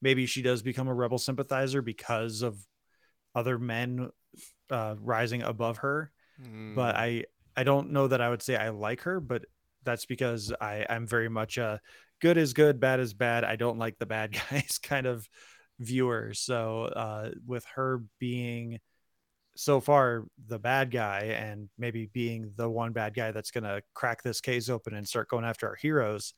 maybe 0.00 0.26
she 0.26 0.42
does 0.42 0.62
become 0.62 0.88
a 0.88 0.94
rebel 0.94 1.18
sympathizer 1.18 1.80
because 1.80 2.42
of 2.42 2.58
other 3.34 3.58
men 3.58 4.10
uh 4.70 4.96
rising 4.98 5.42
above 5.42 5.78
her. 5.78 6.10
Mm. 6.42 6.74
But 6.74 6.96
I 6.96 7.24
I 7.56 7.64
don't 7.64 7.92
know 7.92 8.08
that 8.08 8.20
I 8.20 8.28
would 8.28 8.42
say 8.42 8.56
I 8.56 8.70
like 8.70 9.02
her, 9.02 9.20
but 9.20 9.44
that's 9.84 10.06
because 10.06 10.52
I 10.60 10.86
I'm 10.88 11.06
very 11.06 11.28
much 11.28 11.58
a 11.58 11.80
good 12.20 12.36
is 12.36 12.52
good, 12.52 12.80
bad 12.80 13.00
is 13.00 13.14
bad. 13.14 13.44
I 13.44 13.56
don't 13.56 13.78
like 13.78 13.98
the 13.98 14.06
bad 14.06 14.32
guys 14.50 14.78
kind 14.82 15.06
of 15.06 15.28
viewer. 15.78 16.32
So 16.34 16.84
uh, 16.84 17.30
with 17.46 17.64
her 17.74 18.02
being 18.18 18.78
so 19.54 19.80
far 19.80 20.24
the 20.46 20.58
bad 20.58 20.90
guy 20.90 21.36
and 21.38 21.68
maybe 21.76 22.08
being 22.12 22.52
the 22.56 22.68
one 22.68 22.92
bad 22.92 23.14
guy 23.14 23.32
that's 23.32 23.50
going 23.50 23.64
to 23.64 23.82
crack 23.92 24.22
this 24.22 24.40
case 24.40 24.70
open 24.70 24.94
and 24.94 25.06
start 25.06 25.28
going 25.28 25.44
after 25.44 25.68
our 25.68 25.76
heroes. 25.76 26.32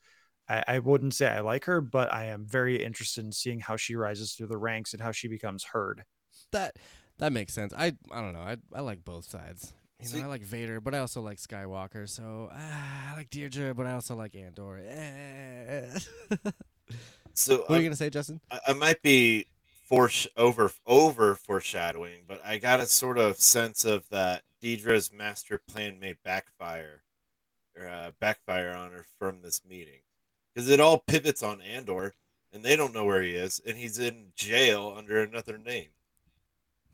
I, 0.49 0.63
I, 0.67 0.79
wouldn't 0.79 1.13
say 1.13 1.27
I 1.27 1.39
like 1.39 1.65
her, 1.65 1.81
but 1.81 2.13
I 2.13 2.25
am 2.25 2.45
very 2.45 2.83
interested 2.83 3.25
in 3.25 3.31
seeing 3.31 3.61
how 3.61 3.77
she 3.77 3.95
rises 3.95 4.33
through 4.33 4.47
the 4.47 4.57
ranks 4.57 4.93
and 4.93 5.01
how 5.01 5.11
she 5.11 5.27
becomes 5.27 5.63
heard. 5.63 6.03
That 6.51 6.75
that 7.17 7.31
makes 7.31 7.53
sense. 7.53 7.73
I 7.73 7.93
I 8.11 8.21
don't 8.21 8.33
know. 8.33 8.41
I 8.41 8.57
I 8.73 8.81
like 8.81 9.03
both 9.03 9.25
sides. 9.25 9.73
You 10.01 10.19
know, 10.19 10.25
I 10.25 10.27
like 10.27 10.43
Vader, 10.43 10.81
but 10.81 10.93
I 10.93 10.99
also 10.99 11.21
like 11.21 11.37
Skywalker. 11.37 12.07
So 12.07 12.49
uh, 12.51 13.11
I 13.11 13.15
like 13.15 13.29
Dedra, 13.29 13.75
but 13.75 13.87
I 13.87 13.93
also 13.93 14.15
like 14.15 14.35
Andor. 14.35 14.79
Eh. 14.87 15.99
So 17.35 17.57
what 17.67 17.71
are 17.71 17.81
you 17.81 17.83
gonna 17.83 17.97
say, 17.97 18.09
Justin? 18.09 18.39
I, 18.49 18.59
I 18.69 18.73
might 18.73 19.01
be 19.01 19.47
over 20.37 20.71
over 20.87 21.35
foreshadowing, 21.35 22.23
but 22.27 22.41
I 22.45 22.57
got 22.57 22.79
a 22.79 22.85
sort 22.85 23.17
of 23.17 23.37
sense 23.37 23.85
of 23.85 24.07
that 24.09 24.43
Dedra's 24.63 25.11
master 25.11 25.61
plan 25.69 25.99
may 25.99 26.15
backfire 26.23 27.03
or 27.77 27.87
uh, 27.87 28.11
backfire 28.19 28.71
on 28.71 28.91
her 28.91 29.05
from 29.19 29.41
this 29.41 29.61
meeting 29.67 29.99
because 30.53 30.69
it 30.69 30.79
all 30.79 30.99
pivots 30.99 31.43
on 31.43 31.61
Andor, 31.61 32.15
and 32.53 32.63
they 32.63 32.75
don't 32.75 32.93
know 32.93 33.05
where 33.05 33.21
he 33.21 33.35
is, 33.35 33.61
and 33.65 33.77
he's 33.77 33.99
in 33.99 34.31
jail 34.35 34.93
under 34.97 35.21
another 35.21 35.57
name. 35.57 35.89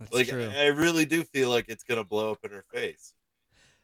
That's 0.02 0.14
like 0.14 0.28
true. 0.28 0.50
I, 0.56 0.64
I 0.64 0.68
really 0.68 1.06
do 1.06 1.24
feel 1.24 1.50
like 1.50 1.66
it's 1.70 1.84
gonna 1.84 2.04
blow 2.04 2.32
up 2.32 2.40
in 2.44 2.52
her 2.52 2.66
face. 2.74 3.14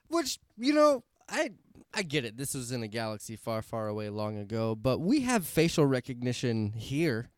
Which 0.10 0.40
you 0.58 0.74
know, 0.74 1.04
I 1.30 1.52
I 1.94 2.04
get 2.04 2.26
it. 2.26 2.38
This 2.38 2.54
was 2.54 2.72
in 2.72 2.84
a 2.84 2.88
galaxy 2.88 3.36
far, 3.36 3.62
far 3.62 3.88
away 3.88 4.10
long 4.10 4.38
ago, 4.38 4.76
but 4.76 5.00
we 5.00 5.22
have 5.22 5.46
facial 5.46 5.86
recognition 5.86 6.74
here. 6.74 7.30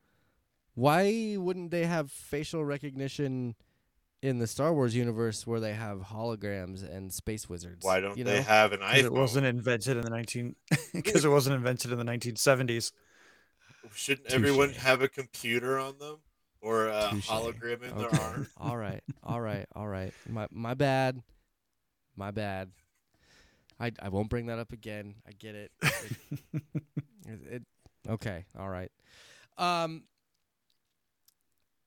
Why 0.75 1.35
wouldn't 1.37 1.71
they 1.71 1.85
have 1.85 2.11
facial 2.11 2.63
recognition 2.63 3.55
in 4.21 4.39
the 4.39 4.47
Star 4.47 4.73
Wars 4.73 4.95
universe 4.95 5.45
where 5.47 5.59
they 5.59 5.73
have 5.73 5.99
holograms 5.99 6.83
and 6.83 7.11
space 7.13 7.49
wizards? 7.49 7.85
Why 7.85 7.99
don't 7.99 8.17
you 8.17 8.23
they 8.23 8.37
know? 8.37 8.43
have 8.43 8.71
an 8.73 8.79
'Cause 8.81 8.93
iPhone? 8.95 9.03
It 9.05 9.13
wasn't 9.13 9.45
invented 9.45 9.97
in 9.97 10.03
the 10.03 10.09
19 10.09 10.55
because 10.93 11.25
it 11.25 11.29
wasn't 11.29 11.55
invented 11.55 11.91
in 11.91 11.97
the 11.97 12.05
1970s. 12.05 12.91
Shouldn't 13.93 14.27
Touche. 14.27 14.35
everyone 14.35 14.69
have 14.73 15.01
a 15.01 15.07
computer 15.07 15.79
on 15.79 15.97
them 15.99 16.17
or 16.61 16.87
a 16.87 17.09
Touche. 17.11 17.27
hologram 17.27 17.83
in 17.83 17.97
their 17.97 18.13
arm? 18.13 18.47
all 18.57 18.77
right, 18.77 19.01
all 19.23 19.41
right, 19.41 19.65
all 19.75 19.87
right. 19.87 20.13
My 20.27 20.47
my 20.51 20.73
bad, 20.73 21.21
my 22.15 22.31
bad. 22.31 22.71
I 23.79 23.91
I 24.01 24.09
won't 24.09 24.29
bring 24.29 24.47
that 24.47 24.59
up 24.59 24.71
again. 24.71 25.15
I 25.27 25.31
get 25.31 25.55
it. 25.55 25.71
It, 25.81 26.17
it, 27.27 27.39
it 27.51 27.63
okay, 28.07 28.45
all 28.57 28.69
right. 28.69 28.91
Um, 29.57 30.03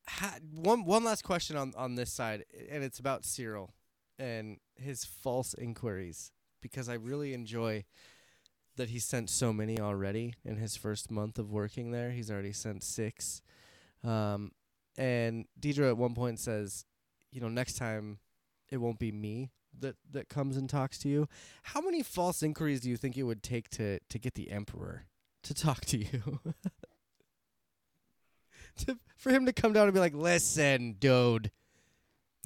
ha, 0.08 0.36
one 0.54 0.84
one 0.84 1.04
last 1.04 1.22
question 1.22 1.56
on 1.56 1.72
on 1.76 1.94
this 1.94 2.12
side, 2.12 2.44
and 2.70 2.82
it's 2.82 2.98
about 2.98 3.22
Syril 3.22 3.70
and 4.18 4.58
his 4.76 5.04
false 5.04 5.54
inquiries 5.54 6.32
because 6.60 6.88
I 6.88 6.94
really 6.94 7.34
enjoy 7.34 7.84
that 8.76 8.88
he 8.88 8.98
sent 8.98 9.28
so 9.28 9.52
many 9.52 9.78
already 9.78 10.34
in 10.44 10.56
his 10.56 10.76
first 10.76 11.10
month 11.10 11.38
of 11.38 11.50
working 11.52 11.90
there. 11.90 12.10
He's 12.10 12.30
already 12.30 12.52
sent 12.52 12.82
six. 12.82 13.42
Um, 14.02 14.52
and 14.96 15.46
Dedra 15.60 15.88
at 15.88 15.96
one 15.96 16.14
point 16.14 16.38
says, 16.38 16.84
you 17.30 17.40
know, 17.40 17.48
next 17.48 17.74
time 17.74 18.18
it 18.70 18.78
won't 18.78 18.98
be 18.98 19.12
me 19.12 19.50
that 19.78 19.96
that 20.10 20.28
comes 20.28 20.56
and 20.56 20.68
talks 20.68 20.98
to 20.98 21.08
you. 21.08 21.28
How 21.62 21.80
many 21.80 22.02
false 22.02 22.42
inquiries 22.42 22.80
do 22.80 22.90
you 22.90 22.96
think 22.96 23.16
it 23.16 23.22
would 23.24 23.42
take 23.42 23.70
to 23.70 23.98
to 24.00 24.18
get 24.18 24.34
the 24.34 24.50
emperor 24.50 25.06
to 25.44 25.54
talk 25.54 25.80
to 25.86 25.98
you? 25.98 26.40
to, 28.78 28.98
for 29.16 29.30
him 29.30 29.46
to 29.46 29.52
come 29.52 29.72
down 29.72 29.84
and 29.84 29.94
be 29.94 30.00
like, 30.00 30.14
"Listen, 30.14 30.96
dude, 30.98 31.50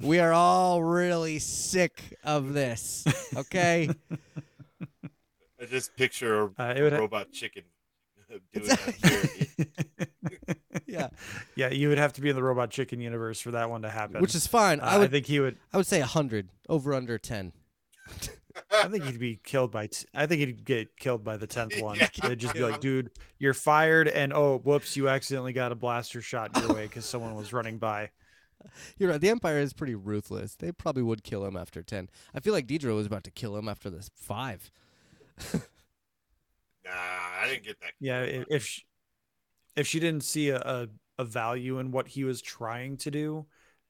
we 0.01 0.19
are 0.19 0.31
all 0.31 0.83
really 0.83 1.39
sick 1.39 2.17
of 2.23 2.53
this. 2.53 3.05
Okay? 3.35 3.89
I 5.59 5.65
just 5.65 5.95
picture 5.95 6.43
a 6.43 6.45
Uh, 6.57 6.73
it 6.75 6.81
would 6.83 6.93
ha- 6.93 6.99
robot 6.99 7.31
chicken 8.27 8.41
doing 8.53 8.67
that 8.67 9.67
yeah. 10.87 11.09
yeah, 11.55 11.69
you 11.69 11.89
would 11.89 11.97
have 11.97 12.13
to 12.13 12.21
be 12.21 12.29
in 12.29 12.35
the 12.35 12.43
Robot 12.43 12.69
Chicken 12.69 12.99
universe 12.99 13.39
for 13.39 13.51
that 13.51 13.69
one 13.69 13.81
to 13.81 13.89
happen. 13.89 14.21
Which 14.21 14.35
is 14.35 14.47
fine. 14.47 14.79
Uh, 14.79 14.85
I 14.85 14.97
would 14.97 15.09
I 15.09 15.11
think 15.11 15.25
he 15.25 15.39
would. 15.39 15.57
I 15.73 15.77
would 15.77 15.87
say 15.87 15.99
100 15.99 16.49
over 16.69 16.93
under 16.93 17.17
10. 17.17 17.53
I 18.71 18.87
think 18.87 19.03
he'd 19.03 19.19
be 19.19 19.39
killed 19.43 19.71
by. 19.71 19.87
T- 19.87 20.07
I 20.15 20.25
think 20.25 20.39
he'd 20.39 20.65
get 20.65 20.97
killed 20.97 21.23
by 21.23 21.37
the 21.37 21.47
tenth 21.47 21.73
one. 21.81 21.97
Yeah. 21.97 22.09
They'd 22.23 22.39
just 22.39 22.53
be 22.53 22.61
like, 22.61 22.79
"Dude, 22.79 23.11
you're 23.37 23.53
fired," 23.53 24.07
and 24.07 24.33
oh, 24.33 24.59
whoops, 24.63 24.97
you 24.97 25.09
accidentally 25.09 25.53
got 25.53 25.71
a 25.71 25.75
blaster 25.75 26.21
shot 26.21 26.51
your 26.57 26.73
way 26.73 26.83
because 26.83 27.05
someone 27.05 27.35
was 27.35 27.53
running 27.53 27.77
by. 27.77 28.09
You're 28.97 29.11
right. 29.11 29.21
The 29.21 29.29
Empire 29.29 29.59
is 29.59 29.73
pretty 29.73 29.95
ruthless. 29.95 30.55
They 30.55 30.71
probably 30.71 31.03
would 31.03 31.23
kill 31.23 31.45
him 31.45 31.55
after 31.55 31.83
10. 31.83 32.09
I 32.33 32.39
feel 32.39 32.53
like 32.53 32.67
Dedra 32.67 32.95
was 32.95 33.05
about 33.05 33.23
to 33.25 33.31
kill 33.31 33.55
him 33.55 33.69
after 33.69 33.89
this 33.89 34.09
5. 34.15 34.71
Nah, 36.87 37.43
I 37.43 37.47
didn't 37.49 37.63
get 37.63 37.79
that. 37.81 37.91
Yeah, 37.99 38.21
if 38.21 38.65
she, 38.65 38.83
if 39.75 39.87
she 39.87 39.99
didn't 39.99 40.23
see 40.23 40.49
a, 40.49 40.57
a 40.59 40.87
a 41.19 41.23
value 41.25 41.79
in 41.79 41.91
what 41.91 42.07
he 42.07 42.23
was 42.23 42.41
trying 42.41 42.97
to 42.97 43.11
do, 43.11 43.45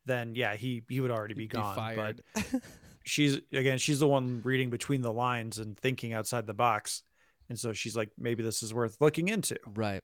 then 0.06 0.34
yeah, 0.36 0.56
he 0.56 0.84
he 0.90 1.00
would 1.00 1.12
already 1.12 1.34
be 1.34 1.44
He'd 1.44 1.52
gone. 1.52 1.76
fired. 1.76 2.22
But 2.34 2.46
she's 3.04 3.40
again, 3.54 3.78
she's 3.78 4.00
the 4.00 4.08
one 4.08 4.42
reading 4.44 4.70
between 4.70 5.02
the 5.02 5.14
lines 5.14 5.60
and 5.60 5.78
thinking 5.78 6.14
outside 6.14 6.48
the 6.48 6.54
box, 6.54 7.04
and 7.50 7.60
so 7.60 7.74
she's 7.74 7.96
like, 7.96 8.10
maybe 8.18 8.44
this 8.44 8.64
is 8.64 8.74
worth 8.74 8.98
looking 9.00 9.28
into. 9.30 9.58
Right. 9.76 10.02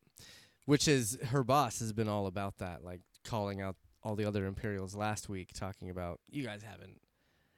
Which 0.65 0.88
is 0.88 1.18
her 1.30 1.44
boss 1.44 1.80
has 1.80 1.91
been 1.91 2.07
all 2.07 2.28
about 2.28 2.57
that, 2.60 2.84
like 2.84 3.02
calling 3.26 3.61
out 3.61 3.76
all 4.02 4.15
the 4.15 4.26
other 4.26 4.45
Imperials 4.45 4.95
last 4.95 5.28
week, 5.30 5.52
talking 5.53 5.90
about 5.90 6.20
you 6.30 6.44
guys 6.44 6.64
haven't. 6.64 7.02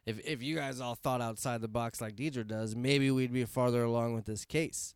If 0.06 0.20
if 0.26 0.44
you 0.44 0.56
guys 0.56 0.80
all 0.80 0.96
thought 0.96 1.22
outside 1.22 1.62
the 1.62 1.68
box 1.68 2.02
like 2.02 2.16
Dedra 2.16 2.48
does, 2.48 2.76
maybe 2.76 3.10
we'd 3.12 3.34
be 3.34 3.46
farther 3.46 3.84
along 3.84 4.14
with 4.14 4.26
this 4.26 4.46
case. 4.46 4.94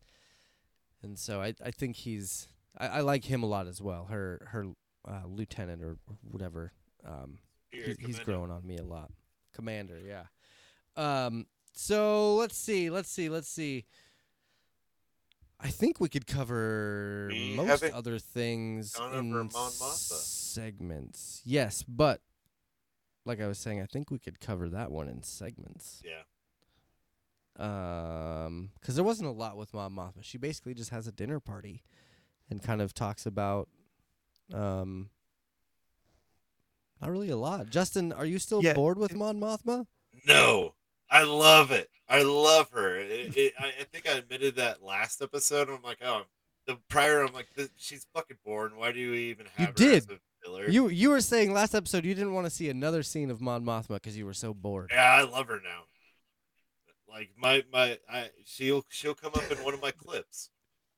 And 1.02 1.18
so 1.18 1.40
I 1.40 1.54
I 1.64 1.70
think 1.70 1.96
he's 1.96 2.48
I, 2.76 2.86
I 2.88 3.00
like 3.00 3.24
him 3.24 3.42
a 3.42 3.46
lot 3.46 3.66
as 3.66 3.80
well. 3.80 4.06
Her 4.06 4.46
her 4.50 4.66
uh, 5.08 5.22
lieutenant 5.26 5.82
or 5.82 5.96
whatever. 6.22 6.72
Um, 7.04 7.38
he's, 7.70 7.96
he's 7.98 8.18
growing 8.20 8.50
on 8.50 8.66
me 8.66 8.76
a 8.76 8.84
lot. 8.84 9.10
Commander, 9.54 9.98
yeah. 9.98 10.24
Um, 10.96 11.46
so 11.72 12.34
let's 12.36 12.56
see, 12.56 12.90
let's 12.90 13.10
see, 13.10 13.28
let's 13.28 13.48
see. 13.48 13.86
I 15.58 15.68
think 15.68 16.00
we 16.00 16.08
could 16.08 16.26
cover 16.26 17.28
We 17.30 17.54
most 17.54 17.84
other 17.84 18.18
things 18.18 18.96
in 18.96 19.02
over 19.02 19.22
Mon 19.22 19.48
Mothma. 19.48 19.92
segments. 19.92 21.42
Yes, 21.44 21.82
but 21.82 22.22
like 23.26 23.40
I 23.40 23.46
was 23.46 23.58
saying, 23.58 23.80
I 23.80 23.86
think 23.86 24.10
we 24.10 24.18
could 24.18 24.40
cover 24.40 24.68
that 24.70 24.90
one 24.90 25.08
in 25.08 25.22
segments. 25.22 26.02
Yeah. 26.04 26.22
Um, 27.60 28.70
because 28.80 28.94
there 28.94 29.04
wasn't 29.04 29.28
a 29.28 29.32
lot 29.32 29.56
with 29.56 29.74
Mon 29.74 29.92
Mothma. 29.92 30.22
She 30.22 30.38
basically 30.38 30.72
just 30.74 30.90
has 30.90 31.06
a 31.06 31.12
dinner 31.12 31.40
party, 31.40 31.82
and 32.48 32.62
kind 32.62 32.80
of 32.80 32.94
talks 32.94 33.26
about, 33.26 33.68
um, 34.54 35.10
not 37.00 37.10
really 37.10 37.30
a 37.30 37.36
lot. 37.36 37.68
Justin, 37.70 38.12
are 38.12 38.24
you 38.26 38.38
still 38.38 38.62
Yeah, 38.62 38.74
bored 38.74 38.98
with 38.98 39.14
Mon 39.14 39.38
Mothma? 39.40 39.86
No, 40.26 40.74
I 41.10 41.22
love 41.24 41.70
it. 41.70 41.88
I 42.08 42.22
love 42.22 42.70
her. 42.72 42.96
It, 42.96 43.36
it, 43.36 43.52
I, 43.58 43.66
I 43.80 43.84
think 43.92 44.08
I 44.08 44.12
admitted 44.18 44.56
that 44.56 44.82
last 44.82 45.22
episode. 45.22 45.68
I'm 45.68 45.82
like, 45.82 45.98
oh, 46.04 46.22
the 46.66 46.76
prior. 46.88 47.22
I'm 47.22 47.32
like, 47.32 47.48
this, 47.54 47.68
she's 47.76 48.06
fucking 48.14 48.38
boring. 48.44 48.76
Why 48.76 48.92
do 48.92 48.98
you 48.98 49.12
even 49.14 49.46
You 49.58 49.66
have 49.66 49.78
her 49.78 49.84
as 49.84 50.06
did. 50.06 50.10
a 50.16 50.18
filler? 50.44 50.68
You 50.68 50.88
you 50.88 51.10
were 51.10 51.20
saying 51.20 51.52
last 51.52 51.74
episode 51.74 52.04
you 52.04 52.14
didn't 52.14 52.34
want 52.34 52.46
to 52.46 52.50
see 52.50 52.68
another 52.68 53.02
scene 53.02 53.30
of 53.30 53.40
Mon 53.40 53.64
Mothma 53.64 53.94
because 53.94 54.16
you 54.16 54.26
were 54.26 54.34
so 54.34 54.52
bored. 54.54 54.90
Yeah, 54.92 55.04
I 55.04 55.22
love 55.22 55.46
her 55.48 55.60
now. 55.62 55.82
Like 57.10 57.30
my 57.36 57.64
my, 57.72 57.98
I 58.08 58.30
she'll 58.44 58.84
she'll 58.88 59.14
come 59.14 59.32
up 59.34 59.50
in 59.50 59.58
one 59.64 59.74
of 59.74 59.82
my 59.82 59.90
clips, 59.90 60.50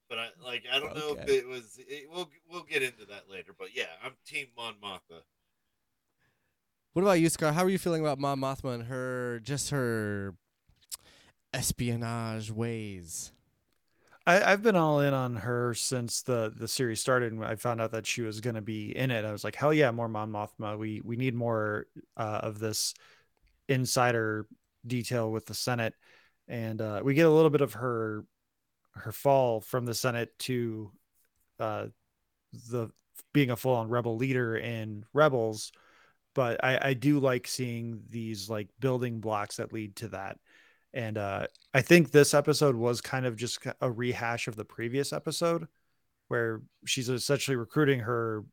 but 0.08 0.18
I 0.18 0.28
like 0.44 0.64
I 0.70 0.78
don't 0.78 0.94
know 0.94 1.16
if 1.18 1.28
it 1.28 1.48
was. 1.48 1.78
It, 1.78 2.08
we'll 2.12 2.28
we'll 2.50 2.64
get 2.64 2.82
into 2.82 3.06
that 3.06 3.30
later. 3.30 3.52
But 3.58 3.68
yeah, 3.74 3.84
I'm 4.04 4.12
Team 4.26 4.48
Mon 4.56 4.74
Mothma. 4.82 5.22
What 6.92 7.02
about 7.02 7.20
you, 7.20 7.30
Scar? 7.30 7.52
How 7.52 7.64
are 7.64 7.70
you 7.70 7.78
feeling 7.78 8.02
about 8.02 8.18
Mon 8.18 8.38
Mothma 8.38 8.74
and 8.74 8.82
her 8.84 9.40
just 9.42 9.70
her 9.70 10.34
espionage 11.54 12.50
ways? 12.50 13.32
I, 14.26 14.52
I've 14.52 14.62
been 14.62 14.76
all 14.76 15.00
in 15.00 15.14
on 15.14 15.36
her 15.36 15.72
since 15.72 16.20
the 16.22 16.52
the 16.54 16.68
series 16.68 17.00
started. 17.00 17.32
And 17.32 17.42
I 17.42 17.54
found 17.54 17.80
out 17.80 17.92
that 17.92 18.06
she 18.06 18.20
was 18.20 18.42
going 18.42 18.54
to 18.54 18.60
be 18.60 18.96
in 18.96 19.10
it. 19.10 19.24
I 19.24 19.32
was 19.32 19.44
like, 19.44 19.56
hell 19.56 19.72
yeah, 19.72 19.90
more 19.90 20.08
Mon 20.08 20.30
Mothma. 20.30 20.78
We 20.78 21.00
we 21.02 21.16
need 21.16 21.34
more 21.34 21.86
uh, 22.18 22.40
of 22.42 22.58
this 22.58 22.92
insider 23.68 24.46
detail 24.86 25.30
with 25.30 25.46
the 25.46 25.54
Senate, 25.54 25.94
and 26.48 26.80
uh, 26.80 27.00
we 27.04 27.14
get 27.14 27.26
a 27.26 27.30
little 27.30 27.50
bit 27.50 27.60
of 27.60 27.74
her 27.74 28.24
her 28.94 29.12
fall 29.12 29.60
from 29.60 29.86
the 29.86 29.94
Senate 29.94 30.38
to 30.38 30.92
uh, 31.58 31.86
the 32.70 32.90
being 33.32 33.50
a 33.50 33.56
full 33.56 33.74
on 33.74 33.88
rebel 33.88 34.16
leader 34.16 34.56
in 34.56 35.04
Rebels. 35.12 35.72
But 36.34 36.64
I, 36.64 36.78
I 36.88 36.94
do 36.94 37.20
like 37.20 37.46
seeing 37.46 38.02
these 38.08 38.48
like 38.48 38.68
building 38.80 39.20
blocks 39.20 39.56
that 39.56 39.72
lead 39.72 39.96
to 39.96 40.08
that. 40.08 40.38
And 40.94 41.18
uh, 41.18 41.46
I 41.74 41.82
think 41.82 42.10
this 42.10 42.34
episode 42.34 42.74
was 42.74 43.00
kind 43.00 43.26
of 43.26 43.36
just 43.36 43.58
a 43.80 43.90
rehash 43.90 44.48
of 44.48 44.56
the 44.56 44.64
previous 44.64 45.12
episode, 45.12 45.66
where 46.28 46.62
she's 46.86 47.08
essentially 47.08 47.56
recruiting 47.56 48.00
her 48.00 48.44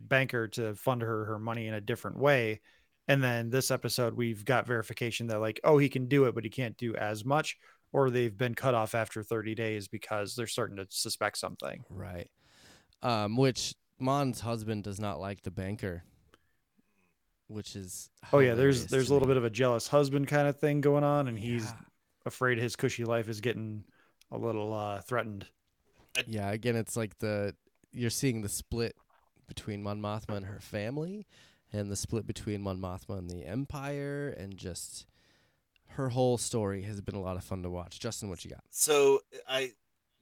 banker 0.00 0.48
to 0.48 0.74
fund 0.74 1.02
her 1.02 1.24
her 1.26 1.38
money 1.38 1.66
in 1.66 1.74
a 1.74 1.80
different 1.80 2.18
way. 2.18 2.60
And 3.08 3.22
then 3.22 3.50
this 3.50 3.70
episode, 3.70 4.14
we've 4.14 4.44
got 4.44 4.66
verification 4.66 5.28
that 5.28 5.38
like, 5.40 5.60
oh, 5.64 5.78
he 5.78 5.88
can 5.88 6.06
do 6.06 6.24
it, 6.24 6.34
but 6.34 6.44
he 6.44 6.50
can't 6.50 6.76
do 6.76 6.94
as 6.96 7.24
much, 7.24 7.56
or 7.92 8.10
they've 8.10 8.36
been 8.36 8.54
cut 8.54 8.74
off 8.74 8.94
after 8.94 9.22
30 9.22 9.54
days 9.54 9.86
because 9.88 10.34
they're 10.34 10.46
starting 10.46 10.76
to 10.76 10.86
suspect 10.90 11.38
something. 11.38 11.84
Right. 11.88 12.28
Um, 13.02 13.36
which 13.36 13.74
Mon's 14.00 14.40
husband 14.40 14.84
does 14.84 14.98
not 14.98 15.20
like 15.20 15.42
the 15.42 15.50
banker, 15.52 16.02
which 17.48 17.76
is 17.76 18.10
Oh 18.32 18.40
yeah, 18.40 18.54
there's 18.54 18.86
there's 18.86 19.08
a 19.10 19.12
little 19.12 19.28
me. 19.28 19.32
bit 19.34 19.36
of 19.38 19.44
a 19.44 19.50
jealous 19.50 19.86
husband 19.88 20.26
kind 20.28 20.48
of 20.48 20.58
thing 20.58 20.80
going 20.80 21.04
on, 21.04 21.28
and 21.28 21.38
he's 21.38 21.64
Yeah. 21.64 21.72
afraid 22.24 22.58
his 22.58 22.74
cushy 22.74 23.04
life 23.04 23.28
is 23.28 23.40
getting 23.40 23.84
a 24.32 24.38
little 24.38 24.74
uh, 24.74 25.00
threatened. 25.02 25.46
Yeah, 26.26 26.50
again, 26.50 26.74
it's 26.76 26.96
like 26.96 27.18
the 27.18 27.54
you're 27.92 28.10
seeing 28.10 28.42
the 28.42 28.48
split 28.48 28.96
between 29.46 29.82
Mon 29.82 30.00
Mothma 30.00 30.36
and 30.38 30.46
her 30.46 30.58
family, 30.60 31.26
and 31.72 31.90
the 31.90 31.96
split 31.96 32.26
between 32.26 32.62
Mon 32.62 32.78
Mothma 32.78 33.18
and 33.18 33.30
the 33.30 33.44
Empire, 33.44 34.28
and 34.36 34.56
just 34.56 35.06
her 35.90 36.10
whole 36.10 36.36
story 36.38 36.82
has 36.82 37.00
been 37.00 37.14
a 37.14 37.20
lot 37.22 37.36
of 37.36 37.44
fun 37.44 37.62
to 37.62 37.70
watch. 37.70 37.98
Justin, 38.00 38.28
what 38.28 38.44
you 38.44 38.50
got? 38.50 38.64
So 38.70 39.20
I 39.48 39.72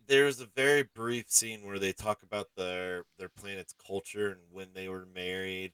there's 0.07 0.41
a 0.41 0.47
very 0.55 0.83
brief 0.83 1.31
scene 1.31 1.65
where 1.65 1.79
they 1.79 1.93
talk 1.93 2.23
about 2.23 2.49
their 2.57 3.05
their 3.19 3.29
planet's 3.31 3.75
culture 3.87 4.29
and 4.31 4.41
when 4.53 4.69
they 4.75 4.89
were 4.89 5.07
married, 5.15 5.73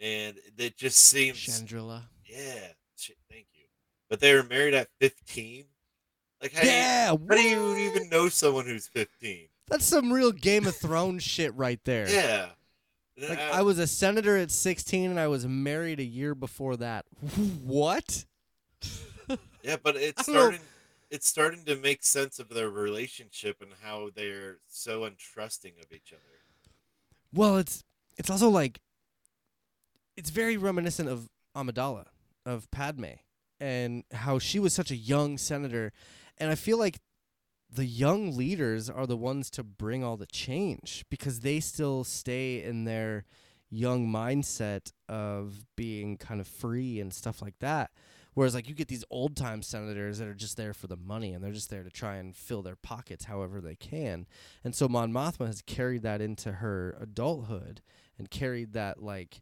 and 0.00 0.36
it 0.58 0.76
just 0.76 0.98
seems 0.98 1.38
Chandrila. 1.38 2.02
yeah. 2.26 2.68
Thank 3.30 3.46
you. 3.54 3.64
But 4.08 4.20
they 4.20 4.32
were 4.34 4.44
married 4.44 4.74
at 4.74 4.88
15. 5.00 5.64
Like 6.40 6.52
how 6.52 6.62
Yeah, 6.62 7.10
do 7.16 7.22
you, 7.22 7.28
how 7.28 7.34
do 7.34 7.40
you 7.42 7.90
even 7.90 8.08
know 8.10 8.28
someone 8.28 8.64
who's 8.66 8.86
15? 8.88 9.48
That's 9.68 9.84
some 9.84 10.12
real 10.12 10.30
Game 10.32 10.66
of 10.66 10.76
Thrones 10.76 11.22
shit 11.24 11.52
right 11.54 11.80
there. 11.84 12.08
Yeah. 12.08 12.50
Like 13.20 13.38
I- 13.38 13.58
I 13.58 13.62
was 13.62 13.78
a 13.78 13.86
senator 13.86 14.36
at 14.36 14.50
16 14.50 15.10
and 15.10 15.20
I 15.20 15.28
was 15.28 15.46
married 15.46 16.00
a 16.00 16.04
year 16.04 16.34
before 16.34 16.76
that. 16.78 17.04
What? 17.64 18.24
Yeah, 19.62 19.76
but 19.80 19.94
it's 19.96 20.26
know. 20.26 20.34
starting. 20.34 20.60
It's 21.08 21.28
starting 21.28 21.64
to 21.66 21.76
make 21.76 22.02
sense 22.02 22.40
of 22.40 22.48
their 22.48 22.68
relationship 22.68 23.58
and 23.60 23.70
how 23.80 24.10
they're 24.12 24.56
so 24.66 25.02
untrusting 25.02 25.78
of 25.80 25.92
each 25.92 26.12
other. 26.12 26.22
Well, 27.32 27.58
it's 27.58 27.84
it's 28.18 28.28
also 28.28 28.48
like 28.48 28.80
it's 30.16 30.30
very 30.30 30.56
reminiscent 30.56 31.08
of 31.08 31.28
Amidala, 31.56 32.06
of 32.44 32.68
Padme, 32.72 33.20
and 33.60 34.02
how 34.12 34.38
she 34.40 34.58
was 34.58 34.74
such 34.74 34.90
a 34.90 34.96
young 34.96 35.38
senator, 35.38 35.92
and 36.38 36.50
I 36.50 36.56
feel 36.56 36.78
like 36.78 36.98
the 37.74 37.86
young 37.86 38.36
leaders 38.36 38.90
are 38.90 39.06
the 39.06 39.16
ones 39.16 39.50
to 39.50 39.62
bring 39.62 40.04
all 40.04 40.16
the 40.16 40.26
change 40.26 41.04
because 41.08 41.40
they 41.40 41.58
still 41.58 42.04
stay 42.04 42.62
in 42.62 42.84
their 42.84 43.24
young 43.70 44.06
mindset 44.06 44.92
of 45.08 45.64
being 45.74 46.18
kind 46.18 46.40
of 46.40 46.46
free 46.46 47.00
and 47.00 47.14
stuff 47.14 47.40
like 47.40 47.58
that. 47.60 47.90
Whereas 48.34 48.54
like 48.54 48.68
you 48.68 48.74
get 48.74 48.88
these 48.88 49.04
old 49.10 49.36
time 49.36 49.62
senators 49.62 50.18
that 50.18 50.28
are 50.28 50.34
just 50.34 50.56
there 50.56 50.74
for 50.74 50.86
the 50.86 50.96
money 50.96 51.32
and 51.32 51.42
they're 51.42 51.52
just 51.52 51.70
there 51.70 51.82
to 51.82 51.90
try 51.90 52.16
and 52.16 52.36
fill 52.36 52.62
their 52.62 52.76
pockets 52.76 53.24
however 53.24 53.60
they 53.60 53.74
can. 53.74 54.26
And 54.64 54.74
so 54.74 54.88
Mon 54.88 55.12
Mothma 55.12 55.46
has 55.46 55.62
carried 55.62 56.02
that 56.02 56.20
into 56.20 56.52
her 56.52 56.96
adulthood 57.00 57.80
and 58.18 58.30
carried 58.30 58.72
that 58.74 59.02
like 59.02 59.40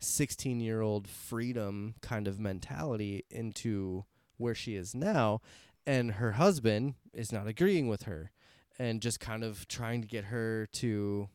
16 0.00 0.60
year 0.60 0.80
old 0.80 1.08
freedom 1.08 1.94
kind 2.00 2.26
of 2.28 2.40
mentality 2.40 3.24
into 3.30 4.04
where 4.36 4.54
she 4.54 4.76
is 4.76 4.94
now. 4.94 5.40
And 5.88 6.12
her 6.12 6.32
husband 6.32 6.96
is 7.14 7.32
not 7.32 7.46
agreeing 7.46 7.88
with 7.88 8.02
her 8.02 8.30
and 8.78 9.00
just 9.00 9.20
kind 9.20 9.42
of 9.42 9.66
trying 9.68 10.02
to 10.02 10.06
get 10.06 10.24
her 10.24 10.68
to, 10.74 11.30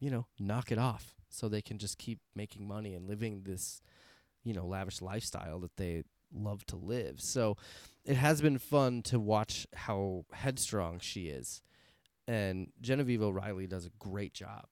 you 0.00 0.10
know, 0.10 0.26
knock 0.40 0.72
it 0.72 0.78
off 0.78 1.14
so 1.28 1.48
they 1.48 1.62
can 1.62 1.78
just 1.78 1.96
keep 1.96 2.18
making 2.34 2.66
money 2.66 2.92
and 2.94 3.06
living 3.06 3.42
this, 3.44 3.80
you 4.42 4.52
know, 4.52 4.66
lavish 4.66 5.00
lifestyle 5.00 5.60
that 5.60 5.76
they 5.76 6.02
love 6.34 6.66
to 6.66 6.76
live. 6.76 7.20
So 7.20 7.56
it 8.04 8.16
has 8.16 8.40
been 8.40 8.58
fun 8.58 9.02
to 9.02 9.20
watch 9.20 9.64
how 9.74 10.24
headstrong 10.32 10.98
she 10.98 11.28
is. 11.28 11.62
And 12.26 12.72
Genevieve 12.80 13.22
O'Reilly 13.22 13.68
does 13.68 13.86
a 13.86 13.90
great 14.00 14.34
job 14.34 14.66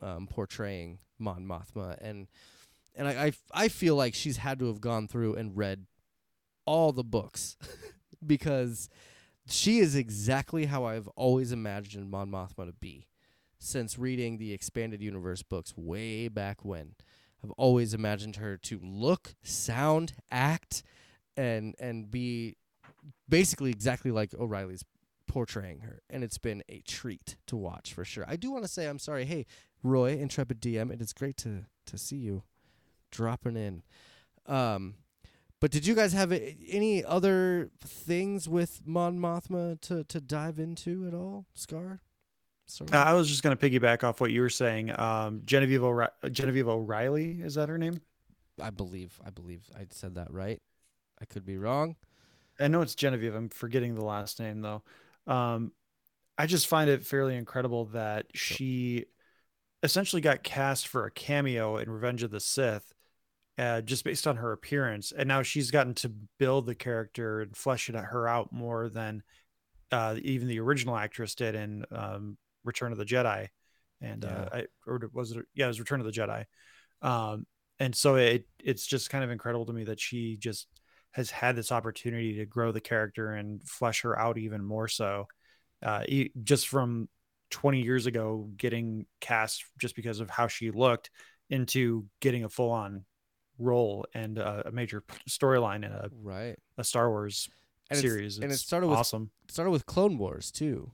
um, 0.00 0.28
portraying 0.28 1.00
Mon 1.18 1.44
Mothma, 1.44 1.98
and 2.00 2.28
and 2.94 3.08
I, 3.08 3.26
I 3.26 3.32
I 3.52 3.68
feel 3.68 3.96
like 3.96 4.14
she's 4.14 4.38
had 4.38 4.58
to 4.60 4.66
have 4.68 4.80
gone 4.80 5.08
through 5.08 5.34
and 5.34 5.56
read 5.56 5.86
all 6.64 6.92
the 6.92 7.04
books 7.04 7.56
because 8.26 8.88
she 9.46 9.78
is 9.78 9.94
exactly 9.94 10.66
how 10.66 10.84
I've 10.84 11.08
always 11.08 11.52
imagined 11.52 12.10
Mon 12.10 12.30
Mothma 12.30 12.66
to 12.66 12.72
be 12.72 13.08
since 13.58 13.98
reading 13.98 14.38
the 14.38 14.52
expanded 14.52 15.00
universe 15.00 15.42
books 15.42 15.74
way 15.76 16.28
back 16.28 16.64
when. 16.64 16.94
I've 17.42 17.52
always 17.52 17.94
imagined 17.94 18.36
her 18.36 18.56
to 18.56 18.80
look, 18.82 19.34
sound, 19.42 20.14
act, 20.30 20.82
and 21.36 21.74
and 21.78 22.10
be 22.10 22.56
basically 23.28 23.70
exactly 23.70 24.10
like 24.10 24.34
O'Reilly's 24.34 24.84
portraying 25.26 25.80
her, 25.80 26.02
and 26.10 26.22
it's 26.22 26.38
been 26.38 26.62
a 26.68 26.80
treat 26.80 27.36
to 27.46 27.56
watch 27.56 27.94
for 27.94 28.04
sure. 28.04 28.24
I 28.28 28.36
do 28.36 28.52
want 28.52 28.64
to 28.64 28.70
say 28.70 28.86
I'm 28.86 28.98
sorry. 28.98 29.24
Hey, 29.24 29.46
Roy, 29.82 30.12
intrepid 30.12 30.60
DM, 30.60 30.92
it 30.92 31.00
is 31.00 31.12
great 31.12 31.36
to 31.38 31.64
to 31.86 31.98
see 31.98 32.16
you 32.16 32.42
dropping 33.10 33.56
in. 33.56 33.82
Um, 34.46 34.94
but 35.62 35.70
did 35.70 35.86
you 35.86 35.94
guys 35.94 36.12
have 36.12 36.32
any 36.32 37.04
other 37.04 37.70
things 37.84 38.48
with 38.48 38.80
Mon 38.84 39.16
Mothma 39.16 39.80
to 39.82 40.02
to 40.02 40.20
dive 40.20 40.58
into 40.58 41.06
at 41.06 41.14
all, 41.14 41.46
Scar? 41.54 42.00
Sorry. 42.66 42.90
Uh, 42.92 43.04
I 43.04 43.12
was 43.12 43.28
just 43.28 43.44
going 43.44 43.56
to 43.56 43.70
piggyback 43.70 44.02
off 44.02 44.20
what 44.20 44.32
you 44.32 44.40
were 44.40 44.50
saying. 44.50 44.98
Um, 44.98 45.42
Genevieve, 45.44 45.84
O'Ri- 45.84 46.08
Genevieve 46.32 46.66
O'Reilly, 46.66 47.42
is 47.42 47.54
that 47.54 47.68
her 47.68 47.78
name? 47.78 48.00
I 48.60 48.70
believe 48.70 49.20
I 49.24 49.30
believe 49.30 49.70
I 49.78 49.86
said 49.90 50.16
that 50.16 50.32
right. 50.32 50.60
I 51.20 51.26
could 51.26 51.46
be 51.46 51.58
wrong. 51.58 51.94
I 52.58 52.66
know 52.66 52.82
it's 52.82 52.96
Genevieve. 52.96 53.36
I'm 53.36 53.48
forgetting 53.48 53.94
the 53.94 54.04
last 54.04 54.40
name 54.40 54.62
though. 54.62 54.82
Um, 55.28 55.70
I 56.36 56.46
just 56.46 56.66
find 56.66 56.90
it 56.90 57.06
fairly 57.06 57.36
incredible 57.36 57.84
that 57.92 58.26
she 58.34 59.04
essentially 59.84 60.22
got 60.22 60.42
cast 60.42 60.88
for 60.88 61.06
a 61.06 61.10
cameo 61.12 61.76
in 61.76 61.88
Revenge 61.88 62.24
of 62.24 62.32
the 62.32 62.40
Sith, 62.40 62.94
uh, 63.58 63.80
just 63.80 64.04
based 64.04 64.26
on 64.26 64.36
her 64.36 64.52
appearance, 64.52 65.12
and 65.12 65.28
now 65.28 65.42
she's 65.42 65.70
gotten 65.70 65.94
to 65.94 66.12
build 66.38 66.66
the 66.66 66.74
character 66.74 67.40
and 67.40 67.56
flesh 67.56 67.88
it 67.88 67.94
her 67.94 68.26
out 68.26 68.52
more 68.52 68.88
than 68.88 69.22
uh, 69.90 70.16
even 70.22 70.48
the 70.48 70.60
original 70.60 70.96
actress 70.96 71.34
did 71.34 71.54
in 71.54 71.84
um, 71.90 72.38
Return 72.64 72.92
of 72.92 72.98
the 72.98 73.04
Jedi, 73.04 73.48
and 74.00 74.24
uh, 74.24 74.48
I, 74.52 74.66
or 74.86 75.00
was 75.12 75.32
it? 75.32 75.44
Yeah, 75.54 75.66
it 75.66 75.68
was 75.68 75.80
Return 75.80 76.00
of 76.00 76.06
the 76.06 76.12
Jedi. 76.12 76.44
Um, 77.02 77.46
and 77.78 77.94
so 77.94 78.14
it 78.14 78.46
it's 78.62 78.86
just 78.86 79.10
kind 79.10 79.24
of 79.24 79.30
incredible 79.30 79.66
to 79.66 79.72
me 79.72 79.84
that 79.84 80.00
she 80.00 80.36
just 80.36 80.68
has 81.12 81.30
had 81.30 81.56
this 81.56 81.72
opportunity 81.72 82.36
to 82.36 82.46
grow 82.46 82.72
the 82.72 82.80
character 82.80 83.32
and 83.32 83.62
flesh 83.64 84.02
her 84.02 84.18
out 84.18 84.38
even 84.38 84.64
more 84.64 84.88
so 84.88 85.26
uh, 85.82 86.04
just 86.42 86.68
from 86.68 87.08
20 87.50 87.82
years 87.82 88.06
ago 88.06 88.48
getting 88.56 89.04
cast 89.20 89.64
just 89.78 89.94
because 89.94 90.20
of 90.20 90.30
how 90.30 90.46
she 90.46 90.70
looked 90.70 91.10
into 91.50 92.06
getting 92.20 92.44
a 92.44 92.48
full-on 92.48 93.04
role 93.62 94.04
and 94.14 94.38
uh, 94.38 94.62
a 94.66 94.70
major 94.72 95.02
storyline 95.28 95.84
in 95.84 95.92
a, 95.92 96.08
Right. 96.22 96.56
a 96.76 96.84
star 96.84 97.08
wars 97.10 97.48
And 97.90 97.98
series 98.00 98.38
and 98.38 98.50
it 98.52 98.56
started 98.58 98.88
with- 98.88 98.98
awesome 98.98 99.30
It 99.44 99.52
started 99.52 99.70
with 99.70 99.86
Clone 99.86 100.18
Wars 100.18 100.50
too, 100.50 100.90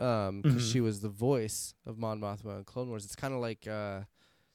um, 0.00 0.42
because 0.42 0.62
Mhm. 0.68 0.72
she 0.72 0.80
was 0.80 1.00
the 1.00 1.08
voice 1.08 1.74
of 1.86 1.98
Mon 1.98 2.20
Mothma 2.20 2.58
in 2.58 2.64
Clone 2.64 2.88
Wars. 2.88 3.04
It's 3.04 3.16
kind 3.16 3.32
of 3.34 3.40
like 3.40 3.66
uh, 3.66 4.02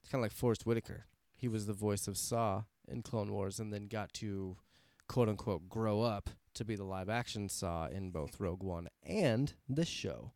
it's 0.02 0.10
kind 0.12 0.22
of 0.22 0.24
like 0.26 0.32
Forest 0.32 0.66
Whitaker. 0.66 1.06
He 1.36 1.48
was 1.48 1.66
the 1.66 1.74
voice 1.74 2.08
of 2.08 2.18
Saw 2.18 2.64
in 2.88 3.02
Clone 3.02 3.32
Wars, 3.32 3.60
and 3.60 3.72
then 3.74 3.88
got 3.88 4.12
to 4.14 4.58
quote 5.08 5.30
unquote 5.30 5.70
grow 5.70 6.02
up 6.02 6.30
to 6.56 6.66
be 6.66 6.76
the 6.76 6.84
live 6.84 7.10
action 7.10 7.48
Saw 7.50 7.88
in 7.88 8.12
both 8.12 8.40
Rogue 8.40 8.64
One 8.64 8.90
and 9.04 9.54
this 9.68 9.88
show. 9.88 10.34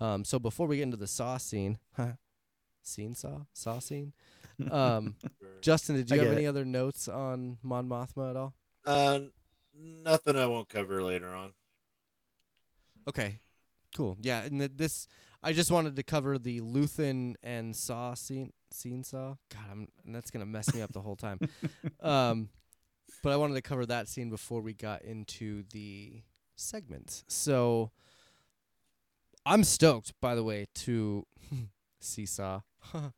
Um, 0.00 0.24
so 0.24 0.38
before 0.38 0.66
we 0.66 0.76
get 0.76 0.82
into 0.82 0.96
the 0.98 1.06
Saw 1.06 1.36
scene, 1.38 1.78
scene 2.82 3.14
Saw 3.14 3.44
Saw 3.52 3.78
scene. 3.78 4.12
Um, 4.70 5.14
Justin, 5.60 5.96
did 5.96 6.12
I 6.12 6.16
you 6.16 6.22
have 6.22 6.32
any 6.32 6.44
it. 6.44 6.48
other 6.48 6.64
notes 6.64 7.08
on 7.08 7.58
Mon 7.62 7.88
Mothma 7.88 8.30
at 8.30 8.36
all? 8.36 8.54
Uh, 8.84 9.20
nothing 9.78 10.36
I 10.36 10.46
won't 10.46 10.68
cover 10.68 11.02
later 11.02 11.28
on. 11.28 11.52
Okay, 13.08 13.40
cool. 13.96 14.16
Yeah, 14.20 14.42
and 14.44 14.58
th- 14.60 14.72
this 14.76 15.06
I 15.42 15.52
just 15.52 15.70
wanted 15.70 15.96
to 15.96 16.02
cover 16.02 16.38
the 16.38 16.60
Luthen 16.60 17.34
and 17.42 17.74
Saw 17.76 18.14
scene. 18.14 18.52
Scene 18.70 19.04
Saw. 19.04 19.34
God, 19.52 19.64
I'm 19.70 19.88
and 20.04 20.14
that's 20.14 20.30
gonna 20.30 20.46
mess 20.46 20.74
me 20.74 20.80
up 20.82 20.92
the 20.92 21.02
whole 21.02 21.16
time. 21.16 21.38
Um, 22.00 22.48
but 23.22 23.32
I 23.32 23.36
wanted 23.36 23.54
to 23.54 23.62
cover 23.62 23.86
that 23.86 24.08
scene 24.08 24.28
before 24.28 24.60
we 24.60 24.74
got 24.74 25.02
into 25.02 25.64
the 25.72 26.22
segments. 26.56 27.24
So 27.28 27.90
I'm 29.46 29.64
stoked, 29.64 30.12
by 30.20 30.34
the 30.34 30.44
way, 30.44 30.66
to 30.74 31.26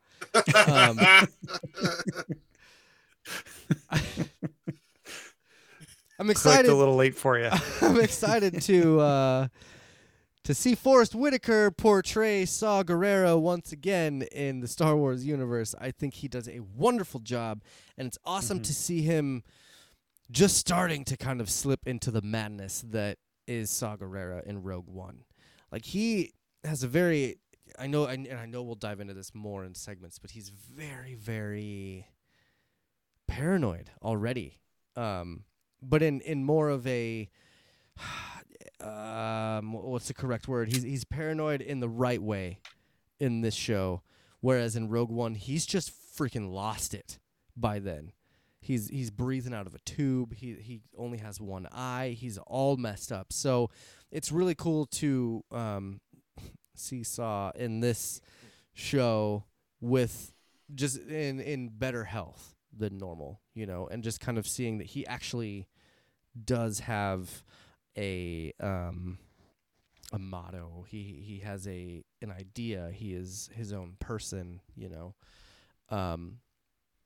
Um, 0.66 0.98
I'm 6.18 6.26
Clicked 6.28 6.30
excited. 6.30 6.70
a 6.70 6.74
little 6.74 6.96
late 6.96 7.14
for 7.14 7.38
you. 7.38 7.50
I'm 7.82 8.00
excited 8.00 8.62
to 8.62 9.00
uh, 9.00 9.48
to 10.44 10.54
see 10.54 10.74
Forest 10.74 11.14
Whitaker 11.14 11.70
portray 11.70 12.46
Saw 12.46 12.82
Gerrera 12.82 13.38
once 13.38 13.72
again 13.72 14.22
in 14.32 14.60
the 14.60 14.68
Star 14.68 14.96
Wars 14.96 15.26
universe. 15.26 15.74
I 15.78 15.90
think 15.90 16.14
he 16.14 16.28
does 16.28 16.48
a 16.48 16.60
wonderful 16.60 17.20
job, 17.20 17.62
and 17.98 18.06
it's 18.08 18.18
awesome 18.24 18.60
Mhm. 18.60 18.64
to 18.64 18.74
see 18.74 19.02
him 19.02 19.42
just 20.30 20.56
starting 20.56 21.04
to 21.04 21.16
kind 21.16 21.40
of 21.40 21.50
slip 21.50 21.80
into 21.86 22.10
the 22.10 22.22
madness 22.22 22.82
that 22.88 23.18
is 23.46 23.70
Saw 23.70 23.96
Gerrera 23.96 24.42
in 24.44 24.62
Rogue 24.62 24.88
One. 24.88 25.24
Like 25.70 25.84
he 25.84 26.32
has 26.64 26.82
a 26.82 26.88
very, 26.88 27.36
I 27.78 27.86
know, 27.86 28.04
and 28.06 28.26
and 28.26 28.38
I 28.38 28.46
know 28.46 28.62
we'll 28.62 28.74
dive 28.74 29.00
into 29.00 29.14
this 29.14 29.34
more 29.34 29.64
in 29.64 29.74
segments, 29.74 30.18
but 30.18 30.30
he's 30.30 30.48
very, 30.48 31.14
very 31.14 32.06
paranoid 33.26 33.90
already. 34.02 34.60
Um, 34.96 35.44
but 35.82 36.02
in 36.02 36.20
in 36.20 36.44
more 36.44 36.68
of 36.68 36.86
a 36.86 37.28
um 38.80 39.72
what's 39.72 40.08
the 40.08 40.14
correct 40.14 40.48
word? 40.48 40.68
He's 40.68 40.82
he's 40.82 41.04
paranoid 41.04 41.60
in 41.60 41.80
the 41.80 41.88
right 41.88 42.22
way 42.22 42.60
in 43.18 43.40
this 43.40 43.54
show 43.54 44.02
whereas 44.40 44.76
in 44.76 44.88
rogue 44.88 45.10
one 45.10 45.34
he's 45.34 45.66
just 45.66 45.90
freaking 45.90 46.52
lost 46.52 46.94
it 46.94 47.18
by 47.56 47.78
then. 47.78 48.12
He's 48.60 48.88
he's 48.88 49.10
breathing 49.10 49.54
out 49.54 49.66
of 49.66 49.74
a 49.74 49.78
tube. 49.80 50.34
He 50.34 50.54
he 50.54 50.80
only 50.96 51.18
has 51.18 51.40
one 51.40 51.68
eye. 51.70 52.16
He's 52.18 52.38
all 52.38 52.76
messed 52.76 53.12
up. 53.12 53.32
So 53.32 53.70
it's 54.10 54.32
really 54.32 54.54
cool 54.54 54.86
to 54.86 55.44
um 55.52 56.00
see 56.78 57.02
saw 57.02 57.50
in 57.54 57.80
this 57.80 58.20
show 58.72 59.44
with 59.80 60.32
just 60.74 60.98
in 60.98 61.40
in 61.40 61.68
better 61.68 62.04
health 62.04 62.54
than 62.76 62.98
normal 62.98 63.40
you 63.54 63.64
know 63.66 63.86
and 63.86 64.02
just 64.02 64.20
kind 64.20 64.36
of 64.36 64.46
seeing 64.46 64.78
that 64.78 64.88
he 64.88 65.06
actually 65.06 65.66
does 66.44 66.80
have 66.80 67.44
a 67.96 68.52
um 68.60 69.18
a 70.12 70.18
motto. 70.18 70.84
He 70.88 71.22
he 71.24 71.40
has 71.40 71.66
a 71.66 72.04
an 72.22 72.30
idea. 72.30 72.90
He 72.92 73.12
is 73.14 73.50
his 73.54 73.72
own 73.72 73.96
person 73.98 74.60
you 74.74 74.88
know. 74.88 75.14
Um 75.88 76.38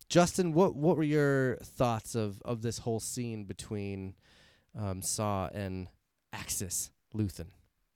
justin 0.09 0.53
what 0.53 0.75
what 0.75 0.97
were 0.97 1.05
your 1.05 1.57
thoughts 1.59 2.17
of 2.17 2.43
of 2.45 2.63
this 2.63 2.79
whole 2.79 2.99
scene 2.99 3.45
between 3.45 4.15
um 4.77 5.01
saw 5.03 5.49
and 5.55 5.87
axis 6.33 6.91
luthen 7.15 7.47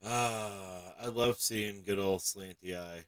Ah, 0.06 0.94
I 1.02 1.06
love 1.08 1.40
seeing 1.40 1.82
good 1.84 1.98
old 1.98 2.20
Slanty 2.20 2.76
Eye. 2.76 3.04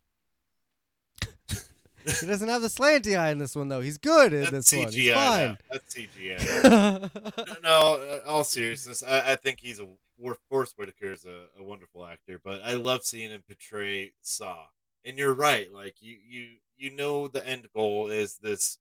he 2.21 2.27
doesn't 2.27 2.49
have 2.49 2.63
the 2.63 2.69
slanty 2.69 3.19
eye 3.19 3.31
in 3.31 3.39
this 3.39 3.57
one 3.57 3.69
though 3.69 3.81
he's 3.81 3.99
good 3.99 4.33
in 4.33 4.43
That's 4.43 4.71
this 4.71 4.73
one 4.73 4.93
he's 4.93 5.11
CGI. 5.11 5.15
fine 5.15 5.47
now. 5.49 5.57
That's 5.73 5.95
CGI. 5.95 7.63
no, 7.63 7.95
uh, 8.01 8.21
all 8.29 8.45
seriousness, 8.45 9.03
I, 9.03 9.33
I 9.33 9.37
think 9.37 9.59
he's 9.61 9.81
a 9.81 9.89
War- 10.17 10.39
Forest 10.49 10.75
Whitaker 10.77 11.13
is 11.13 11.25
a, 11.25 11.47
a 11.59 11.65
wonderful 11.65 12.07
actor, 12.07 12.41
but 12.43 12.63
I 12.65 12.75
love 12.75 13.05
seeing 13.05 13.31
him 13.31 13.43
portray 13.47 14.13
Saw. 14.23 14.67
And 15.05 15.19
you're 15.19 15.35
right, 15.35 15.73
like 15.73 15.97
you 16.01 16.17
you 16.27 16.47
you 16.77 16.91
know 16.95 17.29
the 17.29 17.47
end 17.47 17.67
goal 17.75 18.09
is 18.09 18.39
this 18.39 18.79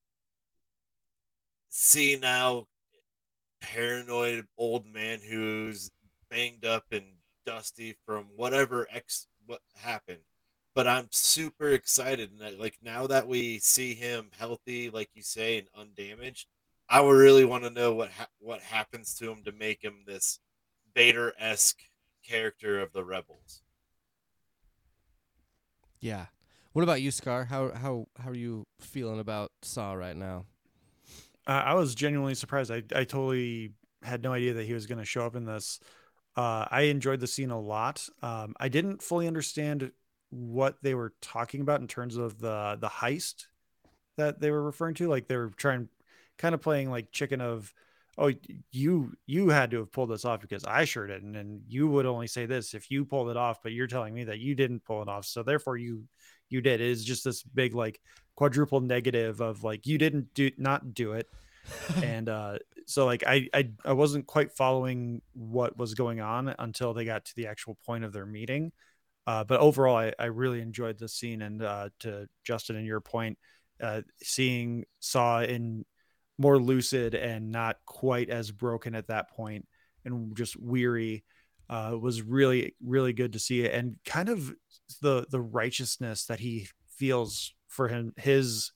senile, 1.68 2.68
paranoid 3.60 4.46
old 4.56 4.86
man 4.86 5.20
who's 5.28 5.90
banged 6.30 6.64
up 6.64 6.84
and 6.90 7.04
dusty 7.46 7.96
from 8.04 8.26
whatever 8.36 8.86
ex 8.90 9.28
what 9.46 9.62
happened. 9.76 10.20
But 10.74 10.86
I'm 10.86 11.08
super 11.12 11.70
excited, 11.70 12.32
and 12.32 12.42
I- 12.44 12.50
like 12.50 12.78
now 12.82 13.06
that 13.06 13.26
we 13.28 13.58
see 13.60 13.94
him 13.94 14.30
healthy, 14.38 14.90
like 14.90 15.10
you 15.14 15.22
say, 15.22 15.58
and 15.58 15.68
undamaged, 15.74 16.48
I 16.88 17.00
would 17.00 17.16
really 17.16 17.44
want 17.46 17.64
to 17.64 17.70
know 17.70 17.94
what 17.94 18.10
ha- 18.10 18.28
what 18.38 18.60
happens 18.60 19.14
to 19.16 19.30
him 19.30 19.44
to 19.44 19.52
make 19.52 19.82
him 19.82 20.04
this 20.06 20.40
Vader 20.94 21.32
esque 21.38 21.80
character 22.26 22.80
of 22.80 22.92
the 22.92 23.04
rebels. 23.04 23.62
yeah 26.00 26.26
what 26.72 26.82
about 26.82 27.00
you 27.00 27.10
scar 27.10 27.44
how 27.44 27.70
how 27.72 28.06
how 28.18 28.30
are 28.30 28.34
you 28.34 28.66
feeling 28.80 29.20
about 29.20 29.50
saw 29.62 29.92
right 29.94 30.16
now 30.16 30.44
Uh, 31.46 31.62
I 31.64 31.74
was 31.74 31.94
genuinely 31.94 32.34
surprised. 32.34 32.72
I, 32.72 32.82
I 32.94 33.04
totally 33.04 33.72
had 34.02 34.20
no 34.22 34.32
idea 34.32 34.52
that 34.54 34.64
he 34.66 34.74
was 34.74 34.86
going 34.86 34.98
to 34.98 35.04
show 35.04 35.24
up 35.24 35.36
in 35.36 35.44
this. 35.44 35.78
Uh, 36.36 36.66
I 36.70 36.82
enjoyed 36.82 37.20
the 37.20 37.26
scene 37.26 37.50
a 37.50 37.60
lot. 37.60 38.06
Um, 38.22 38.54
I 38.60 38.68
didn't 38.68 39.02
fully 39.02 39.26
understand 39.26 39.90
what 40.30 40.76
they 40.82 40.94
were 40.94 41.14
talking 41.22 41.60
about 41.60 41.80
in 41.80 41.86
terms 41.86 42.16
of 42.16 42.38
the 42.38 42.76
the 42.80 42.88
heist 42.88 43.46
that 44.16 44.40
they 44.40 44.50
were 44.50 44.62
referring 44.62 44.94
to. 44.96 45.08
Like 45.08 45.28
they 45.28 45.36
were 45.36 45.50
trying, 45.56 45.88
kind 46.36 46.54
of 46.54 46.60
playing 46.60 46.90
like 46.90 47.10
chicken 47.10 47.40
of, 47.40 47.72
oh, 48.18 48.32
you 48.70 49.12
you 49.26 49.48
had 49.48 49.70
to 49.70 49.78
have 49.78 49.92
pulled 49.92 50.10
this 50.10 50.26
off 50.26 50.42
because 50.42 50.64
I 50.64 50.84
sure 50.84 51.06
didn't, 51.06 51.36
and 51.36 51.62
you 51.68 51.88
would 51.88 52.06
only 52.06 52.26
say 52.26 52.44
this 52.44 52.74
if 52.74 52.90
you 52.90 53.06
pulled 53.06 53.30
it 53.30 53.36
off, 53.38 53.62
but 53.62 53.72
you're 53.72 53.86
telling 53.86 54.12
me 54.12 54.24
that 54.24 54.38
you 54.38 54.54
didn't 54.54 54.84
pull 54.84 55.00
it 55.00 55.08
off, 55.08 55.24
so 55.24 55.42
therefore 55.42 55.78
you 55.78 56.04
you 56.50 56.60
did. 56.60 56.80
It 56.82 56.88
is 56.88 57.04
just 57.04 57.24
this 57.24 57.42
big 57.42 57.74
like 57.74 58.00
quadruple 58.34 58.80
negative 58.80 59.40
of 59.40 59.64
like 59.64 59.86
you 59.86 59.96
didn't 59.96 60.34
do 60.34 60.50
not 60.58 60.92
do 60.92 61.12
it 61.12 61.30
and 62.02 62.28
uh 62.28 62.58
so 62.86 63.04
like 63.04 63.24
I, 63.26 63.48
I 63.52 63.70
i 63.84 63.92
wasn't 63.92 64.26
quite 64.26 64.52
following 64.52 65.22
what 65.32 65.76
was 65.76 65.94
going 65.94 66.20
on 66.20 66.54
until 66.58 66.94
they 66.94 67.04
got 67.04 67.24
to 67.26 67.36
the 67.36 67.46
actual 67.48 67.76
point 67.86 68.04
of 68.04 68.12
their 68.12 68.26
meeting. 68.26 68.72
Uh 69.26 69.44
but 69.44 69.60
overall 69.60 69.96
i, 69.96 70.12
I 70.18 70.26
really 70.26 70.60
enjoyed 70.60 70.98
the 70.98 71.08
scene. 71.08 71.42
And 71.42 71.62
uh 71.62 71.88
to 72.00 72.28
justin 72.44 72.76
and 72.76 72.86
your 72.86 73.00
point 73.00 73.38
uh 73.82 74.02
seeing 74.22 74.84
saw 75.00 75.42
in 75.42 75.84
more 76.38 76.58
lucid 76.58 77.14
and 77.14 77.50
not 77.50 77.76
quite 77.86 78.30
as 78.30 78.50
broken 78.50 78.94
at 78.94 79.08
that 79.08 79.30
point 79.30 79.66
and 80.04 80.36
just 80.36 80.58
weary 80.60 81.24
uh 81.68 81.96
was 81.98 82.22
really 82.22 82.74
really 82.84 83.12
good 83.12 83.32
to 83.32 83.38
see. 83.38 83.62
It 83.64 83.74
and 83.74 83.96
kind 84.04 84.28
of 84.28 84.54
the 85.02 85.26
the 85.30 85.40
righteousness 85.40 86.26
that 86.26 86.40
he 86.40 86.68
feels 86.96 87.52
for 87.68 87.88
him 87.88 88.12
his 88.16 88.70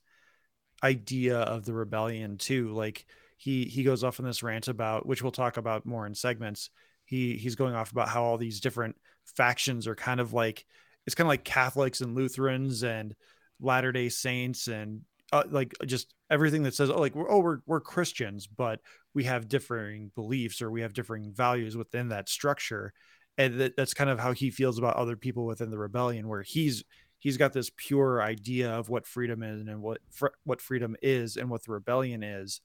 idea 0.83 1.37
of 1.37 1.65
the 1.65 1.73
rebellion 1.73 2.37
too 2.37 2.71
like 2.73 3.05
he 3.37 3.65
he 3.65 3.83
goes 3.83 4.03
off 4.03 4.19
on 4.19 4.25
this 4.25 4.43
rant 4.43 4.67
about 4.67 5.05
which 5.05 5.21
we'll 5.21 5.31
talk 5.31 5.57
about 5.57 5.85
more 5.85 6.05
in 6.05 6.15
segments 6.15 6.69
he 7.05 7.37
he's 7.37 7.55
going 7.55 7.75
off 7.75 7.91
about 7.91 8.09
how 8.09 8.23
all 8.23 8.37
these 8.37 8.59
different 8.59 8.95
factions 9.35 9.87
are 9.87 9.95
kind 9.95 10.19
of 10.19 10.33
like 10.33 10.65
it's 11.05 11.15
kind 11.15 11.25
of 11.25 11.29
like 11.29 11.43
catholics 11.43 12.01
and 12.01 12.15
lutherans 12.15 12.83
and 12.83 13.15
latter 13.59 13.91
day 13.91 14.09
saints 14.09 14.67
and 14.67 15.01
uh, 15.31 15.43
like 15.49 15.73
just 15.85 16.13
everything 16.29 16.63
that 16.63 16.73
says 16.75 16.89
oh 16.89 16.99
like 16.99 17.15
we're, 17.15 17.29
oh 17.29 17.39
we're, 17.39 17.59
we're 17.65 17.79
christians 17.79 18.47
but 18.47 18.81
we 19.13 19.23
have 19.25 19.47
differing 19.47 20.11
beliefs 20.15 20.61
or 20.61 20.71
we 20.71 20.81
have 20.81 20.93
differing 20.93 21.31
values 21.31 21.75
within 21.75 22.09
that 22.09 22.29
structure. 22.29 22.93
And 23.37 23.59
that, 23.59 23.75
that's 23.75 23.93
kind 23.93 24.09
of 24.09 24.19
how 24.19 24.33
he 24.33 24.51
feels 24.51 24.77
about 24.77 24.95
other 24.95 25.15
people 25.15 25.45
within 25.45 25.69
the 25.69 25.77
rebellion 25.77 26.27
where 26.27 26.41
he's 26.41 26.83
he's 27.21 27.37
got 27.37 27.53
this 27.53 27.71
pure 27.77 28.21
idea 28.21 28.69
of 28.71 28.89
what 28.89 29.05
freedom 29.07 29.41
is 29.43 29.61
and 29.61 29.81
what 29.81 29.99
fr- 30.09 30.35
what 30.43 30.59
freedom 30.61 30.95
is 31.01 31.37
and 31.37 31.49
what 31.49 31.63
the 31.63 31.71
rebellion 31.71 32.23
is 32.23 32.59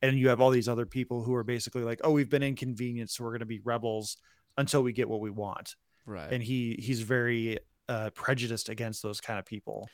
and 0.00 0.18
you 0.18 0.28
have 0.28 0.40
all 0.40 0.50
these 0.50 0.68
other 0.68 0.86
people 0.86 1.22
who 1.24 1.34
are 1.34 1.44
basically 1.44 1.82
like 1.82 2.00
oh 2.04 2.12
we've 2.12 2.30
been 2.30 2.42
inconvenienced 2.42 3.16
so 3.16 3.24
we're 3.24 3.30
going 3.30 3.40
to 3.40 3.46
be 3.46 3.60
rebels 3.64 4.18
until 4.58 4.82
we 4.82 4.92
get 4.92 5.08
what 5.08 5.20
we 5.20 5.30
want 5.30 5.74
right 6.06 6.32
and 6.32 6.42
he 6.42 6.76
he's 6.80 7.00
very 7.00 7.58
uh 7.88 8.10
prejudiced 8.14 8.68
against 8.68 9.02
those 9.02 9.20
kind 9.20 9.38
of 9.38 9.44
people 9.46 9.88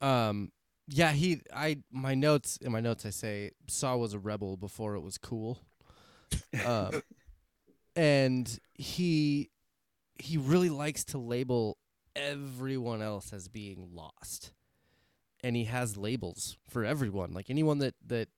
Um, 0.00 0.52
yeah, 0.88 1.10
he. 1.12 1.40
I 1.52 1.78
my 1.90 2.14
notes 2.14 2.58
in 2.58 2.70
my 2.70 2.80
notes 2.80 3.04
I 3.04 3.10
say 3.10 3.50
Saw 3.66 3.96
was 3.96 4.14
a 4.14 4.20
rebel 4.20 4.56
before 4.56 4.94
it 4.94 5.00
was 5.00 5.18
cool. 5.18 5.58
Um, 6.64 7.02
and 7.96 8.58
he 8.74 9.50
he 10.18 10.36
really 10.36 10.70
likes 10.70 11.04
to 11.06 11.18
label 11.18 11.76
everyone 12.16 13.02
else 13.02 13.32
as 13.32 13.48
being 13.48 13.90
lost, 13.92 14.52
and 15.44 15.54
he 15.56 15.64
has 15.64 15.96
labels 15.96 16.56
for 16.68 16.84
everyone. 16.84 17.32
Like 17.32 17.50
anyone 17.50 17.78
that 17.78 17.94
that 18.06 18.28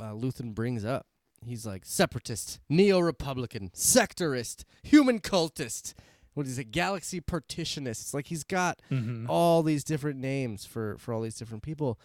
uh, 0.00 0.12
Luthen 0.12 0.54
brings 0.54 0.84
up, 0.84 1.06
he's 1.44 1.64
like 1.66 1.84
separatist, 1.84 2.60
neo 2.68 2.98
republican, 2.98 3.70
sectorist, 3.74 4.64
human 4.82 5.20
cultist. 5.20 5.94
What 6.34 6.46
is 6.46 6.58
it? 6.58 6.70
Galaxy 6.70 7.20
partitionists. 7.20 8.14
Like 8.14 8.26
he's 8.28 8.44
got 8.44 8.80
all 9.28 9.62
these 9.62 9.82
different 9.84 10.18
names 10.20 10.64
for 10.66 10.96
for 10.98 11.12
all 11.14 11.20
these 11.22 11.36
different 11.36 11.62
people 11.62 11.98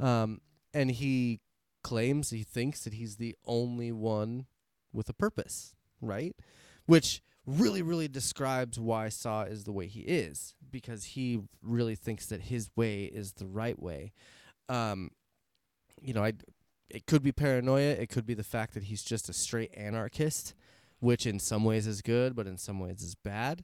um 0.00 0.40
and 0.72 0.90
he 0.90 1.40
claims 1.84 2.30
he 2.30 2.42
thinks 2.42 2.82
that 2.82 2.94
he's 2.94 3.16
the 3.16 3.36
only 3.46 3.92
one 3.92 4.46
with 4.92 5.08
a 5.08 5.12
purpose 5.12 5.76
right 6.00 6.34
which 6.86 7.22
really 7.46 7.82
really 7.82 8.08
describes 8.08 8.78
why 8.78 9.08
saw 9.08 9.42
is 9.42 9.64
the 9.64 9.72
way 9.72 9.86
he 9.86 10.00
is 10.00 10.54
because 10.70 11.04
he 11.04 11.40
really 11.62 11.94
thinks 11.94 12.26
that 12.26 12.42
his 12.42 12.70
way 12.74 13.04
is 13.04 13.32
the 13.34 13.46
right 13.46 13.80
way 13.80 14.12
um 14.68 15.10
you 16.00 16.14
know 16.14 16.24
i 16.24 16.32
it 16.88 17.06
could 17.06 17.22
be 17.22 17.32
paranoia 17.32 17.90
it 17.90 18.08
could 18.08 18.26
be 18.26 18.34
the 18.34 18.44
fact 18.44 18.74
that 18.74 18.84
he's 18.84 19.02
just 19.02 19.28
a 19.28 19.32
straight 19.32 19.70
anarchist 19.76 20.54
which 21.00 21.26
in 21.26 21.38
some 21.38 21.64
ways 21.64 21.86
is 21.86 22.00
good 22.00 22.34
but 22.34 22.46
in 22.46 22.56
some 22.56 22.80
ways 22.80 23.02
is 23.02 23.14
bad 23.14 23.62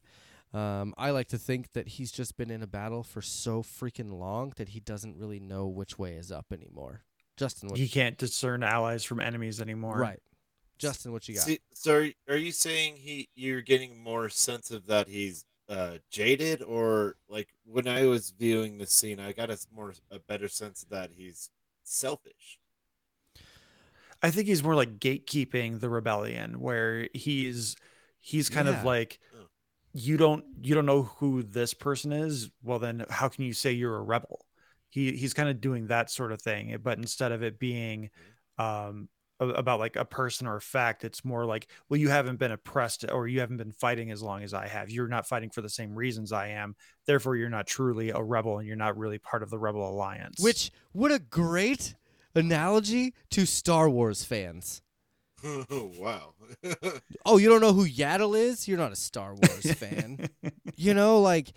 um, 0.53 0.95
I 0.99 1.11
like 1.11 1.29
to 1.29 1.39
think 1.39 1.73
that 1.73 1.87
he's 1.87 2.11
just 2.11 2.37
been 2.37 2.51
in 2.51 2.63
a 2.63 2.67
battle 2.67 3.05
for 3.05 3.23
so 3.23 3.63
freaking 3.63 4.13
long 4.19 4.53
that 4.57 4.71
he 4.71 4.81
doesn't 4.81 5.17
really 5.17 5.39
know 5.39 5.69
which 5.69 5.97
way 5.99 6.15
is 6.15 6.33
up 6.33 6.47
anymore. 6.53 7.03
Justin, 7.37 7.69
what 7.69 7.79
he 7.79 7.89
can't 7.89 8.19
discern 8.19 8.63
allies 8.63 9.05
from 9.05 9.21
enemies 9.21 9.61
anymore 9.61 9.97
right? 9.97 10.21
Justin, 10.81 11.13
what 11.13 11.29
you 11.29 11.35
got? 11.35 11.45
See, 11.45 11.61
so 11.75 11.95
are, 11.95 12.09
are 12.29 12.37
you 12.37 12.53
saying 12.53 12.97
he 12.97 13.29
you're 13.35 13.61
getting 13.61 14.03
more 14.03 14.29
sense 14.29 14.71
of 14.71 14.87
that 14.87 15.09
he's 15.09 15.45
uh, 15.69 15.99
jaded, 16.11 16.63
or 16.63 17.17
like 17.29 17.49
when 17.65 17.87
I 17.87 18.07
was 18.07 18.33
viewing 18.39 18.79
the 18.79 18.87
scene, 18.87 19.21
I 19.21 19.33
got 19.33 19.51
a 19.51 19.59
more 19.75 19.95
a 20.11 20.19
better 20.19 20.49
sense 20.49 20.85
that 20.91 21.11
he's 21.17 21.51
selfish. 21.85 22.59
I 24.23 24.31
think 24.31 24.49
he's 24.49 24.63
more 24.63 24.75
like 24.75 24.99
gatekeeping 24.99 25.81
the 25.81 25.89
rebellion, 25.89 26.61
where 26.61 27.09
he's 27.15 27.77
he's 28.21 28.49
kind 28.49 28.69
Yeah. 28.69 28.79
of 28.79 28.85
like 28.85 29.19
you 29.93 30.17
don't 30.17 30.45
you 30.63 30.75
don't 30.75 30.87
know 30.87 31.03
who 31.05 31.43
this 31.43 31.75
person 31.75 32.13
is. 32.13 32.51
Well, 32.63 32.79
then 32.79 33.05
how 33.11 33.29
can 33.29 33.45
you 33.45 33.53
say 33.53 33.73
you're 33.73 33.97
a 33.97 34.03
rebel? 34.03 34.47
He 34.91 35.13
he's 35.17 35.35
kind 35.35 35.49
of 35.49 35.61
doing 35.61 35.87
that 35.89 36.11
sort 36.11 36.33
of 36.33 36.43
thing, 36.43 36.77
but 36.83 36.99
instead 36.99 37.33
of 37.33 37.43
it 37.43 37.59
being 37.59 38.11
um 38.59 39.09
a- 39.11 39.20
about 39.41 39.81
like 39.81 39.97
a 39.97 40.05
person 40.05 40.47
or 40.47 40.57
a 40.57 40.61
fact, 40.61 41.05
it's 41.05 41.25
more 41.25 41.45
like, 41.47 41.67
well, 41.89 41.99
you 41.99 42.09
haven't 42.09 42.39
been 42.39 42.53
oppressed 42.53 43.05
or 43.11 43.27
you 43.27 43.41
haven't 43.41 43.57
been 43.57 43.73
fighting 43.73 44.11
as 44.11 44.23
long 44.23 44.43
as 44.43 44.55
I 44.55 44.69
have. 44.69 44.91
You're 44.91 45.09
not 45.09 45.27
fighting 45.27 45.51
for 45.51 45.63
the 45.63 45.69
same 45.69 45.95
reasons 45.95 46.33
I 46.33 46.49
am. 46.49 46.77
Therefore, 47.07 47.37
you're 47.37 47.49
not 47.49 47.67
truly 47.67 48.11
a 48.11 48.21
rebel 48.23 48.59
and 48.59 48.67
you're 48.67 48.77
not 48.77 48.97
really 48.97 49.19
part 49.19 49.43
of 49.43 49.51
the 49.51 49.59
rebel 49.59 49.89
alliance. 49.89 50.41
Which 50.41 50.71
what 50.93 51.11
a 51.11 51.19
great 51.19 51.95
analogy 52.35 53.15
to 53.31 53.47
Star 53.47 53.89
Wars 53.89 54.25
fans. 54.25 54.83
wow. 55.71 56.35
Oh, 57.27 57.37
you 57.37 57.49
don't 57.49 57.61
know 57.61 57.75
who 57.75 57.87
Yaddle 57.87 58.37
is? 58.37 58.67
You're 58.67 58.79
not 58.79 58.93
a 58.93 58.97
Star 58.97 59.35
Wars 59.35 59.73
fan. 59.75 60.31
you 60.77 60.95
know, 60.95 61.21
like 61.21 61.53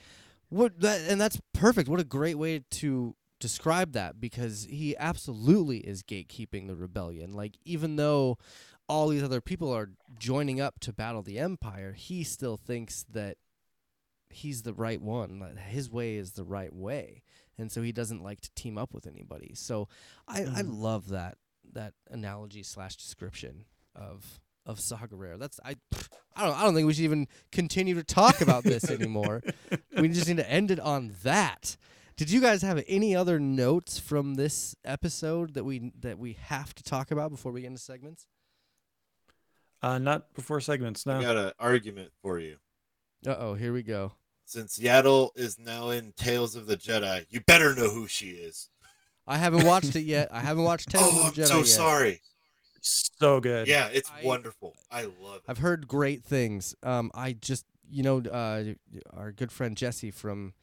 what 0.49 0.80
that 0.81 1.01
and 1.10 1.19
that's 1.19 1.39
perfect. 1.53 1.89
What 1.89 1.99
a 1.99 2.03
great 2.03 2.38
way 2.38 2.64
to 2.72 3.15
describe 3.44 3.91
that 3.91 4.20
because 4.20 4.65
he 4.70 4.95
absolutely 4.98 5.78
is 5.80 6.02
gatekeeping 6.02 6.65
the 6.68 6.76
rebellion. 6.76 7.32
Like 7.34 7.57
even 7.65 7.98
though 7.98 8.38
all 8.90 9.10
these 9.10 9.22
other 9.24 9.41
people 9.41 9.72
are 9.72 9.90
joining 10.18 10.60
up 10.61 10.80
to 10.80 10.94
battle 10.94 11.22
the 11.22 11.38
empire, 11.38 11.91
he 11.94 12.24
still 12.24 12.57
thinks 12.57 13.06
that 13.11 13.38
he's 14.30 14.64
the 14.64 14.74
right 14.74 15.02
one. 15.02 15.40
That 15.40 15.57
his 15.60 15.91
way 15.91 16.15
is 16.15 16.32
the 16.32 16.44
right 16.44 16.74
way. 16.74 17.22
And 17.57 17.72
so 17.72 17.82
he 17.84 17.91
doesn't 17.91 18.24
like 18.24 18.41
to 18.41 18.49
team 18.56 18.78
up 18.78 18.94
with 18.94 19.06
anybody. 19.06 19.52
So 19.56 19.88
I, 20.28 20.41
I 20.41 20.64
Mhm. 20.64 20.82
love 20.82 21.10
that 21.10 21.38
that 21.74 21.94
analogy 22.10 22.64
slash 22.64 22.95
description 22.95 23.65
of 23.95 24.40
of 24.65 24.80
Saw 24.80 24.98
Gerrera. 24.99 25.38
That's 25.38 25.60
I 25.65 25.76
I 26.36 26.45
don't 26.45 26.57
I 26.57 26.64
don't 26.64 26.74
think 26.74 26.88
we 26.88 26.94
should 26.94 27.03
even 27.03 27.28
continue 27.52 27.95
to 27.95 28.03
talk 28.03 28.40
about 28.41 28.64
this 28.64 28.90
anymore. 28.90 29.44
we 29.98 30.07
just 30.10 30.28
need 30.28 30.38
to 30.38 30.49
end 30.49 30.72
it 30.72 30.80
on 30.80 31.14
that. 31.24 31.76
Did 32.15 32.30
you 32.30 32.41
guys 32.41 32.61
have 32.61 32.84
any 32.88 33.15
other 33.15 33.40
notes 33.40 33.98
from 33.99 34.35
this 34.35 34.76
episode 34.85 35.56
that 35.56 35.64
we 35.64 35.91
that 35.99 36.19
we 36.19 36.34
have 36.34 36.73
to 36.76 36.84
talk 36.84 37.10
about 37.11 37.31
before 37.31 37.52
we 37.52 37.61
get 37.61 37.68
into 37.68 37.81
segments? 37.81 38.27
uh, 39.81 39.98
not 39.98 40.34
before 40.34 40.61
segments. 40.61 41.06
No. 41.06 41.18
I 41.18 41.22
got 41.22 41.35
an 41.35 41.52
argument 41.60 42.11
for 42.22 42.40
you. 42.40 42.57
Uh 43.27 43.35
oh, 43.38 43.53
here 43.56 43.73
we 43.73 43.84
go. 43.84 44.14
Since 44.45 44.77
Yaddle 44.80 45.30
is 45.35 45.57
now 45.57 45.90
in 45.90 46.14
Tales 46.15 46.56
of 46.56 46.68
the 46.68 46.77
Jedi, 46.77 47.26
you 47.30 47.41
better 47.41 47.73
know 47.76 47.90
who 47.90 48.07
she 48.07 48.27
is. 48.31 48.69
I 49.26 49.38
haven't 49.38 49.65
watched 49.65 49.95
it 49.95 50.02
yet. 50.03 50.30
I 50.31 50.41
haven't 50.41 50.64
watched 50.65 50.90
Tales 50.91 51.10
oh, 51.14 51.22
I'm 51.22 51.27
of 51.30 51.35
the 51.35 51.41
Jedi 51.44 51.48
so 51.48 51.57
yet. 51.57 51.68
sorry. 51.68 52.22
So 52.81 53.40
good. 53.40 53.68
Yeah, 53.68 53.88
it's 53.91 54.11
I- 54.11 54.26
wonderful. 54.26 54.76
I 54.91 55.03
love 55.03 55.38
it. 55.38 55.44
I've 55.48 55.60
heard 55.60 55.88
great 55.88 56.23
things. 56.23 56.76
Um, 56.84 57.10
I 57.15 57.34
just, 57.34 57.65
you 57.90 58.03
know, 58.03 58.19
uh, 58.19 58.64
our 59.14 59.31
good 59.31 59.52
friend 59.52 59.76
Jesse 59.77 60.11
from 60.11 60.53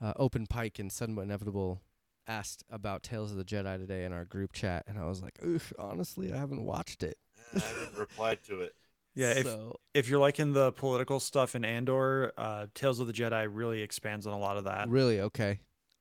uh, 0.00 0.12
Open 0.16 0.46
Pike 0.46 0.78
and 0.78 0.90
Sudden 0.92 1.14
but 1.14 1.22
Inevitable 1.22 1.82
asked 2.26 2.64
about 2.70 3.02
Tales 3.02 3.30
of 3.30 3.36
the 3.36 3.44
Jedi 3.44 3.78
today 3.78 4.04
in 4.04 4.12
our 4.12 4.24
group 4.24 4.52
chat, 4.52 4.84
and 4.86 4.98
I 4.98 5.06
was 5.06 5.22
like, 5.22 5.38
Oof, 5.44 5.72
honestly, 5.78 6.32
I 6.32 6.36
haven't 6.36 6.64
watched 6.64 7.02
it. 7.02 7.18
I 7.54 7.60
haven't 7.60 7.98
replied 7.98 8.42
to 8.44 8.60
it. 8.62 8.74
Yeah, 9.18 9.30
if 9.30 9.46
so, 9.46 9.76
if 9.94 10.10
you're 10.10 10.20
liking 10.20 10.52
the 10.52 10.72
political 10.72 11.20
stuff 11.20 11.54
in 11.54 11.64
Andor, 11.64 12.34
uh, 12.36 12.66
Tales 12.74 13.00
of 13.00 13.06
the 13.06 13.14
Jedi 13.14 13.48
really 13.50 13.80
expands 13.80 14.26
on 14.26 14.34
a 14.34 14.38
lot 14.38 14.58
of 14.58 14.64
that. 14.64 14.90
really 14.90 15.22
okay. 15.22 15.60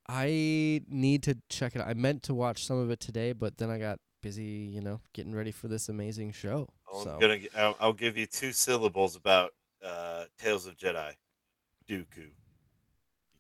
I 0.10 0.82
need 0.90 1.24
to 1.24 1.38
check 1.48 1.78
it 1.78 1.82
out. 1.82 1.88
I 1.88 1.94
meant 1.94 2.24
to 2.24 2.34
watch 2.34 2.66
some 2.66 2.78
of 2.78 2.92
it 2.92 3.00
today, 3.00 3.32
but 3.32 3.58
then 3.58 3.70
I 3.70 3.78
got 3.80 4.00
busy, 4.22 4.44
you 4.44 4.82
know, 4.82 5.00
getting 5.14 5.34
ready 5.34 5.52
for 5.52 5.70
this 5.70 5.88
amazing 5.88 6.34
show. 6.34 6.68
so 6.92 6.98
I'm 6.98 7.04
so 7.06 7.18
gonna. 7.20 7.40
g- 7.40 7.48
I'll, 7.56 7.78
I'll 7.80 7.94
give 7.94 8.18
you 8.18 8.26
two 8.26 8.52
syllables 8.52 9.16
about 9.16 9.54
uh, 9.82 10.26
Tales 10.38 10.68
of 10.68 10.76
Jedi. 10.76 11.14
Dooku. 11.90 12.32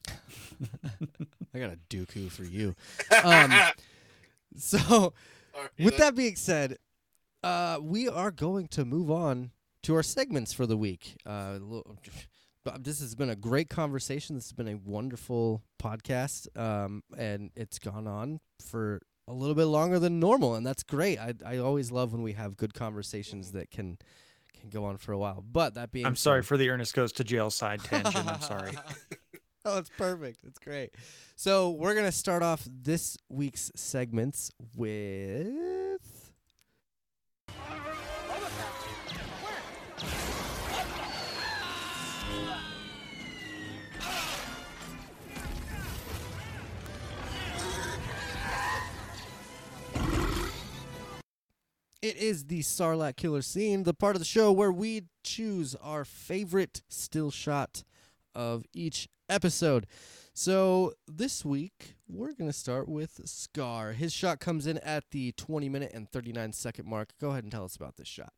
I 1.53 1.59
got 1.59 1.71
a 1.71 1.77
Dooku 1.89 2.29
for 2.31 2.43
you. 2.43 2.75
Um, 3.23 3.51
So, 4.57 5.13
with 5.77 5.97
that- 5.97 5.99
that 5.99 6.15
being 6.15 6.37
said, 6.37 6.77
uh, 7.43 7.77
we 7.81 8.07
are 8.07 8.31
going 8.31 8.67
to 8.69 8.85
move 8.85 9.11
on 9.11 9.51
to 9.83 9.95
our 9.95 10.03
segments 10.03 10.53
for 10.53 10.65
the 10.65 10.77
week. 10.77 11.17
Uh, 11.25 11.59
but 12.63 12.83
this 12.85 13.01
has 13.01 13.15
been 13.15 13.29
a 13.29 13.35
great 13.35 13.69
conversation. 13.69 14.35
This 14.35 14.45
has 14.45 14.53
been 14.53 14.69
a 14.69 14.75
wonderful 14.75 15.61
podcast, 15.77 16.47
um, 16.57 17.03
and 17.17 17.51
it's 17.55 17.77
gone 17.79 18.07
on 18.07 18.39
for 18.65 19.01
a 19.27 19.33
little 19.33 19.55
bit 19.55 19.65
longer 19.65 19.99
than 19.99 20.19
normal, 20.21 20.55
and 20.55 20.65
that's 20.65 20.83
great. 20.83 21.19
I 21.19 21.33
I 21.45 21.57
always 21.57 21.91
love 21.91 22.13
when 22.13 22.21
we 22.23 22.31
have 22.33 22.55
good 22.55 22.73
conversations 22.73 23.51
that 23.51 23.69
can 23.71 23.97
can 24.57 24.69
go 24.69 24.85
on 24.85 24.97
for 24.97 25.11
a 25.11 25.17
while. 25.17 25.43
But 25.51 25.73
that 25.73 25.91
being 25.91 26.05
I'm 26.05 26.15
sorry 26.15 26.41
said- 26.43 26.47
for 26.47 26.55
the 26.57 26.69
Ernest 26.69 26.93
goes 26.93 27.11
to 27.13 27.23
jail 27.25 27.49
side 27.49 27.83
tangent. 27.83 28.15
I'm 28.25 28.39
sorry. 28.41 28.71
oh, 29.67 29.79
it's 29.79 29.89
perfect. 29.97 30.43
It's 30.45 30.59
great. 30.59 30.91
So 31.35 31.71
we're 31.71 31.95
gonna 31.95 32.11
start 32.11 32.43
off 32.43 32.67
this 32.69 33.17
week's 33.29 33.71
segments 33.75 34.51
with. 34.75 35.51
It 52.03 52.17
is 52.17 52.45
the 52.45 52.59
Sarlacc 52.59 53.15
Killer 53.15 53.41
scene, 53.41 53.81
the 53.81 53.95
part 53.95 54.15
of 54.15 54.19
the 54.19 54.25
show 54.25 54.51
where 54.51 54.71
we 54.71 55.05
choose 55.23 55.73
our 55.81 56.05
favorite 56.05 56.83
still 56.87 57.31
shot 57.31 57.83
of 58.35 58.63
each 58.75 59.07
episode. 59.29 59.87
So 60.33 60.93
this 61.07 61.45
week 61.45 61.95
we're 62.07 62.33
gonna 62.33 62.53
start 62.53 62.89
with 62.89 63.21
Scar. 63.25 63.93
His 63.93 64.13
shot 64.13 64.39
comes 64.39 64.67
in 64.67 64.77
at 64.79 65.11
the 65.11 65.31
20 65.33 65.69
minute 65.69 65.91
and 65.93 66.11
39 66.11 66.53
second 66.53 66.87
mark. 66.87 67.13
Go 67.19 67.31
ahead 67.31 67.43
and 67.43 67.51
tell 67.51 67.63
us 67.63 67.75
about 67.75 67.97
this 67.97 68.07
shot. 68.07 68.33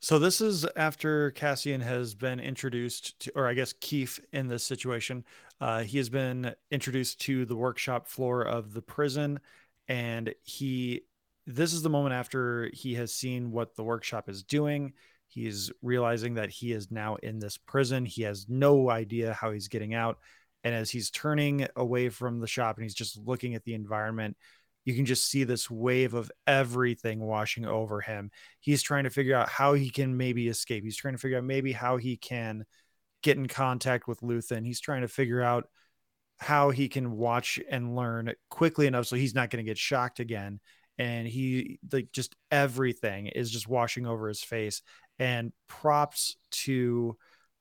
So 0.00 0.18
this 0.18 0.40
is 0.40 0.66
after 0.76 1.30
Cassian 1.30 1.80
has 1.80 2.14
been 2.14 2.38
introduced 2.38 3.18
to, 3.20 3.32
or 3.34 3.48
I 3.48 3.54
guess 3.54 3.72
Keith 3.80 4.20
in 4.32 4.48
this 4.48 4.62
situation. 4.62 5.24
Uh, 5.60 5.82
he 5.82 5.98
has 5.98 6.08
been 6.08 6.54
introduced 6.70 7.20
to 7.22 7.44
the 7.46 7.56
workshop 7.56 8.06
floor 8.06 8.42
of 8.42 8.72
the 8.74 8.82
prison, 8.82 9.40
and 9.88 10.34
he. 10.42 11.02
This 11.48 11.72
is 11.72 11.82
the 11.82 11.90
moment 11.90 12.12
after 12.12 12.70
he 12.72 12.94
has 12.94 13.12
seen 13.12 13.52
what 13.52 13.76
the 13.76 13.84
workshop 13.84 14.28
is 14.28 14.42
doing. 14.42 14.92
He's 15.28 15.70
realizing 15.82 16.34
that 16.34 16.50
he 16.50 16.72
is 16.72 16.90
now 16.90 17.16
in 17.16 17.38
this 17.38 17.58
prison. 17.58 18.04
He 18.04 18.22
has 18.22 18.46
no 18.48 18.90
idea 18.90 19.32
how 19.32 19.52
he's 19.52 19.68
getting 19.68 19.94
out. 19.94 20.18
And 20.64 20.74
as 20.74 20.90
he's 20.90 21.10
turning 21.10 21.66
away 21.76 22.08
from 22.08 22.40
the 22.40 22.46
shop 22.46 22.76
and 22.76 22.84
he's 22.84 22.94
just 22.94 23.18
looking 23.18 23.54
at 23.54 23.64
the 23.64 23.74
environment, 23.74 24.36
you 24.84 24.94
can 24.94 25.04
just 25.04 25.28
see 25.28 25.44
this 25.44 25.70
wave 25.70 26.14
of 26.14 26.30
everything 26.46 27.20
washing 27.20 27.66
over 27.66 28.00
him 28.00 28.30
he's 28.60 28.82
trying 28.82 29.04
to 29.04 29.10
figure 29.10 29.36
out 29.36 29.48
how 29.48 29.74
he 29.74 29.90
can 29.90 30.16
maybe 30.16 30.48
escape. 30.48 30.82
He's 30.82 30.96
trying 30.96 31.14
to 31.14 31.18
figure 31.18 31.38
out 31.38 31.44
maybe 31.44 31.70
how 31.70 31.98
he 31.98 32.16
can 32.16 32.64
get 33.22 33.36
in 33.36 33.46
contact 33.46 34.08
with 34.08 34.20
Luthen. 34.20 34.66
He's 34.66 34.80
trying 34.80 35.02
to 35.02 35.08
figure 35.08 35.40
out 35.40 35.68
how 36.38 36.70
he 36.70 36.88
can 36.88 37.12
watch 37.12 37.60
and 37.70 37.94
learn 37.94 38.32
quickly 38.50 38.88
enough 38.88 39.06
so 39.06 39.16
he's 39.16 39.34
not 39.34 39.50
going 39.50 39.64
to 39.64 39.68
get 39.68 39.78
shocked 39.78 40.20
again. 40.20 40.60
And 40.98 41.28
he 41.28 41.78
like 41.92 42.10
just 42.12 42.34
everything 42.50 43.28
is 43.28 43.50
just 43.50 43.68
washing 43.68 44.06
over 44.06 44.28
his 44.28 44.42
face. 44.42 44.82
And 45.18 45.52
props 45.68 46.36
to 46.50 47.16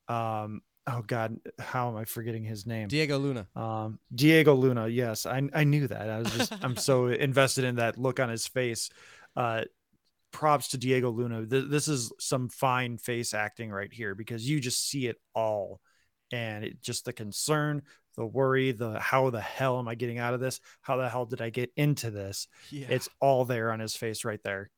um 0.08 0.62
oh 0.88 1.02
god, 1.06 1.38
how 1.60 1.90
am 1.90 1.96
I 1.96 2.06
forgetting 2.06 2.44
his 2.44 2.66
name? 2.66 2.88
Diego 2.88 3.18
Luna. 3.18 3.48
Um, 3.56 4.00
Diego 4.14 4.54
Luna. 4.54 4.88
Yes, 4.88 5.26
I 5.26 5.42
I 5.54 5.64
knew 5.64 5.88
that. 5.88 6.10
I 6.10 6.20
was 6.20 6.32
just 6.32 6.54
I'm 6.64 6.76
so 6.78 7.08
invested 7.08 7.64
in 7.66 7.76
that 7.76 7.98
look 7.98 8.20
on 8.20 8.30
his 8.30 8.48
face. 8.48 8.90
Uh, 9.36 9.64
props 10.32 10.70
to 10.70 10.78
Diego 10.78 11.10
Luna. 11.10 11.46
Th- 11.46 11.66
this 11.70 11.88
is 11.88 12.12
some 12.20 12.50
fine 12.50 12.98
face 12.98 13.34
acting 13.34 13.72
right 13.72 13.92
here 13.92 14.16
because 14.16 14.48
you 14.48 14.60
just 14.60 14.88
see 14.90 15.08
it 15.08 15.18
all, 15.34 15.80
and 16.32 16.64
it 16.64 16.82
just 16.82 17.06
the 17.06 17.14
concern, 17.14 17.82
the 18.16 18.26
worry, 18.26 18.72
the 18.72 19.00
how 19.00 19.30
the 19.30 19.42
hell 19.42 19.80
am 19.80 19.88
I 19.88 19.96
getting 19.96 20.20
out 20.20 20.34
of 20.34 20.40
this? 20.40 20.60
How 20.82 20.98
the 20.98 21.10
hell 21.10 21.26
did 21.26 21.42
I 21.42 21.50
get 21.50 21.72
into 21.76 22.12
this? 22.12 22.48
Yeah. 22.70 22.88
It's 22.90 23.10
all 23.20 23.46
there 23.46 23.72
on 23.72 23.80
his 23.80 23.96
face 23.96 24.26
right 24.26 24.42
there. 24.44 24.70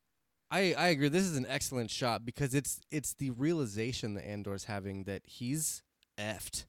I, 0.50 0.74
I 0.78 0.88
agree. 0.88 1.10
This 1.10 1.24
is 1.24 1.36
an 1.36 1.46
excellent 1.50 1.92
shot 1.92 2.26
because 2.26 2.54
it's 2.56 2.80
it's 2.92 3.14
the 3.14 3.32
realization 3.32 4.14
that 4.14 4.26
Andor's 4.28 4.66
having 4.66 5.04
that 5.04 5.24
he's 5.26 5.84
effed. 6.18 6.66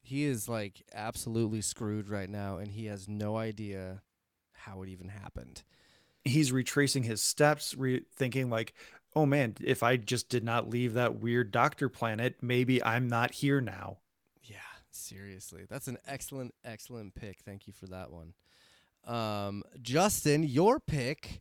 He 0.00 0.24
is 0.24 0.48
like 0.48 0.82
absolutely 0.94 1.60
screwed 1.60 2.08
right 2.08 2.30
now, 2.30 2.56
and 2.56 2.72
he 2.72 2.86
has 2.86 3.06
no 3.08 3.36
idea 3.36 4.02
how 4.52 4.82
it 4.82 4.88
even 4.88 5.08
happened. 5.08 5.62
he's 6.24 6.52
retracing 6.52 7.04
his 7.04 7.20
steps, 7.22 7.74
re- 7.76 8.04
thinking 8.14 8.50
like, 8.50 8.74
oh 9.14 9.26
man, 9.26 9.54
if 9.62 9.82
I 9.82 9.96
just 9.96 10.28
did 10.28 10.44
not 10.44 10.68
leave 10.68 10.94
that 10.94 11.16
weird 11.20 11.50
doctor 11.50 11.88
planet, 11.88 12.36
maybe 12.42 12.82
I'm 12.82 13.08
not 13.08 13.32
here 13.32 13.60
now. 13.60 13.98
Yeah, 14.42 14.56
seriously. 14.90 15.64
That's 15.68 15.88
an 15.88 15.98
excellent, 16.06 16.54
excellent 16.64 17.14
pick. 17.14 17.40
Thank 17.44 17.66
you 17.66 17.72
for 17.72 17.86
that 17.86 18.10
one. 18.10 18.34
Um, 19.06 19.62
Justin, 19.80 20.42
your 20.42 20.80
pick 20.80 21.40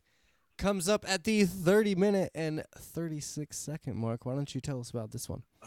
comes 0.58 0.90
up 0.90 1.06
at 1.08 1.24
the 1.24 1.46
30 1.46 1.96
minute 1.96 2.32
and 2.36 2.64
36 2.78 3.56
second 3.56 3.96
mark. 3.96 4.26
Why 4.26 4.36
don't 4.36 4.54
you 4.54 4.62
tell 4.62 4.80
us 4.80 4.90
about 4.90 5.12
this 5.12 5.30
one? 5.30 5.44
Uh, 5.62 5.66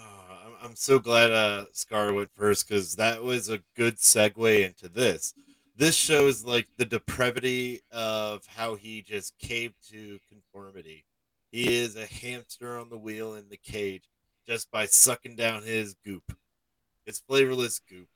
I'm- 0.62 0.76
so 0.76 0.98
glad 0.98 1.30
uh, 1.32 1.64
Scar 1.72 2.12
went 2.12 2.30
first 2.36 2.68
because 2.68 2.94
that 2.96 3.22
was 3.22 3.48
a 3.48 3.60
good 3.76 3.96
segue 3.96 4.64
into 4.64 4.88
this. 4.88 5.34
This 5.76 5.96
shows 5.96 6.44
like 6.44 6.68
the 6.76 6.84
depravity 6.84 7.80
of 7.90 8.46
how 8.46 8.76
he 8.76 9.02
just 9.02 9.36
caved 9.38 9.74
to 9.90 10.18
conformity. 10.28 11.04
He 11.50 11.74
is 11.76 11.96
a 11.96 12.06
hamster 12.06 12.78
on 12.78 12.88
the 12.90 12.98
wheel 12.98 13.34
in 13.34 13.48
the 13.48 13.56
cage 13.56 14.04
just 14.46 14.70
by 14.70 14.86
sucking 14.86 15.36
down 15.36 15.62
his 15.64 15.94
goop. 16.04 16.36
It's 17.06 17.18
flavorless 17.20 17.80
goop. 17.80 18.08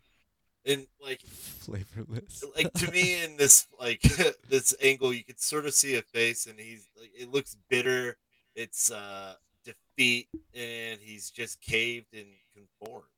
And 0.66 0.86
like 1.00 1.20
Flavorless. 1.22 2.42
like 2.56 2.72
to 2.74 2.90
me 2.90 3.22
in 3.24 3.36
this 3.36 3.66
like 3.78 4.00
this 4.48 4.74
angle 4.82 5.12
you 5.12 5.24
could 5.24 5.40
sort 5.40 5.66
of 5.66 5.74
see 5.74 5.96
a 5.96 6.02
face 6.02 6.46
and 6.46 6.58
he's 6.58 6.88
like 6.98 7.10
it 7.18 7.30
looks 7.30 7.56
bitter 7.68 8.16
it's 8.54 8.90
uh 8.90 9.34
defeat 9.64 10.28
and 10.54 11.00
he's 11.02 11.30
just 11.30 11.60
caved 11.60 12.14
and 12.14 12.26
conformed 12.54 13.08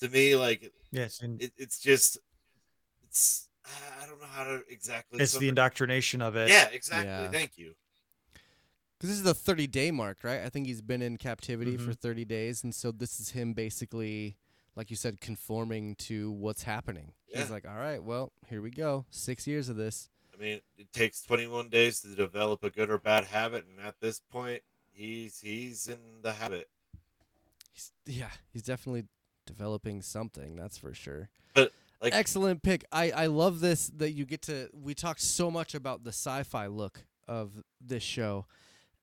to 0.00 0.08
me 0.08 0.36
like 0.36 0.72
Yes, 0.92 1.20
and 1.20 1.40
it, 1.42 1.52
it's 1.56 1.78
just 1.80 2.18
it's 3.08 3.48
i 4.02 4.06
don't 4.06 4.20
know 4.20 4.26
how 4.28 4.44
to 4.44 4.62
exactly 4.68 5.20
it's 5.20 5.32
the 5.32 5.38
sum 5.38 5.44
it- 5.44 5.48
indoctrination 5.48 6.22
of 6.22 6.36
it. 6.36 6.50
yeah 6.50 6.68
exactly 6.72 7.04
Yeah. 7.04 7.30
thank 7.30 7.56
you 7.56 7.74
Because 8.98 9.10
this 9.10 9.18
is 9.18 9.24
the 9.24 9.34
30 9.34 9.66
day 9.66 9.90
mark, 9.90 10.18
right? 10.22 10.40
I 10.42 10.48
think 10.48 10.66
he's 10.66 10.80
been 10.82 11.02
in 11.02 11.16
captivity 11.16 11.76
for 11.76 11.90
Mhm. 11.90 11.98
30 12.00 12.24
days. 12.24 12.62
And 12.62 12.72
so 12.74 12.92
this 12.92 13.18
is 13.20 13.30
him 13.30 13.52
basically, 13.52 14.36
like 14.76 14.90
you 14.90 14.96
said, 14.96 15.20
conforming 15.20 15.94
to 15.96 16.30
what's 16.30 16.62
happening. 16.62 17.12
Yeah. 17.28 17.40
He's 17.40 17.50
like, 17.50 17.66
all 17.66 17.76
right, 17.76 18.02
well, 18.02 18.32
here 18.48 18.62
we 18.62 18.70
go. 18.70 19.06
Six 19.10 19.46
years 19.46 19.68
of 19.68 19.76
this. 19.76 20.10
i 20.32 20.40
mean 20.40 20.60
it 20.76 20.92
takes 20.92 21.22
21 21.22 21.68
days 21.68 22.00
to 22.00 22.08
develop 22.08 22.64
a 22.64 22.70
good 22.70 22.90
or 22.90 22.98
bad 22.98 23.24
habit 23.24 23.64
and 23.68 23.86
at 23.86 24.00
this 24.00 24.20
point 24.20 24.62
he's 24.92 25.40
he's 25.40 25.88
in 25.88 25.98
the 26.22 26.32
habit 26.32 26.68
He's, 27.74 27.92
yeah, 28.06 28.30
he's 28.52 28.62
definitely 28.62 29.04
developing 29.46 30.00
something. 30.00 30.56
That's 30.56 30.78
for 30.78 30.94
sure. 30.94 31.28
But, 31.54 31.72
like- 32.00 32.14
excellent 32.14 32.62
pick. 32.62 32.84
I 32.92 33.10
I 33.10 33.26
love 33.26 33.60
this 33.60 33.88
that 33.96 34.12
you 34.12 34.24
get 34.24 34.42
to. 34.42 34.68
We 34.72 34.94
talked 34.94 35.20
so 35.20 35.50
much 35.50 35.74
about 35.74 36.04
the 36.04 36.10
sci-fi 36.10 36.66
look 36.68 37.04
of 37.26 37.50
this 37.80 38.02
show, 38.02 38.46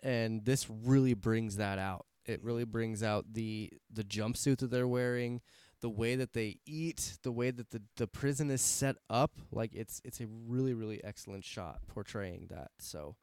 and 0.02 0.46
this 0.46 0.68
really 0.70 1.14
brings 1.14 1.58
that 1.58 1.80
out. 1.80 2.06
It 2.26 2.40
mm-hmm. 2.40 2.48
really 2.48 2.66
brings 2.66 3.04
out 3.04 3.34
the 3.34 3.72
the 3.92 4.04
jumpsuit 4.04 4.58
that 4.60 4.72
they're 4.72 4.88
wearing, 4.88 5.42
the 5.82 5.90
way 5.90 6.16
that 6.16 6.34
they 6.34 6.58
eat, 6.66 7.18
the 7.24 7.32
way 7.32 7.52
that 7.52 7.72
the 7.72 7.82
the 7.98 8.08
prison 8.08 8.50
is 8.50 8.62
set 8.62 8.96
up. 9.10 9.32
Like 9.52 9.74
it's 9.74 10.02
it's 10.04 10.22
a 10.22 10.28
really 10.48 10.74
really 10.74 11.04
excellent 11.04 11.44
shot 11.44 11.80
portraying 11.88 12.48
that. 12.50 12.72
So 12.80 13.16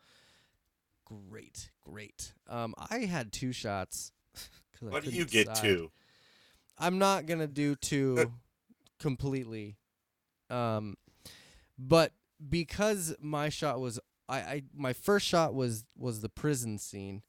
great, 1.05 1.71
great. 1.81 2.35
Um, 2.49 2.75
I 2.91 3.01
had 3.01 3.33
two 3.33 3.53
shots. 3.53 4.13
why 4.81 5.01
do 5.01 5.11
you 5.11 5.25
get 5.25 5.49
decide. 5.49 5.63
two 5.63 5.91
I'm 6.79 6.99
not 6.99 7.27
gonna 7.27 7.47
do 7.47 7.75
two 7.75 8.33
completely, 9.01 9.77
um, 10.51 10.97
but 11.79 12.13
because 12.49 13.15
my 13.21 13.49
shot 13.49 13.81
was 13.81 13.99
I, 14.29 14.39
I 14.39 14.63
my 14.75 14.93
first 14.93 15.27
shot 15.27 15.55
was 15.55 15.85
was 15.97 16.21
the 16.21 16.29
prison 16.29 16.79
scene. 16.79 17.23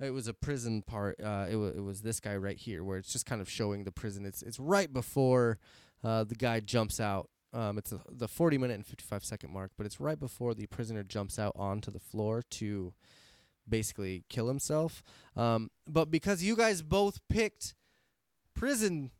It 0.00 0.10
was 0.10 0.28
a 0.28 0.34
prison 0.34 0.82
part. 0.82 1.20
Uh, 1.22 1.46
it 1.50 1.56
was 1.56 1.76
it 1.76 1.82
was 1.82 2.02
this 2.02 2.20
guy 2.20 2.36
right 2.36 2.56
here 2.56 2.84
where 2.84 2.98
it's 2.98 3.12
just 3.12 3.26
kind 3.26 3.40
of 3.40 3.48
showing 3.48 3.84
the 3.84 3.92
prison. 3.92 4.26
It's 4.26 4.42
it's 4.42 4.58
right 4.58 4.92
before 4.92 5.58
uh, 6.04 6.24
the 6.24 6.34
guy 6.34 6.60
jumps 6.60 7.00
out. 7.00 7.30
Um, 7.52 7.78
it's 7.78 7.92
a, 7.92 8.00
the 8.10 8.28
40 8.28 8.58
minute 8.58 8.74
and 8.74 8.86
55 8.86 9.24
second 9.24 9.52
mark, 9.52 9.70
but 9.76 9.86
it's 9.86 10.00
right 10.00 10.18
before 10.18 10.52
the 10.54 10.66
prisoner 10.66 11.02
jumps 11.02 11.38
out 11.38 11.52
onto 11.56 11.90
the 11.90 12.00
floor 12.00 12.42
to 12.50 12.92
basically 13.68 14.24
kill 14.28 14.48
himself. 14.48 15.02
Um, 15.34 15.70
but 15.88 16.10
because 16.10 16.42
you 16.42 16.56
guys 16.56 16.82
both 16.82 17.20
picked 17.28 17.74
prison 18.54 19.10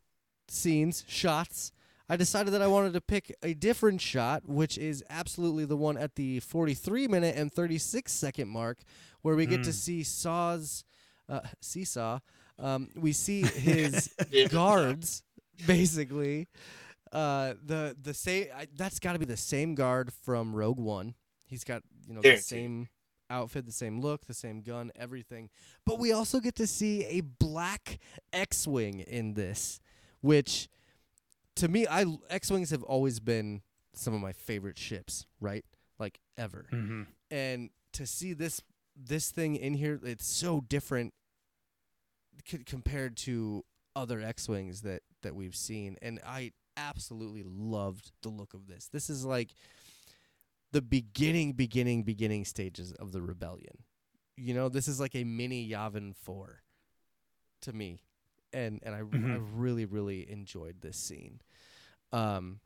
scenes, 0.49 1.05
shots, 1.09 1.73
I 2.09 2.17
decided 2.17 2.53
that 2.53 2.63
I 2.63 2.69
wanted 2.69 2.93
to 2.93 3.01
pick 3.01 3.35
a 3.43 3.53
different 3.55 4.01
shot, 4.01 4.49
which 4.49 4.79
is 4.79 5.03
absolutely 5.11 5.65
the 5.65 5.77
one 5.77 5.97
at 5.97 6.15
the 6.15 6.39
43 6.41 7.09
minute 7.09 7.37
and 7.37 7.53
36 7.53 8.13
second 8.13 8.49
mark, 8.49 8.79
where 9.27 9.35
we 9.35 9.45
get 9.45 9.65
to 9.65 9.71
Mm. 9.71 9.75
see 9.75 10.03
Saw's 10.05 10.85
uh, 11.29 11.41
Seesaw. 11.61 12.21
Um, 12.61 12.91
we 12.95 13.13
see 13.13 13.43
his 13.71 14.09
guards 14.51 15.25
basically. 15.67 16.47
Uh, 17.11 17.55
the 17.65 17.97
the 18.01 18.15
same 18.15 18.47
I, 18.57 18.69
that's 18.77 19.01
got 19.01 19.15
to 19.15 19.19
be 19.19 19.25
the 19.25 19.37
same 19.37 19.75
guard 19.75 20.13
from 20.13 20.55
Rogue 20.55 20.79
One. 20.79 21.15
He's 21.47 21.65
got 21.65 21.83
you 22.07 22.15
know 22.15 22.21
the 22.23 22.37
same 22.37 22.89
outfit, 23.29 23.67
the 23.67 23.73
same 23.73 24.01
look, 24.01 24.27
the 24.27 24.35
same 24.35 24.63
gun, 24.63 24.93
everything. 24.95 25.51
But 25.85 25.99
we 25.99 26.13
also 26.13 26.39
get 26.39 26.55
to 26.57 26.67
see 26.69 27.05
a 27.07 27.21
black 27.23 27.99
X-wing 28.33 29.01
in 29.01 29.35
this, 29.35 29.81
which 30.21 30.69
to 31.57 31.67
me, 31.67 31.87
I 31.89 32.05
X-wings 32.31 32.71
have 32.71 32.85
always 32.85 33.19
been 33.19 33.63
some 33.93 34.15
of 34.15 34.21
my 34.21 34.33
favorite 34.33 34.79
ships, 34.79 35.27
right? 35.41 35.65
Like 35.99 36.21
ever. 36.39 36.67
Mm-hmm. 36.73 37.03
And 37.33 37.71
to 37.95 38.07
see 38.07 38.35
this 38.35 38.61
this 38.97 39.31
thing 39.31 39.57
in 39.57 39.75
here, 39.75 40.01
it's 40.03 40.27
so 40.27 40.61
different 40.63 41.13
c- 42.47 42.59
compared 42.65 43.17
to 43.19 43.65
other 43.95 44.21
X-wings 44.21 44.83
that 44.83 45.03
that 45.23 45.35
we've 45.35 45.57
seen, 45.57 45.97
and 46.03 46.21
I 46.27 46.53
absolutely 46.77 47.43
loved 47.45 48.13
the 48.23 48.29
look 48.29 48.55
of 48.55 48.67
this. 48.67 48.89
This 48.89 49.09
is 49.11 49.25
like 49.25 49.55
the 50.73 50.83
beginning, 50.83 51.53
beginning, 51.53 52.03
beginning 52.03 52.45
stages 52.45 52.93
of 52.93 53.13
the 53.13 53.23
rebellion. 53.23 53.79
You 54.37 54.53
know, 54.55 54.69
this 54.69 54.87
is 54.89 55.01
like 55.01 55.15
a 55.15 55.25
mini 55.25 55.69
Yavin 55.69 56.15
Four 56.15 56.63
to 57.63 57.73
me, 57.73 58.01
and 58.53 58.81
and 58.83 58.95
I 58.95 58.99
I 58.99 59.03
Mhm. 59.03 59.49
really 59.55 59.85
really 59.87 60.31
enjoyed 60.31 60.81
this 60.83 60.97
scene. 60.99 61.41
Um, 62.13 62.61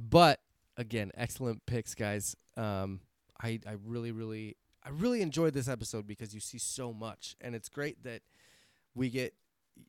but 0.00 0.40
again, 0.76 1.12
excellent 1.14 1.64
picks, 1.66 1.94
guys. 1.94 2.36
Um, 2.56 3.00
I 3.40 3.60
I 3.66 3.72
really 3.84 4.10
really 4.10 4.56
I 4.84 4.90
really 4.90 5.22
enjoyed 5.22 5.54
this 5.54 5.68
episode 5.68 6.06
because 6.06 6.34
you 6.34 6.40
see 6.40 6.58
so 6.58 6.92
much, 6.92 7.36
and 7.40 7.54
it's 7.54 7.68
great 7.68 8.02
that 8.04 8.22
we 8.94 9.10
get 9.10 9.34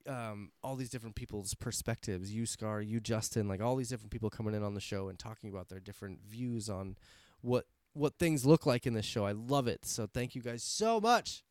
um, 0.08 0.52
all 0.64 0.76
these 0.76 0.90
different 0.90 1.16
people's 1.16 1.54
perspectives. 1.56 2.34
You, 2.34 2.46
Scar, 2.46 2.82
you, 2.82 3.00
Justin, 3.00 3.48
like 3.48 3.62
all 3.62 3.76
these 3.76 3.90
different 3.90 4.12
people 4.12 4.30
coming 4.30 4.54
in 4.54 4.64
on 4.64 4.74
the 4.74 4.82
show 4.82 5.10
and 5.10 5.18
talking 5.18 5.50
about 5.50 5.70
their 5.70 5.80
different 5.80 6.20
views 6.26 6.70
on 6.70 6.96
what 7.42 7.66
what 7.96 8.18
things 8.18 8.46
look 8.46 8.66
like 8.66 8.88
in 8.88 8.94
this 8.94 9.06
show. 9.06 9.26
I 9.26 9.34
love 9.34 9.68
it. 9.68 9.86
So 9.86 10.08
thank 10.08 10.34
you 10.34 10.42
guys 10.42 10.64
so 10.64 11.00
much 11.00 11.44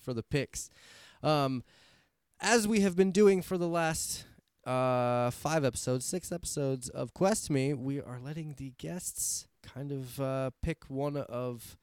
for 0.00 0.14
the 0.14 0.22
picks. 0.22 0.70
Um, 1.22 1.62
as 2.40 2.66
we 2.66 2.80
have 2.80 2.96
been 2.96 3.12
doing 3.12 3.42
for 3.42 3.58
the 3.58 3.68
last 3.68 4.24
uh, 4.66 5.30
five 5.30 5.64
episodes, 5.64 6.06
six 6.06 6.32
episodes 6.32 6.88
of 6.88 7.12
Quest 7.12 7.50
Me, 7.50 7.74
we 7.74 8.00
are 8.00 8.18
letting 8.18 8.54
the 8.56 8.72
guests 8.78 9.46
kind 9.62 9.92
of 9.92 10.18
uh, 10.18 10.50
pick 10.62 10.84
one 10.88 11.16
of 11.16 11.76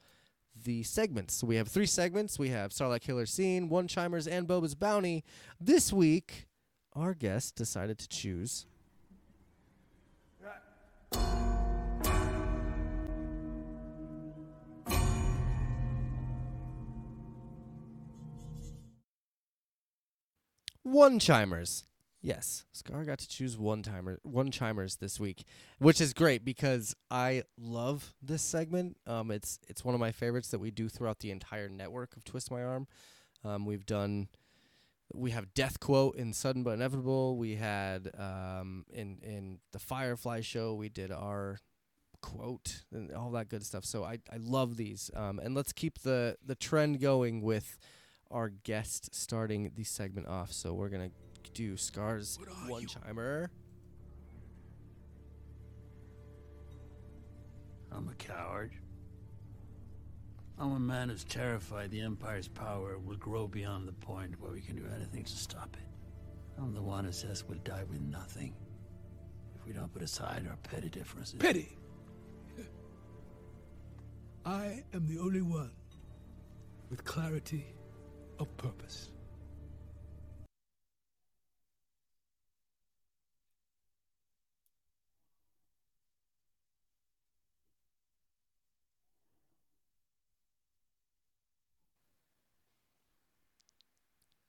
the 0.64 0.84
segments. 0.84 1.44
We 1.44 1.56
have 1.56 1.68
three 1.68 1.86
segments. 1.86 2.38
We 2.40 2.50
have 2.50 2.74
Starlight 2.74 3.02
Killer 3.02 3.26
Scene, 3.26 3.70
One 3.70 3.88
Chimers, 3.88 4.28
and 4.28 4.48
Boba's 4.48 4.76
Bounty. 4.76 5.24
This 5.60 5.92
week, 5.94 6.48
our 6.94 7.14
guest 7.14 7.56
decided 7.56 7.98
to 8.00 8.08
choose. 8.08 8.66
One 20.84 21.20
Chimers. 21.20 21.84
Yes, 22.22 22.66
Scar 22.74 23.06
got 23.06 23.20
to 23.20 23.28
choose 23.30 23.58
one 23.58 23.82
timer, 23.82 24.20
one 24.24 24.52
chimers 24.52 24.98
this 24.98 25.22
week, 25.22 25.46
which 25.78 26.02
is 26.02 26.14
great 26.14 26.44
because 26.44 26.94
I 27.10 27.44
love 27.58 28.14
this 28.22 28.42
segment. 28.42 28.98
Um, 29.08 29.32
it's 29.32 29.58
it's 29.70 29.86
one 29.86 29.94
of 29.96 30.02
my 30.02 30.12
favorites 30.12 30.50
that 30.50 30.60
we 30.60 30.70
do 30.70 30.90
throughout 30.90 31.20
the 31.20 31.32
entire 31.32 31.70
network 31.70 32.18
of 32.18 32.26
Twist 32.26 32.52
My 32.52 32.62
Arm. 32.62 32.88
Um, 33.46 33.66
we've 33.66 33.86
done, 33.86 34.28
we 35.14 35.32
have 35.32 35.54
Death 35.54 35.80
Quote 35.80 36.18
in 36.18 36.34
Sudden 36.34 36.64
but 36.64 36.72
Inevitable. 36.72 37.38
We 37.38 37.56
had 37.56 38.12
um 38.18 38.86
in 38.92 39.20
in 39.24 39.60
the 39.72 39.80
Firefly 39.80 40.42
show 40.42 40.76
we 40.76 40.90
did 40.90 41.12
our 41.12 41.60
quote 42.22 42.84
and 42.92 43.14
all 43.14 43.32
that 43.32 43.48
good 43.48 43.66
stuff. 43.66 43.86
So 43.86 44.04
I 44.04 44.20
I 44.30 44.38
love 44.38 44.76
these. 44.76 45.10
Um, 45.16 45.40
and 45.40 45.56
let's 45.56 45.72
keep 45.72 46.00
the 46.00 46.36
the 46.46 46.56
trend 46.56 47.00
going 47.00 47.42
with 47.42 47.78
our 48.30 48.50
guest 48.50 49.16
starting 49.16 49.72
the 49.76 49.86
segment 49.86 50.28
off. 50.28 50.52
So 50.52 50.74
we're 50.74 50.90
gonna 50.90 51.12
do 51.54 51.78
Scar's 51.78 52.38
one 52.68 52.86
chimer. 52.86 53.50
I'm 57.92 58.08
a 58.08 58.14
coward. 58.16 58.72
I'm 60.58 60.74
a 60.74 60.80
man 60.80 61.10
who's 61.10 61.24
terrified 61.24 61.90
the 61.92 62.02
Empire's 62.02 62.48
power 62.48 62.98
will 63.00 63.16
grow 63.16 63.48
beyond 63.48 63.88
the 63.88 63.94
point 63.94 64.40
where 64.40 64.52
we 64.52 64.62
can 64.62 64.76
do 64.76 64.86
anything 64.96 65.24
to 65.24 65.32
stop 65.32 65.76
it. 65.80 65.88
I'm 66.62 66.74
the 66.74 66.82
one 66.82 67.06
who 67.06 67.12
says 67.12 67.46
we'll 67.48 67.60
die 67.60 67.86
with 67.90 68.02
nothing. 68.02 68.54
If 69.56 69.66
we 69.66 69.72
don't 69.72 69.92
put 69.92 70.02
aside 70.02 70.46
our 70.50 70.58
petty 70.58 70.90
differences. 70.90 71.36
Petty! 71.36 71.78
I 74.46 74.84
am 74.94 75.08
the 75.08 75.20
only 75.20 75.42
one 75.42 75.72
with 76.90 77.04
clarity 77.06 77.66
of 78.40 78.56
purpose. 78.58 79.12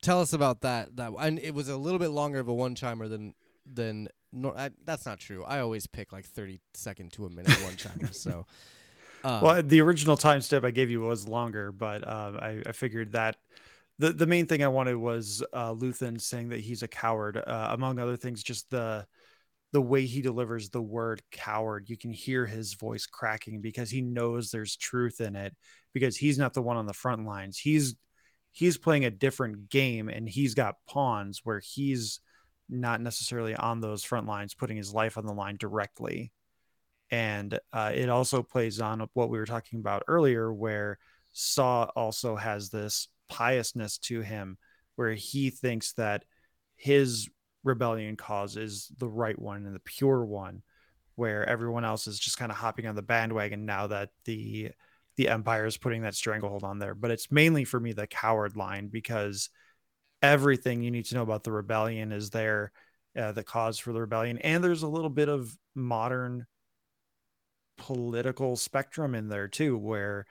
Tell 0.03 0.21
us 0.21 0.33
about 0.33 0.63
that. 0.63 0.97
That 0.97 1.13
and 1.19 1.39
it 1.39 1.55
was 1.55 1.69
a 1.69 1.77
little 1.77 1.99
bit 1.99 2.11
longer 2.11 2.41
of 2.41 2.49
a 2.49 2.55
one 2.55 2.75
chimer 2.75 3.09
than 3.09 3.35
than. 3.71 4.09
No, 4.33 4.55
I, 4.57 4.71
that's 4.85 5.07
not 5.07 5.19
true. 5.19 5.45
I 5.45 5.61
always 5.61 5.87
pick 5.87 6.13
like 6.13 6.25
thirty 6.25 6.61
second 6.75 7.13
to 7.15 7.27
a 7.27 7.31
minute 7.31 7.63
one 7.63 7.77
chimers. 7.77 8.17
So, 8.21 8.47
uh, 9.25 9.41
well, 9.43 9.63
the 9.63 9.81
original 9.81 10.17
time 10.17 10.41
step 10.41 10.65
I 10.65 10.71
gave 10.71 10.89
you 10.89 11.01
was 11.01 11.27
longer, 11.27 11.73
but 11.73 12.07
uh, 12.07 12.33
I, 12.41 12.63
I 12.65 12.73
figured 12.73 13.13
that 13.13 13.37
the 13.99 14.13
the 14.13 14.27
main 14.27 14.47
thing 14.47 14.63
I 14.63 14.69
wanted 14.69 14.97
was 14.97 15.43
uh, 15.53 15.75
Luthen 15.75 16.21
saying 16.21 16.51
that 16.51 16.61
he's 16.61 16.83
a 16.83 16.89
coward. 16.89 17.37
Uh, 17.37 17.69
among 17.71 17.99
other 17.99 18.17
things, 18.17 18.43
just 18.43 18.71
the 18.71 19.07
the 19.73 19.83
way 19.83 20.07
he 20.07 20.23
delivers 20.23 20.71
the 20.71 20.83
word 20.83 21.23
coward. 21.31 21.89
You 21.89 21.97
can 21.97 22.13
hear 22.13 22.47
his 22.47 22.75
voice 22.75 23.07
cracking 23.07 23.61
because 23.61 23.91
he 23.91 24.01
knows 24.01 24.51
there's 24.51 24.77
truth 24.77 25.21
in 25.21 25.37
it. 25.37 25.55
Because 25.93 26.17
he's 26.17 26.39
not 26.39 26.55
the 26.55 26.63
one 26.63 26.77
on 26.77 26.87
the 26.87 26.93
front 26.93 27.27
lines. 27.27 27.59
He's 27.59 27.95
he's 28.53 28.79
playing 28.79 29.05
a 29.05 29.11
different 29.11 29.71
game 29.71 30.09
and 30.09 30.29
he's 30.29 30.55
got 30.55 30.77
pawns 30.89 31.41
where 31.45 31.61
he's 31.61 32.21
not 32.69 33.01
necessarily 33.01 33.55
on 33.55 33.81
those 33.81 34.05
front 34.05 34.27
lines 34.27 34.55
putting 34.55 34.77
his 34.77 34.93
life 34.93 35.19
on 35.19 35.27
the 35.27 35.33
line 35.33 35.57
directly. 35.57 36.33
And 37.11 37.59
uh, 37.73 37.93
it 37.95 38.09
also 38.09 38.43
plays 38.43 38.81
on 38.81 39.07
what 39.15 39.31
we 39.31 39.39
were 39.39 39.47
talking 39.47 39.81
about 39.81 40.05
earlier 40.07 40.53
where 40.53 40.99
saw 41.33 41.85
also 41.97 42.37
has 42.37 42.71
this 42.71 43.09
piousness 43.29 43.99
to 43.99 44.21
him 44.21 44.59
where 44.97 45.15
he 45.15 45.51
thinks 45.51 45.93
that 45.95 46.25
his 46.77 47.29
rebellion 47.65 48.17
cause 48.17 48.57
is 48.57 48.91
the 48.99 49.09
right 49.09 49.39
one 49.39 49.67
and 49.67 49.75
the 49.75 49.81
pure 49.81 50.25
one 50.25 50.63
where 51.15 51.47
everyone 51.49 51.85
else 51.85 52.07
is 52.07 52.19
just 52.19 52.39
kind 52.39 52.51
of 52.51 52.57
hopping 52.57 52.87
on 52.87 52.95
the 52.95 53.03
bandwagon 53.03 53.67
now 53.67 53.87
that 53.87 54.11
the 54.25 54.71
the 55.21 55.29
empire 55.29 55.67
is 55.67 55.77
putting 55.77 56.01
that 56.01 56.15
stranglehold 56.15 56.65
on 56.65 56.79
there 56.79 56.95
but 56.95 57.11
it's 57.11 57.31
mainly 57.31 57.63
for 57.63 57.79
me 57.79 57.93
the 57.93 58.07
coward 58.07 58.57
line 58.57 58.89
because 58.89 59.51
everything 60.23 60.83
you 60.83 60.91
need 60.91 61.05
to 61.05 61.15
know 61.15 61.21
about 61.21 61.45
the 61.45 61.53
rebellion 61.53 62.11
is 62.11 62.31
there 62.31 62.73
uh, 63.19 63.31
the 63.31 63.45
cause 63.45 63.79
for 63.79 63.93
the 63.93 64.01
rebellion 64.01 64.39
and 64.39 64.65
there's 64.65 64.83
a 64.83 64.89
little 64.89 65.11
bit 65.11 65.29
of 65.29 65.55
modern 65.75 66.47
political 67.77 68.57
spectrum 68.57 69.15
in 69.15 69.29
there 69.29 69.47
too 69.47 69.77
where 69.77 70.25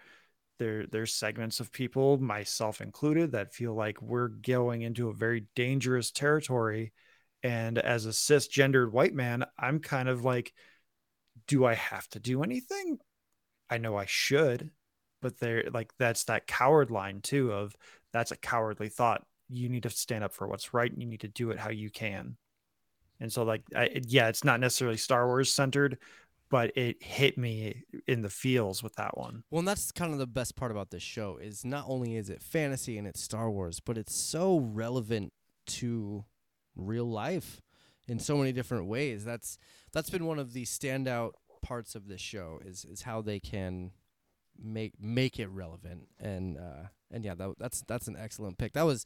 there 0.58 0.88
there's 0.88 1.14
segments 1.14 1.60
of 1.60 1.72
people 1.72 2.18
myself 2.18 2.82
included 2.82 3.34
that 3.34 3.54
feel 3.54 3.76
like 3.76 4.02
we're 4.02 4.30
going 4.30 4.82
into 4.82 5.10
a 5.10 5.14
very 5.14 5.46
dangerous 5.56 6.10
territory 6.10 6.94
and 7.44 7.78
as 7.78 8.08
a 8.08 8.10
cisgendered 8.10 8.92
white 8.92 9.14
man 9.14 9.46
i'm 9.56 9.80
kind 9.80 10.10
of 10.10 10.26
like 10.26 10.52
do 11.46 11.64
i 11.64 11.76
have 11.76 12.08
to 12.08 12.20
do 12.20 12.42
anything? 12.42 12.98
I 13.70 13.78
know 13.78 13.96
i 13.96 14.06
should 14.08 14.72
but 15.22 15.40
they're 15.40 15.66
like 15.74 15.92
that's 15.98 16.24
that 16.26 16.48
coward 16.48 16.92
line 16.92 17.22
too 17.22 17.52
of 17.52 17.76
that's 18.12 18.32
a 18.32 18.38
cowardly 18.38 18.90
thought. 18.90 19.26
You 19.50 19.70
need 19.70 19.84
to 19.84 19.90
stand 19.90 20.24
up 20.24 20.34
for 20.34 20.48
what's 20.48 20.74
right 20.74 20.92
and 20.92 21.02
you 21.02 21.08
need 21.08 21.22
to 21.22 21.28
do 21.28 21.52
it 21.52 21.60
how 21.60 21.70
you 21.70 21.90
can. 21.90 22.38
And 23.20 23.32
so 23.32 23.44
like 23.44 23.64
I, 23.76 24.02
yeah 24.08 24.30
it's 24.30 24.44
not 24.44 24.60
necessarily 24.60 24.98
star 24.98 25.28
wars 25.28 25.52
centered 25.52 25.98
but 26.50 26.76
it 26.76 27.02
hit 27.04 27.38
me 27.38 27.84
in 28.08 28.22
the 28.22 28.30
feels 28.30 28.82
with 28.82 28.96
that 28.96 29.18
one. 29.18 29.44
Well, 29.52 29.60
and 29.60 29.68
that's 29.68 29.92
kind 29.92 30.12
of 30.14 30.20
the 30.20 30.28
best 30.28 30.56
part 30.56 30.72
about 30.72 30.90
this 30.90 31.04
show 31.04 31.38
is 31.38 31.64
not 31.64 31.86
only 31.88 32.16
is 32.16 32.30
it 32.30 32.42
fantasy 32.42 32.98
and 32.98 33.08
it's 33.08 33.22
Star 33.22 33.50
Wars, 33.52 33.80
but 33.80 33.98
it's 33.98 34.16
so 34.16 34.58
relevant 34.58 35.32
to 35.68 36.26
real 36.76 37.06
life 37.06 37.62
in 38.08 38.20
so 38.20 38.36
many 38.36 38.52
different 38.52 38.88
ways. 38.88 39.24
That's 39.24 39.58
that's 39.94 40.10
been 40.10 40.26
one 40.26 40.40
of 40.40 40.54
the 40.54 40.66
standout 40.66 41.32
parts 41.62 41.94
of 41.94 42.08
this 42.08 42.22
show 42.22 42.60
is 42.66 42.84
is 42.86 43.04
how 43.04 43.22
they 43.22 43.40
can 43.40 43.92
make 44.62 44.94
make 45.00 45.40
it 45.40 45.48
relevant 45.48 46.08
and 46.20 46.58
uh 46.58 46.88
and 47.12 47.24
yeah 47.24 47.34
that, 47.36 47.56
that's 47.58 47.82
that's 47.88 48.08
an 48.08 48.18
excellent 48.18 48.58
pick. 48.58 48.74
That 48.74 48.84
was 48.84 49.06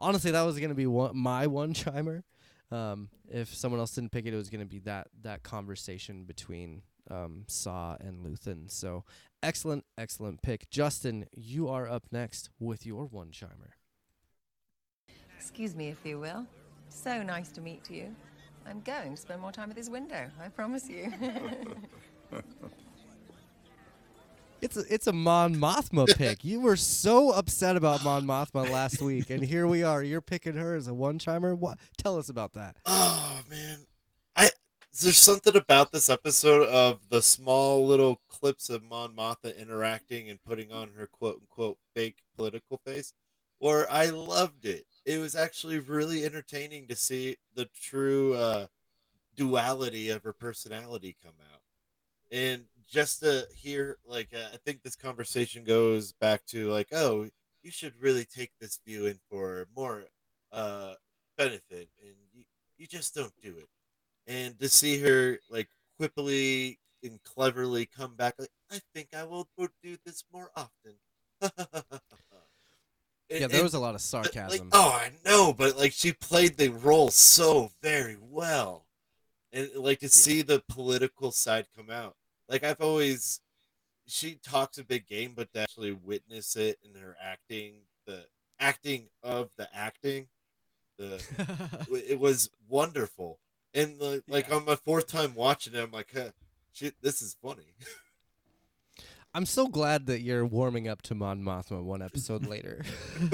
honestly 0.00 0.30
that 0.30 0.42
was 0.42 0.58
gonna 0.58 0.74
be 0.74 0.86
one, 0.86 1.16
my 1.16 1.46
one 1.46 1.74
chimer. 1.74 2.22
Um, 2.70 3.10
if 3.30 3.54
someone 3.54 3.78
else 3.78 3.92
didn't 3.92 4.10
pick 4.10 4.26
it, 4.26 4.34
it 4.34 4.36
was 4.36 4.50
gonna 4.50 4.64
be 4.64 4.80
that 4.80 5.08
that 5.22 5.42
conversation 5.42 6.24
between 6.24 6.82
um, 7.10 7.44
Saw 7.46 7.96
and 8.00 8.24
Luthen. 8.24 8.70
So 8.70 9.04
excellent, 9.42 9.84
excellent 9.98 10.42
pick. 10.42 10.68
Justin, 10.70 11.26
you 11.32 11.68
are 11.68 11.88
up 11.88 12.04
next 12.10 12.50
with 12.58 12.86
your 12.86 13.04
one 13.06 13.30
chimer. 13.30 13.72
Excuse 15.36 15.74
me, 15.74 15.88
if 15.88 15.98
you 16.04 16.18
will. 16.18 16.46
So 16.88 17.22
nice 17.22 17.50
to 17.50 17.60
meet 17.60 17.90
you. 17.90 18.14
I'm 18.66 18.80
going 18.80 19.14
to 19.14 19.20
spend 19.20 19.42
more 19.42 19.52
time 19.52 19.68
at 19.68 19.76
this 19.76 19.90
window, 19.90 20.30
I 20.42 20.48
promise 20.48 20.88
you. 20.88 21.12
It's 24.64 24.78
a 24.78 24.84
it's 24.88 25.06
a 25.06 25.12
Mon 25.12 25.54
Mothma 25.56 26.06
pick. 26.16 26.42
You 26.42 26.58
were 26.58 26.76
so 26.76 27.32
upset 27.32 27.76
about 27.76 28.02
Mon 28.02 28.24
Mothma 28.24 28.70
last 28.70 29.02
week, 29.02 29.28
and 29.28 29.44
here 29.44 29.66
we 29.66 29.82
are. 29.82 30.02
You're 30.02 30.22
picking 30.22 30.54
her 30.54 30.74
as 30.74 30.88
a 30.88 30.94
one 30.94 31.18
chimer. 31.18 31.54
What? 31.54 31.76
Tell 31.98 32.16
us 32.16 32.30
about 32.30 32.54
that. 32.54 32.78
Oh 32.86 33.42
man, 33.50 33.80
I 34.34 34.48
there's 35.02 35.18
something 35.18 35.54
about 35.54 35.92
this 35.92 36.08
episode 36.08 36.66
of 36.70 37.00
the 37.10 37.20
small 37.20 37.86
little 37.86 38.22
clips 38.30 38.70
of 38.70 38.82
Mon 38.82 39.14
Mothma 39.14 39.54
interacting 39.54 40.30
and 40.30 40.42
putting 40.42 40.72
on 40.72 40.88
her 40.96 41.08
quote 41.08 41.42
unquote 41.42 41.76
fake 41.94 42.22
political 42.34 42.80
face, 42.86 43.12
where 43.58 43.86
I 43.92 44.06
loved 44.06 44.64
it. 44.64 44.86
It 45.04 45.18
was 45.18 45.36
actually 45.36 45.78
really 45.78 46.24
entertaining 46.24 46.88
to 46.88 46.96
see 46.96 47.36
the 47.54 47.68
true 47.78 48.32
uh, 48.32 48.68
duality 49.36 50.08
of 50.08 50.22
her 50.22 50.32
personality 50.32 51.18
come 51.22 51.34
out, 51.52 51.60
and 52.32 52.64
just 52.94 53.18
to 53.20 53.44
hear 53.52 53.98
like 54.06 54.28
uh, 54.32 54.54
I 54.54 54.56
think 54.64 54.82
this 54.82 54.94
conversation 54.94 55.64
goes 55.64 56.12
back 56.12 56.46
to 56.46 56.70
like 56.70 56.86
oh 56.92 57.28
you 57.62 57.72
should 57.72 57.92
really 58.00 58.24
take 58.24 58.52
this 58.60 58.78
view 58.86 59.06
in 59.06 59.18
for 59.28 59.66
more 59.76 60.04
uh 60.52 60.94
benefit 61.36 61.88
and 62.00 62.14
you, 62.32 62.44
you 62.78 62.86
just 62.86 63.12
don't 63.12 63.32
do 63.42 63.52
it. 63.58 63.68
And 64.32 64.56
to 64.60 64.68
see 64.68 65.00
her 65.00 65.40
like 65.50 65.68
quippily 66.00 66.78
and 67.02 67.20
cleverly 67.24 67.86
come 67.86 68.14
back 68.14 68.34
like 68.38 68.48
i 68.70 68.80
think 68.94 69.08
i 69.14 69.24
will 69.24 69.48
do 69.82 69.96
this 70.06 70.24
more 70.32 70.50
often. 70.56 70.94
Yeah, 73.30 73.46
there 73.48 73.62
was 73.64 73.74
a 73.74 73.80
lot 73.80 73.96
of 73.96 74.04
but, 74.12 74.22
like, 74.22 74.32
sarcasm. 74.32 74.68
oh 74.72 74.92
i 74.92 75.10
know 75.24 75.52
but 75.52 75.76
like 75.76 75.92
she 75.92 76.12
played 76.12 76.56
the 76.56 76.68
role 76.68 77.10
so 77.10 77.72
very 77.82 78.16
well. 78.20 78.86
And 79.52 79.70
like 79.76 80.00
to 80.00 80.08
see 80.08 80.42
the 80.42 80.62
political 80.68 81.32
side 81.32 81.66
come 81.74 81.90
out 81.90 82.16
like 82.48 82.64
i've 82.64 82.80
always 82.80 83.40
she 84.06 84.34
talks 84.42 84.78
a 84.78 84.84
big 84.84 85.06
game 85.06 85.32
but 85.34 85.52
to 85.52 85.60
actually 85.60 85.92
witness 85.92 86.56
it 86.56 86.78
in 86.84 87.00
her 87.00 87.16
acting 87.22 87.74
the 88.06 88.24
acting 88.60 89.08
of 89.22 89.50
the 89.56 89.68
acting 89.74 90.26
the 90.98 91.22
it 92.08 92.20
was 92.20 92.50
wonderful 92.68 93.38
and 93.72 93.98
the, 93.98 94.22
like 94.28 94.48
Yeah. 94.48 94.56
on 94.56 94.64
my 94.64 94.76
fourth 94.76 95.06
time 95.06 95.34
watching 95.34 95.74
it 95.74 95.82
i'm 95.82 95.90
like 95.90 96.10
huh, 96.14 96.30
shit 96.72 96.94
this 97.02 97.20
is 97.22 97.36
funny 97.42 97.74
I'm 99.36 99.46
so 99.46 99.66
glad 99.66 100.06
that 100.06 100.20
you're 100.20 100.46
warming 100.46 100.86
up 100.86 101.02
to 101.02 101.14
Mon 101.16 101.40
Mothma 101.42 101.82
one 101.82 102.02
episode 102.02 102.46
later. 102.46 102.84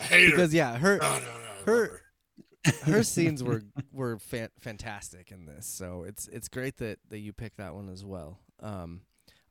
i 0.00 0.02
hate 0.04 0.24
her 0.24 0.30
because 0.30 0.54
yeah, 0.54 0.78
her 0.78 0.96
no, 0.96 1.02
no, 1.02 1.18
no, 1.18 1.20
I 1.20 1.64
her- 1.66 2.00
her 2.84 3.02
scenes 3.04 3.42
were 3.42 3.62
were 3.92 4.18
fan- 4.18 4.50
fantastic 4.60 5.30
in 5.30 5.46
this. 5.46 5.66
So 5.66 6.04
it's 6.04 6.28
it's 6.28 6.48
great 6.48 6.78
that 6.78 6.98
that 7.10 7.18
you 7.18 7.32
picked 7.32 7.58
that 7.58 7.74
one 7.74 7.88
as 7.88 8.04
well. 8.04 8.38
Um, 8.60 9.02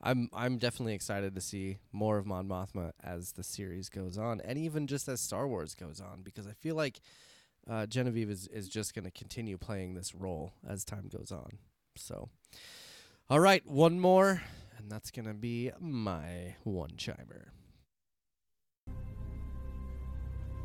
I'm 0.01 0.29
I'm 0.33 0.57
definitely 0.57 0.93
excited 0.93 1.33
to 1.35 1.41
see 1.41 1.77
more 1.91 2.17
of 2.17 2.25
Mon 2.25 2.47
Mothma 2.47 2.91
as 3.03 3.31
the 3.33 3.43
series 3.43 3.89
goes 3.89 4.17
on, 4.17 4.41
and 4.41 4.57
even 4.57 4.87
just 4.87 5.07
as 5.07 5.21
Star 5.21 5.47
Wars 5.47 5.75
goes 5.75 6.01
on, 6.01 6.21
because 6.23 6.45
I 6.45 6.51
feel 6.53 6.75
like 6.75 6.99
uh, 7.69 7.85
Genevieve 7.85 8.29
is 8.29 8.47
is 8.47 8.67
just 8.67 8.93
going 8.93 9.05
to 9.05 9.11
continue 9.11 9.57
playing 9.57 9.93
this 9.93 10.13
role 10.13 10.53
as 10.67 10.83
time 10.83 11.07
goes 11.07 11.31
on. 11.31 11.57
So, 11.95 12.29
all 13.29 13.39
right, 13.39 13.65
one 13.65 13.99
more, 13.99 14.41
and 14.77 14.91
that's 14.91 15.11
going 15.11 15.27
to 15.27 15.33
be 15.33 15.71
my 15.79 16.55
one 16.63 16.91
chimer. 16.97 17.47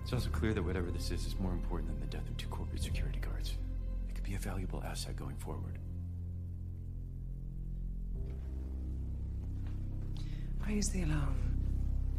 It's 0.08 0.14
also 0.14 0.30
clear 0.30 0.54
that 0.54 0.62
whatever 0.62 0.90
this 0.90 1.10
is 1.10 1.26
is 1.26 1.38
more 1.38 1.52
important 1.52 1.90
than 1.90 2.00
the 2.00 2.06
death 2.06 2.26
of 2.26 2.34
two 2.38 2.48
corporate 2.48 2.82
security 2.82 3.18
guards. 3.20 3.58
It 4.08 4.14
could 4.14 4.24
be 4.24 4.36
a 4.36 4.38
valuable 4.38 4.82
asset 4.82 5.16
going 5.16 5.36
forward. 5.36 5.78
Raise 10.66 10.88
the 10.88 11.02
alarm 11.02 11.60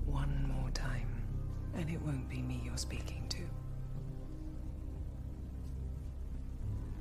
one 0.05 0.53
more 0.55 0.69
time, 0.69 1.07
and 1.73 1.89
it 1.89 1.99
won't 2.03 2.29
be 2.29 2.43
me 2.43 2.61
you're 2.63 2.77
speaking 2.77 3.27
to. 3.29 3.41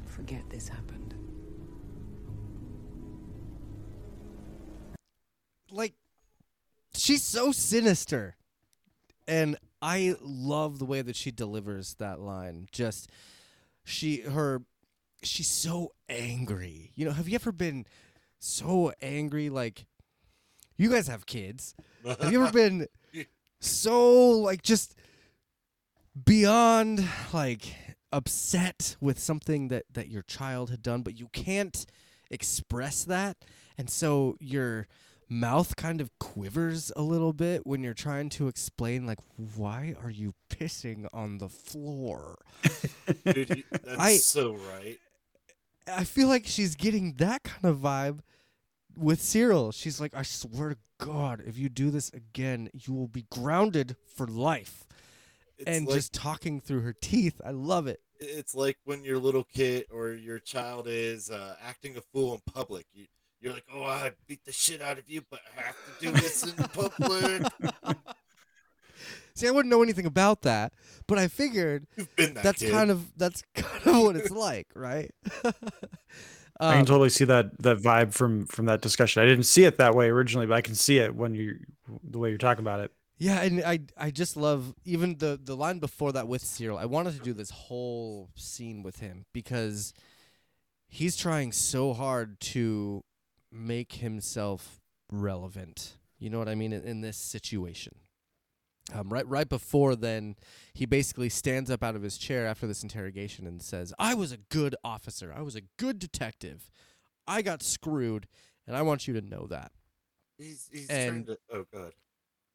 Forget 0.07 0.49
this 0.49 0.69
happened. 0.69 1.15
like 5.71 5.93
she's 6.95 7.23
so 7.23 7.53
sinister 7.53 8.37
and 9.27 9.59
i 9.83 10.15
love 10.21 10.79
the 10.79 10.85
way 10.85 11.03
that 11.03 11.17
she 11.17 11.31
delivers 11.31 11.95
that 11.95 12.21
line. 12.21 12.69
Just 12.73 13.11
she 13.85 14.21
her 14.23 14.63
she's 15.23 15.49
so 15.49 15.93
angry. 16.09 16.93
You 16.95 17.07
know 17.07 17.13
have 17.13 17.29
you 17.29 17.35
ever 17.37 17.53
been 17.53 17.87
so 18.39 18.93
angry? 19.01 19.51
Like 19.51 19.87
you 20.77 20.91
guys 20.91 21.09
have 21.09 21.27
kids. 21.27 21.75
Have 22.05 22.33
you 22.33 22.43
ever 22.43 22.53
been 22.53 22.87
so 23.61 24.31
like 24.31 24.63
just 24.63 24.95
beyond 26.25 27.07
like 27.33 27.75
upset 28.13 28.97
with 29.01 29.19
something 29.19 29.69
that 29.69 29.85
that 29.93 30.09
your 30.09 30.23
child 30.23 30.71
had 30.71 30.83
done 30.83 31.03
but 31.03 31.19
you 31.19 31.29
can't 31.33 31.87
express 32.31 33.05
that? 33.05 33.37
And 33.77 33.89
so 33.89 34.37
your 34.41 34.87
mouth 35.29 35.77
kind 35.77 36.01
of 36.01 36.11
quivers 36.19 36.91
a 36.97 37.03
little 37.03 37.33
bit 37.33 37.67
when 37.67 37.83
you're 37.83 37.95
trying 37.95 38.29
to 38.31 38.49
explain 38.49 39.07
like 39.07 39.19
why 39.57 39.95
are 40.03 40.11
you 40.11 40.35
pissing 40.51 41.07
on 41.13 41.39
the 41.39 41.49
floor 41.49 42.39
Dude, 43.25 43.65
that's 43.71 43.99
I- 43.99 44.17
so 44.17 44.55
right. 44.55 44.99
i 45.87 46.05
feel 46.05 46.29
like 46.29 46.47
she's 46.47 46.75
getting 46.77 47.15
that 47.15 47.43
kind 47.45 47.65
of 47.65 47.77
vibe 47.79 48.21
with 48.97 49.21
Syril 49.21 49.73
she's 49.73 50.01
like 50.01 50.15
i 50.15 50.23
swear 50.23 50.71
to 50.71 50.77
god 50.99 51.43
if 51.47 51.59
you 51.59 51.69
do 51.69 51.91
this 51.91 52.11
again 52.11 52.71
you 52.73 52.95
will 52.95 53.07
be 53.09 53.27
grounded 53.31 53.97
for 54.17 54.27
life 54.27 54.87
It's 55.59 55.69
and 55.69 55.87
like, 55.87 55.95
just 55.97 56.13
talking 56.13 56.61
through 56.61 56.81
her 56.81 56.95
teeth 57.01 57.41
i 57.45 57.51
love 57.51 57.87
it 57.87 58.01
it's 58.21 58.55
like 58.55 58.77
when 58.85 59.05
your 59.05 59.19
little 59.19 59.45
kid 59.45 59.85
or 59.93 60.13
your 60.13 60.41
child 60.41 60.87
is 60.89 61.31
uh, 61.31 61.55
acting 61.65 61.97
a 61.97 62.01
fool 62.01 62.35
in 62.35 62.41
public. 62.53 62.85
You, 62.93 63.05
you're 63.41 63.53
like, 63.53 63.65
oh, 63.73 63.83
I 63.85 64.13
beat 64.27 64.45
the 64.45 64.53
shit 64.53 64.81
out 64.83 64.99
of 64.99 65.09
you, 65.09 65.23
but 65.31 65.41
I 65.57 65.63
have 65.63 65.77
to 65.77 66.07
do 66.07 66.13
this 66.13 66.45
in 66.45 66.53
public. 66.55 67.43
see 69.35 69.47
i 69.47 69.51
wouldn't 69.53 69.71
know 69.71 69.83
anything 69.85 70.07
about 70.07 70.43
that 70.43 70.73
but 71.07 71.17
i 71.17 71.29
figured 71.29 71.87
You've 71.97 72.17
been 72.17 72.35
that 72.35 72.43
that's 72.43 72.61
kid. 72.61 72.73
kind 72.73 72.91
of 72.91 73.17
that's 73.17 73.45
kind 73.55 73.97
of 73.97 74.03
what 74.03 74.17
it's 74.17 74.33
like 74.33 74.67
right 74.75 75.13
I 76.61 76.73
can 76.73 76.81
Um, 76.81 76.87
totally 76.87 77.11
see 77.11 77.25
that 77.27 77.57
that 77.63 77.79
vibe 77.79 78.13
from 78.13 78.45
from 78.47 78.67
that 78.67 78.81
discussion. 78.81 79.23
I 79.23 79.27
didn't 79.27 79.45
see 79.45 79.63
it 79.65 79.79
that 79.79 79.95
way 79.95 80.09
originally, 80.09 80.47
but 80.49 80.55
I 80.55 80.61
can 80.61 80.75
see 80.75 80.99
it 80.99 81.15
when 81.15 81.33
you 81.37 81.61
the 82.03 82.19
way 82.19 82.31
you're 82.31 82.39
talking 82.39 82.65
about 82.65 82.81
it. 82.81 82.91
Yeah, 83.17 83.41
and 83.43 83.63
I 83.65 83.79
I 83.97 84.11
just 84.11 84.37
love 84.37 84.75
even 84.85 85.19
the 85.19 85.39
the 85.41 85.55
line 85.55 85.79
before 85.79 86.11
that 86.15 86.27
with 86.27 86.43
Syril. 86.43 86.77
I 86.77 86.87
wanted 86.87 87.15
to 87.15 87.21
do 87.21 87.33
this 87.33 87.51
whole 87.51 88.31
scene 88.35 88.83
with 88.83 88.99
him 88.99 89.25
because 89.33 89.95
he's 90.89 91.17
trying 91.17 91.53
so 91.53 91.93
hard 91.95 92.41
to 92.41 93.05
make 93.51 93.95
himself 93.95 94.81
relevant. 95.11 95.97
You 96.19 96.31
know 96.31 96.39
what 96.39 96.49
I 96.49 96.55
mean 96.55 96.73
in, 96.73 96.83
in 96.83 97.01
this 97.01 97.17
situation. 97.17 97.95
Um, 98.95 99.11
right 99.11 99.27
right 99.27 99.49
before 99.49 99.95
then, 99.97 100.37
he 100.73 100.87
basically 100.87 101.29
stands 101.29 101.71
up 101.71 101.83
out 101.83 101.95
of 101.95 102.03
his 102.03 102.17
chair 102.17 102.47
after 102.47 102.67
this 102.67 102.83
interrogation 102.83 103.47
and 103.47 103.61
says, 103.61 103.93
"I 103.99 104.15
was 104.15 104.33
a 104.33 104.39
good 104.39 104.75
officer. 104.83 105.33
I 105.37 105.43
was 105.43 105.57
a 105.57 105.63
good 105.77 105.99
detective. 105.99 106.71
I 107.27 107.43
got 107.43 107.63
screwed, 107.63 108.27
and 108.67 108.75
I 108.75 108.83
want 108.83 109.07
you 109.07 109.13
to 109.15 109.21
know 109.21 109.47
that." 109.49 109.73
He's, 110.39 110.69
he's 110.73 110.89
and- 110.89 111.27
to. 111.27 111.39
Oh, 111.53 111.65
God. 111.73 111.93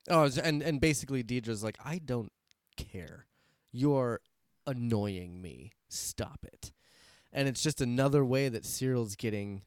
Oh, 0.10 0.30
and 0.44 0.61
and 0.61 0.82
basically 0.82 1.24
Dedra's 1.24 1.64
like, 1.64 1.78
I 1.84 1.99
don't 1.99 2.32
care. 2.76 3.26
You're 3.72 4.20
annoying 4.68 5.41
me. 5.41 5.72
Stop 5.88 6.40
it. 6.44 6.72
And 7.32 7.48
it's 7.48 7.64
just 7.64 7.80
another 7.82 8.26
way 8.26 8.49
that 8.49 8.65
Syril's 8.65 9.15
getting 9.15 9.61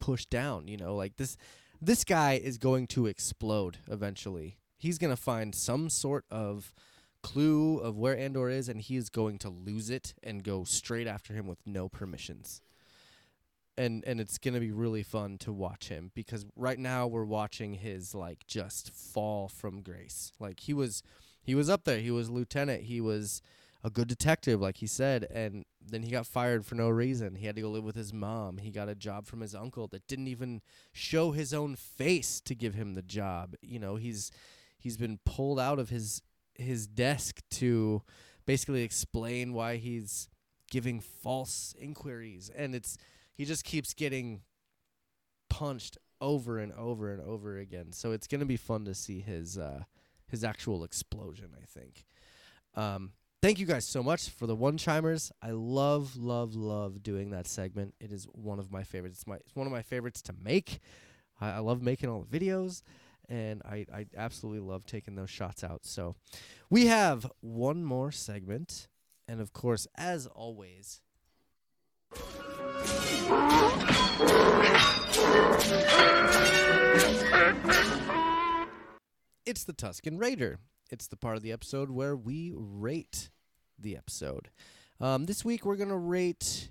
pushed 0.00 0.30
down. 0.30 0.68
You 0.68 0.76
know, 0.76 0.94
like 0.94 1.16
this 1.16 1.36
this 1.80 2.04
guy 2.04 2.34
is 2.34 2.58
going 2.58 2.86
to 2.88 3.06
explode 3.06 3.78
eventually. 3.90 4.58
He's 4.76 4.98
gonna 4.98 5.16
find 5.16 5.54
some 5.54 5.88
sort 5.90 6.24
of 6.30 6.72
clue 7.22 7.78
of 7.78 7.96
where 7.96 8.16
Andor 8.16 8.48
is, 8.50 8.68
and 8.68 8.80
he 8.80 8.96
is 8.96 9.08
going 9.08 9.38
to 9.38 9.48
lose 9.48 9.90
it 9.90 10.14
and 10.22 10.44
go 10.44 10.64
straight 10.64 11.06
after 11.06 11.32
him 11.34 11.46
with 11.46 11.58
no 11.66 11.88
permissions. 11.88 12.60
And 13.76 14.04
and 14.06 14.20
it's 14.20 14.38
gonna 14.38 14.60
be 14.60 14.72
really 14.72 15.02
fun 15.02 15.38
to 15.38 15.52
watch 15.52 15.88
him 15.88 16.12
because 16.14 16.46
right 16.54 16.78
now 16.78 17.06
we're 17.06 17.24
watching 17.24 17.74
his 17.74 18.14
like 18.14 18.46
just 18.46 18.90
fall 18.94 19.48
from 19.48 19.82
grace. 19.82 20.32
Like 20.38 20.60
he 20.60 20.74
was 20.74 21.02
he 21.42 21.54
was 21.54 21.68
up 21.68 21.84
there. 21.84 21.98
He 21.98 22.10
was 22.10 22.30
lieutenant. 22.30 22.84
He 22.84 23.00
was 23.00 23.42
a 23.84 23.90
good 23.90 24.08
detective, 24.08 24.62
like 24.62 24.78
he 24.78 24.86
said, 24.86 25.24
and 25.30 25.66
then 25.86 26.02
he 26.02 26.10
got 26.10 26.26
fired 26.26 26.64
for 26.64 26.74
no 26.74 26.88
reason. 26.88 27.34
He 27.34 27.46
had 27.46 27.54
to 27.56 27.62
go 27.62 27.68
live 27.68 27.84
with 27.84 27.96
his 27.96 28.14
mom. 28.14 28.56
He 28.56 28.70
got 28.70 28.88
a 28.88 28.94
job 28.94 29.26
from 29.26 29.42
his 29.42 29.54
uncle 29.54 29.86
that 29.88 30.06
didn't 30.08 30.28
even 30.28 30.62
show 30.94 31.32
his 31.32 31.52
own 31.52 31.76
face 31.76 32.40
to 32.40 32.54
give 32.54 32.72
him 32.72 32.94
the 32.94 33.02
job. 33.02 33.54
You 33.60 33.78
know, 33.78 33.96
he's 33.96 34.30
he's 34.78 34.96
been 34.96 35.18
pulled 35.26 35.60
out 35.60 35.78
of 35.78 35.90
his 35.90 36.22
his 36.54 36.86
desk 36.86 37.42
to 37.50 38.02
basically 38.46 38.82
explain 38.82 39.52
why 39.52 39.76
he's 39.76 40.28
giving 40.70 41.00
false 41.00 41.74
inquiries 41.78 42.50
and 42.56 42.74
it's 42.74 42.96
he 43.34 43.44
just 43.44 43.64
keeps 43.64 43.92
getting 43.92 44.40
punched 45.50 45.98
over 46.20 46.58
and 46.58 46.72
over 46.72 47.12
and 47.12 47.20
over 47.20 47.58
again. 47.58 47.92
So 47.92 48.12
it's 48.12 48.26
going 48.26 48.40
to 48.40 48.46
be 48.46 48.56
fun 48.56 48.84
to 48.86 48.94
see 48.94 49.20
his 49.20 49.58
uh 49.58 49.82
his 50.28 50.42
actual 50.42 50.84
explosion, 50.84 51.50
I 51.60 51.66
think. 51.66 52.04
Um 52.74 53.12
thank 53.44 53.58
you 53.58 53.66
guys 53.66 53.84
so 53.84 54.02
much 54.02 54.30
for 54.30 54.46
the 54.46 54.56
one 54.56 54.78
chimers. 54.78 55.30
I 55.42 55.50
love 55.50 56.16
love 56.16 56.54
love 56.54 57.02
doing 57.02 57.28
that 57.32 57.46
segment. 57.46 57.94
It 58.00 58.10
is 58.10 58.24
one 58.32 58.58
of 58.58 58.72
my 58.72 58.84
favorites. 58.84 59.18
It's 59.18 59.26
my 59.26 59.36
it's 59.36 59.54
one 59.54 59.66
of 59.66 59.72
my 59.72 59.82
favorites 59.82 60.22
to 60.22 60.34
make. 60.42 60.80
I, 61.38 61.50
I 61.50 61.58
love 61.58 61.82
making 61.82 62.08
all 62.08 62.24
the 62.26 62.38
videos 62.38 62.80
and 63.28 63.60
I 63.66 63.84
I 63.92 64.06
absolutely 64.16 64.60
love 64.60 64.86
taking 64.86 65.14
those 65.14 65.28
shots 65.28 65.62
out. 65.62 65.84
So 65.84 66.16
we 66.70 66.86
have 66.86 67.30
one 67.40 67.84
more 67.84 68.10
segment 68.10 68.88
and 69.28 69.42
of 69.42 69.52
course 69.52 69.86
as 69.94 70.26
always 70.26 71.02
It's 79.44 79.64
the 79.64 79.74
Tusken 79.74 80.18
Raider. 80.18 80.60
It's 80.90 81.06
the 81.06 81.16
part 81.16 81.36
of 81.36 81.42
the 81.42 81.52
episode 81.52 81.90
where 81.90 82.16
we 82.16 82.54
rate 82.56 83.28
the 83.84 83.96
episode. 83.96 84.50
Um, 85.00 85.26
this 85.26 85.44
week 85.44 85.64
we're 85.64 85.76
gonna 85.76 85.96
rate 85.96 86.70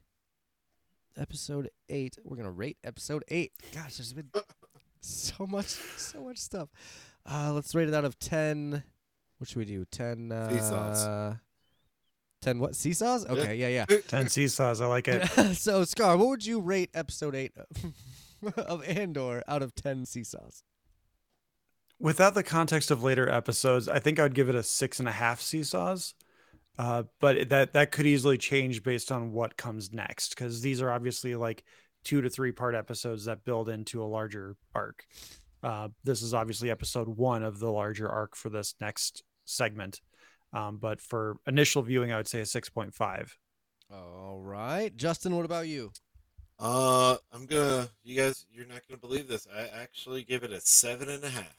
episode 1.16 1.70
eight. 1.88 2.18
We're 2.24 2.36
gonna 2.36 2.52
rate 2.52 2.78
episode 2.84 3.24
eight. 3.30 3.54
Gosh, 3.74 3.98
there's 3.98 4.12
been 4.12 4.30
so 5.02 5.48
much, 5.48 5.68
so 5.68 6.24
much 6.26 6.40
stuff. 6.40 6.70
Uh, 7.26 7.54
let's 7.54 7.74
rate 7.74 7.88
it 7.88 7.94
out 7.94 8.04
of 8.04 8.20
ten. 8.20 8.84
What 9.38 9.48
should 9.48 9.58
we 9.58 9.66
do? 9.66 9.86
Ten. 9.86 10.32
Uh, 10.32 10.50
Seesaws. 10.50 11.38
Ten 12.42 12.60
what? 12.60 12.76
Seesaws? 12.76 13.26
Okay, 13.26 13.56
yeah, 13.56 13.70
yeah. 13.70 13.86
Ten 14.08 14.28
seesaws. 14.28 14.82
I 14.82 14.86
like 14.88 15.08
it. 15.08 15.26
so, 15.56 15.86
Scar, 15.86 16.18
what 16.18 16.28
would 16.28 16.46
you 16.46 16.60
rate 16.60 16.90
episode 16.94 17.36
eight 17.36 17.54
of, 17.56 18.58
of 18.58 18.84
Andor 18.84 19.44
out 19.48 19.62
of 19.62 19.74
ten 19.74 20.06
seesaws? 20.06 20.64
Without 22.00 22.34
the 22.34 22.44
context 22.44 22.92
of 22.92 23.02
later 23.02 23.30
episodes, 23.30 23.88
I 23.88 24.00
think 24.00 24.20
I'd 24.20 24.34
give 24.34 24.50
it 24.50 24.56
a 24.56 24.64
six 24.64 25.00
and 25.00 25.08
a 25.08 25.14
half 25.14 25.40
seesaws. 25.40 26.16
Uh, 26.80 27.04
but 27.20 27.50
that 27.50 27.74
that 27.74 27.92
could 27.92 28.08
easily 28.08 28.38
change 28.38 28.84
based 28.84 29.12
on 29.12 29.32
what 29.32 29.58
comes 29.58 29.94
next, 29.94 30.30
because 30.30 30.62
these 30.62 30.82
are 30.82 30.92
obviously 30.92 31.36
like 31.36 31.64
two 32.04 32.22
to 32.22 32.30
three 32.30 32.52
part 32.52 32.76
episodes 32.76 33.26
that 33.26 33.46
build 33.46 33.70
into 33.70 34.02
a 34.02 34.06
larger 34.06 34.56
arc. 34.74 35.06
Uh, 35.62 35.90
this 36.04 36.22
is 36.22 36.34
obviously 36.34 36.70
episode 36.72 37.08
one 37.08 37.44
of 37.44 37.60
the 37.60 37.72
larger 37.72 38.10
arc 38.10 38.36
for 38.36 38.50
this 38.50 38.76
next 38.82 39.24
segment. 39.46 40.02
Um, 40.52 40.78
but 40.78 41.00
for 41.00 41.38
initial 41.48 41.82
viewing, 41.82 42.12
I 42.12 42.18
would 42.18 42.28
say 42.28 42.42
a 42.42 42.46
six 42.46 42.70
point 42.70 42.94
five. 42.94 43.38
All 43.92 44.40
right, 44.42 44.96
Justin. 44.96 45.36
What 45.36 45.46
about 45.46 45.68
you? 45.68 45.92
Uh, 46.60 47.18
I'm 47.32 47.46
gonna. 47.46 47.90
You 48.04 48.18
guys, 48.18 48.46
you're 48.52 48.66
not 48.66 48.82
gonna 48.88 49.00
believe 49.00 49.28
this. 49.28 49.48
I 49.56 49.70
actually 49.82 50.24
give 50.24 50.44
it 50.44 50.52
a 50.52 50.60
seven 50.62 51.10
and 51.10 51.24
a 51.24 51.30
half. 51.30 51.56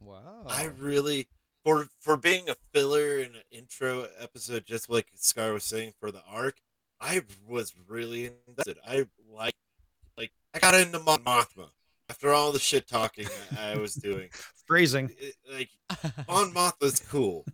Wow. 0.00 0.44
I 0.48 0.70
really, 0.78 1.28
for 1.64 1.88
for 2.00 2.16
being 2.16 2.48
a 2.48 2.56
filler 2.72 3.18
in 3.18 3.34
an 3.34 3.42
intro 3.50 4.06
episode, 4.18 4.64
just 4.66 4.88
like 4.90 5.08
Scar 5.14 5.52
was 5.52 5.64
saying 5.64 5.92
for 6.00 6.10
the 6.10 6.22
arc, 6.30 6.56
I 7.00 7.22
was 7.46 7.74
really 7.88 8.30
invested. 8.48 8.78
I 8.86 9.06
like, 9.32 9.54
like 10.16 10.32
I 10.54 10.58
got 10.58 10.74
into 10.74 10.98
Mon 11.00 11.20
Mothma 11.24 11.70
after 12.08 12.32
all 12.32 12.52
the 12.52 12.58
shit 12.58 12.88
talking 12.88 13.26
I, 13.58 13.72
I 13.72 13.76
was 13.76 13.94
doing. 13.94 14.28
Phrasing. 14.66 15.10
It- 15.18 15.36
like 15.52 15.70
Mon 16.28 16.52
Mothma's 16.52 17.00
cool. 17.00 17.44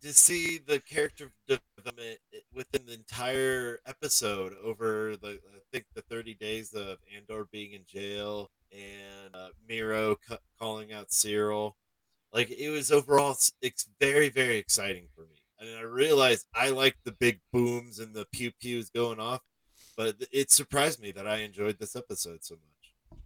to 0.00 0.12
see 0.12 0.58
the 0.58 0.80
character 0.80 1.30
development 1.46 2.18
within 2.54 2.86
the 2.86 2.94
entire 2.94 3.78
episode 3.86 4.54
over 4.64 5.16
the 5.16 5.28
I 5.54 5.60
think 5.72 5.86
the 5.94 6.02
30 6.02 6.34
days 6.34 6.72
of 6.74 6.98
Andor 7.16 7.46
being 7.52 7.72
in 7.72 7.82
jail 7.86 8.50
and 8.72 9.34
uh, 9.34 9.48
cu- 9.68 10.36
calling 10.58 10.92
out 10.92 11.08
Syril, 11.10 11.72
like 12.32 12.50
it 12.50 12.70
was 12.70 12.92
overall 12.92 13.32
it's, 13.32 13.52
it's 13.60 13.88
very 14.00 14.28
very 14.28 14.56
exciting 14.58 15.08
for 15.14 15.22
me. 15.22 15.42
And 15.58 15.76
I 15.76 15.82
realized 15.82 16.46
I 16.54 16.70
like 16.70 16.96
the 17.04 17.12
big 17.12 17.40
booms 17.52 17.98
and 17.98 18.14
the 18.14 18.26
pew 18.32 18.50
pews 18.60 18.88
going 18.90 19.20
off, 19.20 19.42
but 19.96 20.16
it 20.32 20.50
surprised 20.50 21.00
me 21.02 21.12
that 21.12 21.26
I 21.26 21.38
enjoyed 21.38 21.78
this 21.78 21.94
episode 21.94 22.42
so 22.44 22.54
much. 22.54 23.20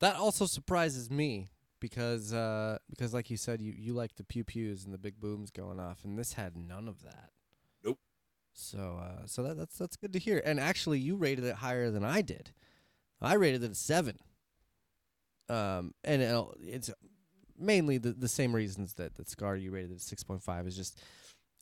That 0.00 0.16
also 0.16 0.44
surprises 0.46 1.10
me 1.10 1.48
because 1.80 2.32
uh, 2.32 2.78
because 2.90 3.14
like 3.14 3.30
you 3.30 3.36
said, 3.36 3.60
you 3.62 3.72
you 3.76 3.94
like 3.94 4.16
the 4.16 4.24
pew 4.24 4.44
pews 4.44 4.84
and 4.84 4.92
the 4.92 4.98
big 4.98 5.20
booms 5.20 5.50
going 5.50 5.80
off, 5.80 6.04
and 6.04 6.18
this 6.18 6.34
had 6.34 6.56
none 6.56 6.88
of 6.88 7.02
that. 7.02 7.30
Nope. 7.84 7.98
So 8.52 9.00
uh, 9.02 9.26
so 9.26 9.42
that, 9.42 9.56
that's 9.56 9.78
that's 9.78 9.96
good 9.96 10.12
to 10.12 10.18
hear. 10.18 10.42
And 10.44 10.58
actually, 10.60 10.98
you 10.98 11.16
rated 11.16 11.44
it 11.44 11.56
higher 11.56 11.90
than 11.90 12.04
I 12.04 12.20
did. 12.20 12.50
I 13.22 13.34
rated 13.34 13.62
it 13.64 13.70
a 13.70 13.74
seven. 13.74 14.18
Um, 15.48 15.94
and 16.02 16.20
it'll- 16.22 16.54
it's 16.60 16.90
mainly 17.58 17.98
the, 17.98 18.12
the 18.12 18.28
same 18.28 18.54
reasons 18.54 18.94
that 18.94 19.14
that 19.16 19.28
Scar 19.28 19.56
you 19.56 19.70
rated 19.70 19.92
it 19.92 20.00
six 20.00 20.22
point 20.22 20.42
five 20.42 20.66
is 20.66 20.76
just 20.76 21.00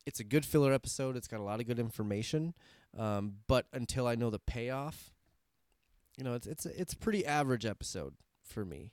it's 0.07 0.21
a 0.21 0.25
good 0.25 0.45
filler 0.45 0.73
episode. 0.73 1.17
It's 1.17 1.29
got 1.29 1.41
a 1.41 1.45
lot 1.45 1.61
of 1.61 1.67
good 1.67 1.79
information. 1.79 2.55
Um, 2.97 3.35
but 3.47 3.67
until 3.73 4.07
I 4.07 4.15
know 4.15 4.31
the 4.31 4.39
payoff, 4.39 5.13
you 6.17 6.25
know, 6.25 6.35
it's 6.35 6.47
it's 6.47 6.67
it's 6.67 6.93
a 6.93 6.97
pretty 6.97 7.25
average 7.25 7.65
episode 7.65 8.15
for 8.43 8.65
me. 8.65 8.93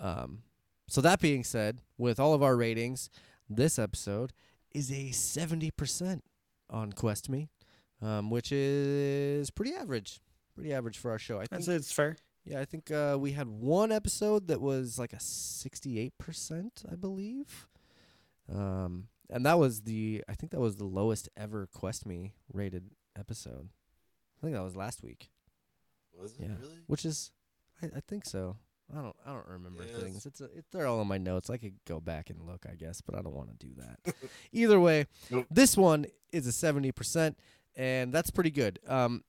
Um, 0.00 0.42
so 0.88 1.00
that 1.00 1.20
being 1.20 1.44
said, 1.44 1.78
with 1.98 2.18
all 2.18 2.34
of 2.34 2.42
our 2.42 2.56
ratings, 2.56 3.10
this 3.48 3.78
episode 3.78 4.32
is 4.72 4.90
a 4.90 5.10
seventy 5.10 5.70
percent 5.70 6.24
on 6.68 6.92
Quest 6.92 7.28
Me, 7.28 7.48
um, 8.00 8.30
which 8.30 8.50
is 8.50 9.50
pretty 9.50 9.74
average. 9.74 10.20
Pretty 10.54 10.72
average 10.72 10.98
for 10.98 11.10
our 11.10 11.18
show. 11.18 11.38
I 11.38 11.46
think 11.46 11.66
it's 11.68 11.92
fair. 11.92 12.16
Yeah, 12.44 12.60
I 12.60 12.64
think 12.64 12.90
uh, 12.90 13.16
we 13.18 13.32
had 13.32 13.48
one 13.48 13.92
episode 13.92 14.48
that 14.48 14.60
was 14.60 14.98
like 14.98 15.12
a 15.12 15.20
sixty-eight 15.20 16.18
percent, 16.18 16.82
I 16.90 16.94
believe, 16.96 17.68
um, 18.52 19.08
and 19.30 19.46
that 19.46 19.58
was 19.58 19.82
the 19.82 20.22
I 20.28 20.34
think 20.34 20.52
that 20.52 20.60
was 20.60 20.76
the 20.76 20.84
lowest 20.84 21.28
ever 21.36 21.66
Quest 21.72 22.06
Me 22.06 22.34
rated 22.52 22.90
episode. 23.18 23.68
I 24.38 24.40
think 24.46 24.54
that 24.56 24.62
was 24.62 24.76
last 24.76 25.02
week, 25.02 25.30
Was 26.18 26.32
it 26.32 26.42
Yeah. 26.42 26.56
really? 26.60 26.78
which 26.86 27.04
is 27.04 27.30
I, 27.82 27.86
I 27.96 28.00
think 28.00 28.24
so. 28.24 28.56
I 28.92 29.00
don't 29.00 29.16
I 29.24 29.32
don't 29.32 29.46
remember 29.48 29.84
Yes. 29.84 30.02
things. 30.02 30.26
It's 30.26 30.40
a, 30.40 30.44
it, 30.46 30.64
they're 30.72 30.86
all 30.86 31.00
in 31.00 31.08
my 31.08 31.18
notes. 31.18 31.48
I 31.48 31.56
could 31.56 31.74
go 31.86 32.00
back 32.00 32.28
and 32.30 32.42
look, 32.42 32.66
I 32.70 32.74
guess, 32.74 33.00
but 33.00 33.14
I 33.16 33.22
don't 33.22 33.34
want 33.34 33.48
to 33.58 33.66
do 33.66 33.72
that. 33.76 34.14
Either 34.52 34.78
way, 34.80 35.06
Nope. 35.30 35.46
this 35.50 35.76
one 35.76 36.06
is 36.32 36.46
a 36.46 36.52
seventy 36.52 36.92
percent, 36.92 37.38
and 37.76 38.12
that's 38.12 38.30
pretty 38.30 38.50
good. 38.50 38.80
Um, 38.86 39.22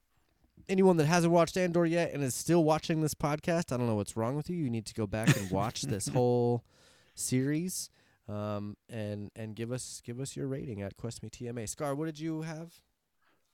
anyone 0.69 0.97
that 0.97 1.05
hasn't 1.05 1.33
watched 1.33 1.57
Andor 1.57 1.85
yet 1.85 2.13
and 2.13 2.23
is 2.23 2.35
still 2.35 2.63
watching 2.63 3.01
this 3.01 3.13
podcast, 3.13 3.71
I 3.71 3.77
don't 3.77 3.87
know 3.87 3.95
what's 3.95 4.15
wrong 4.17 4.35
with 4.35 4.49
you. 4.49 4.57
You 4.57 4.69
need 4.69 4.85
to 4.87 4.93
go 4.93 5.05
back 5.07 5.35
and 5.37 5.49
watch 5.51 5.83
this 5.83 6.07
whole 6.13 6.63
series, 7.15 7.89
um, 8.27 8.75
and 8.89 9.31
and 9.35 9.55
give 9.55 9.71
us 9.71 10.01
give 10.05 10.19
us 10.19 10.35
your 10.35 10.47
rating 10.47 10.81
at 10.81 10.97
Quest 10.97 11.23
Me 11.23 11.29
TMA. 11.29 11.67
Scar, 11.69 11.95
what 11.95 12.05
did 12.05 12.19
you 12.19 12.41
have? 12.43 12.73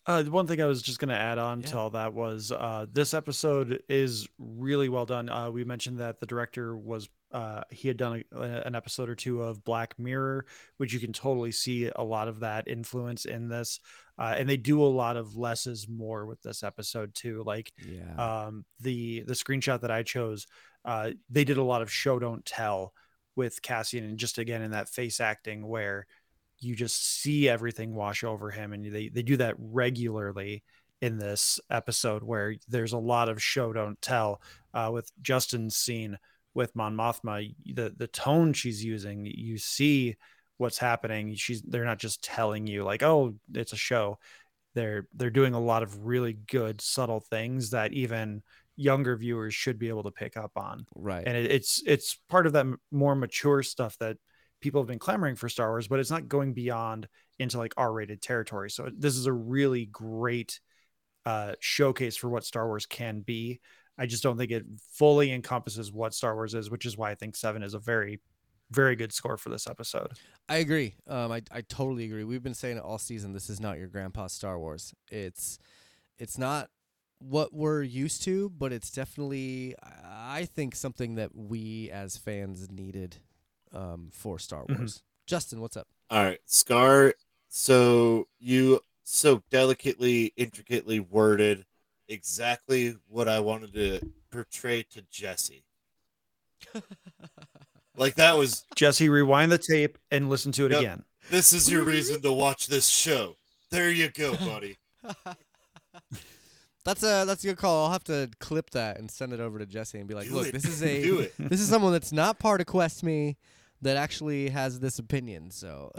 Uh, 0.05 0.23
the 0.23 0.31
one 0.31 0.47
thing 0.47 0.61
I 0.61 0.65
was 0.65 0.81
just 0.81 0.97
going 0.99 1.09
to 1.09 1.15
add 1.15 1.37
on 1.37 1.61
Yeah. 1.61 1.67
to 1.67 1.77
all 1.77 1.89
that 1.91 2.13
was 2.13 2.51
uh, 2.51 2.85
this 2.91 3.13
episode 3.13 3.83
is 3.89 4.27
really 4.39 4.89
well 4.89 5.05
done. 5.05 5.29
Uh, 5.29 5.51
we 5.51 5.63
mentioned 5.63 5.99
that 5.99 6.19
the 6.19 6.25
director 6.25 6.75
was 6.75 7.09
uh, 7.31 7.61
he 7.69 7.87
had 7.87 7.97
done 7.97 8.23
a, 8.31 8.41
an 8.41 8.75
episode 8.75 9.09
or 9.09 9.15
two 9.15 9.41
of 9.41 9.63
Black 9.63 9.97
Mirror, 9.99 10.45
which 10.77 10.93
you 10.93 10.99
can 10.99 11.13
totally 11.13 11.51
see 11.51 11.89
a 11.95 12.03
lot 12.03 12.27
of 12.27 12.39
that 12.39 12.67
influence 12.67 13.25
in 13.25 13.47
this. 13.47 13.79
Uh, 14.17 14.35
and 14.37 14.49
they 14.49 14.57
do 14.57 14.83
a 14.83 14.85
lot 14.85 15.15
of 15.15 15.37
less 15.37 15.67
is 15.67 15.87
more 15.87 16.25
with 16.25 16.41
this 16.41 16.63
episode 16.63 17.13
too. 17.13 17.43
Like 17.45 17.71
Yeah, 17.87 18.45
um, 18.45 18.65
the 18.79 19.21
the 19.21 19.33
screenshot 19.33 19.81
that 19.81 19.91
I 19.91 20.03
chose, 20.03 20.47
uh, 20.83 21.11
they 21.29 21.43
did 21.43 21.57
a 21.57 21.63
lot 21.63 21.81
of 21.81 21.91
show 21.91 22.19
don't 22.19 22.45
tell 22.45 22.93
with 23.35 23.61
Cassian, 23.61 24.03
and 24.03 24.17
just 24.17 24.37
again 24.37 24.61
in 24.61 24.71
that 24.71 24.89
face 24.89 25.19
acting 25.19 25.67
where 25.67 26.07
you 26.59 26.75
just 26.75 27.21
see 27.21 27.47
everything 27.47 27.95
wash 27.95 28.23
over 28.23 28.49
him, 28.49 28.73
and 28.73 28.93
they 28.93 29.07
they 29.09 29.21
do 29.23 29.37
that 29.37 29.55
regularly 29.57 30.63
in 31.01 31.17
this 31.17 31.59
episode 31.69 32.23
where 32.23 32.55
there's 32.67 32.93
a 32.93 32.97
lot 32.97 33.29
of 33.29 33.41
show 33.41 33.71
don't 33.71 34.01
tell 34.01 34.41
uh, 34.73 34.89
with 34.91 35.11
Justin's 35.21 35.75
scene 35.75 36.17
with 36.53 36.75
Mon 36.75 36.95
Mothma. 36.95 37.53
The 37.65 37.93
the 37.95 38.07
tone 38.07 38.53
she's 38.53 38.83
using, 38.83 39.25
you 39.25 39.57
see 39.57 40.15
what's 40.57 40.77
happening. 40.77 41.35
She's 41.35 41.61
they're 41.61 41.85
not 41.85 41.99
just 41.99 42.23
telling 42.23 42.67
you 42.67 42.83
like, 42.83 43.03
oh, 43.03 43.35
it's 43.53 43.73
a 43.73 43.77
show 43.77 44.17
they're 44.75 45.07
they're 45.13 45.29
doing 45.29 45.53
a 45.53 45.59
lot 45.59 45.83
of 45.83 46.05
really 46.05 46.33
good 46.33 46.81
subtle 46.81 47.19
things 47.19 47.71
that 47.71 47.93
even 47.93 48.41
younger 48.75 49.15
viewers 49.17 49.53
should 49.53 49.77
be 49.77 49.89
able 49.89 50.03
to 50.03 50.11
pick 50.11 50.37
up 50.37 50.51
on 50.55 50.85
right. 50.95 51.27
and 51.27 51.35
it, 51.35 51.51
it's 51.51 51.83
it's 51.85 52.17
part 52.29 52.47
of 52.47 52.53
that 52.53 52.61
m- 52.61 52.79
more 52.91 53.15
mature 53.15 53.61
stuff 53.61 53.97
that 53.99 54.17
people 54.61 54.81
have 54.81 54.87
been 54.87 54.99
clamoring 54.99 55.35
for 55.35 55.49
star 55.49 55.69
wars 55.69 55.87
but 55.87 55.99
it's 55.99 56.11
not 56.11 56.27
going 56.27 56.53
beyond 56.53 57.07
into 57.39 57.57
like 57.57 57.73
r-rated 57.77 58.21
territory 58.21 58.69
so 58.69 58.89
this 58.97 59.15
is 59.15 59.25
a 59.25 59.33
really 59.33 59.85
great 59.85 60.59
uh 61.25 61.53
showcase 61.59 62.15
for 62.15 62.29
what 62.29 62.45
star 62.45 62.67
wars 62.67 62.85
can 62.85 63.19
be 63.19 63.59
i 63.99 64.05
just 64.07 64.23
don't 64.23 64.37
think 64.37 64.49
it 64.51 64.65
fully 64.91 65.31
encompasses 65.31 65.91
what 65.91 66.13
star 66.15 66.33
wars 66.33 66.55
is 66.55 66.71
which 66.71 66.85
is 66.85 66.97
why 66.97 67.11
i 67.11 67.15
think 67.15 67.35
seven 67.35 67.61
is 67.61 67.73
a 67.75 67.79
very 67.79 68.19
very 68.71 68.95
good 68.95 69.11
score 69.13 69.37
for 69.37 69.49
this 69.49 69.65
episode 69.67 70.11
I 70.47 70.57
agree. 70.57 70.95
Um, 71.07 71.31
I 71.31 71.41
I 71.51 71.61
totally 71.61 72.05
agree. 72.05 72.23
We've 72.23 72.41
been 72.41 72.55
saying 72.55 72.77
it 72.77 72.83
all 72.83 72.97
season. 72.97 73.33
This 73.33 73.49
is 73.51 73.59
not 73.59 73.77
your 73.77 73.87
grandpa's 73.87 74.33
Star 74.33 74.57
Wars. 74.59 74.93
It's 75.11 75.59
it's 76.17 76.37
not 76.39 76.69
what 77.19 77.53
we're 77.53 77.83
used 77.83 78.23
to, 78.23 78.49
but 78.49 78.71
it's 78.73 78.89
definitely 78.91 79.75
I 80.03 80.45
think 80.45 80.75
something 80.75 81.15
that 81.15 81.35
we 81.35 81.91
as 81.91 82.17
fans 82.17 82.71
needed 82.71 83.17
um, 83.73 84.09
for 84.11 84.39
Star 84.39 84.65
Mhm. 84.65 84.77
Wars. 84.79 85.03
Justin, 85.27 85.61
what's 85.61 85.77
up? 85.77 85.87
All 86.09 86.23
right, 86.23 86.39
Scar. 86.45 87.13
So 87.47 88.27
you 88.39 88.81
so 89.03 89.43
delicately, 89.51 90.33
intricately 90.35 90.99
worded 90.99 91.65
exactly 92.09 92.95
what 93.07 93.29
I 93.29 93.39
wanted 93.39 93.73
to 93.75 94.01
portray 94.31 94.83
to 94.91 95.01
Jesse. 95.09 95.63
Like 97.95 98.15
that 98.15 98.37
was 98.37 98.63
jesse 98.77 99.09
rewind 99.09 99.51
the 99.51 99.57
tape 99.57 99.97
and 100.09 100.29
listen 100.29 100.53
to 100.53 100.65
it 100.65 100.71
Yep. 100.71 100.79
again 100.79 101.03
this 101.29 101.51
is 101.51 101.69
your 101.69 101.83
reason 101.83 102.21
to 102.21 102.31
watch 102.31 102.67
this 102.67 102.87
show. 102.87 103.35
There 103.71 103.89
you 103.91 104.09
go, 104.09 104.35
buddy. 104.37 104.77
That's 106.85 107.03
a 107.03 107.25
that's 107.25 107.43
a 107.43 107.47
good 107.47 107.57
call. 107.57 107.85
I'll 107.85 107.91
have 107.91 108.05
to 108.05 108.29
clip 108.39 108.69
that 108.69 108.97
and 108.99 109.11
send 109.11 109.33
it 109.33 109.41
over 109.41 109.59
to 109.59 109.65
Jesse 109.65 109.99
and 109.99 110.07
be 110.07 110.13
like, 110.15 110.27
Do 110.29 110.33
"Look, 110.35 110.47
it. 110.47 110.53
this 110.53 110.63
is 110.65 110.81
a 110.81 111.03
Do 111.03 111.19
it. 111.19 111.33
this 111.37 111.59
is 111.59 111.67
someone 111.67 111.91
that's 111.91 112.13
not 112.13 112.39
part 112.39 112.61
of 112.61 112.67
Quest 112.67 113.03
Me 113.03 113.35
that 113.81 113.97
actually 113.97 114.49
has 114.49 114.79
this 114.79 114.97
opinion." 114.97 115.51
So, 115.51 115.91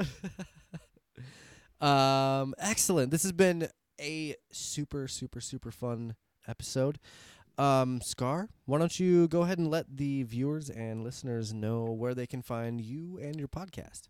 um, 1.80 2.54
excellent. 2.58 3.10
This 3.10 3.22
has 3.22 3.32
been 3.32 3.68
a 4.00 4.34
super 4.50 5.06
super 5.08 5.40
super 5.40 5.70
fun 5.70 6.16
episode. 6.48 6.98
Um, 7.58 8.00
Scar, 8.00 8.48
why 8.64 8.78
don't 8.78 8.98
you 8.98 9.28
go 9.28 9.42
ahead 9.42 9.58
and 9.58 9.70
let 9.70 9.96
the 9.96 10.22
viewers 10.22 10.70
and 10.70 11.04
listeners 11.04 11.52
know 11.52 11.84
where 11.84 12.14
they 12.14 12.26
can 12.26 12.42
find 12.42 12.80
you 12.80 13.18
and 13.18 13.38
your 13.38 13.48
podcast? 13.48 14.08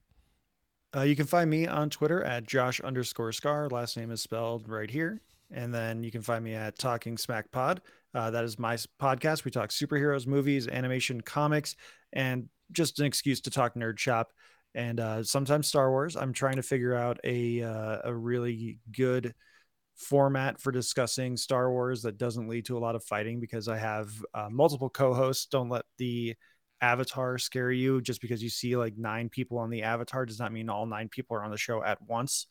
Uh, 0.95 1.03
you 1.03 1.17
can 1.17 1.27
find 1.27 1.51
me 1.51 1.67
on 1.67 1.91
Twitter 1.91 2.23
at 2.23 2.47
Josh 2.47 2.81
underscore 2.81 3.33
Scar. 3.33 3.69
Last 3.69 3.97
name 3.97 4.11
is 4.11 4.23
spelled 4.23 4.69
right 4.69 4.91
here. 4.91 5.21
And 5.53 5.75
then 5.75 6.05
you 6.05 6.13
can 6.13 6.23
find 6.23 6.45
me 6.45 6.55
at 6.55 6.79
Talking 6.79 7.19
Smack 7.19 7.51
Pod. 7.51 7.81
Uh, 8.15 8.31
that 8.31 8.45
is 8.45 8.59
my 8.59 8.77
podcast. 9.01 9.45
We 9.45 9.51
talk 9.51 9.71
superheroes, 9.71 10.27
movies, 10.27 10.69
animation, 10.69 11.21
comics, 11.21 11.75
and 12.13 12.49
just 12.71 13.01
an 13.01 13.07
excuse 13.07 13.41
to 13.43 13.51
talk 13.51 13.75
nerd 13.75 13.99
shop 13.99 14.33
and 14.75 15.01
uh, 15.01 15.23
sometimes 15.23 15.67
Star 15.67 15.91
Wars. 15.91 16.17
I'm 16.17 16.33
trying 16.33 16.57
to 16.57 16.63
figure 16.63 16.95
out 16.95 17.19
a 17.25 17.63
uh, 17.63 17.99
a 18.05 18.15
really 18.15 18.79
good 18.93 19.35
format 20.01 20.61
for 20.61 20.73
discussing 20.73 21.37
Star 21.37 21.71
Wars 21.71 22.03
that 22.03 22.19
doesn't 22.19 22.49
lead 22.49 22.65
to 22.67 22.77
a 22.77 22.81
lot 22.81 22.97
of 22.97 23.05
fighting 23.05 23.39
because 23.39 23.69
I 23.69 23.77
have 23.77 24.11
uh, 24.35 24.49
multiple 24.51 24.91
co-hosts. 24.91 25.47
Don't 25.47 25.69
let 25.69 25.85
the 25.99 26.35
avatar 26.81 27.39
scare 27.39 27.71
you. 27.71 28.01
Just 28.01 28.21
because 28.21 28.43
you 28.43 28.51
see 28.51 28.77
like 28.77 28.97
nine 28.97 29.29
people 29.29 29.59
on 29.59 29.71
the 29.71 29.83
avatar 29.83 30.27
does 30.27 30.39
not 30.39 30.53
mean 30.53 30.69
all 30.69 30.87
nine 30.87 31.09
people 31.09 31.37
are 31.37 31.45
on 31.45 31.51
the 31.51 31.59
show 31.59 31.83
at 31.85 32.01
once. 32.03 32.47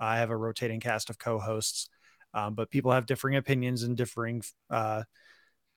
I 0.00 0.18
have 0.18 0.30
a 0.30 0.36
rotating 0.36 0.80
cast 0.80 1.10
of 1.10 1.18
co-hosts 1.18 1.88
um, 2.34 2.54
but 2.54 2.70
people 2.70 2.90
have 2.92 3.06
differing 3.06 3.36
opinions 3.36 3.84
and 3.84 3.96
differing 3.96 4.42
uh, 4.68 5.04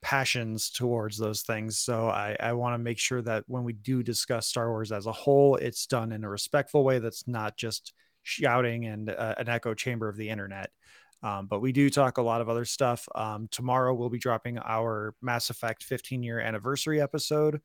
passions 0.02 0.70
towards 0.70 1.16
those 1.16 1.42
things. 1.42 1.78
So 1.78 2.08
i, 2.08 2.36
I 2.38 2.52
want 2.52 2.74
to 2.74 2.78
make 2.78 2.98
sure 2.98 3.22
that 3.22 3.44
when 3.46 3.64
we 3.64 3.72
do 3.72 4.02
discuss 4.02 4.46
star 4.46 4.70
wars 4.70 4.92
as 4.92 5.06
a 5.06 5.12
whole 5.12 5.56
it's 5.56 5.86
done 5.86 6.12
in 6.12 6.24
a 6.24 6.28
respectful 6.28 6.84
way 6.84 6.98
that's 6.98 7.26
not 7.26 7.56
just 7.56 7.92
shouting 8.22 8.84
and 8.84 9.10
uh, 9.10 9.34
an 9.38 9.48
echo 9.48 9.72
chamber 9.74 10.08
of 10.08 10.16
the 10.16 10.28
internet 10.28 10.70
um, 11.22 11.46
but 11.46 11.60
we 11.60 11.72
do 11.72 11.90
talk 11.90 12.18
a 12.18 12.22
lot 12.22 12.40
of 12.40 12.48
other 12.48 12.64
stuff 12.64 13.08
um, 13.14 13.48
tomorrow 13.50 13.92
we'll 13.94 14.08
be 14.08 14.18
dropping 14.18 14.58
our 14.58 15.14
mass 15.20 15.50
effect 15.50 15.82
15 15.82 16.22
year 16.22 16.38
anniversary 16.40 17.00
episode 17.00 17.60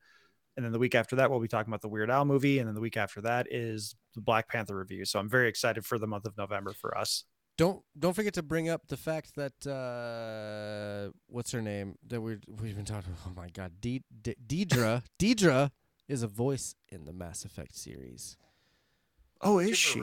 And 0.56 0.64
then 0.64 0.72
the 0.72 0.78
week 0.78 0.94
after 0.94 1.16
that, 1.16 1.30
we'll 1.30 1.40
be 1.40 1.48
talking 1.48 1.68
about 1.70 1.82
the 1.82 1.88
Weird 1.88 2.10
Al 2.10 2.24
movie. 2.24 2.60
And 2.60 2.68
then 2.68 2.76
the 2.76 2.80
week 2.80 2.96
after 2.96 3.20
that 3.22 3.48
is 3.50 3.96
the 4.14 4.20
Black 4.20 4.48
Panther 4.48 4.76
review. 4.76 5.04
So 5.04 5.18
I'm 5.18 5.28
very 5.28 5.48
excited 5.48 5.84
for 5.84 5.98
the 5.98 6.06
month 6.06 6.26
of 6.26 6.36
November 6.38 6.72
for 6.72 6.96
us. 6.96 7.24
Don't 7.58 7.82
don't 7.98 8.14
forget 8.14 8.34
to 8.34 8.42
bring 8.42 8.68
up 8.68 8.86
the 8.86 8.96
fact 8.96 9.34
that 9.34 9.66
uh, 9.66 11.10
what's 11.26 11.50
her 11.50 11.60
name 11.60 11.96
that 12.06 12.20
we 12.20 12.38
we've 12.46 12.76
been 12.76 12.84
talking. 12.84 13.14
Oh 13.26 13.32
my 13.34 13.48
God, 13.48 13.80
De- 13.80 14.04
De- 14.22 14.36
Dedra 14.46 15.02
Dedra 15.18 15.70
is 16.06 16.22
a 16.22 16.28
voice 16.28 16.76
in 16.88 17.04
the 17.04 17.12
Mass 17.12 17.44
Effect 17.44 17.74
series. 17.74 18.36
Oh, 19.40 19.58
Is 19.58 19.70
is 19.70 19.78
she? 19.78 20.00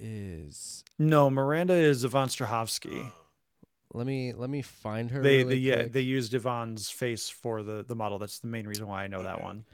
Is 0.00 0.84
No, 0.98 1.28
Miranda 1.28 1.74
is 1.74 2.04
Yvonne 2.04 2.28
Strahovski. 2.28 3.10
Let 3.94 4.06
me 4.06 4.34
let 4.34 4.50
me 4.50 4.60
find 4.62 5.10
her. 5.10 5.22
they, 5.22 5.38
really 5.38 5.54
they 5.54 5.60
yeah, 5.60 5.82
they 5.88 6.02
used 6.02 6.34
Yvonne's 6.34 6.90
face 6.90 7.28
for 7.30 7.62
the 7.62 7.82
the 7.88 7.94
model. 7.96 8.18
That's 8.18 8.38
the 8.40 8.46
main 8.48 8.66
reason 8.66 8.86
why 8.86 9.02
I 9.04 9.06
know 9.06 9.22
that 9.22 9.42
one. 9.42 9.64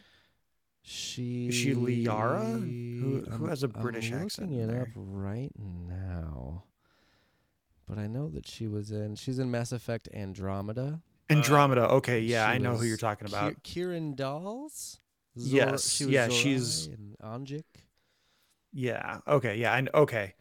She 0.82 1.48
Is 1.48 1.55
she 1.56 1.74
Liara? 1.74 2.52
Who- 2.60 3.24
who 3.28 3.46
has 3.46 3.62
a 3.64 3.68
British 3.68 4.12
I'm 4.12 4.22
accent 4.22 4.51
looking 4.52 4.64
it 4.64 4.72
there? 4.72 4.82
up 4.82 4.88
right 4.94 5.51
now, 5.59 6.64
but 7.88 7.98
I 7.98 8.06
know 8.06 8.28
that 8.30 8.46
she 8.46 8.68
was 8.68 8.90
in. 8.92 9.16
She's 9.16 9.38
in 9.40 9.51
Mass 9.51 9.72
Effect 9.72 10.09
Andromeda. 10.14 11.01
Andromeda. 11.30 11.88
Uh, 11.90 11.94
okay, 11.96 12.20
yeah, 12.20 12.46
I 12.46 12.59
know 12.59 12.76
who 12.76 12.84
you're 12.84 12.96
talking 12.96 13.26
about. 13.26 13.62
Kieran 13.64 14.14
Dolls. 14.14 15.01
Yes, 15.34 15.90
she 15.90 16.05
yeah, 16.05 16.28
Zorai 16.28 16.32
she's- 16.42 16.88
Anjik. 17.22 17.64
Yeah. 18.74 19.20
Okay. 19.26 19.56
Yeah. 19.56 19.74
And 19.74 19.88
okay. 19.94 20.34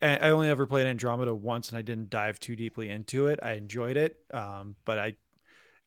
I, 0.00 0.16
I 0.16 0.30
only 0.30 0.48
ever 0.48 0.66
played 0.66 0.86
Andromeda 0.86 1.34
once, 1.34 1.68
and 1.68 1.76
I 1.76 1.82
didn't 1.82 2.08
dive 2.08 2.40
too 2.40 2.56
deeply 2.56 2.88
into 2.88 3.26
it. 3.26 3.38
I 3.42 3.52
enjoyed 3.52 3.98
it, 3.98 4.16
um, 4.32 4.74
but 4.86 4.98
I 4.98 5.16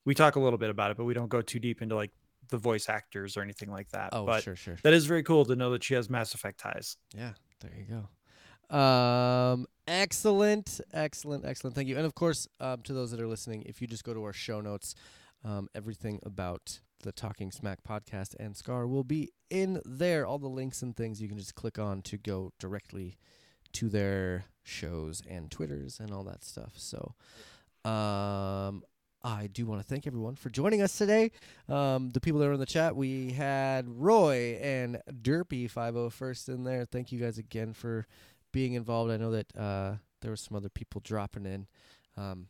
we 0.05 0.13
talk 0.13 0.35
a 0.35 0.39
little 0.39 0.59
bit 0.59 0.69
about 0.69 0.91
it, 0.91 0.97
but 0.97 1.05
we 1.05 1.13
don't 1.13 1.29
go 1.29 1.41
too 1.41 1.59
deep 1.59 1.81
into 1.81 1.95
like 1.95 2.11
the 2.49 2.57
voice 2.57 2.87
actors 2.87 3.35
or 3.35 3.41
anything 3.41 3.71
like 3.71 3.89
that. 3.89 4.09
Oh, 4.13 4.25
but 4.25 4.43
sure, 4.43 4.55
sure. 4.55 4.77
that 4.83 4.93
is 4.93 5.05
very 5.05 5.23
cool 5.23 5.45
to 5.45 5.55
know 5.55 5.71
that 5.71 5.83
she 5.83 5.95
has 5.95 6.09
Mass 6.09 6.33
Effect 6.35 6.59
ties. 6.59 6.97
Yeah, 7.15 7.33
there 7.61 7.71
you 7.75 7.85
go. 7.85 8.75
Um, 8.75 9.65
excellent, 9.87 10.79
excellent, 10.93 11.45
excellent. 11.45 11.75
Thank 11.75 11.87
you. 11.87 11.97
And 11.97 12.05
of 12.05 12.13
course, 12.13 12.47
um, 12.59 12.81
to 12.83 12.93
those 12.93 13.09
that 13.11 13.19
are 13.19 13.27
listening, 13.27 13.63
if 13.65 13.81
you 13.81 13.87
just 13.87 14.03
go 14.03 14.13
to 14.13 14.23
our 14.23 14.33
show 14.33 14.61
notes, 14.61 14.93
um, 15.43 15.67
everything 15.73 16.19
about 16.23 16.79
the 17.01 17.11
Talking 17.11 17.51
Smack 17.51 17.79
podcast 17.87 18.35
and 18.39 18.55
Scar 18.55 18.87
will 18.87 19.03
be 19.03 19.31
in 19.49 19.81
there. 19.85 20.25
All 20.25 20.39
the 20.39 20.47
links 20.47 20.81
and 20.81 20.95
things 20.95 21.21
you 21.21 21.27
can 21.27 21.37
just 21.37 21.55
click 21.55 21.79
on 21.79 22.01
to 22.03 22.17
go 22.17 22.51
directly 22.59 23.17
to 23.73 23.89
their 23.89 24.45
shows 24.63 25.21
and 25.29 25.49
Twitters 25.49 25.99
and 25.99 26.11
all 26.11 26.23
that 26.23 26.43
stuff. 26.43 26.73
So, 26.75 27.15
um, 27.85 28.83
I 29.23 29.47
do 29.47 29.65
want 29.65 29.81
to 29.81 29.87
thank 29.87 30.07
everyone 30.07 30.35
for 30.35 30.49
joining 30.49 30.81
us 30.81 30.97
today. 30.97 31.31
Um, 31.67 32.11
the 32.11 32.21
people 32.21 32.39
that 32.39 32.47
are 32.47 32.53
in 32.53 32.59
the 32.59 32.65
chat, 32.65 32.95
we 32.95 33.31
had 33.31 33.85
Roy 33.87 34.57
and 34.61 35.01
Derpy501st 35.11 36.49
in 36.49 36.63
there. 36.63 36.85
Thank 36.85 37.11
you 37.11 37.19
guys 37.19 37.37
again 37.37 37.73
for 37.73 38.07
being 38.53 38.73
involved. 38.73 39.11
I 39.11 39.17
know 39.17 39.31
that 39.31 39.57
uh, 39.57 39.95
there 40.21 40.31
were 40.31 40.37
some 40.37 40.55
other 40.55 40.69
people 40.69 41.01
dropping 41.03 41.45
in. 41.45 41.67
Um, 42.15 42.47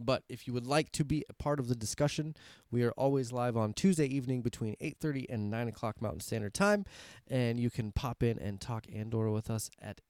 but 0.00 0.24
if 0.28 0.46
you 0.46 0.52
would 0.52 0.66
like 0.66 0.90
to 0.92 1.04
be 1.04 1.24
a 1.28 1.34
part 1.34 1.60
of 1.60 1.68
the 1.68 1.74
discussion, 1.74 2.34
we 2.70 2.82
are 2.82 2.92
always 2.92 3.32
live 3.32 3.56
on 3.56 3.74
Tuesday 3.74 4.06
evening 4.06 4.40
between 4.42 4.74
8.30 4.80 5.26
and 5.28 5.50
9 5.50 5.68
o'clock 5.68 6.00
Mountain 6.00 6.20
Standard 6.20 6.54
Time. 6.54 6.84
And 7.28 7.60
you 7.60 7.70
can 7.70 7.92
pop 7.92 8.22
in 8.22 8.38
and 8.38 8.60
talk 8.60 8.86
Andor 8.92 9.30
with 9.30 9.50
us 9.50 9.70
at 9.80 10.00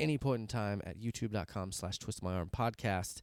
any 0.00 0.18
point 0.18 0.40
in 0.40 0.46
time 0.46 0.82
at 0.84 0.98
youtube.com 0.98 1.72
slash 1.72 1.98
twist 1.98 2.22
my 2.22 2.34
arm 2.34 2.50
podcast. 2.54 3.20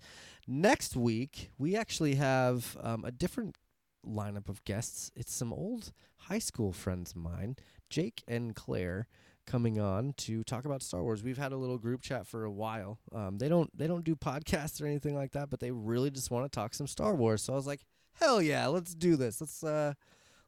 Next 0.48 0.96
week, 0.96 1.50
we 1.58 1.76
actually 1.76 2.16
have 2.16 2.78
um, 2.82 3.04
a 3.04 3.12
different 3.12 3.58
lineup 4.06 4.50
of 4.50 4.64
guests. 4.64 5.12
It's 5.16 5.34
some 5.34 5.52
old 5.52 5.92
high 6.16 6.40
school 6.40 6.72
friends 6.72 7.12
of 7.12 7.18
mine, 7.18 7.56
Jake 7.90 8.24
and 8.28 8.56
Claire, 8.56 9.08
coming 9.46 9.80
on 9.80 10.14
to 10.18 10.44
talk 10.44 10.66
about 10.66 10.82
Star 10.82 11.04
Wars. 11.04 11.24
We've 11.24 11.38
had 11.38 11.52
a 11.52 11.58
little 11.58 11.78
group 11.78 12.02
chat 12.02 12.28
for 12.28 12.44
a 12.44 12.52
while. 12.52 13.00
Um, 13.14 13.38
they 13.38 13.50
don't 13.50 13.76
they 13.78 13.88
don't 13.88 14.04
do 14.04 14.16
podcasts 14.16 14.82
or 14.82 14.86
anything 14.86 15.16
like 15.16 15.32
that, 15.34 15.50
but 15.50 15.60
they 15.60 15.72
really 15.72 16.12
just 16.12 16.32
want 16.32 16.50
to 16.50 16.56
talk 16.56 16.74
some 16.74 16.88
Star 16.88 17.16
Wars. 17.16 17.42
So 17.44 17.54
I 17.54 17.56
was 17.56 17.68
like, 17.68 17.82
hell 18.20 18.42
yeah, 18.42 18.68
let's 18.68 18.94
do 18.94 19.16
this. 19.16 19.42
Let's 19.42 19.64
uh, 19.64 19.94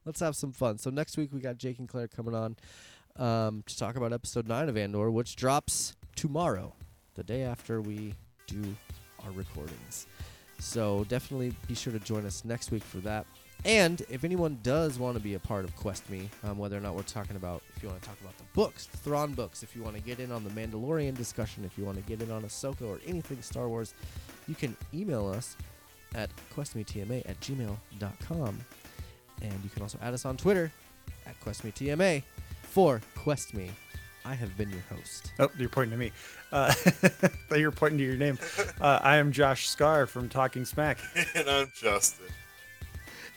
let's 0.05 0.19
have 0.19 0.35
some 0.35 0.51
fun. 0.51 0.77
So 0.77 0.89
next 0.89 1.17
week 1.17 1.33
we 1.33 1.39
got 1.39 1.57
Jake 1.57 1.79
and 1.79 1.87
Claire 1.87 2.07
coming 2.07 2.35
on 2.35 2.55
um, 3.17 3.63
to 3.65 3.77
talk 3.77 3.95
about 3.95 4.13
episode 4.13 4.47
nine 4.47 4.69
of 4.69 4.77
Andor, 4.77 5.11
which 5.11 5.35
drops 5.35 5.95
tomorrow, 6.15 6.73
the 7.15 7.23
day 7.23 7.43
after 7.43 7.81
we 7.81 8.13
do 8.47 8.75
our 9.23 9.31
recordings. 9.31 10.07
So 10.59 11.05
definitely 11.09 11.53
be 11.67 11.75
sure 11.75 11.93
to 11.93 11.99
join 11.99 12.25
us 12.25 12.45
next 12.45 12.71
week 12.71 12.83
for 12.83 12.97
that. 12.99 13.25
And 13.65 14.01
if 14.09 14.25
anyone 14.25 14.59
does 14.61 14.99
want 14.99 15.15
to 15.15 15.23
be 15.23 15.35
a 15.35 15.39
part 15.39 15.63
of 15.63 15.73
Quest 15.77 16.09
Me, 16.09 16.29
um, 16.43 16.57
whether 16.57 16.77
or 16.77 16.81
not 16.81 16.95
we're 16.95 17.03
talking 17.03 17.37
about, 17.37 17.61
if 17.75 17.81
you 17.81 17.87
want 17.87 18.01
to 18.01 18.07
talk 18.07 18.19
about 18.19 18.37
the 18.37 18.43
books, 18.53 18.87
the 18.87 18.97
Thrawn 18.97 19.33
books, 19.33 19.63
if 19.63 19.75
you 19.75 19.81
want 19.81 19.95
to 19.95 20.01
get 20.01 20.19
in 20.19 20.31
on 20.31 20.43
the 20.43 20.49
Mandalorian 20.49 21.15
discussion, 21.15 21.63
if 21.63 21.77
you 21.77 21.85
want 21.85 21.97
to 21.97 22.03
get 22.03 22.21
in 22.21 22.29
on 22.29 22.43
Ahsoka 22.43 22.81
or 22.81 22.99
anything 23.07 23.41
Star 23.41 23.69
Wars, 23.69 23.93
you 24.47 24.55
can 24.55 24.75
email 24.93 25.27
us 25.27 25.55
at 26.13 26.29
questmetma 26.53 27.27
at 27.29 27.39
gmail.com. 27.39 28.59
And 29.41 29.63
you 29.63 29.69
can 29.69 29.81
also 29.81 29.97
add 30.01 30.13
us 30.13 30.25
on 30.25 30.35
Twitter 30.35 30.71
at 31.25 31.39
questmetma 31.39 32.21
for 32.63 33.01
Quest 33.15 33.53
Me. 33.53 33.71
I 34.25 34.33
have 34.33 34.55
been 34.57 34.69
your 34.69 34.83
host. 34.89 35.31
Oh, 35.39 35.49
you're 35.57 35.69
pointing 35.69 35.91
to 35.91 35.97
me. 35.97 36.11
Uh, 36.51 36.73
you're 37.55 37.71
pointing 37.71 37.97
to 37.97 38.05
your 38.05 38.15
name. 38.15 38.39
Uh, 38.79 38.99
I 39.01 39.17
am 39.17 39.31
Josh 39.31 39.67
Scar 39.67 40.05
from 40.05 40.29
Talking 40.29 40.63
Smack. 40.63 40.97
and 41.35 41.49
I'm 41.49 41.71
Justin. 41.75 42.27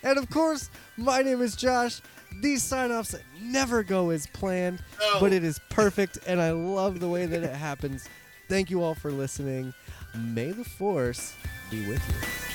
And 0.07 0.19
of 0.19 0.31
course, 0.31 0.70
my 0.97 1.20
name 1.23 1.43
is 1.43 1.57
Josh. 1.57 2.01
These 2.41 2.62
sign 2.62 2.93
offs 2.93 3.16
never 3.43 3.83
go 3.83 4.11
as 4.11 4.28
planned, 4.28 4.81
No. 5.01 5.19
but 5.19 5.33
it 5.33 5.43
is 5.43 5.59
perfect, 5.69 6.19
and 6.28 6.41
I 6.41 6.53
love 6.53 7.01
the 7.01 7.09
way 7.09 7.27
that 7.27 7.43
it 7.43 7.55
happens. 7.55 8.09
Thank 8.49 8.70
you 8.70 8.85
all 8.85 8.95
for 8.95 9.11
listening. 9.11 9.74
May 10.15 10.53
the 10.53 10.65
Force 10.65 11.35
be 11.73 11.89
with 11.89 12.01
you. 12.09 12.45